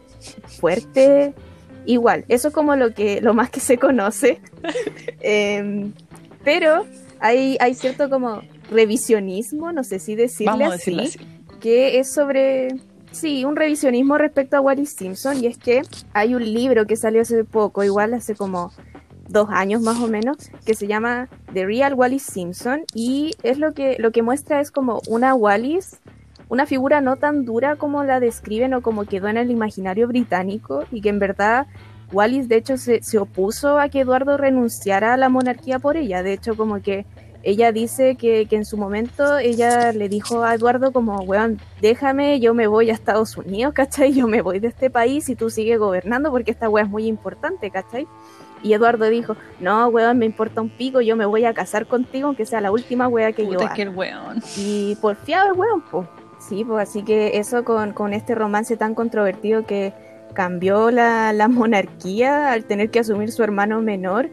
fuerte, 0.59 1.33
igual, 1.87 2.23
eso 2.27 2.49
es 2.49 2.53
como 2.53 2.75
lo 2.75 2.93
que, 2.93 3.19
lo 3.19 3.33
más 3.33 3.49
que 3.49 3.59
se 3.59 3.79
conoce. 3.79 4.41
Em, 5.21 5.91
pero 6.43 6.85
hay, 7.19 7.57
hay 7.59 7.73
cierto 7.73 8.09
como 8.09 8.41
revisionismo, 8.69 9.71
no 9.71 9.83
sé 9.83 9.97
si 9.97 10.13
decirle 10.13 10.65
así, 10.65 10.99
así, 10.99 11.19
que 11.59 11.97
es 11.97 12.13
sobre 12.13 12.67
Sí, 13.13 13.45
un 13.45 13.55
revisionismo 13.55 14.17
respecto 14.17 14.57
a 14.57 14.61
Wally 14.61 14.87
Simpson 14.87 15.43
y 15.43 15.45
es 15.45 15.57
que 15.57 15.83
hay 16.13 16.33
un 16.33 16.43
libro 16.43 16.87
que 16.87 16.95
salió 16.95 17.21
hace 17.21 17.43
poco, 17.43 17.83
igual 17.83 18.15
hace 18.15 18.33
como 18.33 18.71
dos 19.33 19.49
años 19.51 19.81
más 19.81 19.99
o 19.99 20.07
menos, 20.07 20.37
que 20.65 20.75
se 20.75 20.87
llama 20.87 21.27
The 21.53 21.65
Real 21.65 21.93
Wallis 21.95 22.23
Simpson 22.23 22.85
y 22.93 23.35
es 23.43 23.57
lo 23.57 23.73
que, 23.73 23.97
lo 23.99 24.11
que 24.11 24.21
muestra 24.21 24.61
es 24.61 24.71
como 24.71 25.01
una 25.07 25.35
Wallis, 25.35 25.99
una 26.47 26.65
figura 26.65 27.01
no 27.01 27.17
tan 27.17 27.43
dura 27.43 27.75
como 27.75 28.03
la 28.03 28.21
describen 28.21 28.73
o 28.73 28.81
como 28.81 29.05
quedó 29.05 29.27
en 29.27 29.37
el 29.37 29.51
imaginario 29.51 30.07
británico 30.07 30.85
y 30.91 31.01
que 31.01 31.09
en 31.09 31.19
verdad 31.19 31.67
Wallis 32.13 32.47
de 32.47 32.57
hecho 32.57 32.77
se, 32.77 33.01
se 33.01 33.17
opuso 33.17 33.79
a 33.79 33.89
que 33.89 34.01
Eduardo 34.01 34.37
renunciara 34.37 35.15
a 35.15 35.17
la 35.17 35.29
monarquía 35.29 35.79
por 35.79 35.97
ella, 35.97 36.23
de 36.23 36.33
hecho 36.33 36.55
como 36.55 36.81
que 36.81 37.05
ella 37.41 37.73
dice 37.73 38.15
que, 38.15 38.45
que, 38.45 38.55
en 38.55 38.63
su 38.63 38.77
momento 38.77 39.37
ella 39.37 39.91
le 39.91 40.07
dijo 40.07 40.43
a 40.43 40.55
Eduardo 40.55 40.93
como, 40.93 41.21
weón, 41.23 41.59
déjame, 41.81 42.39
yo 42.39 42.53
me 42.53 42.67
voy 42.67 42.89
a 42.89 42.93
Estados 42.93 43.35
Unidos, 43.35 43.73
¿cachai? 43.73 44.13
Yo 44.13 44.27
me 44.29 44.41
voy 44.41 44.59
de 44.59 44.69
este 44.69 44.89
país 44.89 45.27
y 45.27 45.35
tú 45.35 45.49
sigues 45.49 45.77
gobernando 45.77 46.31
porque 46.31 46.51
esta 46.51 46.69
weá 46.69 46.85
es 46.85 46.89
muy 46.89 47.05
importante, 47.05 47.69
¿cachai? 47.69 48.07
Y 48.63 48.73
Eduardo 48.73 49.09
dijo, 49.09 49.35
no, 49.59 49.87
weón, 49.89 50.17
me 50.17 50.25
importa 50.25 50.61
un 50.61 50.69
pico, 50.69 51.01
yo 51.01 51.15
me 51.15 51.25
voy 51.25 51.45
a 51.45 51.53
casar 51.53 51.85
contigo, 51.85 52.27
aunque 52.27 52.45
sea 52.45 52.61
la 52.61 52.71
última 52.71 53.07
wea 53.07 53.33
que 53.33 53.45
yo 53.45 53.59
haga. 53.59 53.73
Que 53.73 53.89
weón. 53.89 54.41
Y 54.57 54.95
porfiado 54.95 55.51
el 55.51 55.59
weón, 55.59 55.83
pues. 55.91 56.07
Sí, 56.39 56.63
pues 56.65 56.89
así 56.89 57.03
que 57.03 57.37
eso 57.37 57.63
con, 57.63 57.93
con 57.93 58.13
este 58.13 58.35
romance 58.35 58.75
tan 58.75 58.95
controvertido 58.95 59.65
que, 59.65 59.93
cambió 60.33 60.91
la, 60.91 61.31
la 61.31 61.47
monarquía 61.47 62.51
al 62.51 62.65
tener 62.65 62.89
que 62.89 62.99
asumir 62.99 63.31
su 63.31 63.43
hermano 63.43 63.81
menor 63.81 64.29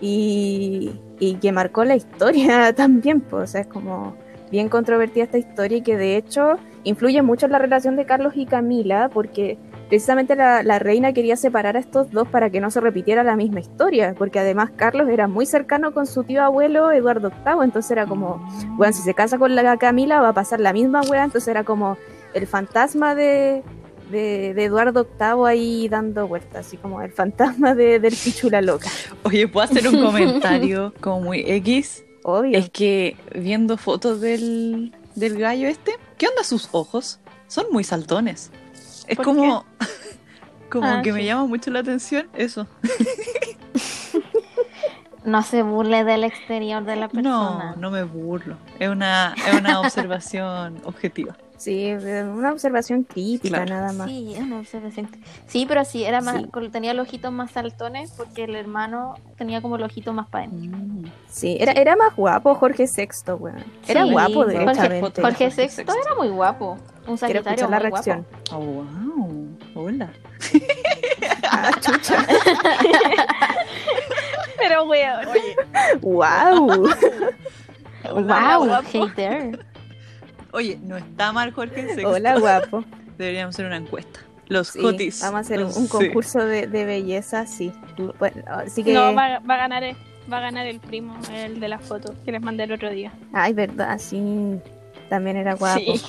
y, 0.00 0.92
y 1.20 1.34
que 1.34 1.52
marcó 1.52 1.84
la 1.84 1.94
historia 1.94 2.72
también, 2.76 3.20
pues, 3.20 3.42
o 3.42 3.46
sea, 3.46 3.60
es 3.60 3.66
como 3.66 4.16
bien 4.50 4.68
controvertida 4.68 5.24
esta 5.24 5.38
historia 5.38 5.78
y 5.78 5.82
que 5.82 5.96
de 5.96 6.16
hecho 6.16 6.56
influye 6.84 7.22
mucho 7.22 7.46
en 7.46 7.52
la 7.52 7.58
relación 7.58 7.96
de 7.96 8.04
Carlos 8.04 8.34
y 8.36 8.44
Camila 8.44 9.08
porque 9.08 9.56
precisamente 9.92 10.36
la, 10.36 10.62
la, 10.62 10.78
reina 10.78 11.12
quería 11.12 11.36
separar 11.36 11.76
a 11.76 11.78
estos 11.78 12.10
dos 12.10 12.26
para 12.26 12.48
que 12.48 12.62
no 12.62 12.70
se 12.70 12.80
repitiera 12.80 13.22
la 13.22 13.36
misma 13.36 13.60
historia, 13.60 14.14
porque 14.16 14.38
además 14.38 14.70
Carlos 14.74 15.06
era 15.10 15.28
muy 15.28 15.44
cercano 15.44 15.92
con 15.92 16.06
su 16.06 16.24
tío 16.24 16.42
abuelo 16.42 16.90
Eduardo 16.92 17.28
VIII, 17.28 17.62
entonces 17.62 17.90
era 17.90 18.06
como, 18.06 18.42
bueno, 18.78 18.94
si 18.94 19.02
se 19.02 19.12
casa 19.12 19.36
con 19.36 19.54
la 19.54 19.76
Camila 19.76 20.22
va 20.22 20.30
a 20.30 20.32
pasar 20.32 20.60
la 20.60 20.72
misma 20.72 21.02
wea, 21.02 21.24
entonces 21.24 21.46
era 21.46 21.64
como 21.64 21.98
el 22.32 22.46
fantasma 22.46 23.14
de, 23.14 23.62
de, 24.10 24.54
de 24.54 24.64
Eduardo 24.64 25.04
VIII 25.04 25.46
ahí 25.46 25.88
dando 25.90 26.26
vueltas, 26.26 26.68
así 26.68 26.78
como 26.78 27.02
el 27.02 27.12
fantasma 27.12 27.74
de, 27.74 28.00
del 28.00 28.16
Pichula 28.16 28.62
loca. 28.62 28.88
Oye, 29.24 29.46
¿puedo 29.46 29.64
hacer 29.64 29.86
un 29.86 30.00
comentario 30.02 30.94
como 31.02 31.20
muy 31.20 31.44
X? 31.46 32.02
Obvio. 32.22 32.56
Es 32.58 32.70
que 32.70 33.18
viendo 33.34 33.76
fotos 33.76 34.22
del, 34.22 34.94
del 35.16 35.38
gallo 35.38 35.68
este, 35.68 35.92
¿qué 36.16 36.28
onda 36.28 36.44
sus 36.44 36.70
ojos? 36.72 37.20
Son 37.46 37.66
muy 37.70 37.84
saltones. 37.84 38.50
Es 39.06 39.16
¿Por 39.16 39.24
como, 39.24 39.64
como 40.70 40.86
Ah, 40.86 41.02
que 41.02 41.12
me 41.12 41.24
llama 41.24 41.46
mucho 41.46 41.70
la 41.70 41.80
atención 41.80 42.28
eso. 42.34 42.66
No 45.24 45.42
se 45.44 45.62
burle 45.62 46.02
del 46.02 46.24
exterior 46.24 46.84
de 46.84 46.96
la 46.96 47.08
persona. 47.08 47.74
No, 47.74 47.76
no 47.76 47.90
me 47.92 48.02
burlo. 48.02 48.56
Es 48.80 48.88
una, 48.88 49.34
es 49.46 49.54
una 49.54 49.78
observación 49.80 50.80
objetiva. 50.84 51.36
Sí, 51.62 51.84
eh, 51.86 52.24
una 52.24 52.50
observación 52.50 53.04
crítica 53.04 53.64
Claro. 53.64 53.70
nada 53.74 53.92
más. 53.92 54.08
Sí, 54.08 54.34
una 54.40 54.58
observación. 54.58 55.08
Sí, 55.46 55.64
pero 55.68 55.84
sí, 55.84 56.02
era 56.02 56.20
más, 56.20 56.42
Sí. 56.42 56.68
tenía 56.72 56.92
los 56.92 57.06
ojitos 57.06 57.30
más 57.30 57.52
saltones 57.52 58.10
porque 58.16 58.44
el 58.44 58.56
hermano 58.56 59.14
tenía 59.36 59.62
como 59.62 59.76
el 59.76 59.84
ojito 59.84 60.12
más 60.12 60.26
para 60.26 60.46
adentro. 60.46 60.76
Mm. 60.76 61.04
Sí, 61.28 61.56
era, 61.60 61.70
era 61.70 61.94
más 61.94 62.16
guapo 62.16 62.56
Jorge 62.56 62.86
VI, 62.86 63.32
weón. 63.38 63.62
Era 63.86 64.02
Sí, 64.04 64.10
guapo, 64.10 64.34
Jorge- 64.34 64.58
derechamente. 64.58 65.22
Jorge 65.22 65.50
Jorge 65.50 65.70
VI 65.76 65.82
era 66.04 66.14
muy 66.16 66.28
guapo. 66.30 66.78
Un 67.06 67.16
sagitario 67.18 67.68
la 67.68 67.78
muy 67.78 67.90
reacción. 67.90 68.26
guapo. 68.50 68.56
Oh, 68.56 68.66
wow. 68.66 69.48
Hola. 69.74 70.10
Ah, 71.54 71.70
chucha. 71.80 72.24
Pero, 74.58 74.84
weón. 74.84 75.26
wow. 76.00 76.88
Wow, 78.14 78.82
hater. 78.92 79.64
Oye, 80.52 80.78
no 80.82 80.96
está 80.96 81.32
mal 81.32 81.52
Jorge 81.52 81.94
VI. 81.96 82.04
Hola, 82.04 82.38
guapo. 82.38 82.84
Deberíamos 83.18 83.54
hacer 83.54 83.66
una 83.66 83.76
encuesta. 83.76 84.20
Los 84.48 84.68
Sí, 84.68 84.80
Jotis. 84.80 85.20
vamos 85.22 85.38
a 85.38 85.40
hacer 85.40 85.64
un, 85.64 85.88
concurso 85.88 86.44
de, 86.44 86.66
de 86.66 86.84
belleza, 86.84 87.46
sí. 87.46 87.72
Bueno, 88.18 88.42
así 88.46 88.84
que. 88.84 88.92
No, 88.92 89.14
va, 89.14 89.38
va 89.38 89.54
a 89.54 89.58
ganar 89.58 89.82
el, 89.82 89.96
va 90.30 90.38
a 90.38 90.40
ganar 90.40 90.66
el 90.66 90.78
primo, 90.78 91.16
el 91.32 91.58
de 91.58 91.68
la 91.68 91.78
foto, 91.78 92.14
que 92.24 92.32
les 92.32 92.42
mandé 92.42 92.64
el 92.64 92.72
otro 92.72 92.90
día. 92.90 93.12
Ay, 93.32 93.54
verdad, 93.54 93.98
sí. 93.98 94.58
También 95.08 95.36
era 95.36 95.54
guapo. 95.54 95.96
Sí. 95.96 96.02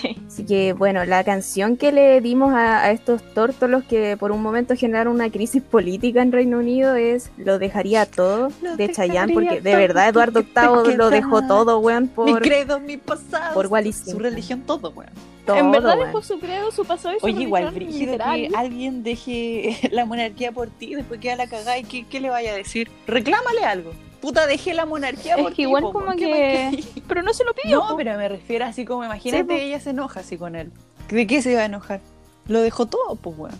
Sí. 0.00 0.16
Así 0.26 0.44
que, 0.46 0.72
bueno, 0.72 1.04
la 1.04 1.24
canción 1.24 1.76
que 1.76 1.92
le 1.92 2.20
dimos 2.20 2.52
a, 2.54 2.82
a 2.84 2.90
estos 2.92 3.22
tórtolos 3.34 3.84
que 3.84 4.16
por 4.16 4.32
un 4.32 4.42
momento 4.42 4.74
generaron 4.76 5.14
una 5.14 5.30
crisis 5.30 5.62
política 5.62 6.22
en 6.22 6.32
Reino 6.32 6.58
Unido 6.58 6.94
es 6.94 7.30
Lo 7.36 7.58
dejaría 7.58 8.06
todo 8.06 8.50
Lo 8.62 8.76
de 8.76 8.90
Chayanne, 8.90 9.32
porque 9.34 9.60
de 9.60 9.76
verdad 9.76 10.08
Eduardo 10.08 10.42
VIII 10.42 10.96
lo 10.96 11.10
dejó 11.10 11.42
todo, 11.46 11.78
weón, 11.80 12.04
Mi 12.04 12.08
por 12.08 12.42
credo, 12.42 12.80
mi 12.80 12.96
pasado. 12.96 13.54
por 13.54 13.66
Wallis 13.66 14.04
Su 14.06 14.18
religión, 14.18 14.62
todo, 14.66 14.90
weón. 14.90 15.10
todo, 15.44 15.56
en 15.56 15.70
verdad 15.70 15.96
weón. 15.96 16.06
dejó 16.06 16.22
su 16.22 16.38
credo, 16.38 16.70
su 16.70 16.84
pasado 16.84 17.16
y 17.16 17.20
su 17.20 17.26
Oye, 17.26 17.42
igual, 17.42 17.70
brígido 17.74 18.16
que 18.18 18.50
alguien 18.56 19.02
deje 19.02 19.76
la 19.92 20.04
monarquía 20.06 20.52
por 20.52 20.68
ti, 20.70 20.94
después 20.94 21.20
queda 21.20 21.36
la 21.36 21.46
cagada 21.46 21.78
y 21.78 21.84
¿qué, 21.84 22.06
qué 22.08 22.20
le 22.20 22.30
vaya 22.30 22.52
a 22.52 22.56
decir? 22.56 22.90
Reclámale 23.06 23.64
algo. 23.64 23.92
Puta, 24.20 24.46
dejé 24.46 24.74
la 24.74 24.84
monarquía 24.86 25.36
Es 25.36 25.42
por 25.42 25.50
que 25.50 25.56
ti, 25.56 25.62
igual 25.62 25.82
como 25.84 26.10
¿qué 26.12 26.16
que-? 26.16 27.02
Pero 27.08 27.22
no 27.22 27.32
se 27.32 27.44
lo 27.44 27.54
pidió. 27.54 27.78
No, 27.80 27.88
po. 27.88 27.96
pero 27.96 28.16
me 28.16 28.28
refiero 28.28 28.64
así 28.66 28.84
como, 28.84 29.04
imagínate, 29.04 29.54
Sí, 29.58 29.60
ella 29.64 29.80
se 29.80 29.90
enoja 29.90 30.20
así 30.20 30.36
con 30.36 30.54
él. 30.56 30.70
¿De 31.08 31.26
qué 31.26 31.42
se 31.42 31.52
iba 31.52 31.62
a 31.62 31.64
enojar? 31.64 32.00
Lo 32.46 32.60
dejó 32.60 32.86
todo, 32.86 33.16
pues, 33.16 33.36
weón. 33.38 33.54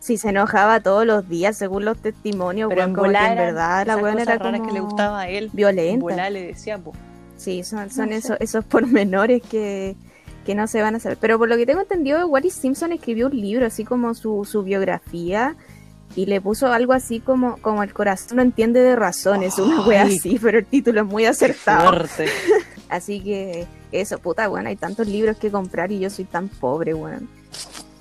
Sí, 0.00 0.18
se 0.18 0.28
enojaba 0.28 0.80
todos 0.80 1.06
los 1.06 1.28
días 1.28 1.56
según 1.56 1.84
los 1.86 1.96
testimonios, 1.98 2.68
Pero 2.68 2.82
weón, 2.82 2.90
en 2.90 2.96
volar 2.96 3.30
en 3.32 3.38
verdad 3.38 3.86
la 3.86 3.96
weón 3.96 4.18
era 4.18 4.38
como 4.38 4.66
que 4.66 4.72
le 4.72 4.80
gustaba 4.80 5.20
a 5.20 5.28
él. 5.28 5.44
En 5.46 5.50
violenta. 5.56 6.00
volar 6.00 6.30
le 6.32 6.46
decía, 6.48 6.78
pues. 6.78 6.96
Sí, 7.36 7.64
son, 7.64 7.90
son 7.90 8.10
No 8.10 8.12
sé. 8.12 8.18
esos, 8.18 8.36
esos 8.40 8.64
pormenores 8.64 9.42
que, 9.42 9.96
que 10.46 10.54
no 10.54 10.66
se 10.66 10.82
van 10.82 10.94
a 10.94 11.00
saber. 11.00 11.18
Pero 11.20 11.38
por 11.38 11.48
lo 11.48 11.56
que 11.56 11.66
tengo 11.66 11.80
entendido, 11.80 12.26
Wallis 12.28 12.52
Simpson 12.54 12.92
escribió 12.92 13.26
un 13.26 13.40
libro, 13.40 13.66
así 13.66 13.84
como 13.84 14.14
su, 14.14 14.44
su 14.44 14.62
biografía, 14.62 15.56
y 16.16 16.26
le 16.26 16.40
puso 16.40 16.72
algo 16.72 16.92
así 16.92 17.20
como, 17.20 17.56
como 17.58 17.82
el 17.82 17.92
corazón 17.92 18.36
no 18.36 18.42
entiende 18.42 18.80
de 18.80 18.96
razones, 18.96 19.58
una 19.58 19.80
wea 19.86 20.02
así, 20.04 20.38
pero 20.40 20.58
el 20.58 20.66
título 20.66 21.00
es 21.02 21.06
muy 21.06 21.24
acertado. 21.26 22.04
Así 22.90 23.20
que 23.20 23.66
eso, 23.90 24.18
puta, 24.18 24.46
bueno, 24.46 24.68
hay 24.68 24.76
tantos 24.76 25.08
libros 25.08 25.36
que 25.38 25.50
comprar 25.50 25.90
y 25.90 25.98
yo 25.98 26.10
soy 26.10 26.26
tan 26.26 26.48
pobre, 26.48 26.94
weón. 26.94 27.28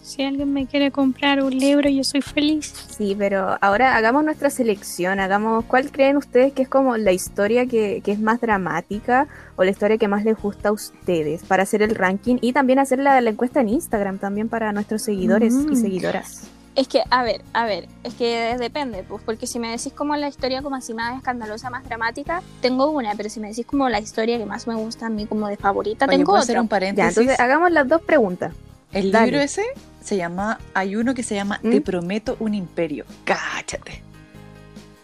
Si 0.03 0.21
alguien 0.21 0.53
me 0.53 0.67
quiere 0.67 0.91
comprar 0.91 1.41
un 1.41 1.57
libro, 1.57 1.89
yo 1.89 2.03
soy 2.03 2.21
feliz. 2.21 2.71
Sí, 2.95 3.15
pero 3.17 3.57
ahora 3.61 3.95
hagamos 3.95 4.23
nuestra 4.23 4.51
selección, 4.51 5.19
hagamos 5.19 5.65
cuál 5.65 5.89
creen 5.89 6.17
ustedes 6.17 6.53
que 6.53 6.61
es 6.63 6.69
como 6.69 6.97
la 6.97 7.11
historia 7.13 7.65
que, 7.65 8.01
que 8.03 8.11
es 8.11 8.19
más 8.19 8.39
dramática 8.41 9.27
o 9.55 9.63
la 9.63 9.71
historia 9.71 9.97
que 9.97 10.07
más 10.07 10.23
les 10.25 10.37
gusta 10.37 10.69
a 10.69 10.71
ustedes 10.73 11.43
para 11.43 11.63
hacer 11.63 11.81
el 11.81 11.95
ranking 11.95 12.35
y 12.41 12.53
también 12.53 12.77
hacer 12.77 12.99
la, 12.99 13.19
la 13.21 13.29
encuesta 13.31 13.61
en 13.61 13.69
Instagram 13.69 14.19
también 14.19 14.49
para 14.49 14.71
nuestros 14.73 15.01
seguidores 15.01 15.53
y 15.55 15.71
Mm. 15.71 15.75
seguidoras. 15.75 16.43
Es 16.75 16.87
que, 16.87 17.03
a 17.11 17.23
ver, 17.23 17.43
a 17.53 17.65
ver, 17.65 17.87
es 18.03 18.15
que 18.15 18.55
depende, 18.57 19.03
pues, 19.03 19.21
porque 19.23 19.45
si 19.45 19.59
me 19.59 19.69
decís 19.69 19.93
como 19.93 20.15
la 20.15 20.27
historia 20.27 20.63
como 20.63 20.75
así 20.75 20.93
más 20.95 21.15
escandalosa, 21.15 21.69
más 21.69 21.83
dramática, 21.83 22.41
tengo 22.61 22.89
una, 22.89 23.13
pero 23.15 23.29
si 23.29 23.39
me 23.39 23.49
decís 23.49 23.65
como 23.67 23.89
la 23.89 23.99
historia 23.99 24.39
que 24.39 24.45
más 24.45 24.65
me 24.65 24.73
gusta 24.75 25.05
a 25.05 25.09
mí 25.09 25.27
como 25.27 25.47
de 25.47 25.55
favorita, 25.57 26.05
Oye, 26.05 26.17
tengo 26.17 26.31
¿puedo 26.31 26.37
otra. 26.41 26.43
hacer 26.43 26.59
un 26.59 26.65
Ya, 26.65 26.69
paréntesis? 26.69 27.09
entonces 27.17 27.39
hagamos 27.39 27.71
las 27.71 27.87
dos 27.87 28.01
preguntas. 28.01 28.53
El 28.91 29.11
Dale. 29.11 29.27
libro 29.27 29.41
ese 29.41 29.63
se 30.03 30.17
llama, 30.17 30.59
hay 30.73 30.95
uno 30.95 31.13
que 31.13 31.21
se 31.23 31.35
llama 31.35 31.59
¿Mm? 31.61 31.69
Te 31.71 31.81
prometo 31.81 32.37
un 32.39 32.53
imperio. 32.55 33.05
Cáchate. 33.23 34.01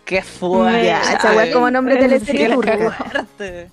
Qué 0.05 0.23
fuerte. 0.23 0.85
Ya, 0.87 1.01
es 1.01 1.53
como 1.53 1.69
nombre 1.69 1.95
de 1.95 2.19
fuerte. 2.19 3.69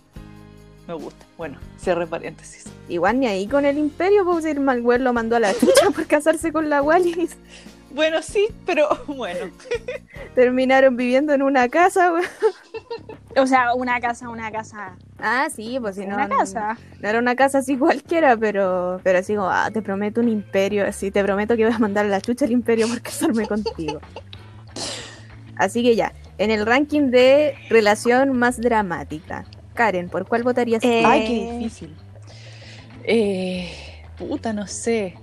Me 0.87 0.95
gusta. 0.95 1.25
Bueno, 1.39 1.59
cierre 1.81 2.07
paréntesis. 2.07 2.65
Igual 2.89 3.21
ni 3.21 3.27
ahí 3.27 3.47
con 3.47 3.65
el 3.65 3.79
imperio, 3.79 4.25
pues 4.25 4.45
el 4.45 4.61
Malwell 4.61 5.03
lo 5.03 5.13
mandó 5.13 5.37
a 5.37 5.41
la 5.41 5.53
chucha 5.59 5.91
por 5.95 6.07
casarse 6.07 6.53
con 6.53 6.69
la 6.71 6.83
Wallis. 6.83 7.37
Bueno, 7.97 8.23
sí, 8.23 8.47
pero 8.67 8.89
bueno. 9.09 9.51
Terminaron 10.35 10.97
viviendo 10.97 11.33
en 11.33 11.41
una 11.43 11.69
casa, 11.71 12.13
weón. 12.13 12.27
O 13.39 13.47
sea, 13.47 13.75
una 13.75 13.99
casa, 14.01 14.29
una 14.29 14.51
casa, 14.53 14.97
Ah, 15.19 15.49
sí, 15.55 15.79
pues 15.81 15.97
si 15.97 16.07
no. 16.07 16.15
una 16.15 16.29
casa. 16.29 16.77
No 17.01 17.09
era 17.09 17.19
una 17.19 17.35
casa 17.37 17.59
así 17.59 17.77
cualquiera, 17.79 18.37
pero, 18.37 19.01
pero 19.03 19.19
así 19.19 19.35
como, 19.35 19.49
ah, 19.51 19.71
te 19.73 19.81
prometo 19.83 20.21
un 20.21 20.29
imperio, 20.29 20.87
así, 20.87 21.11
te 21.11 21.23
prometo 21.25 21.57
que 21.57 21.65
voy 21.65 21.75
a 21.75 21.79
mandar 21.79 22.05
a 22.05 22.09
la 22.09 22.21
chucha 22.21 22.45
al 22.45 22.53
imperio 22.53 22.87
por 22.87 23.01
casarme 23.01 23.47
contigo. 23.47 23.99
Así 25.57 25.83
que 25.83 25.97
ya, 25.97 26.13
en 26.37 26.51
el 26.51 26.67
ranking 26.67 27.11
de 27.11 27.55
relación 27.71 28.39
más 28.39 28.61
dramática, 28.61 29.47
Karen, 29.73 30.11
¿por 30.11 30.27
cuál 30.29 30.43
votarías 30.43 30.83
tú? 30.83 30.89
Eh, 30.89 31.03
Ay, 31.05 31.25
qué 31.27 31.53
difícil. 31.59 31.97
Eh, 33.05 33.71
puta, 34.19 34.53
no 34.53 34.67
sé. 34.67 35.15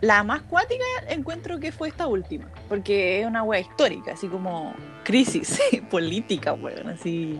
La 0.00 0.22
más 0.22 0.42
cuática 0.42 0.84
encuentro 1.08 1.58
que 1.58 1.72
fue 1.72 1.88
esta 1.88 2.06
última, 2.06 2.48
porque 2.68 3.20
es 3.20 3.26
una 3.26 3.42
wea 3.42 3.60
histórica, 3.60 4.12
así 4.12 4.28
como 4.28 4.72
crisis 5.04 5.60
política, 5.90 6.52
weón, 6.52 6.88
así 6.88 7.38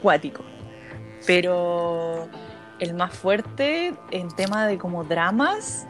cuático. 0.00 0.44
Pero 1.26 2.28
el 2.78 2.94
más 2.94 3.12
fuerte 3.14 3.94
en 4.12 4.28
tema 4.36 4.66
de 4.68 4.78
como 4.78 5.02
dramas, 5.02 5.86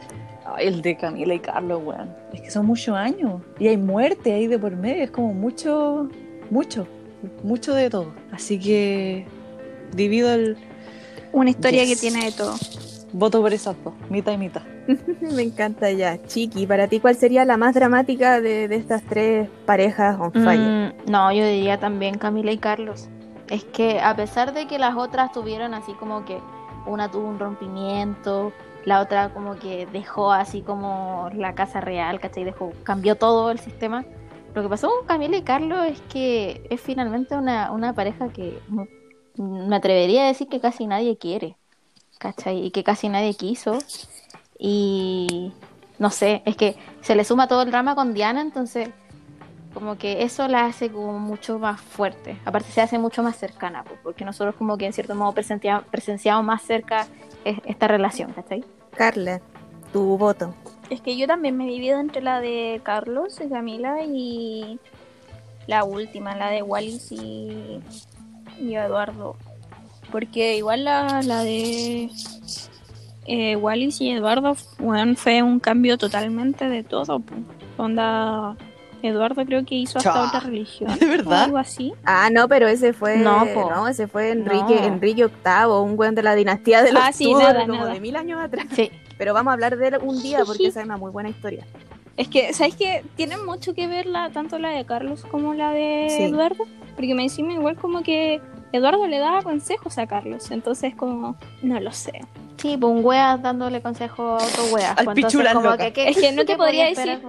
el 0.57 0.81
de 0.81 0.97
Camila 0.97 1.35
y 1.35 1.39
Carlos, 1.39 1.81
weón. 1.83 2.15
Es 2.33 2.41
que 2.41 2.49
son 2.49 2.65
muchos 2.65 2.95
años 2.95 3.41
y 3.59 3.67
hay 3.67 3.77
muerte 3.77 4.33
ahí 4.33 4.47
de 4.47 4.57
por 4.57 4.75
medio, 4.75 5.03
es 5.03 5.11
como 5.11 5.33
mucho, 5.33 6.09
mucho, 6.49 6.87
mucho 7.43 7.75
de 7.75 7.89
todo. 7.91 8.13
Así 8.31 8.59
que 8.59 9.27
divido 9.93 10.33
el 10.33 10.57
Una 11.31 11.51
historia 11.51 11.83
Yes. 11.83 12.01
que 12.01 12.09
tiene 12.09 12.25
de 12.25 12.31
todo. 12.31 12.55
Voto 13.11 13.41
por 13.41 13.53
esas 13.53 13.75
dos, 13.83 13.93
mitad 14.09 14.33
y 14.33 14.37
mitad. 14.37 14.63
Me 15.21 15.43
encanta 15.43 15.91
ya. 15.91 16.21
Chiqui, 16.25 16.65
para 16.67 16.87
ti, 16.87 16.99
¿cuál 16.99 17.15
sería 17.15 17.45
la 17.45 17.57
más 17.57 17.73
dramática 17.75 18.41
de, 18.41 18.67
de 18.67 18.75
estas 18.75 19.03
tres 19.03 19.49
parejas 19.65 20.19
on 20.19 20.33
fire? 20.33 20.73
Mm, 21.05 21.11
no, 21.11 21.31
yo 21.31 21.45
diría 21.45 21.79
también 21.79 22.17
Camila 22.17 22.51
y 22.51 22.57
Carlos. 22.57 23.09
Es 23.49 23.63
que 23.63 23.99
a 23.99 24.15
pesar 24.15 24.53
de 24.53 24.67
que 24.67 24.79
las 24.79 24.95
otras 24.95 25.31
tuvieron 25.31 25.73
así 25.73 25.93
como 25.93 26.25
que 26.25 26.39
una 26.85 27.09
tuvo 27.11 27.27
un 27.27 27.39
rompimiento, 27.39 28.53
la 28.85 29.01
otra 29.01 29.33
como 29.33 29.57
que 29.57 29.87
dejó 29.87 30.31
así 30.31 30.61
como 30.61 31.29
la 31.33 31.55
casa 31.55 31.81
real, 31.81 32.19
¿cachai? 32.19 32.43
Dejó, 32.43 32.73
cambió 32.83 33.15
todo 33.15 33.51
el 33.51 33.59
sistema. 33.59 34.05
Lo 34.53 34.63
que 34.63 34.69
pasó 34.69 34.89
con 34.89 35.05
Camila 35.05 35.37
y 35.37 35.43
Carlos 35.43 35.85
es 35.87 36.01
que 36.01 36.65
es 36.69 36.81
finalmente 36.81 37.35
una, 37.35 37.71
una 37.71 37.93
pareja 37.93 38.29
que 38.29 38.59
me 39.37 39.75
atrevería 39.75 40.23
a 40.23 40.27
decir 40.27 40.47
que 40.47 40.59
casi 40.59 40.87
nadie 40.87 41.17
quiere, 41.17 41.57
¿cachai? 42.19 42.65
Y 42.67 42.71
que 42.71 42.83
casi 42.83 43.09
nadie 43.09 43.33
quiso. 43.33 43.79
Y, 44.59 45.51
no 45.97 46.11
sé, 46.11 46.41
es 46.45 46.55
que 46.55 46.75
se 47.01 47.15
le 47.15 47.23
suma 47.23 47.47
todo 47.47 47.63
el 47.63 47.71
drama 47.71 47.95
con 47.95 48.13
Diana, 48.13 48.41
entonces 48.41 48.89
como 49.73 49.97
que 49.97 50.23
eso 50.23 50.47
la 50.47 50.65
hace 50.65 50.91
como 50.91 51.19
mucho 51.19 51.59
más 51.59 51.79
fuerte. 51.79 52.37
Aparte 52.43 52.71
se 52.71 52.81
hace 52.81 52.97
mucho 52.97 53.21
más 53.23 53.37
cercana, 53.37 53.83
pues, 53.83 53.99
porque 54.03 54.25
nosotros 54.25 54.55
como 54.55 54.77
que 54.77 54.85
en 54.87 54.93
cierto 54.93 55.15
modo 55.15 55.31
presencia- 55.31 55.83
presenciamos 55.89 56.43
más 56.43 56.61
cerca 56.63 57.07
es- 57.45 57.59
esta 57.65 57.87
relación, 57.87 58.31
¿cachai? 58.33 58.63
Carla, 58.95 59.41
tu 59.93 60.17
voto. 60.17 60.53
Es 60.89 61.01
que 61.01 61.15
yo 61.15 61.27
también 61.27 61.55
me 61.55 61.65
he 61.65 61.67
dividido 61.67 61.99
entre 61.99 62.21
la 62.21 62.41
de 62.41 62.81
Carlos 62.83 63.39
y 63.45 63.47
Camila 63.47 64.03
y 64.03 64.79
la 65.67 65.83
última, 65.83 66.35
la 66.35 66.49
de 66.49 66.63
Wallis 66.63 67.11
y, 67.11 67.79
y 68.59 68.75
Eduardo. 68.75 69.35
Porque 70.11 70.57
igual 70.57 70.85
la, 70.85 71.21
la 71.23 71.43
de 71.43 72.09
eh, 73.27 73.55
Wallis 73.55 74.01
y 74.01 74.09
Eduardo 74.11 74.55
fue 75.15 75.43
un 75.43 75.59
cambio 75.59 75.97
totalmente 75.97 76.67
de 76.67 76.83
todo. 76.83 77.19
po. 77.19 77.35
Onda, 77.77 78.55
Eduardo 79.01 79.45
creo 79.45 79.63
que 79.65 79.75
hizo 79.75 79.99
hasta 79.99 80.13
Cha. 80.13 80.23
otra 80.27 80.39
religión. 80.41 80.89
¿De 80.99 81.05
o 81.05 81.09
verdad? 81.09 81.43
algo 81.43 81.57
así. 81.57 81.93
Ah, 82.05 82.29
no, 82.31 82.47
pero 82.47 82.67
ese 82.67 82.91
fue. 82.93 83.17
No, 83.17 83.45
No, 83.45 83.87
ese 83.87 84.07
fue 84.07 84.31
Enrique, 84.31 84.75
No. 84.81 84.83
Enrique 84.87 85.25
VIII, 85.27 85.65
un 85.83 85.97
weón 85.97 86.15
de 86.15 86.23
la 86.23 86.35
dinastía 86.35 86.81
de 86.81 86.91
los 86.91 87.03
Ah, 87.03 87.11
sí, 87.13 87.25
Tudor, 87.25 87.41
nada, 87.53 87.61
como 87.67 87.79
nada. 87.81 87.93
de 87.93 87.99
mil 87.99 88.15
años 88.15 88.39
atrás. 88.41 88.65
Sí, 88.73 88.91
Pero 89.17 89.33
vamos 89.33 89.51
a 89.51 89.53
hablar 89.53 89.77
de 89.77 89.87
él 89.89 89.97
un 90.01 90.21
día 90.21 90.43
porque 90.45 90.67
esa 90.67 90.79
es 90.79 90.85
una 90.85 90.97
muy 90.97 91.11
buena 91.11 91.29
historia. 91.29 91.65
Es 92.17 92.27
que, 92.27 92.51
¿sabes 92.53 92.75
qué? 92.75 93.03
Tienen 93.15 93.45
mucho 93.45 93.73
que 93.73 93.87
ver 93.87 94.05
la, 94.05 94.29
tanto 94.31 94.59
la 94.59 94.69
de 94.71 94.83
Carlos 94.85 95.23
como 95.31 95.53
la 95.53 95.71
de 95.71 96.07
Sí. 96.09 96.23
Eduardo. 96.23 96.65
Porque 96.95 97.13
me 97.15 97.23
encima 97.23 97.53
igual 97.53 97.77
como 97.77 98.01
que 98.03 98.41
Eduardo 98.71 99.07
le 99.07 99.17
daba 99.19 99.41
consejos 99.41 99.97
a 99.97 100.07
Carlos. 100.07 100.51
Entonces 100.51 100.95
como, 100.95 101.35
no 101.61 101.79
lo 101.79 101.91
sé. 101.91 102.21
sí, 102.57 102.77
pues 102.77 102.91
un 102.93 103.03
wea 103.05 103.37
dándole 103.37 103.81
consejo 103.81 104.23
a 104.23 104.35
otro 104.43 104.63
wea. 104.73 104.91
Al 104.91 104.99
entonces 105.07 105.25
pichula 105.25 105.53
como 105.53 105.71
loca. 105.71 105.91
¿qué- 105.91 106.09
Es 106.09 106.17
que 106.17 106.31
no 106.31 106.45
te 106.45 106.55
podría 106.55 106.85
decir-? 106.87 107.19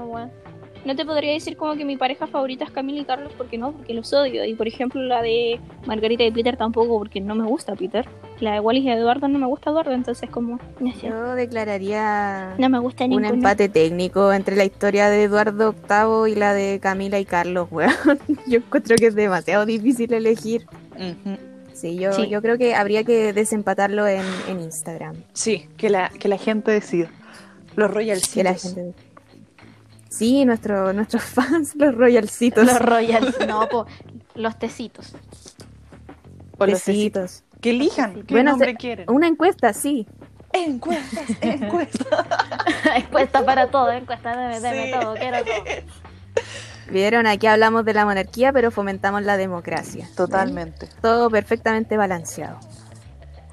No 0.82 0.96
te 0.96 1.04
podría 1.04 1.32
decir 1.34 1.58
como 1.58 1.74
que 1.74 1.84
mi 1.84 1.98
pareja 1.98 2.26
favorita 2.26 2.64
es 2.64 2.70
Camila 2.70 3.00
y 3.00 3.04
Carlos 3.04 3.34
porque 3.36 3.58
no, 3.58 3.72
porque 3.72 3.92
los 3.92 4.10
odio. 4.14 4.46
Y 4.46 4.54
por 4.54 4.66
ejemplo 4.66 5.02
la 5.02 5.20
de 5.20 5.60
Margarita 5.86 6.24
y 6.24 6.30
Peter 6.30 6.56
tampoco 6.56 6.96
porque 6.98 7.20
no 7.20 7.34
me 7.34 7.44
gusta 7.44 7.74
Peter. 7.76 8.08
La 8.40 8.54
de 8.54 8.60
Wallis 8.60 8.84
y 8.84 8.90
Eduardo 8.90 9.28
no 9.28 9.38
me 9.38 9.46
gusta 9.46 9.68
Eduardo. 9.70 9.92
Entonces 9.92 10.30
como, 10.30 10.58
no 10.80 10.92
sé. 10.94 11.08
Yo 11.08 11.34
declararía 11.34 12.54
No 12.56 12.70
me 12.70 12.78
gusta 12.78 13.04
un 13.04 13.22
empate 13.26 13.68
técnico 13.68 14.32
entre 14.32 14.56
la 14.56 14.64
historia 14.64 15.10
de 15.10 15.24
Eduardo 15.24 15.74
VIII 15.74 16.32
y 16.32 16.34
la 16.34 16.54
de 16.54 16.80
Camila 16.80 17.18
y 17.18 17.26
Carlos, 17.26 17.68
weón. 17.70 17.92
Yo 18.46 18.58
encuentro 18.58 18.96
que 18.96 19.08
es 19.08 19.14
demasiado 19.14 19.66
difícil 19.66 20.12
elegir. 20.14 20.66
Sí, 21.72 21.96
yo, 21.96 22.12
Sí. 22.12 22.28
yo 22.28 22.42
creo 22.42 22.58
que 22.58 22.74
habría 22.74 23.04
que 23.04 23.32
desempatarlo 23.32 24.06
en, 24.06 24.24
en 24.48 24.60
Instagram. 24.60 25.16
Sí, 25.32 25.68
que 25.76 25.88
la, 25.88 26.08
que 26.10 26.28
la 26.28 26.36
gente 26.36 26.70
decida. 26.72 27.08
Los 27.76 27.90
royalcitos. 27.90 28.34
Que 28.34 28.42
la 28.44 28.54
gente... 28.54 28.94
Sí, 30.10 30.44
nuestro, 30.44 30.92
nuestros 30.92 31.22
fans, 31.36 31.74
los 31.76 31.94
royalcitos. 31.94 32.66
Los 32.66 32.78
royals, 32.80 33.34
no, 33.48 33.68
los 34.34 34.58
tecitos. 34.58 35.14
O 36.58 36.66
los 36.66 36.82
tecitos. 36.82 37.44
Que 37.60 37.70
elijan 37.70 38.22
qué 38.24 38.34
Bueno, 38.34 38.50
nombre 38.52 38.72
se- 38.72 38.76
quieren. 38.76 39.10
Una 39.10 39.28
encuesta, 39.28 39.72
sí. 39.72 40.06
Encuestas, 40.52 41.24
encuestas. 41.40 42.06
encuesta 42.96 43.44
para 43.44 43.70
todo, 43.70 43.92
encuesta, 43.92 44.36
deme, 44.36 44.60
deme 44.60 44.86
Sí. 44.86 45.00
todo, 45.00 45.14
quiero 45.14 45.44
todo. 45.44 45.64
Vieron, 46.90 47.26
aquí 47.26 47.46
hablamos 47.46 47.84
de 47.84 47.94
la 47.94 48.04
monarquía, 48.04 48.52
pero 48.52 48.70
fomentamos 48.70 49.22
la 49.22 49.36
democracia. 49.36 50.08
Totalmente. 50.16 50.88
Todo 51.00 51.30
perfectamente 51.30 51.96
balanceado. 51.96 52.58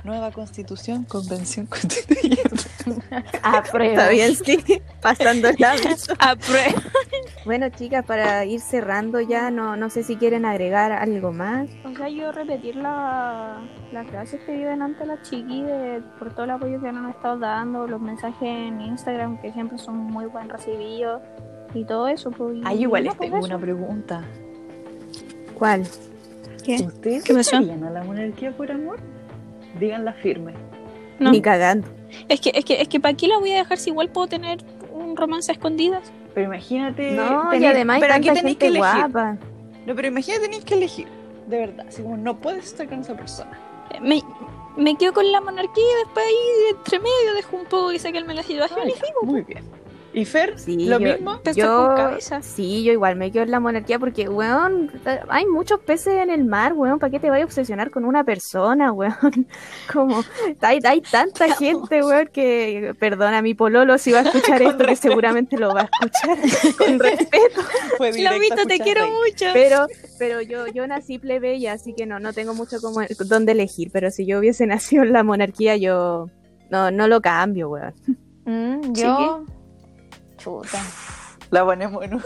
Nueva 0.04 0.32
constitución, 0.32 1.04
convención 1.04 1.66
constituyente. 1.66 2.48
Apruebo. 3.44 3.92
Está 3.92 4.10
bien, 4.10 4.36
sí. 4.36 4.82
Pasando 5.02 5.50
la 5.58 5.76
Apruebo. 6.20 6.82
Bueno, 7.46 7.70
chicas, 7.70 8.06
para 8.06 8.46
ir 8.46 8.62
cerrando 8.62 9.20
ya, 9.20 9.52
no, 9.52 9.76
no 9.76 9.90
sé 9.90 10.04
si 10.04 10.16
quieren 10.16 10.46
agregar 10.46 10.92
algo 10.92 11.34
más. 11.34 11.70
O 11.84 11.96
sea, 11.96 12.10
yo 12.10 12.32
repetir 12.32 12.78
la, 12.78 13.62
las 13.92 14.08
gracias 14.08 14.42
que 14.44 14.54
viven 14.54 14.82
ante 14.82 15.06
la 15.06 15.22
chiqui 15.22 15.64
de, 15.64 16.02
por 16.18 16.34
todo 16.34 16.46
el 16.46 16.52
apoyo 16.52 16.80
que 16.80 16.92
nos 16.92 17.04
han 17.04 17.12
estado 17.12 17.40
dando, 17.40 17.86
los 17.86 18.00
mensajes 18.00 18.42
en 18.42 18.80
Instagram 18.80 19.42
que 19.42 19.52
siempre 19.52 19.78
son 19.78 19.98
muy 19.98 20.26
buen 20.26 20.50
recibidos 20.50 21.22
y 21.74 21.84
todo 21.86 22.08
eso. 22.08 22.32
Pues, 22.32 22.58
Ay, 22.66 22.82
igual 22.84 23.04
les 23.06 23.16
pues 23.16 23.30
tengo 23.30 23.38
eso. 23.38 23.48
una 23.48 23.60
pregunta. 23.60 24.24
¿Cuál? 25.58 25.88
¿Qué? 26.64 26.76
¿Ustedes 26.86 27.24
¿Qué 27.24 27.34
pasó? 27.34 27.58
a 27.58 27.62
la 27.62 28.04
monarquía 28.04 28.52
por 28.52 28.72
amor? 28.72 29.00
Díganla 29.80 30.14
firme. 30.14 30.54
No. 31.20 31.32
Ni 31.32 31.42
cagando. 31.42 31.88
Es 32.30 32.40
que, 32.42 32.52
es 32.54 32.64
que, 32.66 32.82
es 32.82 32.88
que 32.88 33.00
¿para 33.00 33.16
qué 33.16 33.28
la 33.28 33.38
voy 33.40 33.52
a 33.52 33.58
dejar 33.58 33.78
si 33.78 33.90
igual 33.90 34.10
puedo 34.10 34.28
tener 34.28 34.60
un 34.94 35.16
romance 35.18 35.52
a 35.52 35.54
escondidas? 35.54 36.12
Pero 36.34 36.48
imagínate. 36.48 37.12
No, 37.12 37.54
y 37.54 37.66
además 37.66 37.96
hay 37.96 38.02
pero 38.02 38.14
aquí 38.14 38.26
tanta 38.28 38.40
tenéis 38.42 38.58
gente 38.58 38.60
que 38.60 38.68
elegir. 38.68 39.12
guapa. 39.12 39.38
No, 39.86 39.96
pero 39.96 40.08
imagínate 40.08 40.44
tenéis 40.44 40.66
que 40.66 40.74
elegir. 40.76 41.08
De 41.48 41.58
verdad. 41.58 41.86
Así 41.88 42.02
como 42.04 42.18
no 42.18 42.38
puedes 42.38 42.66
estar 42.66 42.88
con 42.88 43.00
esa 43.00 43.16
persona. 43.16 43.58
Eh, 43.92 44.00
Me, 44.02 44.22
me 44.76 44.96
quedo 44.96 45.14
con 45.14 45.32
la 45.32 45.42
monarquía 45.42 45.84
y 45.84 46.04
después 46.06 46.26
ahí 46.26 46.76
entre 46.78 47.00
medio 47.00 47.34
dejo 47.36 47.58
un 47.58 47.66
poco 47.66 47.92
y 47.94 48.00
sacarme 48.00 48.34
la 48.34 48.44
situación 48.44 48.80
Ah, 48.84 48.88
y 48.88 48.92
ya, 48.92 48.98
Muy 49.24 49.42
bien. 49.42 49.64
¿Y 50.18 50.26
Fer? 50.26 50.58
Sí, 50.58 50.88
¿Lo 50.88 51.00
yo- 51.00 51.14
mismo? 51.14 51.40
Yo, 51.56 51.86
con 51.88 51.96
cabeza. 51.96 52.42
sí, 52.42 52.84
yo 52.84 52.92
igual 52.92 53.16
me 53.18 53.32
quedo 53.32 53.44
en 53.44 53.52
la 53.52 53.60
monarquía 53.60 54.00
porque, 54.00 54.28
weón, 54.28 54.90
hay 55.30 55.46
muchos 55.46 55.80
peces 55.82 56.16
en 56.16 56.32
el 56.32 56.44
mar, 56.44 56.74
weón, 56.74 56.98
¿para 56.98 57.12
qué 57.12 57.20
te 57.20 57.30
vayas 57.30 57.44
a 57.44 57.46
obsesionar 57.46 57.92
con 57.92 58.04
una 58.04 58.24
persona, 58.24 58.92
weón? 58.94 59.48
Como, 59.94 60.24
hay, 60.62 60.80
hay 60.84 61.02
tanta 61.02 61.54
gente, 61.56 62.04
weón, 62.04 62.28
que, 62.34 62.96
perdona, 63.00 63.44
mi 63.44 63.54
pololo 63.54 64.00
si 64.00 64.12
va 64.12 64.20
a 64.20 64.24
escuchar 64.24 64.60
esto, 64.64 64.86
que 64.86 64.96
seguramente 64.96 65.56
lo 65.58 65.72
va 65.74 65.82
a 65.82 65.84
escuchar 65.84 66.76
con 66.78 67.00
respeto, 67.00 67.62
Lobito, 68.00 68.66
te 68.68 68.80
quiero 68.80 69.06
mucho. 69.08 69.46
pero, 69.54 69.86
pero 70.18 70.42
yo, 70.42 70.66
yo 70.66 70.88
nací 70.88 71.20
plebeya, 71.20 71.74
así 71.74 71.94
que 71.94 72.08
no, 72.08 72.20
no 72.20 72.34
tengo 72.34 72.56
mucho 72.56 72.82
como 72.82 73.02
dónde 73.28 73.52
elegir, 73.52 73.92
pero 73.94 74.10
si 74.10 74.26
yo 74.26 74.40
hubiese 74.40 74.66
nacido 74.66 75.04
en 75.04 75.14
la 75.14 75.22
monarquía, 75.24 75.78
yo 75.78 76.28
no, 76.72 76.90
no 76.90 77.08
lo 77.08 77.22
cambio, 77.22 77.70
weón. 77.70 77.94
Mm, 78.46 78.94
yo. 78.94 79.46
Chuta. 80.38 80.80
La 81.50 81.64
ponemos 81.64 82.04
en 82.04 82.16
una. 82.16 82.24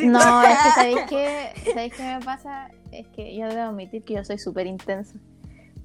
No, 0.00 0.42
es 0.42 0.58
que 0.58 0.70
¿sabéis 0.74 1.00
qué? 1.08 1.52
¿Sabéis 1.74 1.94
qué 1.94 2.02
me 2.02 2.20
pasa? 2.24 2.68
Es 2.90 3.06
que 3.08 3.36
yo 3.36 3.46
debo 3.48 3.60
admitir 3.68 4.02
que 4.02 4.14
yo 4.14 4.24
soy 4.24 4.38
súper 4.38 4.66
intensa. 4.66 5.14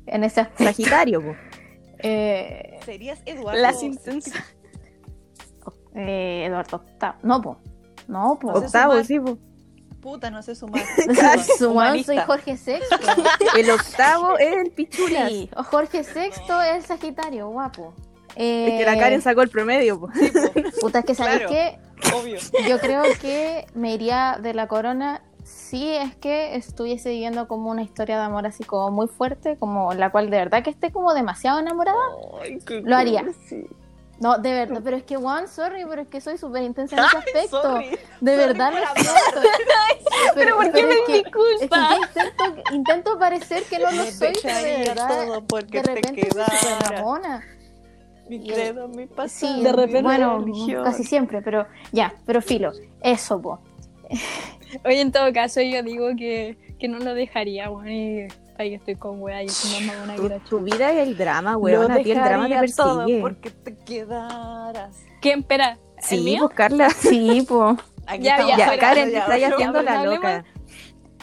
En 0.05 0.23
ese 0.23 0.41
aspecto. 0.41 0.63
Sagitario, 0.65 1.21
po. 1.21 1.35
Eh, 1.99 2.79
Serías 2.85 3.19
Eduardo. 3.25 3.59
Las 3.61 3.83
intensas. 3.83 4.33
eh, 5.95 6.45
Eduardo 6.47 6.77
Octavo. 6.77 7.17
No, 7.23 7.41
po. 7.41 7.57
No, 8.07 8.37
po. 8.39 8.51
No 8.53 8.59
sé 8.59 8.65
Octavo, 8.67 8.91
sumar. 8.93 9.05
sí, 9.05 9.19
po. 9.19 9.37
Puta, 10.01 10.29
no 10.29 10.41
sé 10.43 10.53
sumar. 10.55 10.83
Su 11.57 11.63
weón, 11.65 11.71
Humanista. 11.71 12.13
soy 12.13 12.23
Jorge 12.25 12.57
VI. 12.63 13.59
El 13.59 13.71
octavo 13.71 14.37
es 14.37 14.53
el 14.55 14.71
pichulas. 14.71 15.29
Sí, 15.29 15.49
Jorge 15.71 16.01
VI 16.03 16.19
es 16.29 16.75
el 16.75 16.83
Sagitario, 16.83 17.49
guapo. 17.49 17.93
Es 18.35 18.77
que 18.79 18.83
la 18.85 18.93
Eh, 18.95 18.99
Karen 18.99 19.21
sacó 19.21 19.41
el 19.41 19.49
promedio, 19.49 19.99
po. 19.99 20.09
Puta, 20.81 20.99
es 20.99 21.05
que 21.05 21.15
Claro. 21.15 21.49
que 21.49 21.77
Obvio. 22.13 22.39
yo 22.67 22.79
creo 22.79 23.03
que 23.21 23.65
me 23.73 23.93
iría 23.93 24.37
de 24.41 24.53
la 24.53 24.67
corona 24.67 25.21
si 25.43 25.89
es 25.93 26.15
que 26.15 26.55
estuviese 26.55 27.09
viviendo 27.09 27.47
como 27.47 27.69
una 27.69 27.83
historia 27.83 28.17
de 28.17 28.23
amor 28.23 28.45
así 28.47 28.63
como 28.63 28.89
muy 28.91 29.07
fuerte, 29.07 29.57
como 29.57 29.93
la 29.93 30.09
cual 30.11 30.29
de 30.29 30.37
verdad 30.37 30.63
que 30.63 30.69
esté 30.71 30.91
como 30.91 31.13
demasiado 31.13 31.59
enamorada. 31.59 31.97
Ay, 32.41 32.59
Lo 32.83 32.95
haría. 32.95 33.23
cursi. 33.23 33.67
No, 34.17 34.37
de 34.37 34.53
verdad, 34.53 34.79
pero 34.83 34.95
es 34.95 35.03
que 35.03 35.17
Juan, 35.17 35.47
sorry, 35.49 35.83
pero 35.89 36.01
es 36.01 36.07
que 36.07 36.21
soy 36.21 36.37
súper 36.37 36.63
intensa 36.63 36.95
en 36.95 37.03
ese 37.03 37.17
aspecto. 37.17 37.61
sorry. 37.61 37.89
De 38.21 38.31
Sorry 38.35 38.35
verdad 38.47 38.71
lo 38.73 39.01
siento. 39.03 39.41
Pero 40.35 40.55
¿por 40.55 40.65
qué 40.65 40.71
pero 40.71 40.87
me 40.87 40.93
es 40.93 40.99
que- 41.05 41.17
Es 41.17 41.69
que 41.69 42.21
intento, 42.21 42.73
intento 42.73 43.19
parecer 43.19 43.63
que 43.63 43.79
no 43.79 43.91
lo 43.91 44.03
soy, 44.05 44.33
pero 44.41 44.57
de 44.57 44.77
verdad, 44.87 45.07
todo 45.25 45.43
porque 45.45 45.77
de 45.77 45.83
te 45.83 45.95
repente 45.95 46.29
soy 46.31 46.43
súper 46.57 46.91
ramona. 46.91 47.43
Mi 48.29 48.39
credo, 48.47 48.87
mi 48.87 49.05
pasado. 49.07 49.55
Sí, 49.55 49.63
De 49.63 49.71
repente- 49.71 50.01
bueno, 50.01 50.39
religión. 50.39 50.83
casi 50.83 51.03
siempre, 51.03 51.41
pero 51.41 51.65
ya, 51.91 52.13
pero 52.25 52.41
filo, 52.41 52.71
eso, 53.01 53.41
po. 53.41 53.59
Oye, 54.83 55.01
en 55.01 55.11
todo 55.11 55.31
caso, 55.33 55.61
yo 55.61 55.81
digo 55.83 56.07
que, 56.17 56.57
que 56.79 56.87
no 56.87 56.99
lo 56.99 57.13
dejaría, 57.13 57.69
bueno, 57.69 57.91
y 57.91 58.27
ahí 58.57 58.73
estoy 58.73 58.95
con 58.95 59.21
wea 59.21 59.43
y 59.43 59.45
es 59.47 59.65
más 59.87 59.95
mamona 59.95 60.15
que 60.15 60.39
Tu, 60.39 60.49
tu 60.49 60.59
vida 60.59 60.91
es 60.91 61.07
el 61.07 61.17
drama, 61.17 61.55
weón. 61.57 61.91
A 61.91 61.97
ti 62.01 62.11
el 62.11 62.17
drama 62.17 62.43
te 62.47 62.49
dejaría 62.53 62.75
todo 62.75 62.97
persigue. 62.99 63.21
porque 63.21 63.49
te 63.51 63.75
quedaras. 63.77 64.97
¿Quién? 65.21 65.39
Espera, 65.39 65.77
¿el 65.97 66.03
Sí, 66.03 66.21
mío? 66.21 66.43
pues 66.45 66.55
Carla. 66.55 66.89
Sí, 66.99 67.45
po. 67.47 67.77
Aquí 68.07 68.23
Ya, 68.23 68.37
estamos 68.37 68.57
ya, 68.57 68.77
Karen, 68.77 69.09
te 69.11 69.17
estás 69.17 69.43
haciendo 69.53 69.73
pues, 69.73 69.85
la 69.85 70.03
loca. 70.03 70.45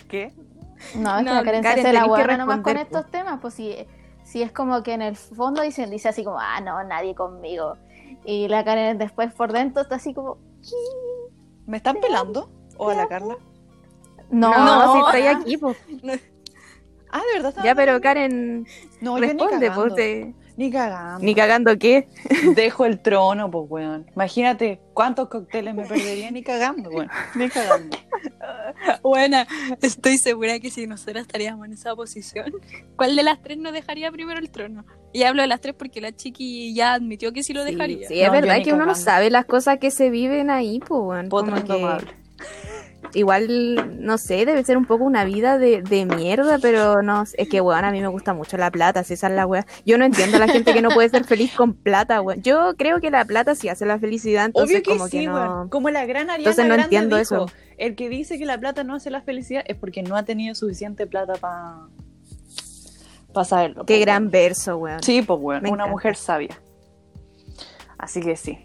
¿Qué? 0.08 0.32
No, 0.96 1.10
es 1.18 1.24
que 1.24 1.30
No, 1.30 1.34
la 1.34 1.42
Karen, 1.44 1.62
se 1.62 1.68
hace 1.68 1.92
la 1.92 2.02
que 2.02 2.08
buena 2.08 2.36
nomás 2.36 2.60
con 2.60 2.76
estos 2.76 3.10
temas, 3.10 3.38
pues 3.40 3.54
si, 3.54 3.74
si 4.32 4.42
es 4.42 4.50
como 4.50 4.82
que 4.82 4.94
en 4.94 5.02
el 5.02 5.14
fondo 5.14 5.60
dicen, 5.60 5.90
dice 5.90 6.08
así 6.08 6.24
como, 6.24 6.38
ah, 6.40 6.58
no, 6.62 6.82
nadie 6.84 7.14
conmigo. 7.14 7.76
Y 8.24 8.48
la 8.48 8.64
Karen 8.64 8.96
después 8.96 9.30
por 9.34 9.52
dentro 9.52 9.82
está 9.82 9.96
así 9.96 10.14
como, 10.14 10.38
¿Me 11.66 11.76
están 11.76 11.96
pelando? 12.00 12.48
¿O 12.78 12.88
a 12.88 12.94
la 12.94 13.06
Carla? 13.08 13.36
no, 14.30 14.50
No, 14.50 14.86
No. 14.86 14.92
si 14.94 14.98
estoy 15.00 15.26
aquí, 15.26 15.56
pues. 15.58 15.76
Ah, 17.14 17.20
de 17.34 17.42
verdad. 17.42 17.62
Ya, 17.62 17.74
pero? 17.74 18.00
Karen, 18.00 18.66
No, 19.02 19.18
responde, 19.18 19.70
pues. 19.70 19.94
te- 19.96 20.34
Ni 20.56 20.70
cagando. 20.70 21.24
Ni 21.24 21.34
cagando 21.34 21.78
qué. 21.78 22.08
Dejo 22.54 22.84
el 22.84 23.00
trono, 23.00 23.50
pues, 23.50 23.64
weón. 23.70 24.06
Imagínate 24.14 24.80
cuántos 24.92 25.28
cócteles 25.28 25.74
me 25.74 25.84
perdería 25.86 26.30
ni 26.30 26.42
cagando, 26.42 26.90
weón. 26.90 27.08
Ni 27.34 27.48
cagando. 27.48 27.96
Buena, 29.02 29.46
estoy 29.80 30.18
segura 30.18 30.58
que 30.60 30.70
si 30.70 30.86
nosotras 30.86 31.22
estaríamos 31.22 31.66
en 31.66 31.72
esa 31.74 31.94
posición, 31.94 32.52
¿cuál 32.96 33.16
de 33.16 33.22
las 33.22 33.40
tres 33.42 33.58
nos 33.58 33.72
dejaría 33.72 34.10
primero 34.10 34.38
el 34.40 34.50
trono? 34.50 34.84
Y 35.12 35.22
hablo 35.24 35.42
de 35.42 35.48
las 35.48 35.60
tres 35.60 35.74
porque 35.74 36.00
la 36.00 36.12
chiqui 36.12 36.74
ya 36.74 36.94
admitió 36.94 37.32
que 37.32 37.42
sí 37.42 37.52
lo 37.52 37.64
dejaría. 37.64 38.08
sí, 38.08 38.20
es 38.20 38.26
No, 38.26 38.32
verdad 38.32 38.62
que 38.62 38.72
uno 38.72 38.86
no 38.86 38.94
sabe 38.94 39.30
las 39.30 39.44
cosas 39.46 39.78
que 39.78 39.90
se 39.90 40.10
viven 40.10 40.50
ahí, 40.50 40.80
pues, 40.80 41.00
weón. 41.02 41.28
Como 41.28 41.54
que. 41.64 41.98
Igual, 43.14 44.00
no 44.04 44.18
sé, 44.18 44.44
debe 44.46 44.64
ser 44.64 44.76
un 44.76 44.86
poco 44.86 45.04
una 45.04 45.24
vida 45.24 45.58
de, 45.58 45.82
de 45.82 46.06
mierda, 46.06 46.58
pero 46.58 47.02
no, 47.02 47.22
es 47.22 47.48
que, 47.48 47.60
weón, 47.60 47.84
a 47.84 47.90
mí 47.90 48.00
me 48.00 48.06
gusta 48.08 48.32
mucho 48.34 48.56
la 48.56 48.70
plata, 48.70 49.04
si 49.04 49.14
esa 49.14 49.26
es 49.28 49.32
la 49.34 49.46
weá. 49.46 49.66
Yo 49.84 49.98
no 49.98 50.04
entiendo 50.04 50.36
a 50.36 50.40
la 50.40 50.48
gente 50.48 50.72
que 50.72 50.82
no 50.82 50.90
puede 50.90 51.08
ser 51.08 51.24
feliz 51.24 51.52
con 51.54 51.74
plata, 51.74 52.20
weón. 52.20 52.42
Yo 52.42 52.74
creo 52.76 53.00
que 53.00 53.10
la 53.10 53.24
plata 53.24 53.54
sí 53.54 53.68
hace 53.68 53.84
la 53.86 53.98
felicidad, 53.98 54.46
entonces 54.46 54.76
Obvio 54.76 54.82
que 54.82 54.90
como 54.92 55.08
sí, 55.08 55.20
que 55.20 55.26
no... 55.26 55.34
weón. 55.34 55.68
Como 55.68 55.90
la 55.90 56.06
gran 56.06 56.30
Ariana 56.30 56.38
Entonces 56.50 56.64
no 56.66 56.74
Grande 56.74 56.84
entiendo 56.96 57.16
dijo, 57.18 57.46
eso. 57.46 57.46
El 57.78 57.96
que 57.96 58.08
dice 58.08 58.38
que 58.38 58.46
la 58.46 58.58
plata 58.58 58.84
no 58.84 58.94
hace 58.94 59.10
la 59.10 59.20
felicidad 59.22 59.62
es 59.66 59.76
porque 59.76 60.02
no 60.02 60.16
ha 60.16 60.22
tenido 60.24 60.54
suficiente 60.54 61.06
plata 61.06 61.34
para 61.34 61.74
pa 63.32 63.44
saberlo. 63.44 63.84
Qué 63.86 63.96
po, 63.96 64.00
gran 64.02 64.22
weón. 64.24 64.30
verso, 64.30 64.76
weón. 64.76 65.02
Sí, 65.02 65.22
pues, 65.22 65.38
weón. 65.40 65.62
Me 65.62 65.68
Una 65.70 65.84
encanta. 65.84 65.90
mujer 65.92 66.16
sabia. 66.16 66.58
Así 67.98 68.20
que 68.20 68.36
sí. 68.36 68.58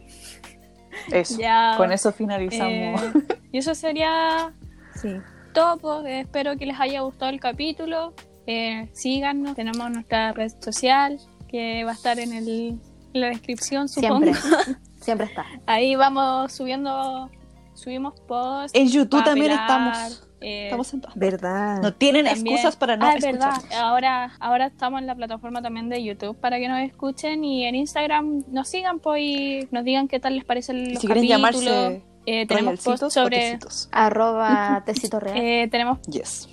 Eso. 1.11 1.37
Ya, 1.39 1.75
Con 1.77 1.91
eso 1.91 2.11
finalizamos. 2.11 3.01
eh, 3.01 3.11
y 3.51 3.57
eso 3.59 3.73
sería 3.75 4.53
Sí. 4.95 5.09
todo. 5.53 5.77
pues, 5.77 6.05
espero 6.25 6.55
que 6.57 6.65
les 6.65 6.79
haya 6.79 7.01
gustado 7.01 7.31
el 7.31 7.39
capítulo. 7.39 8.13
Eh, 8.45 8.89
síganos, 8.93 9.55
tenemos 9.55 9.89
nuestra 9.91 10.31
red 10.33 10.51
social 10.61 11.19
que 11.47 11.83
va 11.83 11.91
a 11.91 11.93
estar 11.93 12.17
en, 12.19 12.33
el, 12.33 12.79
en 13.13 13.21
la 13.21 13.27
descripción, 13.27 13.87
supongo. 13.89 14.33
Siempre. 14.33 14.75
Siempre 15.01 15.25
está. 15.27 15.45
Ahí 15.65 15.95
vamos 15.95 16.51
subiendo, 16.53 17.29
subimos 17.73 18.19
posts. 18.21 18.77
En 18.77 18.87
YouTube 18.89 19.23
también 19.23 19.51
estamos. 19.51 20.23
eh, 20.41 20.65
Estamos 20.65 20.93
en. 20.93 21.01
¿Verdad? 21.15 21.81
No 21.81 21.93
tienen 21.93 22.25
también- 22.25 22.55
excusas 22.55 22.75
para 22.75 22.97
no 22.97 23.05
Ah, 23.05 23.13
es 23.15 23.23
verdad. 23.23 23.51
escuchar. 23.57 23.79
Ahora, 23.81 24.31
ahora 24.39 24.65
estamos 24.67 24.99
en 25.01 25.07
la 25.07 25.15
plataforma 25.15 25.61
también 25.61 25.87
de 25.89 26.03
YouTube 26.03 26.35
para 26.39 26.57
que 26.59 26.67
nos 26.67 26.79
escuchen 26.81 27.43
y 27.43 27.65
en 27.65 27.75
Instagram 27.75 28.43
nos 28.49 28.67
sigan 28.67 28.99
pues, 28.99 29.21
y 29.21 29.67
nos 29.71 29.83
digan 29.83 30.07
qué 30.07 30.19
tal 30.19 30.35
les 30.35 30.43
parecen 30.45 30.93
los 30.93 31.01
Si 31.01 31.07
quieren 31.07 31.27
capítulos. 31.27 31.63
llamarse 31.65 32.03
Eh, 32.29 32.45
tenemos 32.45 32.81
posts 32.81 33.13
sobre 33.13 33.37
tecitos. 33.37 33.87
Arroba 33.93 34.83
tecito 34.85 35.19
real. 35.19 35.37
eh, 35.37 35.67
tenemos 35.71 35.99
Yes. 36.07 36.49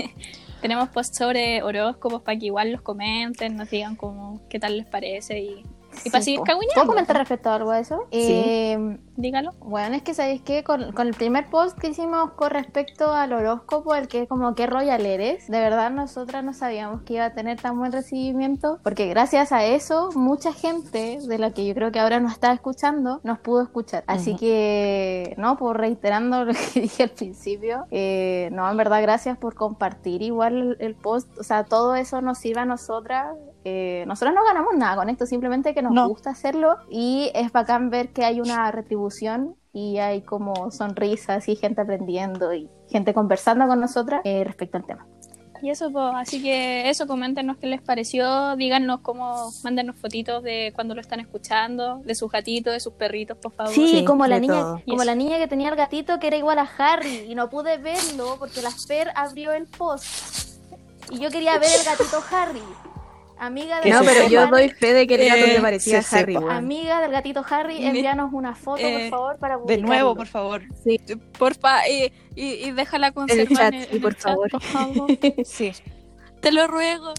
tenemos 0.60 0.88
posts 0.88 1.16
sobre 1.16 1.62
horóscopos 1.62 2.22
para 2.22 2.36
que 2.36 2.46
igual 2.46 2.72
los 2.72 2.82
comenten, 2.82 3.56
nos 3.56 3.70
digan 3.70 3.94
cómo 3.94 4.40
qué 4.50 4.58
tal 4.58 4.76
les 4.76 4.86
parece 4.86 5.38
y, 5.38 5.64
y 6.04 6.10
para 6.10 6.22
seguir. 6.22 6.40
¿Puedo 6.40 6.86
comentar 6.86 7.16
respecto 7.16 7.50
a 7.50 7.56
algo 7.56 7.72
de 7.72 7.80
eso? 7.80 8.06
Eh, 8.10 8.98
dígalo. 9.16 9.52
Bueno, 9.60 9.96
es 9.96 10.02
que 10.02 10.14
sabéis 10.14 10.42
que 10.42 10.64
con, 10.64 10.92
con 10.92 11.06
el 11.06 11.14
primer 11.14 11.48
post 11.50 11.78
que 11.78 11.88
hicimos 11.88 12.32
con 12.32 12.50
respecto 12.50 13.12
al 13.12 13.32
horóscopo, 13.32 13.94
el 13.94 14.08
que 14.08 14.22
es 14.22 14.28
como 14.28 14.54
qué 14.54 14.66
royal 14.66 15.04
eres, 15.04 15.48
de 15.48 15.60
verdad 15.60 15.90
nosotras 15.90 16.42
no 16.44 16.52
sabíamos 16.52 17.02
que 17.02 17.14
iba 17.14 17.26
a 17.26 17.34
tener 17.34 17.60
tan 17.60 17.78
buen 17.78 17.92
recibimiento, 17.92 18.78
porque 18.82 19.06
gracias 19.08 19.52
a 19.52 19.64
eso 19.64 20.10
mucha 20.14 20.52
gente 20.52 21.18
de 21.20 21.38
la 21.38 21.52
que 21.52 21.66
yo 21.66 21.74
creo 21.74 21.92
que 21.92 22.00
ahora 22.00 22.20
nos 22.20 22.32
está 22.32 22.52
escuchando 22.52 23.20
nos 23.22 23.38
pudo 23.38 23.62
escuchar. 23.62 24.04
Así 24.06 24.30
Ujú. 24.30 24.40
que, 24.40 25.34
no, 25.38 25.56
por 25.56 25.78
reiterando 25.78 26.44
lo 26.46 26.52
que 26.52 26.80
dije 26.80 27.04
al 27.04 27.10
principio, 27.10 27.86
eh, 27.90 28.48
no, 28.52 28.70
en 28.70 28.76
verdad 28.76 29.02
gracias 29.02 29.38
por 29.38 29.54
compartir 29.54 30.22
igual 30.22 30.56
el, 30.56 30.76
el 30.80 30.94
post, 30.94 31.28
o 31.38 31.42
sea, 31.42 31.64
todo 31.64 31.94
eso 31.94 32.20
nos 32.20 32.38
sirve 32.38 32.60
a 32.60 32.64
nosotras. 32.64 33.36
Eh, 33.64 34.04
nosotras 34.08 34.34
no 34.34 34.44
ganamos 34.44 34.74
nada 34.76 34.96
con 34.96 35.08
esto, 35.08 35.24
simplemente 35.26 35.72
que 35.74 35.82
nos 35.82 35.92
No. 35.92 36.08
gusta 36.08 36.30
hacerlo 36.30 36.76
y 36.90 37.30
es 37.34 37.52
bacán 37.52 37.90
ver 37.90 38.08
que 38.12 38.24
hay 38.24 38.40
una 38.40 38.70
retribución 38.72 39.54
y 39.72 39.98
hay 39.98 40.22
como 40.22 40.70
sonrisas 40.70 41.48
y 41.48 41.56
gente 41.56 41.80
aprendiendo 41.80 42.52
y 42.52 42.68
gente 42.90 43.14
conversando 43.14 43.66
con 43.66 43.80
nosotras 43.80 44.20
eh, 44.24 44.44
respecto 44.44 44.76
al 44.78 44.84
tema. 44.84 45.06
Y 45.62 45.70
eso, 45.70 45.92
pues, 45.92 46.04
así 46.16 46.42
que 46.42 46.90
eso, 46.90 47.06
coméntenos 47.06 47.56
qué 47.56 47.68
les 47.68 47.80
pareció, 47.80 48.56
díganos 48.56 48.98
cómo, 49.00 49.52
mándenos 49.62 49.94
fotitos 49.94 50.42
de 50.42 50.72
cuando 50.74 50.96
lo 50.96 51.00
están 51.00 51.20
escuchando, 51.20 51.98
de 51.98 52.16
sus 52.16 52.32
gatitos, 52.32 52.72
de 52.72 52.80
sus 52.80 52.94
perritos, 52.94 53.38
por 53.38 53.52
favor. 53.52 53.72
Sí, 53.72 53.86
Sí, 53.86 54.04
como 54.04 54.26
la 54.26 54.40
niña, 54.40 54.54
todo. 54.60 54.80
como 54.88 55.04
la 55.04 55.14
niña 55.14 55.38
que 55.38 55.46
tenía 55.46 55.68
el 55.68 55.76
gatito 55.76 56.18
que 56.18 56.26
era 56.26 56.36
igual 56.36 56.58
a 56.58 56.68
Harry 56.78 57.26
y 57.28 57.36
no 57.36 57.48
pude 57.48 57.78
verlo 57.78 58.34
porque 58.40 58.60
la 58.60 58.72
Fer 58.72 59.12
abrió 59.14 59.52
el 59.52 59.68
post 59.68 60.58
y 61.10 61.20
yo 61.20 61.30
quería 61.30 61.52
ver 61.58 61.70
el 61.78 61.84
gatito 61.84 62.18
Harry. 62.32 62.60
Amiga 63.44 63.76
de 63.78 63.82
Que 63.82 63.90
No, 63.90 64.00
pero 64.04 64.28
yo 64.28 64.46
doy 64.46 64.68
fe 64.68 64.92
de 64.92 65.06
que 65.08 65.16
el 65.16 65.28
gato 65.28 65.44
Eh, 65.44 65.54
le 65.54 65.60
parecía 65.60 65.98
a 65.98 66.04
Harry, 66.12 66.34
sepa. 66.34 66.56
Amiga 66.56 67.00
del 67.00 67.10
gatito 67.10 67.44
Harry, 67.50 67.84
envíanos 67.84 68.32
una 68.32 68.54
foto, 68.54 68.80
eh, 68.86 69.08
por 69.10 69.18
favor, 69.18 69.38
para 69.38 69.54
De 69.56 69.60
publicarlo. 69.62 69.86
nuevo, 69.88 70.14
por 70.14 70.26
favor. 70.28 70.62
Porfa, 71.38 71.88
y, 71.88 72.12
y, 72.36 72.44
y 72.68 72.70
déjala 72.70 73.10
conservar 73.10 73.72
chat, 73.72 73.74
en, 73.74 73.82
sí, 73.82 73.88
en 73.96 74.00
por 74.00 74.10
el 74.12 74.16
chat, 74.16 74.24
favor. 74.32 74.50
por 74.50 74.62
favor. 74.62 75.08
Sí. 75.44 75.72
Te 76.40 76.52
lo 76.52 76.68
ruego. 76.68 77.14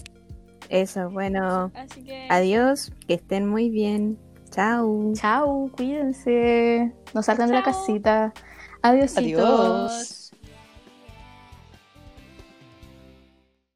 Eso, 0.70 1.10
bueno. 1.10 1.70
Así 1.74 2.02
que 2.02 2.26
Adiós, 2.30 2.90
que 3.06 3.14
estén 3.14 3.46
muy 3.46 3.68
bien. 3.68 4.18
Chao. 4.50 5.12
Chao, 5.14 5.70
cuídense. 5.76 6.90
No 7.12 7.22
salgan 7.22 7.48
de 7.50 7.56
la 7.56 7.62
casita. 7.62 8.32
Adiósito. 8.80 9.20
Adiós. 9.46 10.23